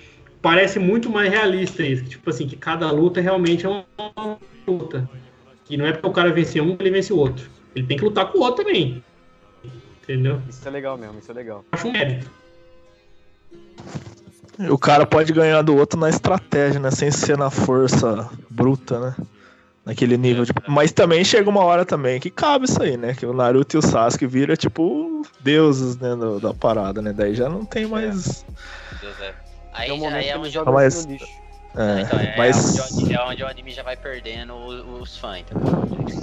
parece 0.43 0.78
muito 0.78 1.09
mais 1.09 1.30
realista 1.30 1.82
isso. 1.82 2.05
Tipo 2.05 2.28
assim, 2.28 2.47
que 2.47 2.57
cada 2.57 2.90
luta 2.90 3.20
realmente 3.20 3.64
é 3.64 3.68
uma 3.68 4.38
luta. 4.66 5.09
Que 5.64 5.76
não 5.76 5.86
é 5.86 5.93
porque 5.93 6.09
o 6.09 6.12
cara 6.12 6.32
vencer 6.32 6.61
um, 6.61 6.76
ele 6.78 6.90
vence 6.90 7.12
o 7.12 7.16
outro. 7.16 7.49
Ele 7.74 7.86
tem 7.86 7.97
que 7.97 8.05
lutar 8.05 8.30
com 8.30 8.38
o 8.38 8.43
outro 8.43 8.64
também. 8.64 9.03
Entendeu? 10.03 10.43
Isso 10.51 10.66
é 10.66 10.70
legal 10.70 10.99
mesmo, 10.99 11.20
isso 11.20 11.30
é 11.30 11.34
legal. 11.34 11.64
Acho 11.70 11.86
um 11.86 11.93
mérito. 11.93 12.28
O 14.68 14.76
cara 14.76 15.07
pode 15.07 15.32
ganhar 15.32 15.62
do 15.62 15.76
outro 15.76 15.99
na 15.99 16.11
estratégia, 16.11 16.80
né? 16.80 16.90
Sem 16.90 17.11
ser 17.11 17.38
na 17.38 17.51
força 17.51 18.28
bruta, 18.51 18.99
né? 19.01 19.16
Naquele 19.84 20.16
nível 20.16 20.45
de... 20.45 20.53
Mas 20.68 20.93
também 20.93 21.24
chega 21.24 21.49
uma 21.49 21.64
hora 21.64 21.84
também 21.84 22.20
que 22.20 22.30
cabe 22.30 22.66
isso 22.66 22.80
aí, 22.82 22.97
né? 22.97 23.14
Que 23.14 23.24
o 23.24 23.32
Naruto 23.32 23.76
e 23.76 23.78
o 23.78 23.82
Sasuke 23.82 24.26
viram, 24.26 24.55
tipo, 24.55 25.22
deuses, 25.40 25.97
né? 25.97 26.14
Do, 26.14 26.38
da 26.38 26.53
parada, 26.53 27.01
né? 27.01 27.12
Daí 27.12 27.34
já 27.34 27.49
não 27.49 27.64
tem 27.64 27.86
mais... 27.86 28.45
Deus 29.01 29.20
é. 29.20 29.41
Aí, 29.72 29.90
é 29.90 29.92
um 29.94 30.08
aí 30.08 30.28
é 30.28 30.38
onde 30.38 30.50
joga 30.50 30.70
mas... 30.70 31.06
no 31.06 31.12
lixo. 31.12 31.42
É, 31.74 32.02
então, 32.02 32.18
é, 32.18 32.34
mas... 32.36 32.78
é, 32.78 32.82
onde, 32.82 33.14
é 33.14 33.24
onde 33.24 33.42
o 33.42 33.46
anime 33.46 33.70
já 33.70 33.82
vai 33.82 33.96
perdendo 33.96 34.54
os, 34.54 35.00
os 35.00 35.16
fãs, 35.16 35.40
entendeu? 35.40 36.22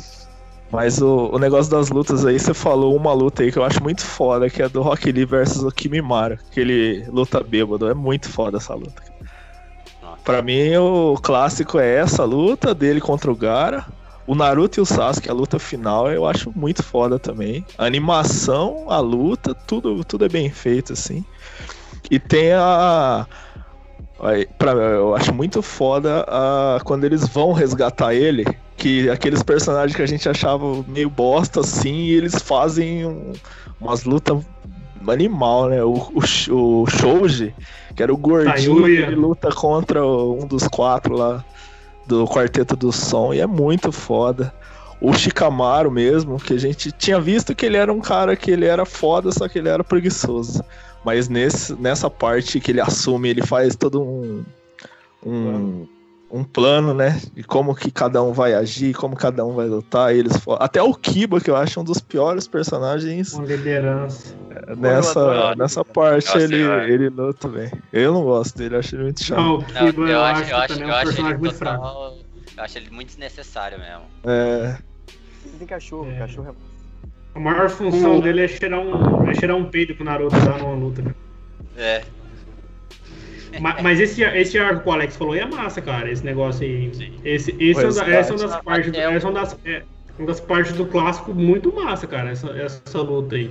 Mas 0.71 1.01
o, 1.01 1.31
o 1.33 1.39
negócio 1.39 1.71
das 1.71 1.89
lutas 1.89 2.25
aí, 2.25 2.39
você 2.39 2.53
falou 2.53 2.95
uma 2.95 3.11
luta 3.11 3.41
aí 3.41 3.51
que 3.51 3.57
eu 3.57 3.63
acho 3.63 3.81
muito 3.81 4.05
foda, 4.05 4.49
que 4.49 4.61
é 4.61 4.69
do 4.69 4.81
Rock 4.81 5.11
Lee 5.11 5.25
versus 5.25 5.63
o 5.63 5.71
Kimimara. 5.71 6.39
Que 6.51 6.59
ele 6.59 7.05
luta 7.07 7.43
bêbado. 7.43 7.89
É 7.89 7.93
muito 7.95 8.29
foda 8.29 8.57
essa 8.57 8.75
luta. 8.75 9.01
Pra 10.23 10.43
mim, 10.43 10.75
o 10.77 11.17
clássico 11.21 11.79
é 11.79 11.95
essa 11.95 12.23
luta 12.23 12.75
dele 12.75 13.01
contra 13.01 13.31
o 13.31 13.35
Gara. 13.35 13.85
O 14.27 14.35
Naruto 14.35 14.79
e 14.79 14.81
o 14.81 14.85
Sasuke, 14.85 15.27
a 15.27 15.33
luta 15.33 15.57
final, 15.57 16.11
eu 16.11 16.27
acho 16.27 16.51
muito 16.55 16.83
foda 16.83 17.17
também. 17.17 17.65
A 17.75 17.85
animação, 17.85 18.85
a 18.87 18.99
luta, 18.99 19.55
tudo, 19.55 20.03
tudo 20.03 20.25
é 20.25 20.29
bem 20.29 20.51
feito, 20.51 20.93
assim. 20.93 21.25
E 22.09 22.19
tem 22.19 22.53
a. 22.53 23.25
Pra, 24.57 24.71
eu 24.71 25.15
acho 25.15 25.33
muito 25.33 25.61
foda 25.61 26.25
a, 26.27 26.79
quando 26.83 27.05
eles 27.05 27.27
vão 27.27 27.53
resgatar 27.53 28.13
ele, 28.13 28.45
que 28.75 29.09
aqueles 29.09 29.41
personagens 29.41 29.95
que 29.95 30.01
a 30.01 30.07
gente 30.07 30.27
achava 30.27 30.83
meio 30.87 31.09
bosta 31.09 31.61
assim, 31.61 31.95
e 31.95 32.13
eles 32.13 32.35
fazem 32.35 33.05
um, 33.05 33.33
umas 33.79 34.03
lutas 34.03 34.43
animal, 35.07 35.69
né? 35.69 35.83
O, 35.83 35.93
o, 35.93 36.81
o 36.81 36.87
Shouji, 36.87 37.53
que 37.95 38.03
era 38.03 38.13
o 38.13 38.17
gordinho, 38.17 38.87
ele 38.87 39.15
luta 39.15 39.49
contra 39.51 40.05
um 40.05 40.45
dos 40.45 40.67
quatro 40.67 41.15
lá 41.15 41.43
do 42.05 42.25
Quarteto 42.25 42.75
do 42.75 42.91
Som, 42.91 43.33
e 43.33 43.39
é 43.39 43.47
muito 43.47 43.91
foda. 43.91 44.53
O 45.01 45.13
Shikamaru 45.13 45.89
mesmo, 45.89 46.37
que 46.37 46.53
a 46.53 46.57
gente 46.57 46.91
tinha 46.91 47.21
visto 47.21 47.55
que 47.55 47.65
ele 47.65 47.77
era 47.77 47.93
um 47.93 48.01
cara 48.01 48.35
que 48.35 48.51
ele 48.51 48.65
era 48.65 48.85
foda, 48.85 49.31
só 49.31 49.47
que 49.47 49.57
ele 49.59 49.69
era 49.69 49.83
preguiçoso. 49.83 50.61
Mas 51.03 51.29
nesse, 51.29 51.73
nessa 51.75 52.09
parte 52.09 52.59
que 52.59 52.71
ele 52.71 52.81
assume, 52.81 53.29
ele 53.29 53.45
faz 53.45 53.75
todo 53.75 54.01
um, 54.01 54.43
um, 55.25 55.87
um 56.29 56.43
plano, 56.43 56.93
né? 56.93 57.21
De 57.33 57.43
como 57.43 57.73
que 57.73 57.89
cada 57.89 58.21
um 58.21 58.33
vai 58.33 58.53
agir, 58.53 58.93
como 58.93 59.15
cada 59.15 59.45
um 59.45 59.53
vai 59.53 59.67
lutar. 59.67 60.13
Eles 60.13 60.33
até 60.59 60.81
o 60.81 60.93
Kiba, 60.93 61.39
que 61.39 61.49
eu 61.49 61.55
acho 61.55 61.79
um 61.79 61.83
dos 61.83 61.99
piores 61.99 62.47
personagens. 62.47 63.31
Com 63.33 63.43
liderança. 63.43 64.35
É, 64.49 64.75
nessa, 64.75 65.55
nessa 65.55 65.85
parte 65.85 66.27
Nossa, 66.27 66.41
ele, 66.41 66.61
eu... 66.61 66.79
ele 66.81 67.09
luta 67.09 67.47
bem. 67.47 67.71
Eu 67.93 68.13
não 68.13 68.23
gosto 68.23 68.57
dele, 68.57 68.75
acho 68.75 68.95
ele 68.95 69.03
muito 69.03 69.23
chato. 69.23 69.39
Não, 69.39 69.55
o 69.55 69.63
Kiba 69.63 70.01
eu, 70.01 70.07
eu, 70.07 70.21
acho, 70.21 70.51
eu 70.51 70.57
acho, 70.57 70.81
eu 70.81 70.93
acho 70.93 71.11
ele 71.21 71.37
muito 71.37 71.57
total, 71.57 71.57
fraco. 71.57 72.17
Eu 72.57 72.63
acho 72.63 72.77
ele 72.77 72.89
muito 72.91 73.07
desnecessário 73.07 73.79
mesmo. 73.79 74.03
É. 74.25 74.77
Tem 75.57 75.67
cachorro, 75.67 76.11
é. 76.11 76.17
cachorro 76.19 76.49
é 76.49 76.68
a 77.35 77.39
maior 77.39 77.69
função 77.69 78.15
uhum. 78.15 78.21
dele 78.21 78.43
é 78.43 78.47
cheirar 78.47 78.79
um, 78.79 79.29
é 79.29 79.33
cheirar 79.33 79.55
um 79.55 79.65
peido 79.65 79.95
pro 79.95 80.03
Naruto 80.03 80.35
dar 80.39 80.57
numa 80.57 80.75
luta, 80.75 81.01
né? 81.01 81.13
É. 81.77 82.03
Mas, 83.59 83.81
mas, 83.81 83.99
esse, 83.99 84.21
esse 84.21 84.59
arco 84.59 84.83
que 84.83 84.89
o 84.89 84.91
Alex 84.91 85.17
falou 85.17 85.35
é 85.35 85.45
massa, 85.45 85.81
cara, 85.81 86.11
esse 86.11 86.23
negócio 86.23 86.63
aí. 86.63 86.93
Sim. 86.93 87.19
Esse, 87.23 87.55
esse 87.59 87.83
é, 87.83 87.89
da, 87.91 88.09
essa 88.09 88.33
é 88.33 88.35
uma 88.35 88.47
das 88.47 88.61
partes. 88.61 88.93
É 88.93 89.15
essa 89.15 89.27
é 89.27 89.29
uma 89.29 89.39
das, 89.39 89.57
é, 89.65 89.83
uma 90.17 90.27
das 90.27 90.39
partes 90.39 90.73
do 90.73 90.85
clássico 90.85 91.33
muito 91.33 91.73
massa, 91.73 92.05
cara, 92.05 92.31
essa, 92.31 92.49
essa 92.51 93.01
luta 93.01 93.35
aí. 93.35 93.49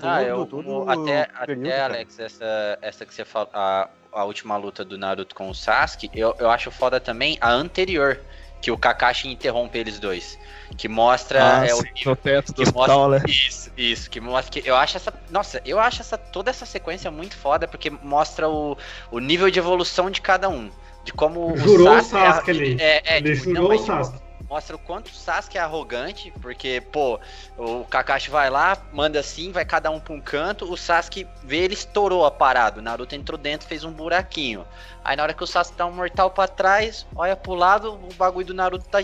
Ah, 0.00 0.22
eu, 0.22 0.46
tudo, 0.46 0.88
até, 0.88 1.28
até 1.32 1.80
Alex, 1.80 2.18
essa, 2.18 2.78
essa 2.82 3.06
que 3.06 3.14
você 3.14 3.24
falou, 3.24 3.48
a, 3.52 3.88
a 4.12 4.24
última 4.24 4.56
luta 4.56 4.84
do 4.84 4.98
Naruto 4.98 5.34
com 5.34 5.48
o 5.48 5.54
Sasuke, 5.54 6.10
eu, 6.12 6.34
eu 6.40 6.50
acho 6.50 6.72
foda 6.72 6.98
também 6.98 7.38
a 7.40 7.52
anterior, 7.52 8.18
que 8.62 8.70
o 8.70 8.78
Kakashi 8.78 9.28
interrompe 9.28 9.76
eles 9.76 9.98
dois. 9.98 10.38
Que 10.78 10.88
mostra 10.88 11.60
ah, 11.60 11.66
é, 11.66 11.68
sim, 11.68 12.08
o, 12.08 12.16
teto 12.16 12.52
do 12.54 12.62
hospital, 12.62 13.10
mostra, 13.10 13.18
né? 13.18 13.24
Isso, 13.28 13.70
isso, 13.76 14.08
que 14.08 14.20
mostra 14.20 14.62
que 14.62 14.66
eu 14.66 14.74
acho 14.74 14.96
essa, 14.96 15.12
nossa, 15.30 15.60
eu 15.66 15.78
acho 15.78 16.00
essa 16.00 16.16
toda 16.16 16.48
essa 16.48 16.64
sequência 16.64 17.10
muito 17.10 17.36
foda 17.36 17.68
porque 17.68 17.90
mostra 17.90 18.48
o, 18.48 18.78
o 19.10 19.18
nível 19.18 19.50
de 19.50 19.58
evolução 19.58 20.10
de 20.10 20.22
cada 20.22 20.48
um, 20.48 20.70
de 21.04 21.12
como 21.12 21.54
jurou 21.58 21.96
o 21.96 22.02
Sasuke, 22.02 22.16
o 22.16 22.32
Sasuke 22.32 22.50
ali. 22.50 22.76
É, 22.80 23.02
é, 23.04 23.16
ele 23.18 23.36
tipo, 23.36 23.50
jurou 23.50 23.68
não, 23.68 23.76
o 23.76 23.78
Sasuke. 23.84 24.31
Mostra 24.52 24.76
o 24.76 24.78
quanto 24.78 25.06
o 25.06 25.14
Sasuke 25.14 25.56
é 25.56 25.62
arrogante, 25.62 26.30
porque, 26.42 26.82
pô, 26.92 27.18
o 27.56 27.86
Kakashi 27.86 28.28
vai 28.28 28.50
lá, 28.50 28.76
manda 28.92 29.18
assim, 29.18 29.50
vai 29.50 29.64
cada 29.64 29.90
um 29.90 29.98
pra 29.98 30.12
um 30.12 30.20
canto, 30.20 30.70
o 30.70 30.76
Sasuke 30.76 31.26
vê 31.42 31.60
ele 31.60 31.72
estourou 31.72 32.26
a 32.26 32.30
parada, 32.30 32.78
o 32.78 32.82
Naruto 32.82 33.14
entrou 33.14 33.38
dentro, 33.38 33.66
fez 33.66 33.82
um 33.82 33.90
buraquinho. 33.90 34.66
Aí 35.02 35.16
na 35.16 35.22
hora 35.22 35.32
que 35.32 35.42
o 35.42 35.46
Sasuke 35.46 35.78
dá 35.78 35.86
um 35.86 35.92
mortal 35.92 36.30
para 36.30 36.46
trás, 36.48 37.06
olha 37.16 37.34
pro 37.34 37.54
lado, 37.54 37.94
o 37.94 38.12
bagulho 38.12 38.48
do 38.48 38.52
Naruto 38.52 38.84
tá 38.90 39.02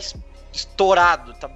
estourado, 0.53 1.33
tá 1.33 1.49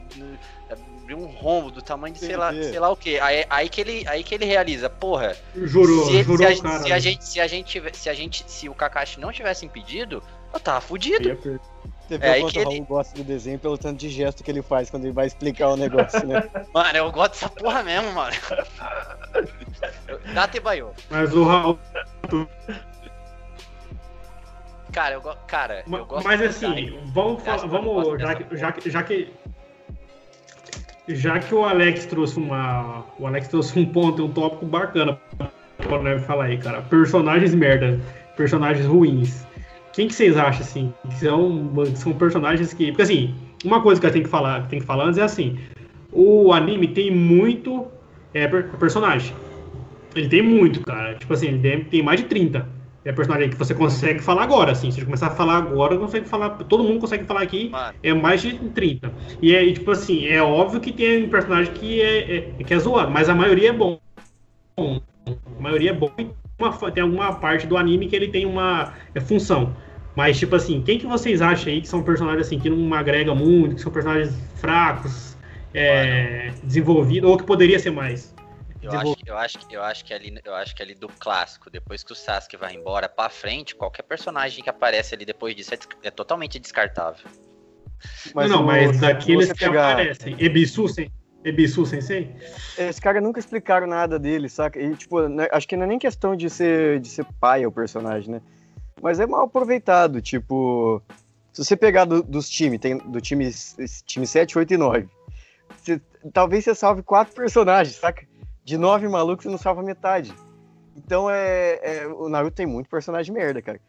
abriu 1.02 1.18
um 1.18 1.26
rombo 1.26 1.70
do 1.70 1.82
tamanho 1.82 2.14
de 2.14 2.20
sei 2.20 2.36
lá, 2.36 2.50
sei 2.50 2.78
lá 2.78 2.90
o 2.90 2.96
que. 2.96 3.20
Aí, 3.20 3.44
aí, 3.50 3.68
que 3.68 3.80
ele, 3.82 4.08
aí 4.08 4.24
que 4.24 4.34
ele 4.34 4.46
realiza, 4.46 4.88
porra. 4.88 5.36
Jurou, 5.54 6.06
se, 6.06 6.22
jurou, 6.22 6.46
se, 6.46 6.60
a, 6.60 6.62
cara, 6.62 6.82
se 6.82 6.92
a 6.92 6.98
gente, 6.98 7.24
se 7.24 7.40
a 7.40 7.46
gente, 7.46 7.96
se 7.96 8.08
a 8.08 8.14
gente, 8.14 8.44
se 8.46 8.68
o 8.70 8.74
Kakashi 8.74 9.20
não 9.20 9.32
tivesse 9.32 9.66
impedido, 9.66 10.22
eu 10.52 10.60
tava 10.60 10.80
fudido. 10.80 11.28
Você 12.08 12.18
vê 12.18 12.26
é, 12.26 12.38
o 12.38 12.40
quanto 12.42 12.58
o 12.58 12.62
Raul 12.62 12.74
ele... 12.74 12.84
gosta 12.84 13.16
do 13.16 13.24
desenho 13.24 13.58
pelo 13.58 13.78
tanto 13.78 13.98
de 13.98 14.08
gesto 14.08 14.42
que 14.42 14.50
ele 14.50 14.62
faz 14.62 14.90
quando 14.90 15.04
ele 15.04 15.12
vai 15.12 15.26
explicar 15.26 15.68
o 15.68 15.76
negócio, 15.76 16.26
né? 16.26 16.42
Mano, 16.74 16.96
eu 16.98 17.10
gosto 17.12 17.32
dessa 17.32 17.48
porra 17.48 17.82
mesmo, 17.82 18.12
mano. 18.12 18.36
Dá 20.34 20.48
baiô. 20.62 20.90
Mas 21.10 21.32
o 21.32 21.44
Raul. 21.44 21.78
Cara, 24.92 25.14
eu, 25.14 25.22
go... 25.22 25.34
cara, 25.46 25.82
mas, 25.86 26.00
eu 26.00 26.06
gosto 26.06 26.26
Mas 26.26 26.42
assim, 26.42 27.00
vamos, 27.14 27.42
falar, 27.42 27.66
vamos 27.66 28.20
já, 28.20 28.34
que, 28.34 28.56
já, 28.56 28.72
que, 28.72 28.90
já 28.90 29.02
que 29.02 29.32
já 31.08 31.38
que 31.38 31.54
o 31.54 31.64
Alex 31.64 32.06
trouxe 32.06 32.38
uma 32.38 33.04
o 33.18 33.26
Alex 33.26 33.48
trouxe 33.48 33.78
um 33.78 33.86
ponto, 33.86 34.24
um 34.24 34.30
tópico 34.30 34.66
bacana 34.66 35.18
para 35.78 36.20
falar 36.20 36.44
aí, 36.44 36.58
cara. 36.58 36.82
Personagens 36.82 37.54
merda, 37.54 37.98
personagens 38.36 38.86
ruins. 38.86 39.46
Quem 39.92 40.08
que 40.08 40.14
vocês 40.14 40.36
acham 40.36 40.60
assim? 40.62 40.94
Que 41.08 41.16
são, 41.16 41.72
são 41.94 42.12
personagens 42.12 42.72
que, 42.72 42.88
porque 42.88 43.02
assim, 43.02 43.34
uma 43.64 43.82
coisa 43.82 44.00
que 44.00 44.06
eu 44.06 44.10
tenho 44.10 44.24
que 44.24 44.30
falar, 44.30 44.62
que 44.62 44.68
tem 44.70 44.80
que 44.80 44.86
falar 44.86 45.04
antes 45.04 45.18
é 45.18 45.22
assim, 45.22 45.58
o 46.12 46.52
anime 46.52 46.88
tem 46.88 47.10
muito 47.10 47.86
é, 48.32 48.46
personagem. 48.46 49.34
Ele 50.14 50.28
tem 50.28 50.42
muito, 50.42 50.80
cara. 50.80 51.14
Tipo 51.14 51.32
assim, 51.32 51.48
ele 51.48 51.58
tem, 51.58 51.84
tem 51.84 52.02
mais 52.02 52.20
de 52.20 52.26
30 52.26 52.82
é 53.04 53.12
personagem 53.12 53.50
que 53.50 53.56
você 53.56 53.74
consegue 53.74 54.20
falar 54.20 54.44
agora, 54.44 54.72
assim. 54.72 54.90
Se 54.90 55.00
você 55.00 55.04
começar 55.04 55.26
a 55.28 55.30
falar 55.30 55.56
agora, 55.56 55.96
consegue 55.96 56.28
falar. 56.28 56.50
Todo 56.50 56.84
mundo 56.84 57.00
consegue 57.00 57.24
falar 57.24 57.42
aqui. 57.42 57.68
Mano. 57.68 57.94
É 58.02 58.14
mais 58.14 58.40
de 58.40 58.56
30. 58.56 59.12
E 59.40 59.54
é 59.54 59.72
tipo 59.72 59.90
assim, 59.90 60.26
é 60.26 60.40
óbvio 60.40 60.80
que 60.80 60.92
tem 60.92 61.28
personagem 61.28 61.72
que 61.72 62.00
é, 62.00 62.36
é, 62.36 62.64
que 62.64 62.72
é 62.72 62.78
zoado, 62.78 63.10
mas 63.10 63.28
a 63.28 63.34
maioria 63.34 63.70
é 63.70 63.72
bom. 63.72 63.98
A 64.78 65.60
maioria 65.60 65.90
é 65.90 65.94
bom. 65.94 66.10
Uma, 66.68 66.90
tem 66.90 67.02
alguma 67.02 67.34
parte 67.34 67.66
do 67.66 67.76
anime 67.76 68.08
que 68.08 68.16
ele 68.16 68.28
tem 68.28 68.46
uma 68.46 68.94
é, 69.14 69.20
função. 69.20 69.76
Mas, 70.14 70.38
tipo 70.38 70.54
assim, 70.54 70.82
quem 70.82 70.98
que 70.98 71.06
vocês 71.06 71.40
acham 71.40 71.72
aí 71.72 71.80
que 71.80 71.88
são 71.88 72.02
personagens 72.02 72.46
assim 72.46 72.58
que 72.58 72.68
não 72.68 72.92
agrega 72.94 73.34
muito, 73.34 73.76
que 73.76 73.80
são 73.80 73.90
personagens 73.90 74.34
fracos, 74.56 75.36
é, 75.72 76.52
desenvolvidos, 76.62 77.28
ou 77.28 77.36
que 77.36 77.44
poderia 77.44 77.78
ser 77.78 77.90
mais? 77.90 78.34
Eu 78.82 78.90
acho, 78.90 79.16
eu, 79.24 79.38
acho, 79.38 79.58
eu, 79.70 79.82
acho 79.82 80.04
que 80.04 80.12
ali, 80.12 80.34
eu 80.44 80.54
acho 80.54 80.74
que 80.74 80.82
ali 80.82 80.94
do 80.94 81.08
clássico, 81.08 81.70
depois 81.70 82.02
que 82.02 82.12
o 82.12 82.16
Sasuke 82.16 82.56
vai 82.56 82.74
embora 82.74 83.08
pra 83.08 83.28
frente, 83.28 83.76
qualquer 83.76 84.02
personagem 84.02 84.62
que 84.62 84.68
aparece 84.68 85.14
ali 85.14 85.24
depois 85.24 85.54
disso 85.54 85.72
é, 85.72 85.78
é 86.02 86.10
totalmente 86.10 86.58
descartável. 86.58 87.24
Mas 88.34 88.50
não, 88.50 88.64
mas 88.64 88.98
daqueles 88.98 89.52
que 89.52 89.58
pegar... 89.60 89.92
aparecem, 89.92 90.34
Ebisu, 90.36 90.88
sem, 90.88 91.12
Ebisu 91.44 91.84
Sensei? 91.86 92.34
Esse 92.78 93.00
cara 93.00 93.20
nunca 93.20 93.40
explicaram 93.40 93.86
nada 93.86 94.18
dele, 94.18 94.48
saca? 94.48 94.80
E, 94.80 94.94
tipo, 94.94 95.26
né, 95.28 95.48
acho 95.52 95.66
que 95.66 95.76
não 95.76 95.84
é 95.84 95.88
nem 95.88 95.98
questão 95.98 96.36
de 96.36 96.48
ser, 96.48 97.00
de 97.00 97.08
ser 97.08 97.26
pai 97.40 97.66
o 97.66 97.72
personagem, 97.72 98.30
né? 98.30 98.42
Mas 99.00 99.20
é 99.20 99.26
mal 99.26 99.44
aproveitado, 99.44 100.20
tipo... 100.20 101.02
Se 101.52 101.62
você 101.62 101.76
pegar 101.76 102.06
do, 102.06 102.22
dos 102.22 102.48
times, 102.48 102.80
tem 102.80 102.96
do 102.96 103.20
time, 103.20 103.50
time 104.06 104.26
7, 104.26 104.56
8 104.56 104.72
e 104.72 104.76
9, 104.78 105.08
você, 105.76 106.00
talvez 106.32 106.64
você 106.64 106.74
salve 106.74 107.02
quatro 107.02 107.34
personagens, 107.34 107.96
saca? 107.96 108.24
de 108.64 108.78
nove 108.78 109.08
malucos, 109.08 109.44
você 109.44 109.50
não 109.50 109.58
salva 109.58 109.82
metade. 109.82 110.32
Então 110.96 111.28
é, 111.28 111.78
é, 111.82 112.06
O 112.06 112.28
Naruto 112.28 112.56
tem 112.56 112.66
muito 112.66 112.88
personagem 112.88 113.34
merda, 113.34 113.60
cara. 113.62 113.80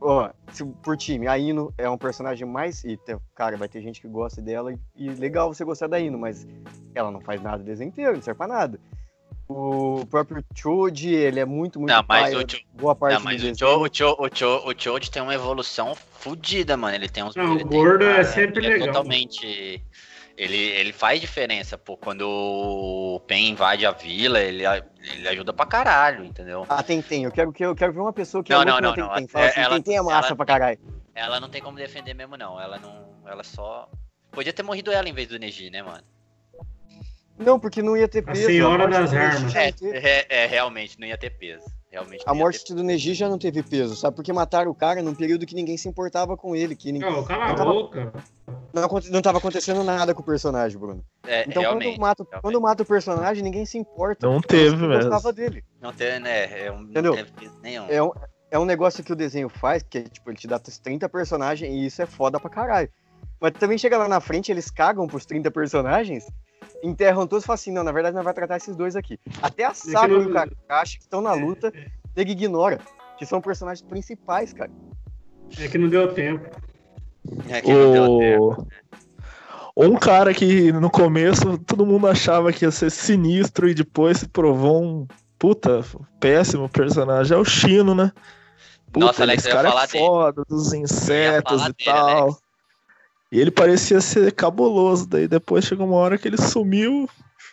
Ó, 0.00 0.30
se, 0.52 0.64
por 0.82 0.96
time, 0.96 1.26
a 1.26 1.38
Ino 1.38 1.72
é 1.78 1.88
um 1.88 1.96
personagem 1.98 2.46
mais. 2.46 2.84
E, 2.84 2.98
cara, 3.34 3.56
vai 3.56 3.68
ter 3.68 3.80
gente 3.80 4.00
que 4.00 4.06
gosta 4.08 4.42
dela. 4.42 4.72
E, 4.72 4.78
e 4.96 5.08
legal 5.10 5.52
você 5.52 5.64
gostar 5.64 5.86
da 5.88 5.98
Ino, 5.98 6.18
mas 6.18 6.46
ela 6.94 7.10
não 7.10 7.20
faz 7.20 7.40
nada 7.40 7.62
o 7.62 7.66
desenho 7.66 7.88
inteiro, 7.88 8.14
não 8.14 8.22
serve 8.22 8.38
pra 8.38 8.46
nada. 8.46 8.78
O 9.48 10.04
próprio 10.10 10.44
Choji, 10.56 11.14
ele 11.14 11.38
é 11.38 11.44
muito, 11.44 11.78
muito 11.78 11.90
Não, 11.92 12.04
mas 12.08 12.32
paia, 12.34 12.38
o 12.44 12.50
Cho- 12.50 12.58
boa 12.74 12.96
parte 12.96 13.14
Não, 13.14 13.22
mas 13.22 13.40
do 13.40 13.48
o. 13.50 13.56
Cho, 13.56 13.76
o, 13.80 13.88
Cho, 13.92 14.16
o, 14.18 14.28
Cho, 14.34 14.68
o 14.68 14.74
Choji 14.76 15.10
tem 15.10 15.22
uma 15.22 15.34
evolução 15.34 15.94
fodida, 15.94 16.76
mano. 16.76 16.96
Ele 16.96 17.08
tem 17.08 17.22
uns. 17.22 17.36
Não, 17.36 17.54
ele 17.54 17.62
o 17.64 17.68
tem 17.68 17.78
gordo 17.80 18.04
uma- 18.04 18.16
é 18.16 18.24
sempre 18.24 18.58
ele 18.66 18.68
legal. 18.74 18.88
totalmente. 18.88 19.82
Ele, 20.36 20.56
ele 20.56 20.92
faz 20.92 21.18
diferença, 21.20 21.78
pô. 21.78 21.96
Quando 21.96 22.28
o 22.28 23.20
Pen 23.26 23.48
invade 23.50 23.86
a 23.86 23.90
vila, 23.92 24.38
ele, 24.38 24.66
a- 24.66 24.84
ele 25.14 25.26
ajuda 25.28 25.52
pra 25.52 25.64
caralho, 25.64 26.24
entendeu? 26.24 26.66
Ah, 26.68 26.82
Tentem, 26.82 27.24
eu 27.24 27.30
quero, 27.32 27.52
que- 27.52 27.64
eu 27.64 27.74
quero 27.74 27.92
ver 27.94 28.00
uma 28.00 28.12
pessoa 28.12 28.44
que 28.44 28.52
Não, 28.52 28.60
é 28.60 28.64
não, 28.66 28.78
não, 28.80 28.94
não, 28.94 29.08
Tentem. 29.08 29.28
Fala 29.28 29.46
é- 29.46 29.48
assim, 29.48 29.60
ela- 29.60 29.74
Tentem 29.76 29.96
é 29.96 30.02
massa 30.02 30.28
ela- 30.28 30.36
pra 30.36 30.44
caralho. 30.46 30.78
Ela 31.14 31.40
não 31.40 31.48
tem 31.48 31.62
como 31.62 31.78
defender 31.78 32.12
mesmo, 32.12 32.36
não. 32.36 32.60
Ela 32.60 32.78
não. 32.78 33.14
Ela 33.26 33.42
só. 33.42 33.88
Podia 34.30 34.52
ter 34.52 34.62
morrido 34.62 34.92
ela 34.92 35.08
em 35.08 35.14
vez 35.14 35.28
do 35.28 35.38
Neji, 35.38 35.70
né, 35.70 35.82
mano? 35.82 36.04
Não, 37.38 37.58
porque 37.58 37.80
não 37.82 37.96
ia 37.96 38.08
ter 38.08 38.20
A 38.26 38.32
peso. 38.32 38.46
Senhora 38.46 38.86
morte 38.88 38.92
das 38.92 39.14
Armas. 39.14 39.54
É, 39.54 39.72
é, 39.82 40.26
é, 40.28 40.46
realmente, 40.46 40.98
não 41.00 41.06
ia 41.06 41.16
ter 41.16 41.30
peso. 41.30 41.64
Realmente 41.96 42.22
A 42.26 42.34
morte 42.34 42.74
do 42.74 42.82
Neji 42.82 43.14
já 43.14 43.26
não 43.28 43.38
teve 43.38 43.62
peso, 43.62 43.96
sabe? 43.96 44.16
Porque 44.16 44.30
mataram 44.32 44.70
o 44.70 44.74
cara 44.74 45.02
num 45.02 45.14
período 45.14 45.46
que 45.46 45.54
ninguém 45.54 45.78
se 45.78 45.88
importava 45.88 46.36
com 46.36 46.54
ele, 46.54 46.76
que 46.76 46.92
ninguém, 46.92 47.10
Não, 47.10 47.24
cala 47.24 47.62
a 47.62 47.64
boca. 47.64 48.12
não, 48.74 48.88
não 49.10 49.22
tava 49.22 49.38
acontecendo 49.38 49.82
nada 49.82 50.14
com 50.14 50.20
o 50.20 50.24
personagem, 50.24 50.78
Bruno. 50.78 51.02
ter. 51.22 51.30
É, 51.30 51.44
Então 51.48 51.62
realmente. 51.62 51.92
quando 51.92 52.00
mata, 52.00 52.22
realmente. 52.22 52.42
quando 52.42 52.60
mata 52.60 52.82
o 52.82 52.86
personagem, 52.86 53.42
ninguém 53.42 53.64
se 53.64 53.78
importa. 53.78 54.26
Não 54.26 54.40
teve 54.42 54.76
mesmo. 54.76 55.10
gostava 55.10 55.32
dele. 55.32 55.64
Não 55.80 55.92
tem, 55.92 56.20
né? 56.20 56.66
É 56.66 56.70
um, 56.70 56.82
Entendeu? 56.82 57.12
Não 57.16 57.24
teve 57.24 57.32
peso 57.32 57.58
nenhum. 57.62 57.86
É 57.88 58.02
um, 58.02 58.10
é 58.50 58.58
um 58.58 58.64
negócio 58.66 59.02
que 59.02 59.12
o 59.12 59.16
desenho 59.16 59.48
faz, 59.48 59.82
que 59.82 59.98
é, 59.98 60.02
tipo, 60.02 60.28
ele 60.30 60.36
te 60.36 60.46
dá 60.46 60.58
30 60.58 61.08
personagens 61.08 61.72
e 61.72 61.86
isso 61.86 62.02
é 62.02 62.06
foda 62.06 62.38
pra 62.38 62.50
caralho. 62.50 62.90
Mas 63.40 63.52
também 63.52 63.78
chega 63.78 63.96
lá 63.98 64.06
na 64.08 64.20
frente, 64.20 64.50
eles 64.52 64.70
cagam 64.70 65.06
pros 65.06 65.24
30 65.26 65.50
personagens, 65.50 66.24
enterram 66.82 67.26
todos 67.26 67.44
e 67.44 67.46
falam 67.46 67.54
assim, 67.54 67.72
não, 67.72 67.82
na 67.82 67.92
verdade 67.92 68.16
não 68.16 68.22
vai 68.22 68.34
tratar 68.34 68.56
esses 68.56 68.76
dois 68.76 68.96
aqui. 68.96 69.18
Até 69.42 69.64
a 69.64 69.74
Sakura 69.74 70.22
e 70.22 70.26
o 70.26 70.32
Kakashi 70.32 70.98
que 70.98 71.04
estão 71.04 71.20
na 71.20 71.32
luta, 71.32 71.72
ele 72.16 72.32
ignora, 72.32 72.78
que 73.18 73.26
são 73.26 73.40
personagens 73.40 73.86
principais, 73.86 74.52
cara. 74.52 74.70
É 75.58 75.68
que 75.68 75.78
não 75.78 75.88
deu 75.88 76.12
tempo. 76.12 76.44
É 77.48 77.60
que 77.60 77.72
não 77.72 77.92
deu 77.92 78.18
tempo. 78.18 78.68
O... 79.74 79.84
Um 79.84 79.94
cara 79.94 80.32
que 80.32 80.72
no 80.72 80.90
começo 80.90 81.58
todo 81.58 81.84
mundo 81.84 82.06
achava 82.08 82.50
que 82.52 82.64
ia 82.64 82.70
ser 82.70 82.90
sinistro 82.90 83.68
e 83.68 83.74
depois 83.74 84.18
se 84.18 84.28
provou 84.28 84.82
um 84.82 85.06
puta 85.38 85.84
péssimo 86.18 86.66
personagem. 86.68 87.36
É 87.36 87.38
o 87.38 87.44
Chino, 87.44 87.94
né? 87.94 88.10
Nossa, 88.96 89.22
Alex, 89.22 89.42
esse 89.42 89.48
eu 89.48 89.50
ia 89.50 89.56
cara 89.56 89.68
falar 89.68 89.84
é 89.84 89.86
dele. 89.88 90.04
foda, 90.06 90.44
dos 90.48 90.72
insetos 90.72 91.60
falar 91.60 91.70
e 91.70 91.72
dele, 91.74 91.84
tal. 91.84 92.22
Alex. 92.22 92.45
E 93.36 93.38
ele 93.38 93.50
parecia 93.50 94.00
ser 94.00 94.32
cabuloso, 94.32 95.06
daí 95.06 95.28
depois 95.28 95.66
chegou 95.66 95.86
uma 95.86 95.96
hora 95.96 96.16
que 96.16 96.26
ele 96.26 96.38
sumiu. 96.38 97.06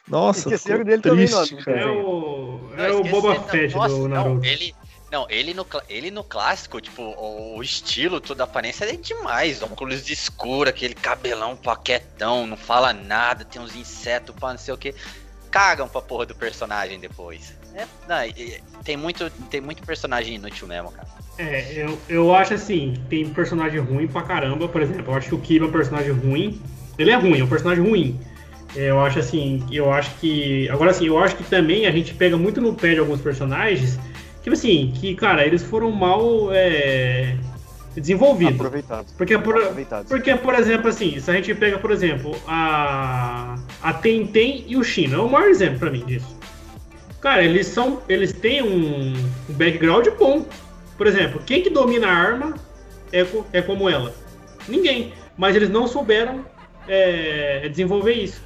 Nossa, 0.08 0.48
Esqueceram 0.48 0.80
ficou 0.80 0.86
dele 0.86 1.02
também, 1.02 1.28
triste, 1.28 1.56
não, 1.56 1.62
cara. 1.62 1.82
É 1.82 1.86
o, 1.88 2.70
Não, 2.78 2.86
é 2.86 2.92
o 2.94 3.04
Boba 3.04 3.34
não, 3.34 3.44
Fett 3.44 3.76
nossa, 3.76 3.94
do 3.94 4.08
não, 4.08 4.08
Naruto. 4.08 4.46
ele, 4.46 4.74
não, 5.12 5.28
ele 5.30 5.54
no, 5.54 5.68
ele 5.90 6.10
no 6.10 6.24
clássico, 6.24 6.80
tipo, 6.80 7.02
o, 7.02 7.62
estilo, 7.62 8.22
toda 8.22 8.44
a 8.44 8.46
aparência 8.46 8.86
é 8.86 8.96
demais. 8.96 9.62
Óculos 9.62 10.06
de 10.06 10.14
escuro, 10.14 10.70
aquele 10.70 10.94
cabelão 10.96 11.58
paquetão, 11.58 12.48
não 12.48 12.56
fala 12.56 12.94
nada, 12.94 13.44
tem 13.44 13.62
uns 13.62 13.76
insetos 13.76 14.34
pra 14.34 14.52
não 14.52 14.58
sei 14.58 14.74
o 14.74 14.78
que. 14.78 14.96
Cagam 15.52 15.90
pra 15.90 16.02
porra 16.02 16.26
do 16.26 16.34
personagem 16.34 16.98
depois. 16.98 17.54
É, 17.76 17.86
não, 18.08 18.84
tem, 18.86 18.96
muito, 18.96 19.30
tem 19.50 19.60
muito 19.60 19.84
personagem 19.84 20.36
inútil 20.36 20.66
mesmo, 20.66 20.94
cara. 20.94 21.23
É, 21.38 21.74
eu, 21.76 21.98
eu 22.08 22.36
acho 22.36 22.54
assim, 22.54 22.94
tem 23.10 23.28
personagem 23.30 23.80
ruim 23.80 24.08
pra 24.08 24.22
caramba, 24.22 24.68
por 24.68 24.82
exemplo, 24.82 25.12
eu 25.14 25.18
acho 25.18 25.30
que 25.30 25.36
o 25.36 25.40
Kiba 25.40 25.66
é 25.66 25.68
um 25.68 25.72
personagem 25.72 26.12
ruim. 26.12 26.62
Ele 26.98 27.10
é 27.10 27.16
ruim, 27.16 27.40
é 27.40 27.44
um 27.44 27.48
personagem 27.48 27.84
ruim. 27.84 28.20
É, 28.76 28.90
Eu 28.90 29.00
acho 29.00 29.20
assim, 29.20 29.64
eu 29.72 29.92
acho 29.92 30.14
que. 30.16 30.70
Agora 30.70 30.92
assim, 30.92 31.08
eu 31.08 31.18
acho 31.18 31.36
que 31.36 31.44
também 31.44 31.86
a 31.86 31.92
gente 31.92 32.14
pega 32.14 32.38
muito 32.38 32.62
no 32.62 32.74
pé 32.74 32.94
de 32.94 33.00
alguns 33.00 33.22
personagens, 33.22 34.00
tipo 34.42 34.54
assim, 34.54 34.92
que, 34.96 35.16
cara, 35.16 35.46
eles 35.46 35.64
foram 35.64 35.92
mal 35.92 36.50
é, 36.52 37.36
desenvolvidos. 37.96 38.56
Aproveitados. 38.56 39.14
Porque, 39.14 39.38
por, 39.38 39.58
Aproveitados. 39.58 40.10
porque, 40.10 40.36
por 40.36 40.56
exemplo, 40.56 40.90
assim, 40.90 41.20
se 41.20 41.30
a 41.30 41.34
gente 41.34 41.54
pega, 41.56 41.78
por 41.78 41.92
exemplo, 41.92 42.36
a, 42.48 43.56
a 43.82 43.94
Tenten 43.94 44.66
e 44.68 44.76
o 44.76 44.84
China, 44.84 45.18
é 45.18 45.20
o 45.20 45.30
maior 45.30 45.50
exemplo 45.50 45.80
pra 45.80 45.90
mim 45.92 46.04
disso. 46.06 46.36
Cara, 47.22 47.44
eles 47.44 47.68
são. 47.68 48.02
Eles 48.10 48.34
têm 48.34 48.62
um, 48.62 49.14
um 49.50 49.54
background 49.54 50.08
bom. 50.20 50.46
Por 51.04 51.10
exemplo, 51.10 51.42
quem 51.46 51.62
que 51.62 51.70
domina 51.70 52.08
a 52.08 52.14
arma 52.14 52.54
é, 53.12 53.26
é 53.52 53.62
como 53.62 53.90
ela? 53.90 54.16
Ninguém. 54.70 55.12
Mas 55.38 55.54
eles 55.54 55.70
não 55.70 55.86
souberam 55.86 56.46
é, 56.88 57.68
desenvolver 57.68 58.14
isso. 58.14 58.42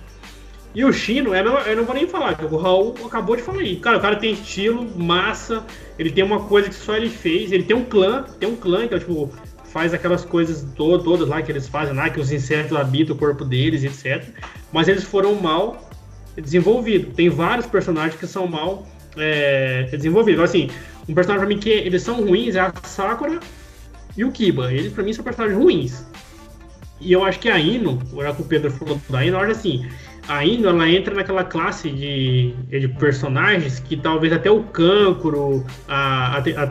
E 0.74 0.84
o 0.84 0.92
Chino, 0.92 1.36
eu 1.36 1.44
não, 1.44 1.60
eu 1.60 1.76
não 1.76 1.86
vou 1.86 1.94
nem 1.94 2.08
falar, 2.08 2.36
o 2.44 2.58
Raul 2.58 2.96
acabou 3.06 3.36
de 3.36 3.44
falar 3.44 3.60
aí. 3.60 3.76
Cara, 3.76 4.00
o 4.00 4.02
cara 4.02 4.16
tem 4.16 4.34
estilo, 4.34 4.88
massa, 4.98 5.64
ele 6.00 6.10
tem 6.10 6.24
uma 6.24 6.46
coisa 6.46 6.68
que 6.68 6.74
só 6.74 6.96
ele 6.96 7.12
fez, 7.12 7.52
ele 7.52 7.62
tem 7.62 7.76
um 7.76 7.86
clã, 7.86 8.24
tem 8.40 8.50
um 8.50 8.56
clã 8.56 8.88
que 8.88 8.96
é 8.96 8.98
tipo, 8.98 9.32
faz 9.66 9.94
aquelas 9.94 10.26
coisas 10.26 10.64
to- 10.76 10.98
todas 10.98 11.28
lá 11.28 11.44
que 11.44 11.52
eles 11.52 11.68
fazem 11.68 11.94
lá, 11.94 12.10
que 12.10 12.20
os 12.20 12.32
insetos 12.32 12.76
habitam 12.76 13.16
o 13.16 13.20
corpo 13.20 13.46
deles, 13.46 13.84
etc. 13.84 14.28
Mas 14.72 14.88
eles 14.88 15.04
foram 15.04 15.36
mal 15.36 15.88
desenvolvidos. 16.36 17.14
Tem 17.14 17.30
vários 17.30 17.68
personagens 17.68 18.20
que 18.20 18.26
são 18.26 18.48
mal 18.48 18.84
é, 19.20 19.84
desenvolvidos. 19.92 20.44
Assim, 20.44 20.70
um 21.08 21.14
personagem 21.14 21.46
pra 21.48 21.56
mim 21.56 21.60
que 21.62 21.70
eles 21.70 22.02
são 22.02 22.24
ruins 22.26 22.56
é 22.56 22.60
a 22.60 22.74
Sakura 22.84 23.40
e 24.16 24.24
o 24.24 24.32
Kiba. 24.32 24.72
Eles 24.74 24.94
pra 24.94 25.04
mim 25.04 25.14
são 25.14 25.24
personagens 25.24 25.58
ruins. 25.60 26.06
E 27.00 27.12
eu 27.12 27.24
acho 27.24 27.40
que 27.40 27.50
a 27.50 27.60
Ino, 27.60 28.02
já 28.22 28.34
que 28.34 28.42
o 28.42 28.46
Pedro 28.46 28.72
falou 28.72 29.00
da 29.10 29.24
Ino, 29.24 29.38
acho 29.38 29.52
assim, 29.52 29.88
a 30.28 30.44
Ino 30.44 30.68
ela 30.68 30.90
entra 30.90 31.14
naquela 31.14 31.44
classe 31.44 31.92
de, 31.92 32.54
de 32.68 32.88
personagens 32.88 33.80
que 33.80 33.96
talvez 33.96 34.34
até 34.34 34.50
o 34.50 34.64
Kankuro, 34.64 35.64
a, 35.88 36.38
a, 36.38 36.40
a 36.40 36.68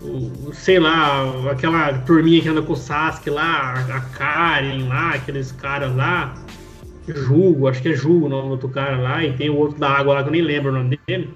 o- 0.00 0.52
sei 0.52 0.78
lá, 0.78 1.50
aquela 1.50 1.92
turminha 2.00 2.40
que 2.42 2.48
anda 2.48 2.62
com 2.62 2.72
o 2.72 2.76
Sasuke 2.76 3.30
lá, 3.30 3.74
a 3.88 4.00
Karen 4.16 4.88
lá, 4.88 5.14
aqueles 5.14 5.52
caras 5.52 5.94
lá, 5.94 6.34
Jugo, 7.08 7.68
acho 7.68 7.82
que 7.82 7.88
é 7.88 7.94
Jugo 7.94 8.26
o 8.26 8.28
nome 8.28 8.56
do 8.58 8.68
cara 8.68 8.96
lá, 8.96 9.24
e 9.24 9.32
tem 9.34 9.50
o 9.50 9.56
outro 9.56 9.78
da 9.78 9.88
água 9.88 10.14
lá 10.14 10.22
que 10.22 10.28
eu 10.28 10.32
nem 10.32 10.42
lembro 10.42 10.70
o 10.70 10.74
nome 10.74 10.98
dele. 11.06 11.34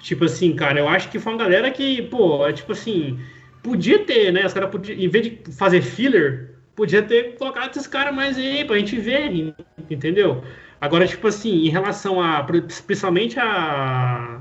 Tipo 0.00 0.24
assim, 0.24 0.54
cara, 0.54 0.78
eu 0.78 0.88
acho 0.88 1.10
que 1.10 1.18
foi 1.18 1.32
uma 1.32 1.38
galera 1.38 1.70
que, 1.70 2.02
pô, 2.02 2.46
é 2.46 2.52
tipo 2.52 2.72
assim, 2.72 3.18
podia 3.62 3.98
ter, 4.00 4.32
né? 4.32 4.46
Os 4.46 4.52
caras 4.52 4.70
podiam, 4.70 4.98
em 4.98 5.08
vez 5.08 5.24
de 5.24 5.52
fazer 5.52 5.82
filler, 5.82 6.54
podia 6.74 7.02
ter 7.02 7.34
colocado 7.36 7.70
esses 7.70 7.86
caras 7.86 8.14
mais 8.14 8.38
aí 8.38 8.64
pra 8.64 8.78
gente 8.78 8.98
ver, 8.98 9.54
entendeu? 9.90 10.42
Agora, 10.80 11.06
tipo 11.06 11.26
assim, 11.26 11.66
em 11.66 11.68
relação 11.68 12.22
a, 12.22 12.44
principalmente 12.44 13.38
a, 13.40 14.40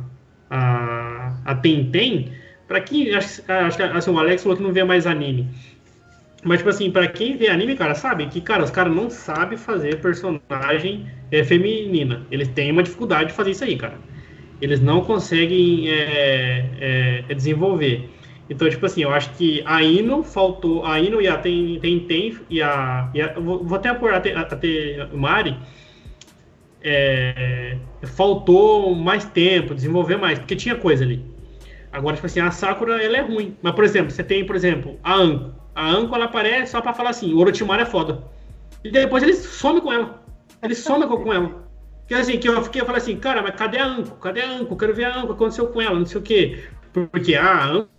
a, 0.49 1.33
a 1.43 1.55
Tenten, 1.55 2.31
pra 2.67 2.79
quem, 2.79 3.13
acho, 3.15 3.41
acho 3.47 3.77
que 3.77 3.83
assim, 3.83 4.11
o 4.11 4.19
Alex 4.19 4.43
falou 4.43 4.55
que 4.57 4.63
não 4.63 4.71
vê 4.71 4.83
mais 4.83 5.07
anime. 5.07 5.49
Mas, 6.47 6.59
tipo 6.59 6.69
assim, 6.69 6.91
pra 6.91 7.07
quem 7.07 7.37
vê 7.37 7.49
anime, 7.49 7.75
cara, 7.75 7.95
sabe 7.95 8.27
que, 8.27 8.41
cara, 8.41 8.63
os 8.63 8.71
caras 8.71 8.95
não 8.95 9.09
sabem 9.09 9.57
fazer 9.57 10.01
personagem 10.01 11.07
é, 11.31 11.43
feminina. 11.43 12.27
Eles 12.31 12.47
têm 12.49 12.71
uma 12.71 12.83
dificuldade 12.83 13.29
de 13.29 13.35
fazer 13.35 13.51
isso 13.51 13.63
aí, 13.63 13.77
cara. 13.77 14.01
Eles 14.61 14.79
não 14.79 15.01
conseguem 15.03 15.89
é, 15.89 17.23
é, 17.29 17.33
desenvolver. 17.33 18.09
Então, 18.49 18.69
tipo 18.69 18.85
assim, 18.85 19.03
eu 19.03 19.11
acho 19.11 19.31
que 19.35 19.61
a 19.65 19.83
Ino 19.83 20.23
faltou. 20.23 20.85
A 20.85 20.99
Ino 20.99 21.21
e 21.21 21.27
a 21.27 21.37
Tem 21.37 21.79
Tem, 21.79 22.07
Tem 22.07 22.37
e 22.49 22.61
a. 22.61 23.11
E 23.13 23.21
a 23.21 23.33
vou, 23.39 23.63
vou 23.65 23.77
até 23.77 23.93
pôr 23.93 24.13
a, 24.13 24.17
a, 24.17 24.45
Te- 24.55 24.95
Mari. 25.13 25.57
é, 26.81 27.79
faltou 28.05 28.95
mais 28.95 29.25
tempo, 29.25 29.73
desenvolver 29.75 30.17
mais, 30.17 30.39
porque 30.39 30.55
tinha 30.55 30.75
coisa 30.75 31.03
ali. 31.03 31.25
Agora, 31.91 32.15
tipo 32.15 32.27
assim, 32.27 32.39
a 32.39 32.51
Sakura, 32.51 33.03
ela 33.03 33.17
é 33.17 33.21
ruim. 33.21 33.57
Mas, 33.61 33.73
por 33.75 33.83
exemplo, 33.83 34.11
você 34.11 34.23
tem, 34.23 34.45
por 34.45 34.55
exemplo, 34.55 34.99
a 35.03 35.15
Anko. 35.15 35.55
A 35.77 35.91
Anko, 35.91 36.15
ela 36.15 36.25
aparece 36.25 36.71
só 36.71 36.81
pra 36.81 36.91
falar 36.91 37.11
assim, 37.11 37.31
o 37.33 37.37
Orochimaru 37.37 37.83
é 37.83 37.85
foda. 37.85 38.23
E 38.83 38.89
depois 38.89 39.21
ele 39.21 39.33
some 39.33 39.79
com 39.79 39.93
ela. 39.93 40.23
Ele 40.63 40.73
some 40.73 41.05
com 41.05 41.31
ela. 41.31 41.67
Que 42.07 42.15
assim, 42.15 42.39
que 42.39 42.49
eu 42.49 42.63
fiquei, 42.63 42.83
falei 42.83 42.99
assim, 42.99 43.15
cara, 43.17 43.43
mas 43.43 43.55
cadê 43.55 43.77
a 43.77 43.85
Anko? 43.85 44.15
Cadê 44.15 44.41
a 44.41 44.49
Anko? 44.49 44.75
Quero 44.75 44.95
ver 44.95 45.05
a 45.05 45.19
Anko, 45.19 45.33
aconteceu 45.33 45.67
com 45.67 45.79
ela, 45.79 45.99
não 45.99 46.05
sei 46.07 46.19
o 46.19 46.23
quê. 46.23 46.63
Porque 46.91 47.35
ah, 47.35 47.45
a 47.45 47.65
Anko 47.67 47.89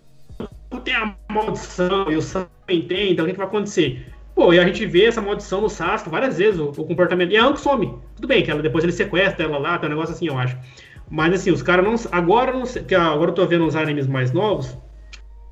tem 0.83 0.93
a 0.93 1.15
maldição, 1.31 2.11
e 2.11 2.17
o 2.17 2.21
Sasuke 2.21 2.81
tem, 2.81 3.13
então 3.13 3.23
o 3.23 3.29
que, 3.29 3.37
vai 3.37 3.47
acontecer? 3.47 4.05
Pô, 4.35 4.53
e 4.53 4.59
a 4.59 4.65
gente 4.65 4.85
vê 4.85 5.05
essa 5.05 5.21
maldição 5.21 5.61
no 5.61 5.69
Sasuke 5.69 6.09
várias 6.09 6.37
vezes, 6.37 6.59
o, 6.59 6.65
o 6.65 6.85
comportamento. 6.85 7.31
E 7.31 7.37
a 7.37 7.45
Anko 7.45 7.61
some. 7.61 7.95
Tudo 8.17 8.27
bem, 8.27 8.43
que 8.43 8.51
ela, 8.51 8.61
depois 8.61 8.83
ele 8.83 8.91
sequestra 8.91 9.45
ela 9.45 9.57
lá, 9.57 9.77
tem 9.77 9.87
um 9.87 9.93
negócio 9.93 10.13
assim, 10.13 10.27
eu 10.27 10.37
acho. 10.37 10.57
Mas 11.09 11.33
assim, 11.33 11.51
os 11.51 11.61
caras 11.61 11.85
não. 11.85 11.95
Agora 12.11 12.51
não 12.51 12.65
sei. 12.65 12.83
Agora 12.93 13.31
eu 13.31 13.35
tô 13.35 13.45
vendo 13.45 13.65
os 13.65 13.75
animes 13.77 14.05
mais 14.05 14.33
novos. 14.33 14.77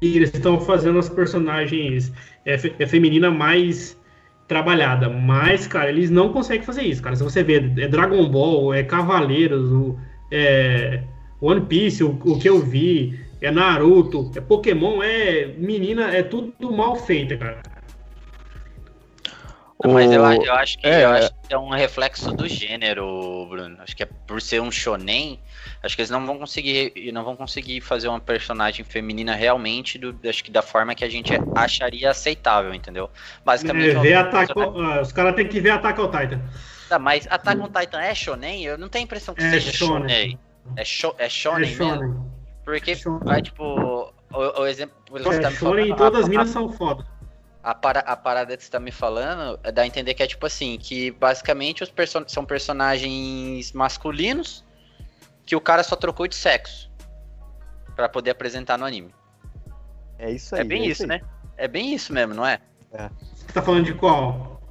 E 0.01 0.15
eles 0.15 0.33
estão 0.33 0.59
fazendo 0.59 0.99
as 0.99 1.09
personagens 1.09 2.11
é, 2.45 2.53
é, 2.53 2.85
feminina 2.85 3.31
mais 3.31 3.99
trabalhada. 4.47 5.09
Mas, 5.09 5.67
cara, 5.67 5.89
eles 5.89 6.09
não 6.09 6.31
conseguem 6.31 6.63
fazer 6.63 6.83
isso, 6.83 7.01
cara. 7.01 7.15
Se 7.15 7.23
você 7.23 7.43
vê, 7.43 7.55
é 7.55 7.87
Dragon 7.87 8.29
Ball, 8.29 8.73
é 8.73 8.83
Cavaleiros, 8.83 9.71
o, 9.71 9.97
é 10.31 11.03
One 11.41 11.61
Piece, 11.61 12.03
o, 12.03 12.19
o 12.23 12.39
que 12.39 12.47
eu 12.47 12.59
vi, 12.59 13.19
é 13.41 13.51
Naruto, 13.51 14.31
é 14.35 14.41
Pokémon, 14.41 15.01
é 15.03 15.47
menina, 15.57 16.11
é 16.15 16.23
tudo 16.23 16.71
mal 16.71 16.95
feito, 16.95 17.37
cara. 17.37 17.61
Mas 19.85 20.11
eu, 20.11 20.23
eu, 20.23 20.53
acho 20.55 20.79
que, 20.79 20.87
é, 20.87 21.03
eu 21.03 21.09
acho 21.09 21.31
que 21.47 21.53
é 21.53 21.57
um 21.57 21.69
reflexo 21.69 22.31
do 22.31 22.47
gênero, 22.47 23.45
Bruno. 23.47 23.77
Acho 23.79 23.95
que 23.95 24.01
é 24.01 24.07
por 24.25 24.41
ser 24.41 24.59
um 24.59 24.71
shonen, 24.71 25.39
acho 25.83 25.95
que 25.95 26.01
eles 26.01 26.09
não 26.09 26.25
vão 26.25 26.39
conseguir, 26.39 27.11
não 27.13 27.23
vão 27.23 27.35
conseguir 27.35 27.79
fazer 27.81 28.07
uma 28.07 28.19
personagem 28.19 28.83
feminina 28.83 29.35
realmente 29.35 29.99
do, 29.99 30.17
acho 30.27 30.43
que 30.43 30.49
da 30.49 30.63
forma 30.63 30.95
que 30.95 31.05
a 31.05 31.09
gente 31.09 31.31
acharia 31.55 32.09
aceitável, 32.09 32.73
entendeu? 32.73 33.07
Basicamente. 33.45 33.97
É, 33.97 33.99
ver 33.99 34.13
Attack, 34.15 34.53
personagem... 34.53 35.01
os 35.01 35.11
caras 35.11 35.35
têm 35.35 35.47
que 35.47 35.61
ver 35.61 35.69
Attack 35.69 36.01
on 36.01 36.09
Titan. 36.09 36.41
Tá, 36.89 36.97
mas 36.97 37.27
Attack 37.29 37.61
on 37.61 37.69
Titan 37.69 38.01
é 38.01 38.15
shonen? 38.15 38.63
Eu 38.63 38.79
não 38.79 38.89
tenho 38.89 39.03
a 39.03 39.05
impressão 39.05 39.35
que 39.35 39.43
é 39.43 39.51
seja 39.51 39.71
shonen. 39.71 40.09
shonen. 40.09 40.39
É, 40.75 40.83
sho, 40.83 41.13
é 41.19 41.29
shonen, 41.29 41.69
é 41.69 41.71
shonen 41.71 41.99
mesmo? 41.99 42.31
Porque, 42.65 42.95
shonen. 42.95 43.19
vai, 43.23 43.43
tipo, 43.43 43.63
o, 43.63 44.61
o 44.61 44.65
exemplo... 44.65 44.95
É, 45.13 45.39
tá 45.39 45.51
shonen 45.51 45.91
e 45.91 45.95
todas 45.95 46.23
as 46.23 46.29
minas 46.29 46.49
são 46.49 46.67
foda 46.67 47.05
a, 47.67 47.75
para, 47.75 47.99
a 47.99 48.15
parada 48.15 48.55
que 48.55 48.63
você 48.63 48.71
tá 48.71 48.79
me 48.79 48.91
falando 48.91 49.59
dá 49.73 49.81
a 49.81 49.85
entender 49.85 50.13
que 50.13 50.23
é 50.23 50.27
tipo 50.27 50.45
assim, 50.45 50.77
que 50.77 51.11
basicamente 51.11 51.83
os 51.83 51.89
perso 51.89 52.23
são 52.27 52.45
personagens 52.45 53.73
masculinos 53.73 54.63
que 55.45 55.53
o 55.53 55.59
cara 55.59 55.83
só 55.83 55.97
trocou 55.97 56.27
de 56.27 56.35
sexo 56.35 56.89
para 57.93 58.07
poder 58.07 58.31
apresentar 58.31 58.77
no 58.77 58.85
anime. 58.85 59.13
É 60.17 60.31
isso 60.31 60.55
aí. 60.55 60.61
É 60.61 60.63
bem 60.63 60.83
é 60.83 60.87
isso, 60.87 61.05
né? 61.05 61.19
É 61.57 61.67
bem 61.67 61.93
isso 61.93 62.13
mesmo, 62.13 62.33
não 62.33 62.45
é? 62.45 62.59
É. 62.93 63.09
Você 63.35 63.53
tá 63.53 63.61
falando 63.61 63.83
de 63.83 63.93
qual? 63.93 64.61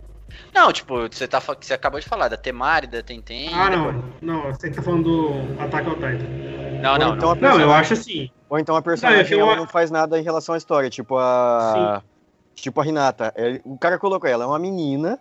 Não, 0.55 0.73
tipo, 0.73 1.07
você, 1.07 1.29
tá, 1.29 1.39
você 1.39 1.75
acabou 1.75 2.01
de 2.01 2.09
falar 2.09 2.29
da 2.29 2.37
Temari, 2.39 2.87
da 2.87 3.03
Tenten. 3.03 3.53
Ah, 3.53 3.69
não. 3.69 3.93
Depois... 3.93 4.15
Não, 4.23 4.43
você 4.45 4.71
tá 4.71 4.81
falando 4.81 5.05
do 5.05 5.63
Attack 5.63 5.87
on 5.87 5.95
Titan. 5.95 6.81
Não, 6.81 6.97
não, 6.97 7.15
então 7.15 7.35
não. 7.35 7.51
Não, 7.51 7.61
eu 7.61 7.73
acho 7.73 7.93
assim. 7.93 8.31
Ou 8.49 8.59
então 8.59 8.75
a 8.75 8.81
personagem 8.81 9.39
não, 9.39 9.55
não 9.55 9.67
faz 9.67 9.91
nada 9.91 10.19
em 10.19 10.23
relação 10.23 10.55
à 10.55 10.59
história, 10.59 10.89
tipo 10.89 11.19
a. 11.19 12.01
Sim. 12.01 12.16
Tipo 12.57 12.81
a 12.81 12.85
Renata. 12.85 13.33
É, 13.37 13.61
o 13.65 13.79
cara 13.79 13.99
colocou 13.99 14.29
ela, 14.29 14.45
é 14.45 14.47
uma 14.47 14.59
menina. 14.59 15.19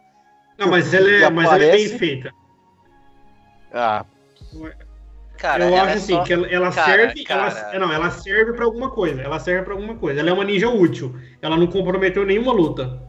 Não, 0.57 0.69
mas 0.69 0.93
ela 0.93 1.09
é, 1.09 1.29
mas 1.29 1.45
ela 1.51 1.63
é 1.63 1.71
bem 1.71 1.89
feita. 1.89 2.31
Ah. 3.73 4.05
Cara, 5.37 5.65
eu 5.65 5.75
acho 5.75 5.89
é 5.89 5.93
assim, 5.93 6.13
só... 6.13 6.23
que 6.23 6.33
ela, 6.33 6.47
ela 6.47 6.71
cara, 6.71 6.91
serve. 6.91 7.23
Cara... 7.25 7.71
Ela, 7.73 7.79
não, 7.85 7.93
ela 7.93 8.09
serve 8.09 8.53
para 8.53 8.65
alguma 8.65 8.89
coisa. 8.89 9.21
Ela 9.21 9.37
serve 9.37 9.63
para 9.63 9.73
alguma 9.73 9.95
coisa. 9.95 10.19
Ela 10.21 10.29
é 10.29 10.33
uma 10.33 10.45
ninja 10.45 10.69
útil. 10.69 11.15
Ela 11.41 11.57
não 11.57 11.67
comprometeu 11.67 12.25
nenhuma 12.25 12.53
luta 12.53 13.01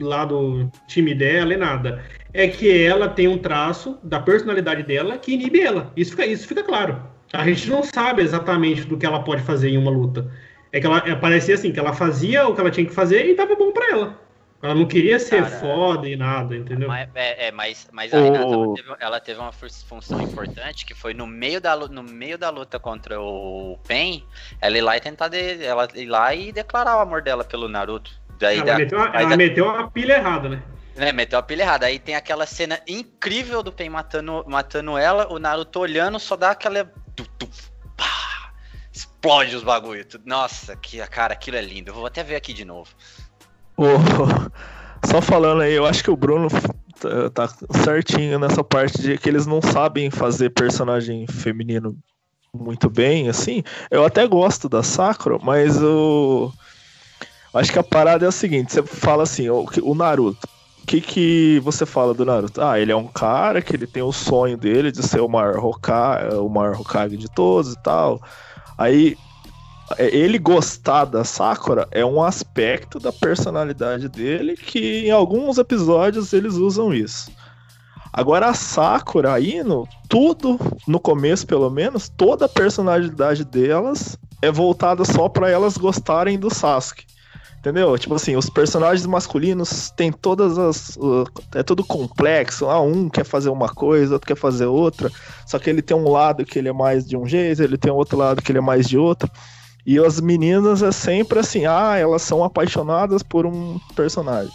lá 0.00 0.24
do 0.24 0.70
time 0.86 1.14
dela 1.14 1.52
e 1.52 1.56
nada. 1.56 2.02
É 2.32 2.48
que 2.48 2.84
ela 2.84 3.08
tem 3.08 3.28
um 3.28 3.38
traço 3.38 3.98
da 4.02 4.18
personalidade 4.18 4.82
dela 4.82 5.18
que 5.18 5.34
inibe 5.34 5.60
ela. 5.60 5.92
Isso 5.94 6.12
fica, 6.12 6.26
isso 6.26 6.48
fica 6.48 6.62
claro. 6.62 7.02
A 7.32 7.44
gente 7.44 7.68
não 7.68 7.82
sabe 7.82 8.22
exatamente 8.22 8.84
do 8.84 8.96
que 8.96 9.04
ela 9.04 9.22
pode 9.22 9.42
fazer 9.42 9.68
em 9.68 9.76
uma 9.76 9.90
luta. 9.90 10.30
É 10.72 10.80
que 10.80 10.86
ela 10.86 11.02
é, 11.06 11.14
parecia 11.14 11.54
assim, 11.54 11.72
que 11.72 11.80
ela 11.80 11.92
fazia 11.92 12.46
o 12.46 12.54
que 12.54 12.60
ela 12.60 12.70
tinha 12.70 12.86
que 12.86 12.94
fazer 12.94 13.26
e 13.26 13.34
tava 13.34 13.54
bom 13.56 13.72
pra 13.72 13.90
ela. 13.90 14.28
Ela 14.60 14.74
não 14.74 14.86
queria 14.86 15.20
ser 15.20 15.44
Cara, 15.44 15.56
foda 15.60 16.08
e 16.08 16.16
nada, 16.16 16.56
entendeu? 16.56 16.88
Mas, 16.88 17.08
é, 17.14 17.46
é, 17.46 17.52
mas, 17.52 17.88
mas 17.92 18.12
a 18.12 18.20
Renata 18.20 18.52
ela 18.52 18.74
teve, 18.74 18.96
ela 18.98 19.20
teve, 19.20 19.40
uma 19.40 19.52
função 19.52 20.20
importante 20.20 20.84
que 20.84 20.94
foi 20.94 21.14
no 21.14 21.28
meio 21.28 21.60
da, 21.60 21.76
no 21.76 22.02
meio 22.02 22.36
da 22.36 22.50
luta 22.50 22.76
contra 22.76 23.20
o 23.20 23.78
Pen, 23.86 24.24
ela 24.60 24.76
ir 24.76 24.80
lá 24.80 24.96
e 24.96 25.00
tentar 25.00 25.28
de, 25.28 25.64
ela 25.64 25.86
ir 25.94 26.06
lá 26.06 26.34
e 26.34 26.50
declarar 26.50 26.96
o 26.96 27.00
amor 27.00 27.22
dela 27.22 27.44
pelo 27.44 27.68
Naruto. 27.68 28.10
Daí 28.40 28.58
ela, 28.58 28.66
da, 28.66 28.78
meteu, 28.78 29.00
a, 29.00 29.06
ela 29.14 29.30
da, 29.30 29.36
meteu 29.36 29.70
a 29.70 29.88
pilha 29.88 30.14
errada, 30.14 30.48
né? 30.48 30.62
É, 30.96 31.12
meteu 31.12 31.38
a 31.38 31.42
pilha 31.42 31.62
errada. 31.62 31.86
Aí 31.86 32.00
tem 32.00 32.16
aquela 32.16 32.44
cena 32.44 32.80
incrível 32.88 33.62
do 33.62 33.70
Pen 33.70 33.88
matando, 33.88 34.44
matando 34.48 34.98
ela, 34.98 35.32
o 35.32 35.38
Naruto 35.38 35.78
olhando, 35.78 36.18
só 36.18 36.36
dá 36.36 36.50
aquela 36.50 36.90
explode 39.18 39.56
os 39.56 39.64
bagulho. 39.64 40.06
Nossa, 40.24 40.76
que 40.76 40.98
cara, 41.08 41.34
aquilo 41.34 41.56
é 41.56 41.62
lindo. 41.62 41.90
Eu 41.90 41.94
vou 41.94 42.06
até 42.06 42.22
ver 42.22 42.36
aqui 42.36 42.52
de 42.52 42.64
novo. 42.64 42.88
Oh, 43.76 43.84
só 45.06 45.20
falando 45.20 45.62
aí, 45.62 45.74
eu 45.74 45.84
acho 45.84 46.02
que 46.02 46.10
o 46.10 46.16
Bruno 46.16 46.48
tá, 46.98 47.48
tá 47.48 47.54
certinho 47.82 48.38
nessa 48.38 48.62
parte 48.62 49.02
de 49.02 49.18
que 49.18 49.28
eles 49.28 49.46
não 49.46 49.60
sabem 49.60 50.10
fazer 50.10 50.50
personagem 50.50 51.26
feminino 51.26 51.96
muito 52.54 52.88
bem, 52.88 53.28
assim. 53.28 53.62
Eu 53.90 54.04
até 54.04 54.26
gosto 54.26 54.68
da 54.68 54.82
Sakura, 54.82 55.38
mas 55.42 55.82
o 55.82 56.52
acho 57.52 57.72
que 57.72 57.78
a 57.78 57.84
parada 57.84 58.24
é 58.24 58.28
a 58.28 58.32
seguinte, 58.32 58.72
você 58.72 58.82
fala 58.82 59.24
assim, 59.24 59.48
o, 59.48 59.66
o 59.82 59.94
Naruto. 59.94 60.46
O 60.82 60.86
que, 60.86 61.00
que 61.02 61.60
você 61.60 61.84
fala 61.84 62.14
do 62.14 62.24
Naruto? 62.24 62.62
Ah, 62.62 62.80
ele 62.80 62.92
é 62.92 62.96
um 62.96 63.06
cara 63.06 63.60
que 63.60 63.76
ele 63.76 63.86
tem 63.86 64.02
o 64.02 64.12
sonho 64.12 64.56
dele 64.56 64.90
de 64.90 65.02
ser 65.02 65.20
o 65.20 65.28
maior 65.28 65.62
Hokage, 65.62 66.34
o 66.36 66.48
maior 66.48 66.80
Hokage 66.80 67.16
de 67.16 67.28
todos 67.28 67.74
e 67.74 67.82
tal. 67.82 68.22
Aí 68.78 69.16
é, 69.98 70.14
ele 70.16 70.38
gostar 70.38 71.04
da 71.04 71.24
Sakura 71.24 71.88
é 71.90 72.04
um 72.04 72.22
aspecto 72.22 73.00
da 73.00 73.12
personalidade 73.12 74.08
dele 74.08 74.56
que 74.56 75.06
em 75.06 75.10
alguns 75.10 75.58
episódios 75.58 76.32
eles 76.32 76.54
usam 76.54 76.94
isso. 76.94 77.30
Agora 78.12 78.48
a 78.48 78.54
Sakura, 78.54 79.34
a 79.34 79.40
Ino, 79.40 79.86
tudo, 80.08 80.58
no 80.86 80.98
começo 80.98 81.46
pelo 81.46 81.68
menos, 81.68 82.08
toda 82.08 82.46
a 82.46 82.48
personalidade 82.48 83.44
delas 83.44 84.16
é 84.40 84.50
voltada 84.50 85.04
só 85.04 85.28
para 85.28 85.50
elas 85.50 85.76
gostarem 85.76 86.38
do 86.38 86.52
Sasuke. 86.52 87.06
Entendeu? 87.58 87.98
Tipo 87.98 88.14
assim, 88.14 88.36
os 88.36 88.48
personagens 88.48 89.04
masculinos 89.04 89.90
têm 89.90 90.12
todas 90.12 90.56
as. 90.58 90.96
Uh, 90.96 91.24
é 91.54 91.62
tudo 91.62 91.84
complexo. 91.84 92.66
Ah, 92.66 92.80
um 92.80 93.08
quer 93.08 93.24
fazer 93.24 93.50
uma 93.50 93.68
coisa, 93.68 94.14
outro 94.14 94.28
quer 94.28 94.36
fazer 94.36 94.66
outra. 94.66 95.10
Só 95.44 95.58
que 95.58 95.68
ele 95.68 95.82
tem 95.82 95.96
um 95.96 96.08
lado 96.08 96.44
que 96.44 96.58
ele 96.58 96.68
é 96.68 96.72
mais 96.72 97.06
de 97.06 97.16
um 97.16 97.26
jeito, 97.26 97.62
ele 97.62 97.76
tem 97.76 97.90
outro 97.90 98.16
lado 98.16 98.40
que 98.40 98.52
ele 98.52 98.58
é 98.58 98.62
mais 98.62 98.88
de 98.88 98.96
outro. 98.96 99.28
E 99.84 99.98
as 99.98 100.20
meninas 100.20 100.82
é 100.82 100.92
sempre 100.92 101.40
assim, 101.40 101.66
ah, 101.66 101.96
elas 101.96 102.22
são 102.22 102.44
apaixonadas 102.44 103.22
por 103.22 103.44
um 103.44 103.80
personagem. 103.96 104.52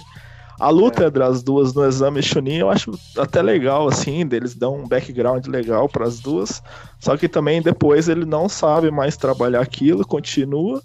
A 0.59 0.69
luta 0.69 1.03
é. 1.03 1.07
entre 1.07 1.23
as 1.23 1.43
duas 1.43 1.73
no 1.73 1.83
exame 1.85 2.21
Chunin 2.21 2.59
eu 2.59 2.69
acho 2.69 2.91
até 3.17 3.41
legal, 3.41 3.87
assim, 3.87 4.25
deles 4.25 4.55
dão 4.55 4.75
um 4.75 4.87
background 4.87 5.45
legal 5.47 5.89
para 5.89 6.05
as 6.05 6.19
duas. 6.19 6.63
Só 6.99 7.17
que 7.17 7.27
também 7.27 7.61
depois 7.61 8.07
ele 8.07 8.23
não 8.23 8.47
sabe 8.47 8.89
mais 8.91 9.17
trabalhar 9.17 9.61
aquilo, 9.61 10.07
continua. 10.07 10.81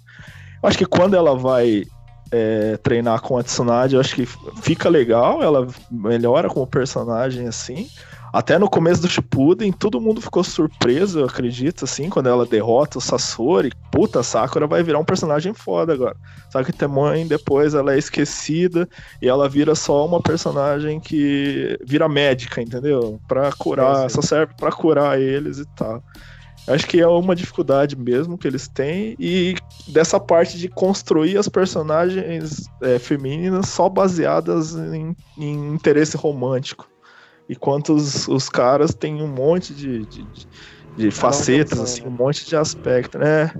Eu 0.61 0.67
acho 0.67 0.77
que 0.77 0.85
quando 0.85 1.13
ela 1.13 1.35
vai 1.35 1.85
é, 2.31 2.77
treinar 2.77 3.21
com 3.21 3.37
a 3.37 3.43
Tsunade, 3.43 3.95
eu 3.95 4.01
acho 4.01 4.15
que 4.15 4.25
fica 4.61 4.89
legal, 4.89 5.41
ela 5.41 5.67
melhora 5.91 6.49
como 6.49 6.65
personagem 6.67 7.47
assim. 7.47 7.89
Até 8.31 8.59
no 8.59 8.69
começo 8.69 9.01
do 9.01 9.09
Shippuden, 9.09 9.71
todo 9.71 9.99
mundo 9.99 10.21
ficou 10.21 10.43
surpreso, 10.43 11.19
eu 11.19 11.25
acredito, 11.25 11.85
assim, 11.85 12.09
quando 12.09 12.29
ela 12.29 12.45
derrota 12.45 12.99
o 12.99 13.01
Sasori. 13.01 13.71
Puta, 13.91 14.19
a 14.19 14.23
Sakura 14.23 14.67
vai 14.67 14.83
virar 14.83 14.99
um 14.99 15.03
personagem 15.03 15.53
foda 15.53 15.93
agora. 15.93 16.15
Só 16.51 16.63
que 16.63 16.71
Temon 16.71 17.25
depois 17.25 17.73
ela 17.73 17.93
é 17.93 17.97
esquecida 17.97 18.87
e 19.19 19.27
ela 19.27 19.49
vira 19.49 19.73
só 19.73 20.05
uma 20.05 20.21
personagem 20.21 20.99
que 20.99 21.75
vira 21.83 22.07
médica, 22.07 22.61
entendeu? 22.61 23.19
Pra 23.27 23.51
curar, 23.51 24.05
é, 24.05 24.09
só 24.09 24.21
serve 24.21 24.53
para 24.55 24.71
curar 24.71 25.19
eles 25.19 25.57
e 25.57 25.65
tal. 25.75 26.03
Acho 26.69 26.85
que 26.85 27.01
é 27.01 27.07
uma 27.07 27.35
dificuldade 27.35 27.95
mesmo 27.95 28.37
que 28.37 28.47
eles 28.47 28.67
têm. 28.67 29.15
E 29.19 29.55
dessa 29.87 30.19
parte 30.19 30.57
de 30.57 30.69
construir 30.69 31.35
as 31.35 31.49
personagens 31.49 32.69
é, 32.83 32.99
femininas 32.99 33.69
só 33.69 33.89
baseadas 33.89 34.75
em, 34.75 35.15
em, 35.35 35.73
interesse 35.73 36.15
romântico. 36.15 36.87
Enquanto 37.49 37.93
os, 37.93 38.27
os 38.27 38.47
caras 38.47 38.93
têm 38.93 39.19
um 39.19 39.27
monte 39.27 39.73
de, 39.73 40.05
de, 40.05 40.27
de 40.95 41.09
facetas, 41.09 41.79
assim, 41.79 42.03
um 42.05 42.11
monte 42.11 42.45
de 42.45 42.55
aspectos, 42.55 43.19
né? 43.19 43.51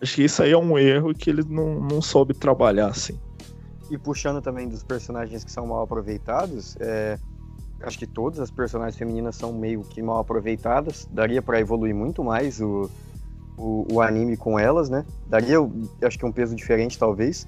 Acho 0.00 0.14
que 0.14 0.24
isso 0.24 0.42
aí 0.42 0.52
é 0.52 0.56
um 0.56 0.78
erro 0.78 1.14
que 1.14 1.28
ele 1.28 1.44
não, 1.46 1.78
não 1.78 2.00
soube 2.00 2.32
trabalhar, 2.32 2.86
assim. 2.86 3.20
E 3.90 3.98
puxando 3.98 4.40
também 4.40 4.66
dos 4.66 4.82
personagens 4.82 5.44
que 5.44 5.52
são 5.52 5.66
mal 5.66 5.82
aproveitados, 5.82 6.74
é, 6.80 7.18
acho 7.82 7.98
que 7.98 8.06
todas 8.06 8.38
as 8.40 8.50
personagens 8.50 8.96
femininas 8.96 9.36
são 9.36 9.52
meio 9.52 9.82
que 9.82 10.02
mal 10.02 10.18
aproveitadas. 10.18 11.08
Daria 11.10 11.40
para 11.40 11.60
evoluir 11.60 11.94
muito 11.94 12.22
mais 12.22 12.60
o, 12.60 12.90
o, 13.56 13.86
o, 13.92 14.00
anime 14.00 14.36
com 14.36 14.58
elas, 14.58 14.88
né? 14.88 15.04
Daria, 15.26 15.58
acho 16.02 16.18
que 16.18 16.26
um 16.26 16.32
peso 16.32 16.54
diferente, 16.54 16.98
talvez. 16.98 17.46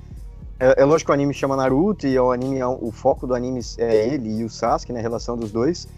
É, 0.59 0.83
é, 0.83 0.85
lógico 0.85 1.09
que 1.09 1.13
o 1.13 1.15
anime 1.15 1.35
chama 1.35 1.57
Naruto 1.57 2.07
e 2.07 2.19
o 2.19 2.31
anime, 2.31 2.63
o 2.63 2.91
foco 2.93 3.27
do 3.27 3.35
anime 3.35 3.61
é 3.79 4.09
ele 4.09 4.41
e 4.41 4.45
o 4.45 4.49
Sasuke, 4.49 4.93
né? 4.93 5.01
A 5.01 5.03
relação 5.03 5.37
dos 5.37 5.51
dois. 5.51 5.89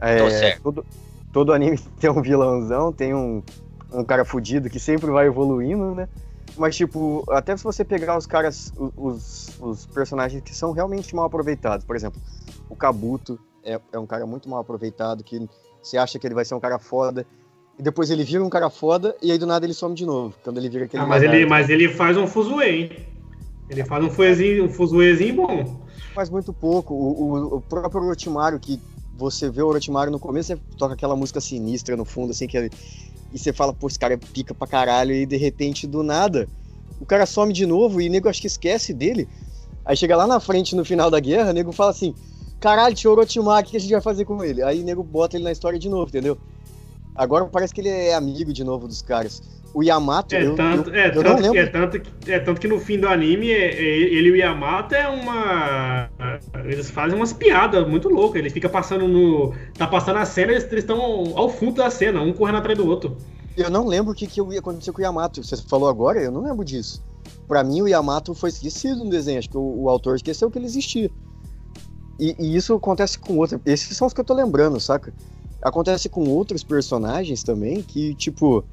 É, 0.00 0.56
todo, 0.62 0.84
todo 1.32 1.52
anime 1.52 1.78
tem 1.98 2.10
um 2.10 2.22
vilãozão, 2.22 2.92
tem 2.92 3.14
um, 3.14 3.42
um 3.92 4.04
cara 4.04 4.24
fudido 4.24 4.68
que 4.68 4.78
sempre 4.78 5.10
vai 5.10 5.26
evoluindo, 5.26 5.94
né? 5.94 6.08
Mas, 6.56 6.76
tipo, 6.76 7.24
até 7.30 7.56
se 7.56 7.62
você 7.62 7.84
pegar 7.84 8.16
os 8.16 8.26
caras, 8.26 8.72
os, 8.76 9.56
os 9.60 9.86
personagens 9.86 10.42
que 10.42 10.54
são 10.54 10.72
realmente 10.72 11.14
mal 11.14 11.26
aproveitados, 11.26 11.84
por 11.84 11.94
exemplo, 11.94 12.20
o 12.68 12.74
Kabuto, 12.74 13.38
é, 13.68 13.80
é 13.92 13.98
um 13.98 14.06
cara 14.06 14.26
muito 14.26 14.48
mal 14.48 14.60
aproveitado, 14.60 15.22
que 15.22 15.48
você 15.82 15.96
acha 15.96 16.18
que 16.18 16.26
ele 16.26 16.34
vai 16.34 16.44
ser 16.44 16.54
um 16.54 16.60
cara 16.60 16.78
foda, 16.78 17.26
e 17.78 17.82
depois 17.82 18.10
ele 18.10 18.24
vira 18.24 18.42
um 18.42 18.48
cara 18.48 18.70
foda, 18.70 19.14
e 19.22 19.30
aí 19.30 19.38
do 19.38 19.46
nada 19.46 19.64
ele 19.64 19.74
some 19.74 19.94
de 19.94 20.04
novo, 20.04 20.34
quando 20.42 20.58
ele 20.58 20.68
vira 20.68 20.86
aquele... 20.86 21.02
Ah, 21.02 21.06
mas, 21.06 21.22
ele, 21.22 21.46
mas 21.46 21.68
ele 21.68 21.88
faz 21.88 22.16
um 22.16 22.26
fuzuê, 22.26 22.70
hein? 22.70 23.06
Ele 23.70 23.84
faz 23.84 24.02
um 24.04 24.10
fuzuêzinho, 24.10 24.64
um 24.64 25.36
bom. 25.36 25.80
Faz 26.14 26.30
muito 26.30 26.54
pouco. 26.54 26.94
O, 26.94 27.22
o, 27.22 27.56
o 27.56 27.60
próprio 27.60 28.02
Orochimaru, 28.02 28.58
que 28.58 28.80
você 29.14 29.50
vê 29.50 29.60
o 29.60 29.66
Orochimaru 29.66 30.10
no 30.10 30.18
começo, 30.18 30.48
você 30.48 30.58
toca 30.78 30.94
aquela 30.94 31.14
música 31.14 31.40
sinistra 31.40 31.94
no 31.94 32.04
fundo, 32.04 32.30
assim, 32.30 32.46
que 32.46 32.56
ele, 32.56 32.70
e 33.32 33.38
você 33.38 33.52
fala, 33.52 33.74
pô, 33.74 33.86
esse 33.86 33.98
cara 33.98 34.16
pica 34.16 34.54
pra 34.54 34.66
caralho, 34.66 35.14
e 35.14 35.26
de 35.26 35.36
repente, 35.36 35.86
do 35.86 36.02
nada, 36.02 36.48
o 36.98 37.04
cara 37.04 37.26
some 37.26 37.52
de 37.52 37.66
novo, 37.66 38.00
e 38.00 38.08
o 38.08 38.10
nego 38.10 38.28
acho 38.28 38.40
que 38.40 38.46
esquece 38.46 38.94
dele. 38.94 39.28
Aí 39.84 39.96
chega 39.96 40.16
lá 40.16 40.26
na 40.26 40.40
frente, 40.40 40.74
no 40.74 40.84
final 40.84 41.10
da 41.10 41.20
guerra, 41.20 41.50
o 41.50 41.52
nego 41.52 41.72
fala 41.72 41.90
assim, 41.90 42.14
caralho, 42.60 42.94
tinha 42.94 43.10
Orochimaru, 43.10 43.66
o 43.66 43.70
que 43.70 43.76
a 43.76 43.80
gente 43.80 43.92
vai 43.92 44.00
fazer 44.00 44.24
com 44.24 44.42
ele? 44.42 44.62
Aí 44.62 44.80
o 44.80 44.84
nego 44.84 45.02
bota 45.02 45.36
ele 45.36 45.44
na 45.44 45.52
história 45.52 45.78
de 45.78 45.88
novo, 45.88 46.08
entendeu? 46.08 46.38
Agora 47.14 47.44
parece 47.46 47.74
que 47.74 47.80
ele 47.80 47.88
é 47.88 48.14
amigo 48.14 48.52
de 48.52 48.62
novo 48.62 48.86
dos 48.86 49.02
caras. 49.02 49.42
O 49.74 49.82
Yamato, 49.82 50.34
É, 50.34 50.44
eu, 50.44 50.54
tanto, 50.54 50.90
eu, 50.90 50.94
é, 50.94 51.08
eu 51.08 51.22
tanto, 51.22 51.56
é, 51.56 51.66
tanto 51.66 52.00
que, 52.00 52.32
é 52.32 52.38
tanto 52.38 52.60
que 52.60 52.68
no 52.68 52.80
fim 52.80 52.98
do 52.98 53.06
anime, 53.06 53.50
é, 53.50 53.74
é, 53.74 53.84
ele 53.84 54.28
e 54.28 54.32
o 54.32 54.36
Yamato 54.36 54.94
é 54.94 55.06
uma. 55.06 56.08
Eles 56.64 56.90
fazem 56.90 57.16
umas 57.16 57.32
piadas 57.32 57.86
muito 57.86 58.08
loucas. 58.08 58.40
Ele 58.40 58.50
fica 58.50 58.68
passando 58.68 59.06
no. 59.06 59.52
Tá 59.76 59.86
passando 59.86 60.16
a 60.16 60.24
cena 60.24 60.52
e 60.52 60.54
eles 60.54 60.72
estão 60.72 60.98
ao 61.36 61.50
fundo 61.50 61.76
da 61.76 61.90
cena, 61.90 62.22
um 62.22 62.32
correndo 62.32 62.58
atrás 62.58 62.78
do 62.78 62.86
outro. 62.86 63.16
Eu 63.56 63.68
não 63.68 63.86
lembro 63.86 64.12
o 64.12 64.14
que, 64.14 64.26
que 64.26 64.40
ia 64.40 64.60
acontecer 64.60 64.92
com 64.92 65.00
o 65.00 65.04
Yamato. 65.04 65.42
Você 65.42 65.56
falou 65.56 65.88
agora, 65.88 66.22
eu 66.22 66.30
não 66.30 66.42
lembro 66.42 66.64
disso. 66.64 67.04
Pra 67.46 67.62
mim, 67.62 67.82
o 67.82 67.88
Yamato 67.88 68.34
foi 68.34 68.50
esquecido 68.50 69.04
no 69.04 69.10
desenho. 69.10 69.38
Acho 69.38 69.50
que 69.50 69.56
o, 69.56 69.82
o 69.82 69.90
autor 69.90 70.16
esqueceu 70.16 70.50
que 70.50 70.58
ele 70.58 70.66
existia. 70.66 71.10
E, 72.18 72.34
e 72.38 72.56
isso 72.56 72.74
acontece 72.74 73.18
com 73.18 73.36
outros. 73.36 73.60
Esses 73.64 73.96
são 73.96 74.06
os 74.06 74.12
que 74.12 74.20
eu 74.20 74.24
tô 74.24 74.34
lembrando, 74.34 74.80
saca? 74.80 75.12
Acontece 75.62 76.08
com 76.08 76.28
outros 76.28 76.62
personagens 76.62 77.42
também 77.42 77.82
que, 77.82 78.14
tipo. 78.14 78.64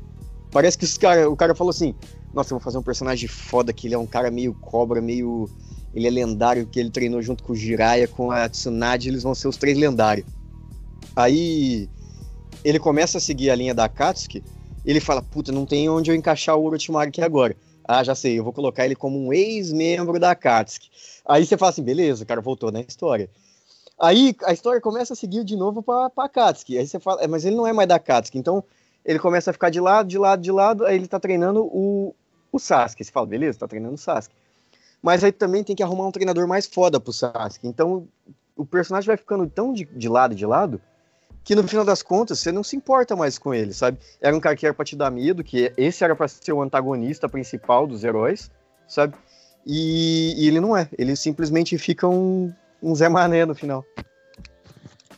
Parece 0.51 0.77
que 0.77 0.85
os 0.85 0.97
cara, 0.97 1.29
o 1.29 1.35
cara 1.35 1.53
falou 1.53 1.71
assim: 1.71 1.93
Nossa, 2.33 2.53
eu 2.53 2.57
vou 2.57 2.63
fazer 2.63 2.77
um 2.77 2.83
personagem 2.83 3.27
foda 3.27 3.73
que 3.73 3.87
ele 3.87 3.95
é 3.95 3.97
um 3.97 4.07
cara 4.07 4.31
meio 4.31 4.53
cobra, 4.53 5.01
meio. 5.01 5.49
Ele 5.93 6.07
é 6.07 6.09
lendário, 6.09 6.65
que 6.65 6.79
ele 6.79 6.89
treinou 6.89 7.21
junto 7.21 7.43
com 7.43 7.53
o 7.53 7.55
Jiraiya, 7.55 8.07
com 8.07 8.29
a 8.29 8.49
Tsunade, 8.49 9.07
eles 9.07 9.23
vão 9.23 9.33
ser 9.33 9.47
os 9.47 9.55
três 9.55 9.77
lendários. 9.77 10.27
Aí 11.15 11.89
ele 12.65 12.79
começa 12.79 13.19
a 13.19 13.21
seguir 13.21 13.51
a 13.51 13.55
linha 13.55 13.73
da 13.73 13.85
Akatsuki, 13.85 14.43
ele 14.83 14.99
fala, 14.99 15.21
puta, 15.21 15.51
não 15.51 15.65
tem 15.65 15.87
onde 15.87 16.11
eu 16.11 16.15
encaixar 16.15 16.57
o 16.57 16.65
Orochimaru 16.65 17.09
aqui 17.09 17.21
agora. 17.21 17.55
Ah, 17.87 18.03
já 18.03 18.15
sei, 18.15 18.39
eu 18.39 18.43
vou 18.43 18.51
colocar 18.51 18.83
ele 18.83 18.95
como 18.95 19.17
um 19.17 19.31
ex-membro 19.31 20.19
da 20.19 20.31
Akatsuki. 20.31 20.89
Aí 21.27 21.45
você 21.45 21.57
fala 21.57 21.71
assim, 21.71 21.83
beleza, 21.83 22.23
o 22.23 22.27
cara 22.27 22.41
voltou 22.41 22.71
na 22.71 22.81
história. 22.81 23.29
Aí 23.99 24.35
a 24.43 24.53
história 24.53 24.81
começa 24.81 25.13
a 25.13 25.15
seguir 25.15 25.43
de 25.43 25.55
novo 25.55 25.81
pra, 25.81 26.09
pra 26.09 26.25
Akatsuki. 26.25 26.77
Aí 26.77 26.85
você 26.85 26.99
fala, 26.99 27.21
"É, 27.23 27.27
mas 27.27 27.45
ele 27.45 27.55
não 27.55 27.65
é 27.65 27.73
mais 27.73 27.87
da 27.87 27.95
Akatsuki, 27.95 28.37
então 28.37 28.63
ele 29.05 29.19
começa 29.19 29.51
a 29.51 29.53
ficar 29.53 29.69
de 29.69 29.79
lado, 29.79 30.07
de 30.07 30.17
lado, 30.17 30.41
de 30.41 30.51
lado, 30.51 30.85
aí 30.85 30.95
ele 30.95 31.07
tá 31.07 31.19
treinando 31.19 31.63
o, 31.63 32.13
o 32.51 32.59
Sasuke. 32.59 33.03
Você 33.03 33.11
fala, 33.11 33.27
beleza, 33.27 33.59
tá 33.59 33.67
treinando 33.67 33.93
o 33.93 33.97
Sasuke. 33.97 34.35
Mas 35.01 35.23
aí 35.23 35.31
também 35.31 35.63
tem 35.63 35.75
que 35.75 35.83
arrumar 35.83 36.07
um 36.07 36.11
treinador 36.11 36.47
mais 36.47 36.65
foda 36.65 36.99
pro 36.99 37.13
Sasuke. 37.13 37.67
Então 37.67 38.07
o 38.55 38.65
personagem 38.65 39.07
vai 39.07 39.17
ficando 39.17 39.47
tão 39.47 39.71
de, 39.71 39.85
de 39.85 40.09
lado, 40.09 40.33
de 40.33 40.45
lado, 40.45 40.81
que 41.43 41.53
no 41.53 41.67
final 41.67 41.85
das 41.85 42.01
contas 42.01 42.39
você 42.39 42.51
não 42.51 42.63
se 42.63 42.75
importa 42.75 43.15
mais 43.15 43.37
com 43.37 43.53
ele, 43.53 43.71
sabe? 43.73 43.99
Era 44.19 44.35
um 44.35 44.39
cara 44.39 44.55
que 44.55 44.65
era 44.65 44.73
pra 44.73 44.83
te 44.83 44.95
dar 44.95 45.11
medo, 45.11 45.43
que 45.43 45.71
esse 45.77 46.03
era 46.03 46.15
pra 46.15 46.27
ser 46.27 46.53
o 46.53 46.61
antagonista 46.61 47.29
principal 47.29 47.85
dos 47.85 48.03
heróis, 48.03 48.49
sabe? 48.87 49.15
E, 49.65 50.33
e 50.37 50.47
ele 50.47 50.59
não 50.59 50.75
é. 50.75 50.87
Ele 50.97 51.15
simplesmente 51.15 51.77
fica 51.77 52.07
um, 52.07 52.53
um 52.81 52.93
Zé 52.93 53.09
Mané 53.09 53.45
no 53.45 53.55
final. 53.55 53.83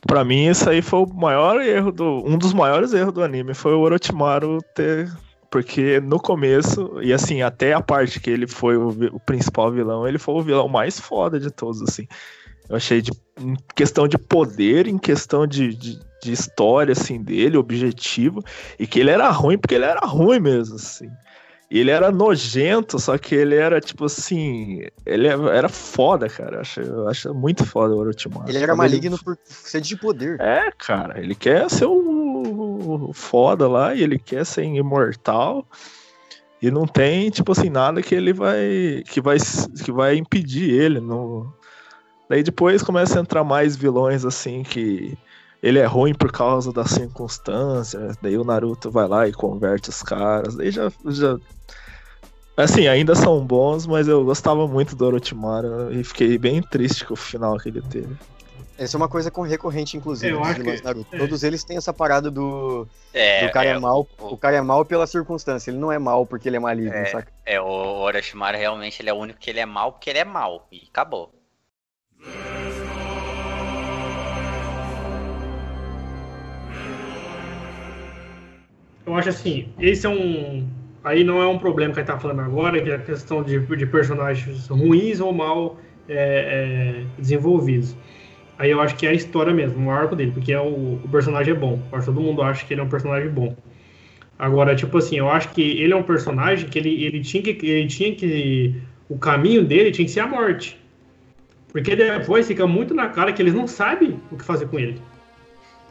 Pra 0.05 0.23
mim, 0.23 0.47
isso 0.47 0.69
aí 0.69 0.81
foi 0.81 0.99
o 0.99 1.07
maior 1.07 1.61
erro 1.61 1.91
do. 1.91 2.23
Um 2.25 2.37
dos 2.37 2.53
maiores 2.53 2.93
erros 2.93 3.13
do 3.13 3.23
anime 3.23 3.53
foi 3.53 3.73
o 3.73 3.79
Orochimaru 3.79 4.59
ter. 4.73 5.11
Porque 5.49 5.99
no 6.01 6.19
começo, 6.19 6.99
e 7.01 7.13
assim, 7.13 7.41
até 7.41 7.73
a 7.73 7.81
parte 7.81 8.19
que 8.19 8.29
ele 8.29 8.45
foi 8.45 8.75
o, 8.75 8.89
o 9.13 9.19
principal 9.19 9.71
vilão, 9.71 10.05
ele 10.07 10.17
foi 10.17 10.35
o 10.35 10.41
vilão 10.41 10.67
mais 10.67 10.99
foda 10.99 11.39
de 11.39 11.49
todos, 11.49 11.81
assim. 11.81 12.05
Eu 12.69 12.75
achei 12.75 13.01
de, 13.01 13.11
em 13.39 13.55
questão 13.73 14.09
de 14.09 14.17
poder, 14.17 14.87
em 14.87 14.97
questão 14.97 15.47
de, 15.47 15.73
de, 15.73 15.99
de 16.21 16.31
história, 16.31 16.91
assim, 16.91 17.23
dele, 17.23 17.55
objetivo, 17.55 18.43
e 18.77 18.85
que 18.85 18.99
ele 18.99 19.09
era 19.09 19.29
ruim 19.29 19.57
porque 19.57 19.75
ele 19.75 19.85
era 19.85 20.01
ruim 20.05 20.39
mesmo, 20.39 20.75
assim. 20.75 21.09
E 21.69 21.79
ele 21.79 21.91
era 21.91 22.11
nojento, 22.11 22.97
só 22.97 23.17
que 23.17 23.35
ele 23.35 23.55
era, 23.55 23.81
tipo 23.81 24.05
assim, 24.05 24.83
ele 25.05 25.27
era 25.27 25.67
foda, 25.67 26.29
cara. 26.29 26.55
Eu 26.55 26.61
acho, 26.61 26.79
eu 26.79 27.07
acho 27.09 27.33
muito 27.33 27.65
foda 27.65 27.93
o 27.93 27.97
Orochimaru. 27.97 28.47
Ele 28.47 28.59
era 28.59 28.73
maligno 28.73 29.21
por 29.21 29.37
sede 29.43 29.89
de 29.89 29.97
poder. 29.97 30.39
é, 30.39 30.71
cara, 30.71 31.19
ele 31.19 31.35
quer 31.35 31.69
ser 31.69 31.85
o, 31.85 33.09
o 33.09 33.13
foda 33.13 33.67
lá 33.67 33.93
e 33.93 34.01
ele 34.01 34.17
quer 34.17 34.45
ser 34.45 34.63
imortal. 34.63 35.67
E 36.61 36.71
não 36.71 36.87
tem, 36.87 37.29
tipo 37.29 37.51
assim, 37.51 37.69
nada 37.69 38.01
que 38.01 38.15
ele 38.15 38.31
vai. 38.31 39.03
que 39.05 39.19
vai, 39.19 39.37
que 39.83 39.91
vai 39.91 40.15
impedir 40.15 40.71
ele. 40.71 41.01
Não... 41.01 41.53
Daí 42.29 42.43
depois 42.43 42.81
começa 42.81 43.19
a 43.19 43.21
entrar 43.21 43.43
mais 43.43 43.75
vilões 43.75 44.25
assim 44.25 44.63
que 44.63 45.17
ele 45.67 45.79
é 45.79 45.85
ruim 45.85 46.13
por 46.13 46.31
causa 46.31 46.71
das 46.71 46.91
circunstâncias. 46.91 48.15
Daí 48.21 48.37
o 48.37 48.43
Naruto 48.43 48.89
vai 48.89 49.07
lá 49.07 49.27
e 49.27 49.33
converte 49.33 49.89
os 49.89 50.01
caras. 50.01 50.55
Daí 50.55 50.71
já. 50.71 50.91
já... 51.05 51.37
Assim, 52.55 52.87
ainda 52.87 53.13
são 53.13 53.45
bons, 53.45 53.85
mas 53.85 54.07
eu 54.07 54.23
gostava 54.25 54.67
muito 54.67 54.95
do 54.95 55.05
Orochimaru 55.05 55.93
e 55.93 56.03
fiquei 56.03 56.37
bem 56.39 56.61
triste 56.61 57.05
com 57.05 57.13
o 57.13 57.17
final 57.17 57.57
que 57.57 57.69
ele 57.69 57.81
teve. 57.83 58.15
Essa 58.79 58.95
é 58.95 58.99
uma 58.99 59.07
coisa 59.09 59.29
com- 59.29 59.41
recorrente, 59.41 59.95
inclusive, 59.97 60.31
Eu 60.33 60.39
dos 60.39 60.47
acho 60.49 60.61
que- 60.61 60.81
Naruto. 60.83 61.15
é. 61.15 61.17
Todos 61.19 61.43
eles 61.43 61.63
têm 61.63 61.77
essa 61.77 61.91
parada 61.93 62.29
do, 62.31 62.87
É, 63.13 63.45
do 63.45 63.51
cara 63.51 63.69
é, 63.69 63.71
é, 63.73 63.79
mal. 63.79 64.07
o- 64.19 64.33
O 64.33 64.37
cara 64.37 64.55
é 64.57 64.61
mal 64.61 64.83
pela 64.85 65.05
circunstância. 65.05 65.69
Ele 65.71 65.77
não 65.79 65.91
é 65.91 65.99
mal 65.99 66.25
porque 66.25 66.47
ele 66.49 66.57
é 66.57 66.59
maligno, 66.59 66.93
É. 66.93 67.05
saca? 67.05 67.31
é, 67.45 67.59
o 67.61 67.65
Orochimaru 67.65 68.57
realmente 68.57 69.01
ele 69.01 69.09
é 69.09 69.13
o 69.13 69.17
único 69.17 69.39
que 69.39 69.49
ele 69.49 69.59
é 69.59 69.65
mal 69.65 69.91
porque 69.93 70.09
ele 70.09 70.19
é 70.19 70.25
mal. 70.25 70.67
E 70.71 70.81
acabou. 70.91 71.31
Eu 79.07 79.15
acho 79.15 79.29
assim, 79.29 79.69
esse 79.79 80.05
é 80.05 80.09
um. 80.09 80.67
Aí 81.01 81.23
não 81.23 81.41
é 81.41 81.47
um 81.47 81.57
problema 81.57 81.93
que 81.93 81.99
a 82.01 82.03
gente 82.03 82.11
tá 82.11 82.19
falando 82.19 82.41
agora, 82.41 82.81
que 82.81 82.89
é 82.89 82.95
a 82.95 82.99
questão 82.99 83.41
de, 83.41 83.57
de 83.57 83.85
personagens 83.85 84.67
ruins 84.67 85.21
ou 85.21 85.31
mal 85.31 85.79
é, 86.09 87.03
é, 87.05 87.05
desenvolvidos. 87.17 87.95
Aí 88.59 88.69
eu 88.69 88.81
acho 88.81 88.97
que 88.97 89.07
é 89.07 89.11
a 89.11 89.13
história 89.13 89.53
mesmo, 89.53 89.87
o 89.87 89.89
arco 89.89 90.13
dele, 90.13 90.31
porque 90.31 90.51
é 90.51 90.59
o, 90.59 90.99
o 91.01 91.07
personagem 91.09 91.53
é 91.53 91.55
bom. 91.55 91.79
Acho 91.93 92.07
todo 92.07 92.19
mundo 92.19 92.41
acha 92.41 92.65
que 92.65 92.73
ele 92.73 92.81
é 92.81 92.83
um 92.83 92.89
personagem 92.89 93.29
bom. 93.29 93.55
Agora, 94.37 94.75
tipo 94.75 94.97
assim, 94.97 95.15
eu 95.17 95.29
acho 95.29 95.49
que 95.53 95.61
ele 95.61 95.93
é 95.93 95.95
um 95.95 96.03
personagem 96.03 96.67
que 96.67 96.77
ele, 96.77 97.05
ele 97.05 97.21
tinha 97.21 97.41
que. 97.41 97.65
Ele 97.65 97.87
tinha 97.87 98.13
que. 98.13 98.75
O 99.07 99.17
caminho 99.17 99.63
dele 99.63 99.89
tinha 99.91 100.05
que 100.05 100.11
ser 100.11 100.19
a 100.19 100.27
morte. 100.27 100.77
Porque 101.71 101.95
depois 101.95 102.45
fica 102.45 102.67
muito 102.67 102.93
na 102.93 103.07
cara 103.07 103.31
que 103.31 103.41
eles 103.41 103.53
não 103.53 103.67
sabem 103.67 104.19
o 104.29 104.35
que 104.35 104.43
fazer 104.43 104.67
com 104.67 104.77
ele. 104.77 104.99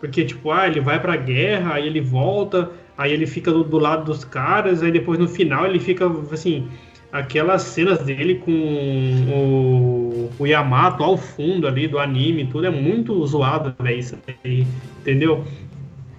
Porque, 0.01 0.22
tipo, 0.22 0.51
ah, 0.51 0.66
ele 0.66 0.80
vai 0.80 1.01
pra 1.01 1.16
guerra, 1.16 1.74
aí 1.74 1.86
ele 1.86 2.02
volta, 2.02 2.70
aí 2.97 3.12
ele 3.12 3.27
fica 3.27 3.52
do, 3.52 3.62
do 3.62 3.78
lado 3.78 4.05
dos 4.05 4.24
caras, 4.24 4.82
aí 4.82 4.90
depois 4.90 5.18
no 5.18 5.28
final 5.28 5.66
ele 5.66 5.78
fica, 5.78 6.06
assim, 6.32 6.68
aquelas 7.12 7.62
cenas 7.62 7.98
dele 8.01 8.36
com 8.36 8.51
o, 8.52 10.31
o 10.39 10.47
Yamato 10.47 11.02
ao 11.02 11.16
fundo 11.16 11.66
ali 11.66 11.89
do 11.89 11.98
anime, 11.98 12.47
tudo 12.47 12.66
é 12.66 12.70
muito 12.70 13.24
zoado, 13.27 13.74
velho, 13.82 13.98
isso 13.98 14.16
aí, 14.44 14.66
entendeu? 15.01 15.44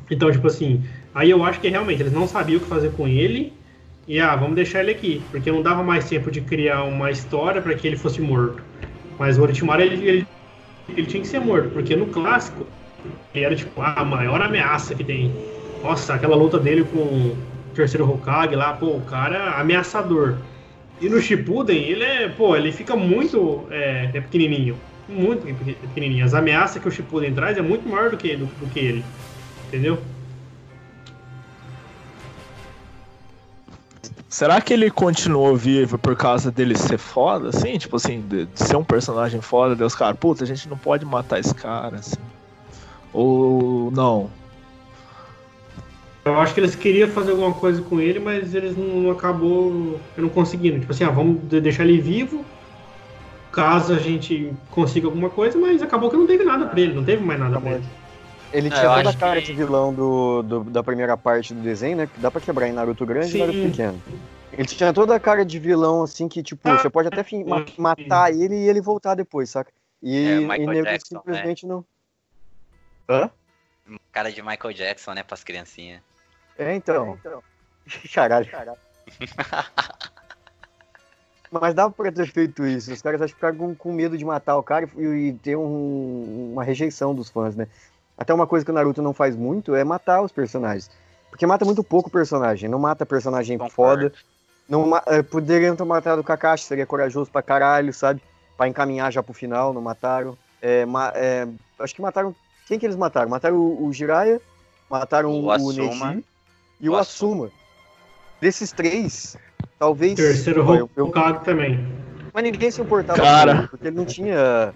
Então, 0.10 0.32
tipo 0.32 0.48
assim, 0.48 0.84
aí 1.14 1.30
eu 1.30 1.44
acho 1.44 1.60
que 1.60 1.68
realmente 1.68 2.02
eles 2.02 2.14
não 2.14 2.28
sabiam 2.28 2.58
o 2.58 2.62
que 2.62 2.68
fazer 2.68 2.92
com 2.92 3.08
ele, 3.08 3.54
e 4.08 4.22
ah, 4.22 4.36
vamos 4.36 4.56
deixar 4.56 4.80
ele 4.80 4.92
aqui, 4.92 5.22
porque 5.30 5.52
não 5.52 5.62
dava 5.62 5.84
mais 5.84 6.08
tempo 6.08 6.32
de 6.32 6.40
criar 6.40 6.84
uma 6.84 7.12
história 7.12 7.62
para 7.62 7.76
que 7.76 7.86
ele 7.86 7.98
fosse 7.98 8.22
morto. 8.22 8.64
Mas 9.20 9.38
o 9.38 9.42
Orochimaru, 9.42 9.82
ele, 9.82 10.08
ele, 10.08 10.28
ele 10.90 11.08
tinha 11.08 11.22
que 11.22 11.28
ser 11.28 11.40
morto, 11.42 11.70
porque 11.72 11.94
no 11.94 12.06
clássico, 12.06 12.66
ele 13.34 13.44
era 13.44 13.56
tipo 13.56 13.82
a 13.82 14.06
maior 14.06 14.42
ameaça 14.42 14.96
que 14.96 15.04
tem. 15.04 15.34
Nossa, 15.84 16.14
aquela 16.14 16.36
luta 16.36 16.60
dele 16.60 16.84
com 16.84 17.00
o 17.00 17.38
terceiro 17.74 18.10
Hokage 18.10 18.56
lá, 18.56 18.74
pô, 18.74 18.88
o 18.88 19.02
cara 19.02 19.38
é 19.38 19.62
ameaçador. 19.62 20.38
E 21.00 21.08
no 21.08 21.22
Shippuden, 21.22 21.78
ele 21.78 22.04
é, 22.04 22.28
pô, 22.28 22.56
ele 22.56 22.72
fica 22.72 22.96
muito 22.96 23.68
é, 23.70 24.10
é 24.14 24.22
pequenininho. 24.22 24.78
Muito 25.08 25.46
pequenininho. 25.46 26.26
As 26.26 26.34
ameaças 26.34 26.82
que 26.82 26.88
o 26.88 26.92
Shippuden 26.92 27.34
traz 27.34 27.58
é 27.58 27.62
muito 27.62 27.88
maior 27.88 28.10
do 28.10 28.18
que, 28.18 28.36
do, 28.36 28.46
do 28.46 28.68
que 28.72 28.80
ele. 28.80 29.06
Entendeu? 29.68 30.00
Será 34.28 34.60
que 34.60 34.74
ele 34.74 34.92
continuou 34.92 35.56
vivo 35.56 35.98
por 35.98 36.16
causa 36.16 36.52
dele 36.52 36.76
ser 36.78 36.98
foda, 36.98 37.50
assim? 37.50 37.78
Tipo 37.78 37.96
assim, 37.96 38.22
de, 38.22 38.46
de 38.46 38.60
ser 38.60 38.76
um 38.76 38.84
personagem 38.84 39.42
foda, 39.42 39.76
Deus, 39.76 39.96
cara, 39.96 40.14
puta, 40.14 40.44
a 40.44 40.48
gente 40.48 40.68
não 40.68 40.78
pode 40.78 41.06
matar 41.06 41.40
esse 41.40 41.56
cara, 41.56 41.98
assim. 41.98 42.20
Ou 43.14 43.90
não? 43.92 44.30
Eu 46.28 46.40
acho 46.40 46.54
que 46.54 46.60
eles 46.60 46.76
queriam 46.76 47.10
fazer 47.10 47.32
alguma 47.32 47.54
coisa 47.54 47.82
com 47.82 48.00
ele, 48.00 48.20
mas 48.20 48.54
eles 48.54 48.76
não, 48.76 49.10
acabou 49.12 50.00
não 50.16 50.30
conseguindo. 50.30 50.80
Tipo 50.80 50.92
assim, 50.92 51.04
ah, 51.04 51.10
vamos 51.10 51.42
de- 51.48 51.62
deixar 51.62 51.84
ele 51.84 52.00
vivo, 52.02 52.46
caso 53.52 53.94
a 53.94 53.98
gente 54.00 54.54
consiga 54.72 55.08
alguma 55.08 55.30
coisa, 55.30 55.58
mas 55.58 55.82
acabou 55.82 56.10
que 56.10 56.18
não 56.18 56.28
teve 56.28 56.44
nada 56.44 56.68
pra 56.68 56.80
ele, 56.80 56.94
não 56.94 57.04
teve 57.04 57.24
mais 57.24 57.40
nada 57.40 57.60
pra 57.60 57.72
ele. 57.72 57.86
Ele 58.54 58.68
É, 58.68 58.72
tinha 58.72 58.96
toda 58.96 59.10
a 59.10 59.14
cara 59.14 59.42
que- 59.42 59.48
de 59.48 59.54
vilão 59.54 59.94
do, 59.94 60.42
do- 60.42 60.64
da 60.66 60.82
primeira 60.82 61.18
parte 61.18 61.54
do 61.54 61.62
desenho, 61.62 61.98
né? 61.98 62.08
Que 62.08 62.20
dá 62.20 62.32
pra 62.32 62.40
quebrar 62.40 62.68
em 62.68 62.72
Naruto 62.72 63.06
grande 63.06 63.32
Sim. 63.32 63.38
e 63.38 63.40
Naruto 63.40 63.62
pequeno. 63.62 64.02
Ele 64.54 64.66
tinha 64.66 64.94
toda 64.94 65.14
a 65.14 65.20
cara 65.20 65.44
de 65.46 65.60
vilão, 65.60 66.04
assim, 66.04 66.28
que, 66.28 66.42
tipo, 66.42 66.62
Ah, 66.70 66.78
você 66.78 66.90
pode 66.90 67.10
até 67.10 67.24
fin- 67.24 67.44
ma- 67.44 67.66
matar 67.78 68.32
ele 68.34 68.56
e 68.56 68.70
ele 68.70 68.80
voltar 68.80 69.16
depois, 69.16 69.50
saca? 69.50 69.72
E, 70.02 70.16
É, 70.16 70.56
e 70.58 70.66
nego 70.66 70.86
né? 70.86 70.98
simplesmente 71.00 71.66
não. 71.68 71.84
Hã? 73.10 73.30
Cara 74.12 74.32
de 74.32 74.42
Michael 74.42 74.74
Jackson, 74.74 75.14
né, 75.14 75.24
pras 75.24 75.44
criancinhas. 75.44 76.02
É, 76.58 76.74
então. 76.76 77.18
Caralho. 78.14 78.48
Mas 81.50 81.74
dava 81.74 81.92
pra 81.94 82.12
ter 82.12 82.28
feito 82.28 82.66
isso. 82.66 82.92
Os 82.92 83.02
caras 83.02 83.22
acho 83.22 83.34
que 83.34 83.40
ficaram 83.40 83.74
com, 83.74 83.94
medo 83.94 84.18
de 84.18 84.26
matar 84.26 84.58
o 84.58 84.64
cara 84.64 84.88
e, 84.98 85.02
e 85.30 85.34
ter 85.34 85.56
um- 85.56 86.52
uma 86.54 86.64
rejeição 86.64 87.16
dos 87.16 87.30
fãs, 87.30 87.56
né? 87.56 87.68
Até 88.18 88.34
uma 88.34 88.46
coisa 88.46 88.66
que 88.66 88.72
o 88.72 88.74
Naruto 88.74 89.02
não 89.02 89.14
faz 89.14 89.36
muito 89.36 89.74
é 89.74 89.84
matar 89.84 90.22
os 90.22 90.32
personagens. 90.32 90.92
Porque 91.30 91.46
mata 91.46 91.64
muito 91.64 91.84
pouco 91.84 92.10
personagem. 92.10 92.70
Não 92.70 92.80
mata 92.80 93.06
personagem 93.06 93.58
Concordo. 93.58 94.10
foda. 94.10 94.16
Não, 94.68 94.98
eh, 95.08 95.24
poderiam 95.24 95.76
ter 95.76 95.86
matado 95.86 96.20
o 96.20 96.24
Kakashi, 96.24 96.66
seria 96.66 96.86
corajoso 96.86 97.32
pra 97.32 97.42
caralho, 97.42 97.94
sabe? 97.94 98.22
Pra 98.58 98.68
encaminhar 98.68 99.10
já 99.14 99.24
pro 99.24 99.34
final, 99.34 99.72
não 99.74 99.82
mataram. 99.82 100.38
É, 100.62 100.86
ma- 100.86 101.14
é, 101.16 101.48
acho 101.80 101.96
que 101.96 102.02
mataram. 102.02 102.36
Quem 102.66 102.78
que 102.78 102.86
eles 102.86 102.98
mataram? 102.98 103.30
Mataram 103.30 103.56
o, 103.56 103.86
o 103.88 103.94
Jiraiya, 103.94 104.42
mataram 104.90 105.32
O 105.32 105.46
o. 105.48 105.72
Neji 105.72 106.26
e 106.80 106.90
o, 106.90 106.94
O 106.94 106.96
Asuma. 106.96 107.50
Desses 108.40 108.72
três, 108.72 109.36
talvez. 109.80 110.16
Terceiro 110.16 110.62
eu- 110.76 110.90
eu- 110.96 111.12
também. 111.44 111.84
mas 112.34 112.44
ninguém 112.44 112.70
se 112.70 112.82
importava 112.82 113.20
Cara. 113.20 113.54
com 113.54 113.60
ele, 113.60 113.68
porque 113.70 113.88
ele 113.88 113.96
não 113.96 114.06
tinha. 114.06 114.74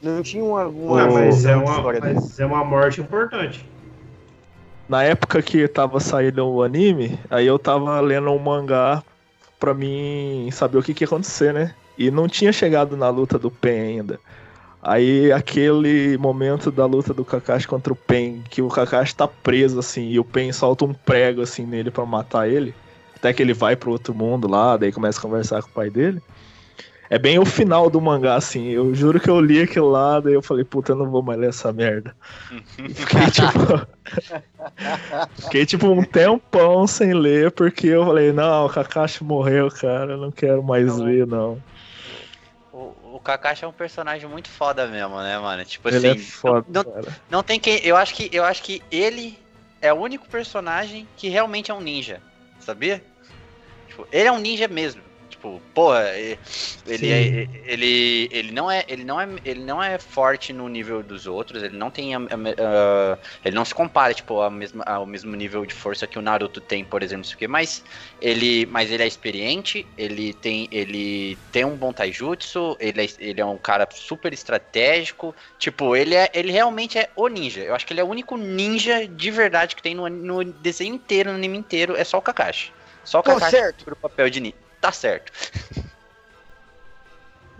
Não 0.00 0.22
tinha 0.22 0.44
uma, 0.44 0.66
uma 0.66 1.02
Ah, 1.02 1.10
mas, 1.10 1.44
é 1.44 1.56
uma, 1.56 1.82
mas 2.00 2.38
é 2.38 2.46
uma 2.46 2.62
morte 2.62 3.00
importante. 3.00 3.66
Na 4.88 5.02
época 5.02 5.40
que 5.40 5.66
tava 5.66 5.98
saindo 5.98 6.46
o 6.46 6.62
anime, 6.62 7.18
aí 7.30 7.46
eu 7.46 7.58
tava 7.58 7.98
lendo 8.00 8.30
um 8.30 8.38
mangá 8.38 9.02
pra 9.58 9.72
mim 9.72 10.48
saber 10.52 10.76
o 10.76 10.82
que, 10.82 10.92
que 10.92 11.04
ia 11.04 11.06
acontecer, 11.06 11.54
né? 11.54 11.74
E 11.96 12.10
não 12.10 12.28
tinha 12.28 12.52
chegado 12.52 12.96
na 12.96 13.08
luta 13.08 13.38
do 13.38 13.50
Pen 13.50 13.80
ainda. 13.98 14.20
Aí 14.86 15.32
aquele 15.32 16.18
momento 16.18 16.70
da 16.70 16.84
luta 16.84 17.14
do 17.14 17.24
Kakashi 17.24 17.66
contra 17.66 17.90
o 17.90 17.96
Pen, 17.96 18.44
que 18.50 18.60
o 18.60 18.68
Kakashi 18.68 19.16
tá 19.16 19.26
preso 19.26 19.78
assim, 19.78 20.10
e 20.10 20.18
o 20.18 20.24
Pen 20.24 20.52
solta 20.52 20.84
um 20.84 20.92
prego 20.92 21.40
assim 21.40 21.64
nele 21.64 21.90
pra 21.90 22.04
matar 22.04 22.50
ele, 22.50 22.74
até 23.16 23.32
que 23.32 23.42
ele 23.42 23.54
vai 23.54 23.74
pro 23.74 23.90
outro 23.90 24.14
mundo 24.14 24.46
lá, 24.46 24.76
daí 24.76 24.92
começa 24.92 25.18
a 25.18 25.22
conversar 25.22 25.62
com 25.62 25.70
o 25.70 25.72
pai 25.72 25.88
dele. 25.88 26.20
É 27.08 27.18
bem 27.18 27.38
o 27.38 27.46
final 27.46 27.88
do 27.88 28.00
mangá, 28.00 28.34
assim. 28.34 28.68
Eu 28.68 28.94
juro 28.94 29.20
que 29.20 29.30
eu 29.30 29.40
li 29.40 29.60
aquilo 29.62 29.90
lá, 29.90 30.20
daí 30.20 30.34
eu 30.34 30.42
falei, 30.42 30.64
puta, 30.64 30.92
eu 30.92 30.96
não 30.96 31.10
vou 31.10 31.22
mais 31.22 31.38
ler 31.38 31.48
essa 31.48 31.72
merda. 31.72 32.14
Fiquei 32.92 33.30
tipo. 33.30 33.86
Fiquei 35.44 35.66
tipo 35.66 35.86
um 35.86 36.02
tempão 36.02 36.86
sem 36.86 37.14
ler, 37.14 37.50
porque 37.52 37.86
eu 37.86 38.04
falei, 38.04 38.32
não, 38.32 38.66
o 38.66 38.68
Kakashi 38.68 39.24
morreu, 39.24 39.70
cara, 39.70 40.12
eu 40.12 40.18
não 40.18 40.30
quero 40.30 40.62
mais 40.62 40.98
não. 41.26 41.52
O, 41.52 41.54
o 41.54 41.58
Kakashi 43.24 43.64
é 43.64 43.68
um 43.68 43.72
personagem 43.72 44.28
muito 44.28 44.48
foda 44.48 44.86
mesmo, 44.86 45.20
né, 45.20 45.38
mano? 45.38 45.64
Tipo 45.64 45.88
Ele 45.88 45.96
assim, 45.96 46.08
é 46.10 46.18
foda, 46.18 46.66
não, 46.68 46.84
não 47.30 47.42
tem 47.42 47.58
quem. 47.58 47.78
Eu 47.84 47.96
acho 47.96 48.14
que 48.14 48.28
eu 48.32 48.44
acho 48.44 48.62
que 48.62 48.82
ele 48.90 49.38
é 49.80 49.92
o 49.92 49.96
único 49.96 50.28
personagem 50.28 51.08
que 51.16 51.28
realmente 51.28 51.70
é 51.70 51.74
um 51.74 51.80
ninja, 51.80 52.20
sabia? 52.60 53.02
Tipo, 53.88 54.06
ele 54.12 54.28
é 54.28 54.32
um 54.32 54.38
ninja 54.38 54.68
mesmo. 54.68 55.02
Tipo, 55.44 55.60
porra, 55.74 56.16
e- 56.16 56.38
ele, 56.86 57.10
é, 57.12 57.48
ele, 57.70 58.28
ele 58.32 58.50
não 58.50 58.70
é 58.70 58.82
ele 58.88 59.04
não 59.04 59.20
é 59.20 59.28
ele 59.44 59.60
não 59.62 59.82
é 59.82 59.98
forte 59.98 60.54
no 60.54 60.68
nível 60.68 61.02
dos 61.02 61.26
outros. 61.26 61.62
Ele 61.62 61.76
não 61.76 61.90
tem 61.90 62.14
a- 62.14 62.18
a 62.18 62.22
a- 62.22 63.18
ele 63.44 63.54
não 63.54 63.64
se 63.64 63.74
compara 63.74 64.14
tipo 64.14 64.40
ao 64.40 64.50
mesmo, 64.50 64.82
ao 64.86 65.04
mesmo 65.04 65.36
nível 65.36 65.66
de 65.66 65.74
força 65.74 66.06
que 66.06 66.18
o 66.18 66.22
Naruto 66.22 66.62
tem, 66.62 66.82
por 66.82 67.02
exemplo, 67.02 67.18
não 67.18 67.24
sei 67.24 67.34
o 67.34 67.38
quê, 67.38 67.46
mas 67.48 67.84
ele 68.22 68.64
mas 68.66 68.90
ele 68.90 69.02
é 69.02 69.06
experiente. 69.06 69.86
Ele 69.98 70.32
tem 70.32 70.66
ele 70.72 71.36
tem 71.52 71.64
um 71.66 71.76
bom 71.76 71.92
taijutsu. 71.92 72.76
Ele 72.80 73.02
é, 73.02 73.06
ele 73.18 73.40
é 73.40 73.44
um 73.44 73.58
cara 73.58 73.86
super 73.92 74.32
estratégico. 74.32 75.34
Tipo, 75.58 75.94
ele 75.94 76.14
é 76.14 76.30
ele 76.32 76.52
realmente 76.52 76.98
é 76.98 77.10
o 77.16 77.28
ninja. 77.28 77.60
Eu 77.62 77.74
acho 77.74 77.86
que 77.86 77.92
ele 77.92 78.00
é 78.00 78.04
o 78.04 78.08
único 78.08 78.36
ninja 78.38 79.06
de 79.06 79.30
verdade 79.30 79.76
que 79.76 79.82
tem 79.82 79.94
no, 79.94 80.08
no 80.08 80.42
desenho 80.42 80.94
inteiro, 80.94 81.30
no 81.30 81.36
anime 81.36 81.58
inteiro, 81.58 81.96
é 81.96 82.04
só 82.04 82.16
o 82.16 82.22
Kakashi. 82.22 82.72
Só 83.04 83.20
o 83.20 83.22
Kakashi 83.22 83.50
certo. 83.50 83.84
pro 83.84 83.96
papel 83.96 84.30
de 84.30 84.40
ninja. 84.40 84.63
Tá 84.84 84.92
certo. 84.92 85.32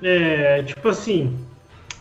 É, 0.03 0.63
tipo 0.65 0.87
assim, 0.89 1.39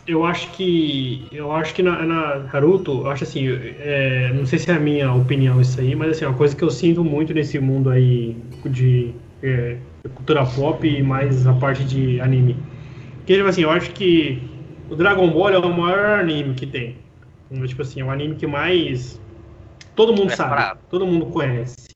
eu 0.06 0.26
acho 0.26 0.50
que. 0.50 1.26
Eu 1.32 1.50
acho 1.52 1.72
que 1.72 1.82
na, 1.82 2.04
na 2.04 2.38
Naruto, 2.40 2.90
eu 2.90 3.10
acho 3.10 3.24
assim, 3.24 3.46
é, 3.48 4.30
não 4.34 4.44
sei 4.44 4.58
se 4.58 4.70
é 4.70 4.74
a 4.74 4.80
minha 4.80 5.10
opinião 5.14 5.58
isso 5.60 5.80
aí, 5.80 5.94
mas 5.94 6.10
assim, 6.10 6.26
uma 6.26 6.36
coisa 6.36 6.54
que 6.54 6.62
eu 6.62 6.68
sinto 6.68 7.02
muito 7.02 7.32
nesse 7.32 7.58
mundo 7.58 7.88
aí 7.88 8.36
de 8.66 9.14
é, 9.42 9.78
cultura 10.14 10.44
pop 10.44 10.86
e 10.86 11.02
mais 11.02 11.46
a 11.46 11.54
parte 11.54 11.84
de 11.84 12.20
anime. 12.20 12.56
Que 13.24 13.36
tipo 13.36 13.48
assim, 13.48 13.62
eu 13.62 13.70
acho 13.70 13.92
que 13.92 14.42
o 14.90 14.96
Dragon 14.96 15.30
Ball 15.30 15.50
é 15.50 15.58
o 15.58 15.72
maior 15.72 16.20
anime 16.20 16.54
que 16.54 16.66
tem. 16.66 16.96
Então, 17.50 17.66
Tipo 17.66 17.80
assim, 17.80 18.00
é 18.00 18.04
o 18.04 18.10
anime 18.10 18.34
que 18.34 18.46
mais. 18.46 19.18
Todo 19.96 20.12
mundo 20.12 20.32
É 20.32 20.36
sabe, 20.36 20.78
todo 20.90 21.06
mundo 21.06 21.26
conhece. 21.26 21.88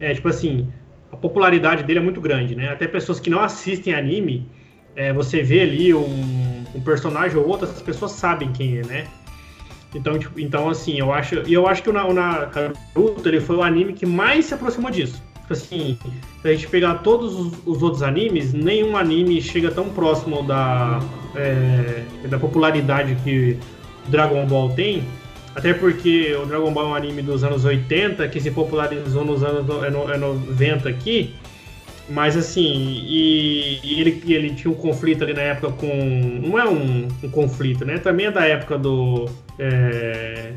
É, 0.00 0.12
tipo 0.14 0.28
assim, 0.28 0.72
a 1.12 1.16
popularidade 1.16 1.82
dele 1.82 1.98
é 1.98 2.02
muito 2.02 2.20
grande, 2.20 2.54
né? 2.54 2.68
Até 2.70 2.86
pessoas 2.86 3.20
que 3.20 3.30
não 3.30 3.40
assistem 3.40 3.94
anime, 3.94 4.48
é, 4.94 5.12
você 5.12 5.42
vê 5.42 5.60
ali 5.60 5.94
um, 5.94 6.64
um 6.74 6.80
personagem 6.80 7.36
ou 7.36 7.46
outro, 7.46 7.68
as 7.68 7.82
pessoas 7.82 8.12
sabem 8.12 8.52
quem 8.52 8.78
é, 8.78 8.82
né? 8.84 9.06
Então, 9.94 10.18
tipo, 10.18 10.38
então 10.40 10.68
assim, 10.68 10.98
eu 10.98 11.12
acho, 11.12 11.42
e 11.46 11.54
eu 11.54 11.66
acho 11.66 11.82
que 11.82 11.88
o, 11.88 11.92
Na- 11.92 12.06
o 12.06 12.12
Naruto 12.12 13.28
ele 13.28 13.40
foi 13.40 13.56
o 13.56 13.62
anime 13.62 13.92
que 13.92 14.04
mais 14.04 14.46
se 14.46 14.54
aproximou 14.54 14.90
disso. 14.90 15.22
Tipo 15.40 15.52
assim, 15.52 15.96
se 16.42 16.48
a 16.48 16.52
gente 16.52 16.66
pegar 16.68 16.96
todos 16.96 17.34
os, 17.34 17.52
os 17.64 17.82
outros 17.82 18.02
animes, 18.02 18.52
nenhum 18.52 18.96
anime 18.96 19.40
chega 19.40 19.70
tão 19.70 19.88
próximo 19.90 20.42
da, 20.42 21.00
é, 21.36 22.04
da 22.28 22.38
popularidade 22.38 23.16
que 23.22 23.56
Dragon 24.08 24.44
Ball 24.46 24.70
tem. 24.70 25.04
Até 25.56 25.72
porque 25.72 26.34
o 26.34 26.44
Dragon 26.44 26.70
Ball 26.70 26.84
é 26.84 26.88
um 26.90 26.94
anime 26.94 27.22
dos 27.22 27.42
anos 27.42 27.64
80 27.64 28.28
que 28.28 28.38
se 28.40 28.50
popularizou 28.50 29.24
nos 29.24 29.42
anos 29.42 29.66
no- 29.66 29.82
é 29.84 29.90
no- 29.90 30.10
é 30.12 30.18
90 30.18 30.88
aqui. 30.88 31.34
Mas 32.08 32.36
assim, 32.36 32.62
e, 33.04 33.80
e 33.82 34.00
ele, 34.00 34.22
ele 34.32 34.50
tinha 34.54 34.70
um 34.70 34.74
conflito 34.76 35.24
ali 35.24 35.32
na 35.32 35.40
época 35.42 35.72
com. 35.72 36.40
Não 36.46 36.56
é 36.58 36.68
um, 36.68 37.08
um 37.22 37.30
conflito, 37.30 37.84
né? 37.84 37.98
Também 37.98 38.26
é 38.26 38.30
da 38.30 38.46
época 38.46 38.78
do. 38.78 39.24
é, 39.58 40.52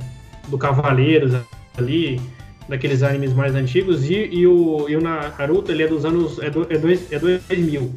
do 0.48 0.58
Cavaleiros 0.58 1.34
ali, 1.78 2.20
daqueles 2.68 3.02
animes 3.02 3.34
mais 3.34 3.56
antigos. 3.56 4.08
E, 4.08 4.16
e 4.32 4.46
o, 4.46 4.88
e 4.90 4.96
o 4.96 5.02
Naruto, 5.02 5.72
ele 5.72 5.82
é 5.84 5.88
dos 5.88 6.06
anos. 6.06 6.38
É, 6.40 6.50
do, 6.52 6.68
é, 6.70 6.78
dois, 6.78 7.12
é 7.12 7.18
2000. 7.18 7.96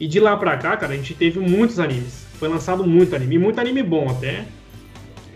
E 0.00 0.06
de 0.06 0.20
lá 0.20 0.36
pra 0.36 0.56
cá, 0.56 0.76
cara, 0.76 0.92
a 0.92 0.96
gente 0.96 1.12
teve 1.12 1.38
muitos 1.40 1.78
animes. 1.80 2.24
Foi 2.38 2.48
lançado 2.48 2.86
muito 2.86 3.14
anime. 3.16 3.36
Muito 3.36 3.60
anime 3.60 3.82
bom 3.82 4.08
até. 4.08 4.44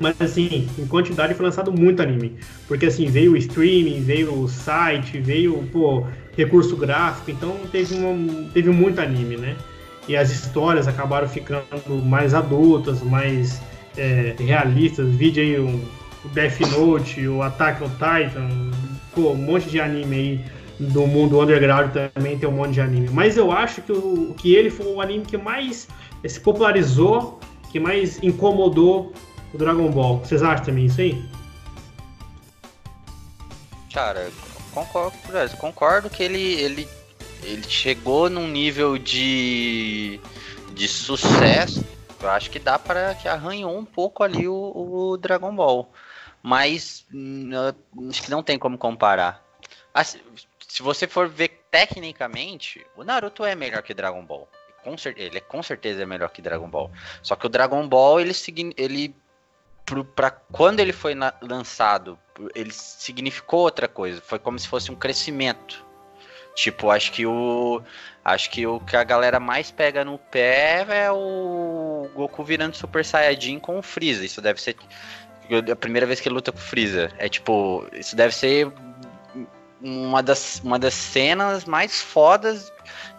Mas 0.01 0.19
assim, 0.19 0.67
em 0.79 0.87
quantidade 0.87 1.35
foi 1.35 1.45
lançado 1.45 1.71
muito 1.71 2.01
anime. 2.01 2.37
Porque 2.67 2.87
assim, 2.87 3.07
veio 3.07 3.33
o 3.33 3.37
streaming, 3.37 4.01
veio 4.01 4.35
o 4.35 4.49
site, 4.49 5.21
veio, 5.21 5.63
pô, 5.71 6.07
recurso 6.35 6.75
gráfico, 6.75 7.31
então 7.31 7.55
teve, 7.71 7.95
uma, 7.95 8.49
teve 8.51 8.71
muito 8.71 8.99
anime, 8.99 9.37
né? 9.37 9.55
E 10.09 10.17
as 10.17 10.31
histórias 10.31 10.89
acabaram 10.89 11.29
ficando 11.29 11.65
mais 12.03 12.33
adultas, 12.33 13.03
mais 13.03 13.61
é, 13.97 14.35
realistas. 14.39 15.07
Vídeo 15.15 15.43
aí 15.43 15.59
o, 15.59 15.81
Death 16.33 16.61
Note, 16.73 17.29
o 17.29 17.43
Attack 17.43 17.83
on 17.85 17.91
Titan, 17.91 18.49
pô, 19.15 19.31
um 19.33 19.37
monte 19.37 19.69
de 19.69 19.81
anime 19.81 20.17
aí 20.17 20.45
do 20.79 21.07
mundo 21.07 21.41
underground 21.41 21.91
também 22.15 22.39
tem 22.39 22.49
um 22.49 22.53
monte 22.53 22.73
de 22.73 22.81
anime. 22.81 23.09
Mas 23.13 23.37
eu 23.37 23.53
acho 23.53 23.83
que, 23.83 23.93
o, 23.93 24.35
que 24.37 24.55
ele 24.55 24.71
foi 24.71 24.87
o 24.87 25.01
anime 25.01 25.27
que 25.27 25.37
mais 25.37 25.87
se 26.27 26.41
popularizou, 26.41 27.39
que 27.71 27.79
mais 27.79 28.23
incomodou 28.23 29.13
o 29.53 29.59
Dragon 29.59 29.91
Ball. 29.91 30.19
Vocês 30.19 30.43
acham 30.43 30.67
também 30.67 30.87
isso 30.87 31.01
aí? 31.01 31.23
Cara, 33.93 34.31
concordo, 34.73 35.17
concordo 35.59 36.11
que 36.11 36.23
ele, 36.23 36.55
ele, 36.61 36.89
ele 37.43 37.69
chegou 37.69 38.31
num 38.31 38.47
nível 38.47 38.97
de, 38.97 40.21
de 40.73 40.87
sucesso. 40.87 41.85
Eu 42.21 42.31
acho 42.31 42.51
que 42.51 42.59
dá 42.59 42.79
para 42.79 43.15
que 43.15 43.27
arranhou 43.27 43.77
um 43.77 43.85
pouco 43.85 44.23
ali 44.23 44.47
o, 44.47 44.55
o 44.55 45.17
Dragon 45.17 45.55
Ball. 45.55 45.91
Mas 46.43 47.05
hum, 47.13 47.51
acho 48.09 48.23
que 48.23 48.31
não 48.31 48.43
tem 48.43 48.59
como 48.59 48.79
comparar. 48.79 49.45
Assim, 49.93 50.21
se 50.69 50.83
você 50.83 51.07
for 51.07 51.29
ver 51.29 51.61
tecnicamente, 51.71 52.87
o 52.97 53.03
Naruto 53.03 53.45
é 53.45 53.55
melhor 53.55 53.83
que 53.83 53.95
Dragon 53.95 54.25
Ball. 54.25 54.49
Com 54.83 54.95
ele 55.17 55.39
é, 55.39 55.41
com 55.41 55.63
certeza 55.63 56.03
é 56.03 56.07
melhor 56.07 56.31
que 56.31 56.41
Dragon 56.41 56.69
Ball. 56.69 56.91
Só 57.23 57.37
que 57.37 57.47
o 57.47 57.51
Dragon 57.51 57.87
Ball, 57.87 58.21
ele, 58.21 58.33
ele 58.77 59.15
pra 60.15 60.31
quando 60.31 60.81
ele 60.81 60.93
foi 60.93 61.15
na- 61.15 61.35
lançado, 61.41 62.19
ele 62.55 62.73
significou 62.73 63.61
outra 63.61 63.89
coisa. 63.89 64.21
Foi 64.21 64.39
como 64.39 64.59
se 64.59 64.69
fosse 64.69 64.91
um 64.91 64.95
crescimento. 64.97 65.85
Tipo, 66.55 66.91
acho 66.91 67.13
que 67.13 67.25
o. 67.27 67.83
Acho 68.25 68.51
que 68.51 68.67
o 68.67 68.81
que 68.81 68.97
a 68.97 69.05
galera 69.05 69.41
mais 69.41 69.71
pega 69.71 70.05
no 70.05 70.19
pé 70.19 70.85
é 70.89 71.11
o 71.11 72.09
Goku 72.15 72.45
virando 72.45 72.77
Super 72.77 73.05
Saiyajin 73.05 73.59
com 73.59 73.79
o 73.79 73.83
Freeza. 73.83 74.25
Isso 74.25 74.41
deve 74.41 74.61
ser 74.61 74.77
a 75.71 75.77
primeira 75.77 76.07
vez 76.07 76.21
que 76.21 76.29
ele 76.29 76.35
luta 76.35 76.53
com 76.53 76.59
o 76.59 76.61
Freeza. 76.61 77.11
É 77.19 77.29
tipo, 77.29 77.87
isso 77.93 78.15
deve 78.15 78.35
ser 78.35 78.71
uma 79.83 80.23
das, 80.23 80.61
uma 80.63 80.79
das 80.79 80.95
cenas 80.95 81.65
mais 81.65 82.01
fodas 82.01 82.73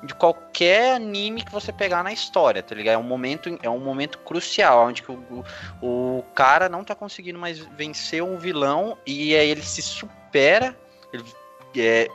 de 0.04 0.14
qualquer 0.14 0.96
anime 0.96 1.44
que 1.44 1.52
você 1.52 1.72
pegar 1.72 2.04
na 2.04 2.12
história, 2.12 2.62
tá 2.62 2.76
ligado? 2.76 2.96
É 2.96 2.98
um 2.98 3.04
momento, 3.04 3.60
é 3.62 3.70
um 3.70 3.80
momento 3.80 4.18
crucial, 4.20 4.88
onde 4.88 5.02
que 5.02 5.12
o, 5.12 5.46
o, 5.82 6.24
cara 6.36 6.70
não 6.70 6.84
tá 6.84 6.96
conseguindo 6.96 7.40
mais 7.40 7.60
vencer 7.60 8.24
um 8.24 8.38
vilão 8.38 8.98
e 9.06 9.36
aí 9.36 9.50
ele 9.50 9.64
se 9.64 9.82
supera, 9.82 10.76
ele, 11.12 11.24
é, 11.78 12.08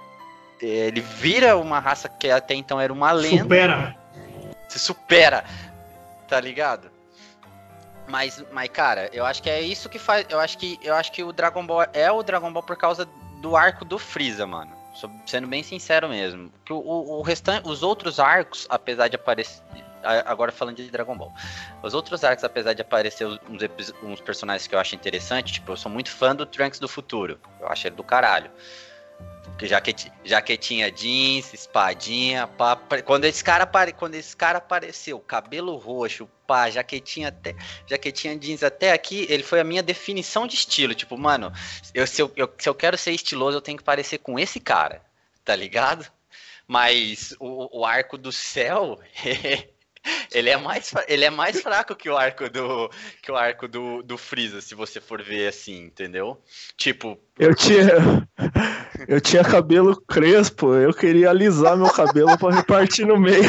ele 0.61 1.01
vira 1.01 1.57
uma 1.57 1.79
raça 1.79 2.09
que 2.09 2.31
até 2.31 2.55
então 2.55 2.81
era 2.81 2.93
uma 2.93 3.13
lenda. 3.13 3.43
Supera. 3.43 3.97
Se 4.69 4.79
supera, 4.79 5.45
tá 6.29 6.41
ligado? 6.41 6.91
Mas, 8.09 8.45
mas, 8.53 8.69
cara, 8.69 9.11
eu 9.13 9.25
acho 9.25 9.43
que 9.43 9.51
é 9.51 9.61
isso 9.61 9.89
que 9.89 9.99
faz. 9.99 10.25
Eu 10.29 10.39
acho 10.39 10.59
que, 10.59 10.79
eu 10.83 10.95
acho 10.95 11.11
que 11.11 11.25
o 11.25 11.33
Dragon 11.33 11.67
Ball 11.67 11.87
é 11.93 12.11
o 12.11 12.23
Dragon 12.23 12.53
Ball 12.53 12.63
por 12.63 12.77
causa 12.77 13.09
do 13.41 13.57
arco 13.57 13.85
do 13.85 13.99
Freeza, 13.99 14.47
mano. 14.47 14.73
Sendo 15.27 15.47
bem 15.47 15.63
sincero 15.63 16.09
mesmo. 16.09 16.51
O, 16.71 16.75
o, 16.75 17.19
o 17.19 17.23
restante, 17.23 17.69
os 17.69 17.83
outros 17.83 18.19
arcos, 18.19 18.67
apesar 18.71 19.09
de 19.09 19.17
aparecer. 19.17 19.63
Agora 20.25 20.53
falando 20.53 20.77
de 20.77 20.91
Dragon 20.91 21.17
Ball. 21.17 21.33
Os 21.83 21.93
outros 21.93 22.23
arcos, 22.23 22.45
apesar 22.45 22.73
de 22.73 22.81
aparecer 22.81 23.27
uns, 23.27 23.41
uns 24.03 24.21
personagens 24.21 24.67
que 24.67 24.75
eu 24.75 24.79
acho 24.79 24.95
interessante, 24.95 25.55
tipo, 25.55 25.73
eu 25.73 25.77
sou 25.77 25.91
muito 25.91 26.11
fã 26.11 26.35
do 26.35 26.47
Trunks 26.47 26.79
do 26.79 26.89
futuro. 26.89 27.39
Eu 27.61 27.69
acho 27.69 27.89
ele 27.89 27.97
do 27.97 28.05
caralho. 28.05 28.51
Jaquet, 29.63 30.13
jaquetinha 30.23 30.91
jeans, 30.91 31.55
espadinha, 31.55 32.47
pá, 32.47 32.77
quando 33.05 33.25
esse 33.25 33.43
cara 33.43 33.67
quando 33.97 34.15
esse 34.15 34.37
cara 34.37 34.59
apareceu, 34.59 35.19
cabelo 35.19 35.77
roxo, 35.77 36.29
pá, 36.47 36.69
jaquetinha 36.69 37.29
até, 37.29 37.57
jaquetinha 37.87 38.37
jeans 38.37 38.63
até 38.63 38.93
aqui, 38.93 39.27
ele 39.31 39.43
foi 39.43 39.59
a 39.59 39.65
minha 39.65 39.83
definição 39.83 40.47
de 40.47 40.57
estilo, 40.57 40.95
tipo, 40.95 41.17
mano, 41.17 41.51
eu 41.95 42.07
se 42.07 42.21
eu, 42.21 42.31
eu, 42.37 42.53
se 42.59 42.69
eu 42.69 42.75
quero 42.75 42.99
ser 42.99 43.13
estiloso, 43.13 43.57
eu 43.57 43.63
tenho 43.63 43.79
que 43.79 43.85
parecer 43.85 44.19
com 44.19 44.39
esse 44.39 44.61
cara, 44.61 45.03
tá 45.43 45.57
ligado? 45.57 46.07
Mas 46.69 47.35
o, 47.41 47.81
o 47.81 47.85
arco 47.87 48.19
do 48.19 48.33
céu 48.33 49.01
Ele 50.33 50.51
é 50.51 50.57
mais, 50.57 50.93
ele 51.09 51.25
é 51.25 51.31
mais 51.31 51.61
fraco 51.61 51.95
que 51.95 52.09
o 52.09 52.17
arco 52.17 52.49
do 52.49 52.91
que 53.23 53.31
o 53.31 53.37
arco 53.37 53.67
do, 53.67 54.03
do 54.03 54.17
Freeza, 54.19 54.61
se 54.61 54.75
você 54.75 55.01
for 55.01 55.23
ver 55.23 55.49
assim, 55.49 55.85
entendeu? 55.85 56.41
Tipo, 56.77 57.19
eu 57.39 57.55
tinha 57.55 57.87
eu 59.09 59.21
tinha 59.21 59.45
cabelo 59.45 60.01
crespo, 60.03 60.75
eu 60.75 60.93
queria 60.93 61.31
alisar 61.31 61.77
meu 61.77 61.91
cabelo 61.91 62.39
para 62.39 62.57
repartir 62.57 63.07
no 63.07 63.19
meio. 63.19 63.45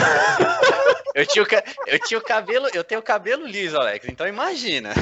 Eu 1.16 1.26
tinha, 1.26 1.44
o, 1.44 1.48
eu 1.88 2.00
tinha 2.00 2.20
o 2.20 2.24
cabelo, 2.24 2.68
eu 2.76 2.84
tenho 2.84 3.02
o 3.02 3.04
cabelo 3.04 3.48
liso, 3.48 3.76
Alex, 3.76 4.08
então 4.08 4.28
imagina. 4.28 4.94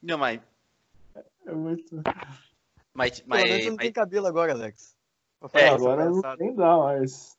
Não, 0.00 0.16
mas. 0.16 0.40
É 1.46 1.52
muito. 1.52 2.02
Mas, 2.98 3.22
mas, 3.28 3.44
Pelo 3.44 3.58
não 3.58 3.76
mas... 3.76 3.76
tem 3.76 3.92
cabelo 3.92 4.26
agora, 4.26 4.52
Alex. 4.52 4.96
É, 5.54 5.68
agora 5.68 6.06
não 6.06 6.20
nem 6.36 6.52
dá 6.52 6.76
mais. 6.78 7.38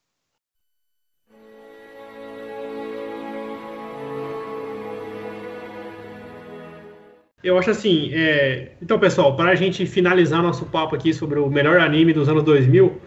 Eu 7.43 7.57
acho 7.57 7.71
assim, 7.71 8.09
é... 8.13 8.71
então 8.81 8.97
pessoal, 8.97 9.35
para 9.35 9.49
a 9.51 9.55
gente 9.55 9.85
finalizar 9.85 10.41
nosso 10.41 10.65
papo 10.65 10.95
aqui 10.95 11.13
sobre 11.13 11.39
o 11.39 11.49
melhor 11.49 11.81
anime 11.81 12.13
dos 12.13 12.29
anos 12.29 12.43
2000, 12.43 13.01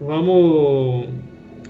vamos 0.00 1.08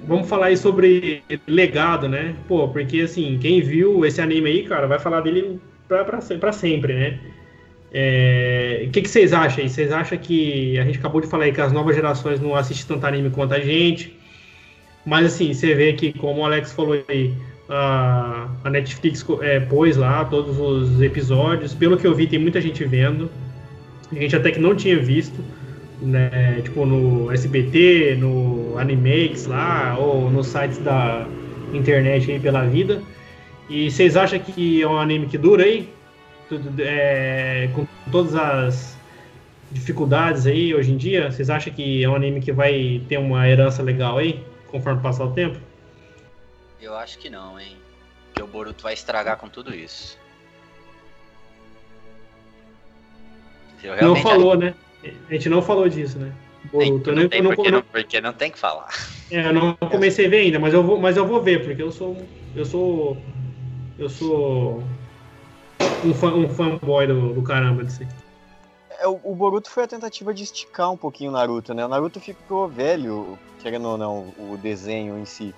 vamos 0.07 0.27
falar 0.27 0.47
aí 0.47 0.57
sobre 0.57 1.23
legado, 1.47 2.09
né? 2.09 2.35
Pô, 2.49 2.69
porque 2.69 3.03
assim, 3.03 3.39
quem 3.39 3.61
viu 3.61 4.03
esse 4.07 4.23
anime 4.23 4.49
aí, 4.49 4.67
cara, 4.67 4.87
vai 4.87 4.99
falar 4.99 5.21
dele 5.21 5.61
para 5.87 6.53
sempre, 6.53 6.95
né? 6.95 7.36
É, 7.99 8.85
o 8.87 8.91
que, 8.91 9.01
que, 9.01 9.09
vocês 9.09 9.33
acham 9.33 9.65
aí? 9.65 9.71
Vocês 9.71 9.91
acham 9.91 10.19
que 10.19 10.79
a 10.79 10.85
gente 10.85 10.99
acabou 10.99 11.19
de 11.19 11.27
falar 11.27 11.45
aí 11.45 11.53
que 11.53 11.63
as 11.63 11.73
novas 11.73 11.97
gerações 11.97 12.39
não 12.39 12.55
assistem 12.55 12.95
tanto 12.95 13.07
anime 13.07 13.31
quanto 13.31 13.55
a 13.55 13.59
gente? 13.59 14.15
Mas 15.07 15.25
assim, 15.25 15.55
você 15.55 15.75
vê 15.75 15.95
que, 15.95 16.13
como 16.13 16.43
o 16.43 16.45
Alex 16.45 16.75
falou 16.75 17.03
aí, 17.09 17.33
a, 17.71 18.49
a 18.65 18.69
Netflix 18.69 19.25
é, 19.41 19.61
pôs 19.61 19.97
lá 19.97 20.27
todos 20.27 20.59
os 20.59 21.01
episódios. 21.01 21.73
Pelo 21.73 21.97
que 21.97 22.07
eu 22.07 22.15
vi, 22.15 22.27
tem 22.27 22.39
muita 22.39 22.61
gente 22.61 22.85
vendo. 22.85 23.31
A 24.13 24.15
gente 24.15 24.37
até 24.37 24.51
que 24.51 24.61
não 24.61 24.75
tinha 24.75 24.99
visto, 24.99 25.43
né? 26.03 26.61
Tipo 26.65 26.85
no 26.85 27.33
SBT, 27.33 28.19
no 28.21 28.77
Animax 28.77 29.47
lá, 29.47 29.97
ou 29.99 30.31
nos 30.31 30.49
sites 30.49 30.77
da 30.79 31.27
internet 31.73 32.31
aí 32.31 32.39
pela 32.39 32.63
vida. 32.67 33.01
E 33.71 33.91
vocês 33.91 34.19
acham 34.19 34.39
que 34.39 34.83
é 34.83 34.87
um 34.87 34.99
anime 34.99 35.29
que 35.29 35.39
dura 35.39 35.65
aí? 35.65 35.96
É, 36.79 37.69
com 37.75 37.87
todas 38.11 38.35
as 38.35 38.97
dificuldades 39.71 40.47
aí 40.47 40.75
hoje 40.75 40.93
em 40.93 40.97
dia, 40.97 41.31
vocês 41.31 41.51
acham 41.51 41.73
que 41.73 42.03
é 42.03 42.09
um 42.09 42.15
anime 42.15 42.41
que 42.41 42.53
vai 42.53 43.03
ter 43.09 43.19
uma 43.19 43.49
herança 43.49 43.83
legal 43.83 44.19
aí, 44.19 44.45
conforme 44.69 45.03
passar 45.03 45.25
o 45.25 45.33
tempo? 45.33 45.59
Eu 46.81 46.95
acho 46.95 47.19
que 47.19 47.29
não, 47.29 47.59
hein? 47.59 47.77
Que 48.35 48.43
o 48.43 48.47
Boruto 48.47 48.83
vai 48.83 48.95
estragar 48.95 49.37
com 49.39 49.49
tudo 49.49 49.75
isso. 49.75 50.19
Não 54.01 54.17
falou, 54.17 54.57
né? 54.57 54.75
A 55.29 55.33
gente 55.33 55.49
não 55.49 55.63
falou 55.63 55.89
disso, 55.89 56.19
né? 56.19 56.33
Boruto. 56.73 57.13
Não, 57.13 57.23
não 57.23 57.29
tem 57.29 57.43
não, 57.43 57.55
porque, 57.55 57.71
não, 57.71 57.83
porque 57.83 58.21
não 58.21 58.33
tem 58.33 58.51
que 58.51 58.59
falar. 58.59 58.89
É, 59.31 59.47
eu 59.47 59.53
não 59.53 59.75
comecei 59.75 60.27
a 60.27 60.29
ver 60.29 60.39
ainda, 60.39 60.59
mas 60.59 60.75
eu 60.75 60.83
vou, 60.83 61.01
mas 61.01 61.17
eu 61.17 61.27
vou 61.27 61.43
ver, 61.43 61.65
porque 61.65 61.83
eu 61.83 61.93
sou. 61.93 62.17
Eu 62.55 62.65
sou. 62.65 63.17
Eu 63.99 64.09
sou 64.09 64.83
um, 66.05 66.15
fã, 66.15 66.33
um 66.33 66.49
fanboy 66.49 67.07
do, 67.07 67.35
do 67.35 67.43
caramba 67.43 67.85
disso 67.85 68.03
aí. 68.03 68.09
É, 68.99 69.07
o, 69.07 69.21
o 69.23 69.35
Boruto 69.35 69.71
foi 69.71 69.85
a 69.85 69.87
tentativa 69.89 70.33
de 70.33 70.45
esticar 70.45 70.91
um 70.91 70.97
pouquinho 70.97 71.31
o 71.31 71.33
Naruto, 71.33 71.75
né? 71.75 71.85
O 71.85 71.89
Naruto 71.89 72.21
ficou 72.21 72.69
velho, 72.69 73.39
querendo 73.61 73.89
ou 73.89 73.99
não, 73.99 74.33
o 74.39 74.57
desenho 74.57 75.19
em 75.19 75.25
si. 75.25 75.55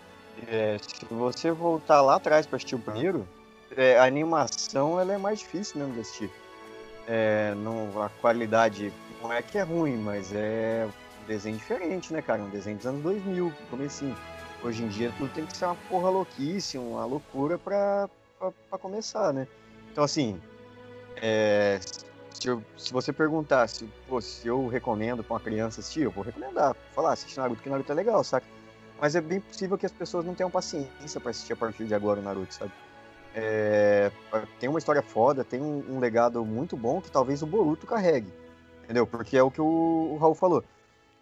É, 0.46 0.76
se 0.78 1.04
você 1.10 1.50
voltar 1.50 2.00
lá 2.00 2.16
atrás 2.16 2.46
para 2.46 2.56
assistir 2.56 2.74
o 2.74 2.78
primeiro, 2.78 3.26
é, 3.76 3.98
a 3.98 4.04
animação 4.04 5.00
ela 5.00 5.12
é 5.12 5.18
mais 5.18 5.40
difícil 5.40 5.78
mesmo 5.78 5.94
de 5.94 6.00
assistir. 6.00 6.30
É, 7.06 7.54
não, 7.56 8.02
a 8.02 8.08
qualidade 8.20 8.92
não 9.22 9.32
é 9.32 9.42
que 9.42 9.58
é 9.58 9.62
ruim, 9.62 9.96
mas 9.96 10.32
é 10.34 10.86
um 11.22 11.26
desenho 11.26 11.56
diferente, 11.56 12.12
né, 12.12 12.22
cara? 12.22 12.42
Um 12.42 12.50
desenho 12.50 12.76
dos 12.76 12.86
anos 12.86 13.02
2000, 13.02 13.52
comecinho. 13.70 14.16
Hoje 14.62 14.82
em 14.82 14.88
dia 14.88 15.12
tudo 15.16 15.32
tem 15.32 15.46
que 15.46 15.56
ser 15.56 15.66
uma 15.66 15.76
porra 15.88 16.10
louquíssima, 16.10 16.82
uma 16.82 17.04
loucura 17.04 17.58
pra, 17.58 18.08
pra, 18.38 18.52
pra 18.68 18.78
começar, 18.78 19.32
né? 19.32 19.46
Então, 19.92 20.04
assim, 20.04 20.40
é, 21.16 21.80
se, 22.30 22.48
eu, 22.48 22.62
se, 22.76 22.92
você 22.92 23.12
perguntar 23.12 23.68
se, 23.68 23.84
pô, 24.08 24.20
se 24.20 24.46
eu 24.46 24.68
recomendo 24.68 25.24
para 25.24 25.34
uma 25.34 25.40
criança 25.40 25.80
assistir, 25.80 26.02
eu 26.02 26.10
vou 26.10 26.24
recomendar. 26.24 26.74
Falar, 26.94 27.12
assiste 27.12 27.36
Naruto, 27.38 27.62
que 27.62 27.68
Naruto 27.68 27.90
é 27.90 27.94
legal, 27.94 28.22
saca? 28.22 28.46
Mas 29.00 29.14
é 29.14 29.20
bem 29.20 29.40
possível 29.40 29.78
que 29.78 29.86
as 29.86 29.92
pessoas 29.92 30.24
não 30.24 30.34
tenham 30.34 30.50
paciência 30.50 31.20
para 31.20 31.30
assistir 31.30 31.52
a 31.52 31.56
partir 31.56 31.84
de 31.84 31.94
agora 31.94 32.20
o 32.20 32.22
Naruto, 32.22 32.54
sabe? 32.54 32.72
É, 33.34 34.10
tem 34.58 34.68
uma 34.68 34.78
história 34.78 35.02
foda, 35.02 35.44
tem 35.44 35.60
um, 35.60 35.84
um, 35.88 35.98
legado 36.00 36.44
muito 36.44 36.76
bom 36.76 37.00
que 37.00 37.10
talvez 37.10 37.42
o 37.42 37.46
Boruto 37.46 37.86
carregue, 37.86 38.32
entendeu? 38.82 39.06
Porque 39.06 39.36
é 39.36 39.42
o 39.42 39.50
que 39.50 39.60
o, 39.60 40.12
o 40.14 40.16
Raul 40.16 40.34
falou. 40.34 40.64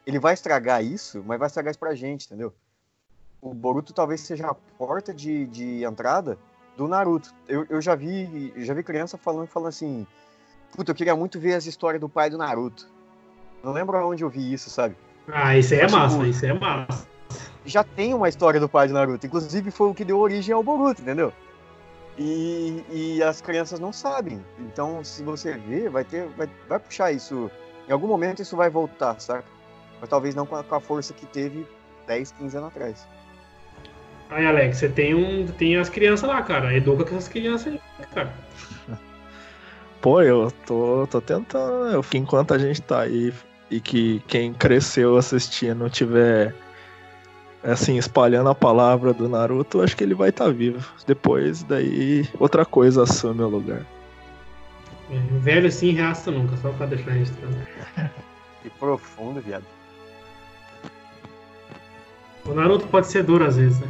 Ele 0.07 0.19
vai 0.19 0.33
estragar 0.33 0.83
isso, 0.83 1.23
mas 1.27 1.39
vai 1.39 1.49
estragar 1.49 1.71
isso 1.71 1.79
pra 1.79 1.95
gente, 1.95 2.27
entendeu? 2.27 2.55
O 3.43 3.53
Boruto 3.53 3.93
talvez 3.93 4.21
seja 4.23 4.47
a 4.47 4.55
porta 4.55 5.13
de, 5.13 5.47
de 5.47 5.85
entrada 5.85 6.39
do 6.77 6.87
Naruto. 6.87 7.35
Eu, 7.49 7.67
eu 7.69 7.81
já 7.81 7.95
vi 7.95 8.53
já 8.57 8.75
vi 8.75 8.83
criança 8.83 9.17
falando, 9.17 9.47
falando 9.47 9.69
assim, 9.69 10.07
puta, 10.75 10.91
eu 10.91 10.95
queria 10.95 11.17
muito 11.17 11.41
ver 11.41 11.55
as 11.55 11.67
histórias 11.67 12.01
do 12.01 12.09
pai 12.09 12.31
do 12.31 12.39
Naruto. 12.39 12.89
Não 13.63 13.73
lembro 13.73 13.97
onde 14.07 14.23
eu 14.23 14.29
vi 14.29 14.53
isso, 14.53 14.71
sabe? 14.71 14.97
Ah, 15.29 15.57
isso 15.57 15.75
aí 15.75 15.81
é 15.81 15.91
massa, 15.91 16.17
tipo, 16.17 16.27
isso 16.29 16.45
aí 16.45 16.51
é 16.51 16.55
massa. 16.55 17.07
Já 17.65 17.83
tem 17.83 18.15
uma 18.15 18.29
história 18.29 18.61
do 18.61 18.69
pai 18.69 18.87
do 18.87 18.95
Naruto, 18.95 19.27
inclusive 19.27 19.71
foi 19.71 19.89
o 19.89 19.95
que 19.95 20.05
deu 20.05 20.19
origem 20.19 20.55
ao 20.55 20.63
Boruto, 20.63 21.03
entendeu? 21.03 21.33
E, 22.19 22.85
e 22.91 23.23
as 23.23 23.41
crianças 23.41 23.81
não 23.81 23.93
sabem. 23.93 24.43
Então, 24.59 25.03
se 25.05 25.23
você 25.23 25.55
ver, 25.55 25.91
vai 25.91 26.05
ter, 26.05 26.29
vai, 26.29 26.49
vai 26.69 26.79
puxar 26.79 27.13
isso. 27.13 27.51
Em 27.89 27.93
algum 27.93 28.07
momento 28.07 28.41
isso 28.41 28.57
vai 28.57 28.71
voltar, 28.71 29.21
saca? 29.21 29.45
Mas 30.01 30.09
talvez 30.09 30.35
não 30.35 30.47
com 30.47 30.57
a, 30.57 30.65
com 30.65 30.75
a 30.75 30.81
força 30.81 31.13
que 31.13 31.27
teve 31.27 31.67
10, 32.07 32.33
15 32.33 32.57
anos 32.57 32.69
atrás. 32.69 33.07
Aí, 34.31 34.45
Alex, 34.45 34.79
você 34.79 34.89
tem, 34.89 35.15
um, 35.15 35.47
tem 35.47 35.77
as 35.77 35.89
crianças 35.89 36.29
lá, 36.29 36.43
cara. 36.43 36.75
Educa 36.75 37.05
com 37.05 37.17
essas 37.17 37.29
crianças 37.29 37.75
aí, 37.75 37.81
cara. 38.15 38.33
Pô, 40.01 40.21
eu 40.23 40.51
tô, 40.67 41.07
tô 41.11 41.21
tentando. 41.21 41.89
Eu, 41.89 42.05
enquanto 42.15 42.53
a 42.53 42.59
gente 42.59 42.83
tá 42.83 43.01
aí 43.01 43.33
e 43.71 43.81
que 43.81 44.23
quem 44.27 44.53
cresceu 44.53 45.17
assistindo 45.17 45.89
tiver 45.91 46.55
assim, 47.63 47.97
espalhando 47.99 48.49
a 48.49 48.55
palavra 48.55 49.13
do 49.13 49.29
Naruto, 49.29 49.83
acho 49.83 49.97
que 49.97 50.05
ele 50.05 50.15
vai 50.15 50.29
estar 50.29 50.45
tá 50.45 50.51
vivo. 50.51 50.87
Depois, 51.07 51.63
daí, 51.65 52.29
outra 52.39 52.65
coisa 52.65 53.03
assume 53.03 53.43
o 53.43 53.49
lugar. 53.49 53.85
É, 55.11 55.39
velho 55.39 55.69
assim 55.69 55.93
reaça 55.93 56.31
nunca, 56.31 56.57
só 56.59 56.71
pra 56.73 56.87
deixar 56.87 57.13
registrado. 57.13 57.57
que 58.63 58.71
profundo, 58.71 59.41
viado. 59.41 59.65
O 62.45 62.55
Naruto 62.55 62.87
pode 62.87 63.09
ser 63.09 63.25
duro 63.25 63.45
às 63.45 63.57
vezes, 63.57 63.81
né? 63.81 63.89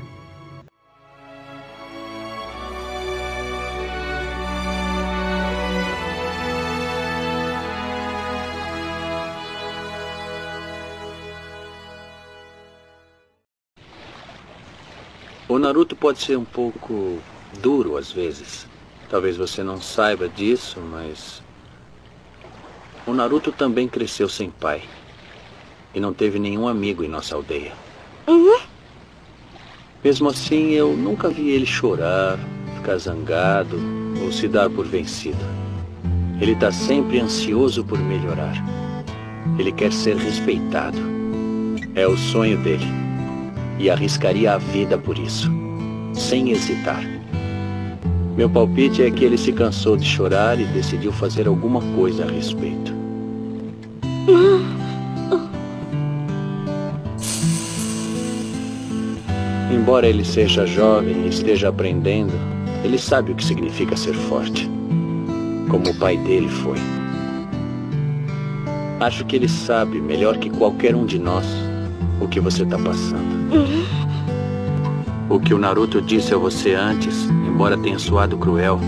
O 15.56 15.58
Naruto 15.58 15.96
pode 15.96 16.18
ser 16.18 16.36
um 16.36 16.44
pouco 16.44 17.18
duro 17.62 17.96
às 17.96 18.12
vezes. 18.12 18.66
Talvez 19.08 19.38
você 19.38 19.62
não 19.62 19.80
saiba 19.80 20.28
disso, 20.28 20.78
mas 20.80 21.42
O 23.06 23.14
Naruto 23.14 23.50
também 23.50 23.88
cresceu 23.88 24.28
sem 24.28 24.50
pai. 24.50 24.82
E 25.94 25.98
não 25.98 26.12
teve 26.12 26.38
nenhum 26.38 26.68
amigo 26.68 27.02
em 27.02 27.08
nossa 27.08 27.34
aldeia. 27.34 27.72
Uhum. 28.28 28.58
Mesmo 30.04 30.28
assim, 30.28 30.72
eu 30.72 30.94
nunca 30.94 31.30
vi 31.30 31.48
ele 31.48 31.64
chorar, 31.64 32.38
ficar 32.74 32.98
zangado 32.98 33.80
ou 34.22 34.30
se 34.30 34.48
dar 34.48 34.68
por 34.68 34.84
vencido. 34.84 35.42
Ele 36.38 36.52
está 36.52 36.70
sempre 36.70 37.18
ansioso 37.18 37.82
por 37.82 37.98
melhorar. 37.98 38.62
Ele 39.58 39.72
quer 39.72 39.90
ser 39.90 40.16
respeitado. 40.18 40.98
É 41.94 42.06
o 42.06 42.14
sonho 42.14 42.58
dele. 42.58 43.05
E 43.78 43.90
arriscaria 43.90 44.54
a 44.54 44.58
vida 44.58 44.96
por 44.96 45.18
isso, 45.18 45.50
sem 46.14 46.50
hesitar. 46.50 47.04
Meu 48.36 48.50
palpite 48.50 49.02
é 49.02 49.10
que 49.10 49.24
ele 49.24 49.38
se 49.38 49.52
cansou 49.52 49.96
de 49.96 50.04
chorar 50.04 50.60
e 50.60 50.64
decidiu 50.66 51.10
fazer 51.10 51.46
alguma 51.46 51.80
coisa 51.94 52.24
a 52.24 52.30
respeito. 52.30 52.94
Embora 59.72 60.06
ele 60.06 60.24
seja 60.24 60.66
jovem 60.66 61.24
e 61.24 61.28
esteja 61.28 61.68
aprendendo, 61.68 62.32
ele 62.84 62.98
sabe 62.98 63.32
o 63.32 63.34
que 63.34 63.44
significa 63.44 63.96
ser 63.96 64.14
forte, 64.14 64.68
como 65.70 65.90
o 65.90 65.94
pai 65.98 66.16
dele 66.18 66.48
foi. 66.48 66.78
Acho 69.00 69.24
que 69.24 69.36
ele 69.36 69.48
sabe, 69.48 70.00
melhor 70.00 70.38
que 70.38 70.50
qualquer 70.50 70.94
um 70.94 71.04
de 71.06 71.18
nós, 71.18 71.46
o 72.20 72.28
que 72.28 72.40
você 72.40 72.62
está 72.62 72.78
passando. 72.78 73.46
O 75.28 75.40
que 75.40 75.52
o 75.52 75.58
Naruto 75.58 76.00
disse 76.00 76.32
a 76.34 76.38
você 76.38 76.74
antes, 76.74 77.28
embora 77.28 77.76
tenha 77.76 77.98
soado 77.98 78.36
cruel, 78.38 78.80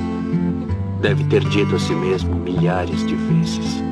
deve 1.00 1.24
ter 1.24 1.44
dito 1.44 1.76
a 1.76 1.78
si 1.78 1.92
mesmo 1.94 2.34
milhares 2.34 3.06
de 3.06 3.14
vezes. 3.14 3.88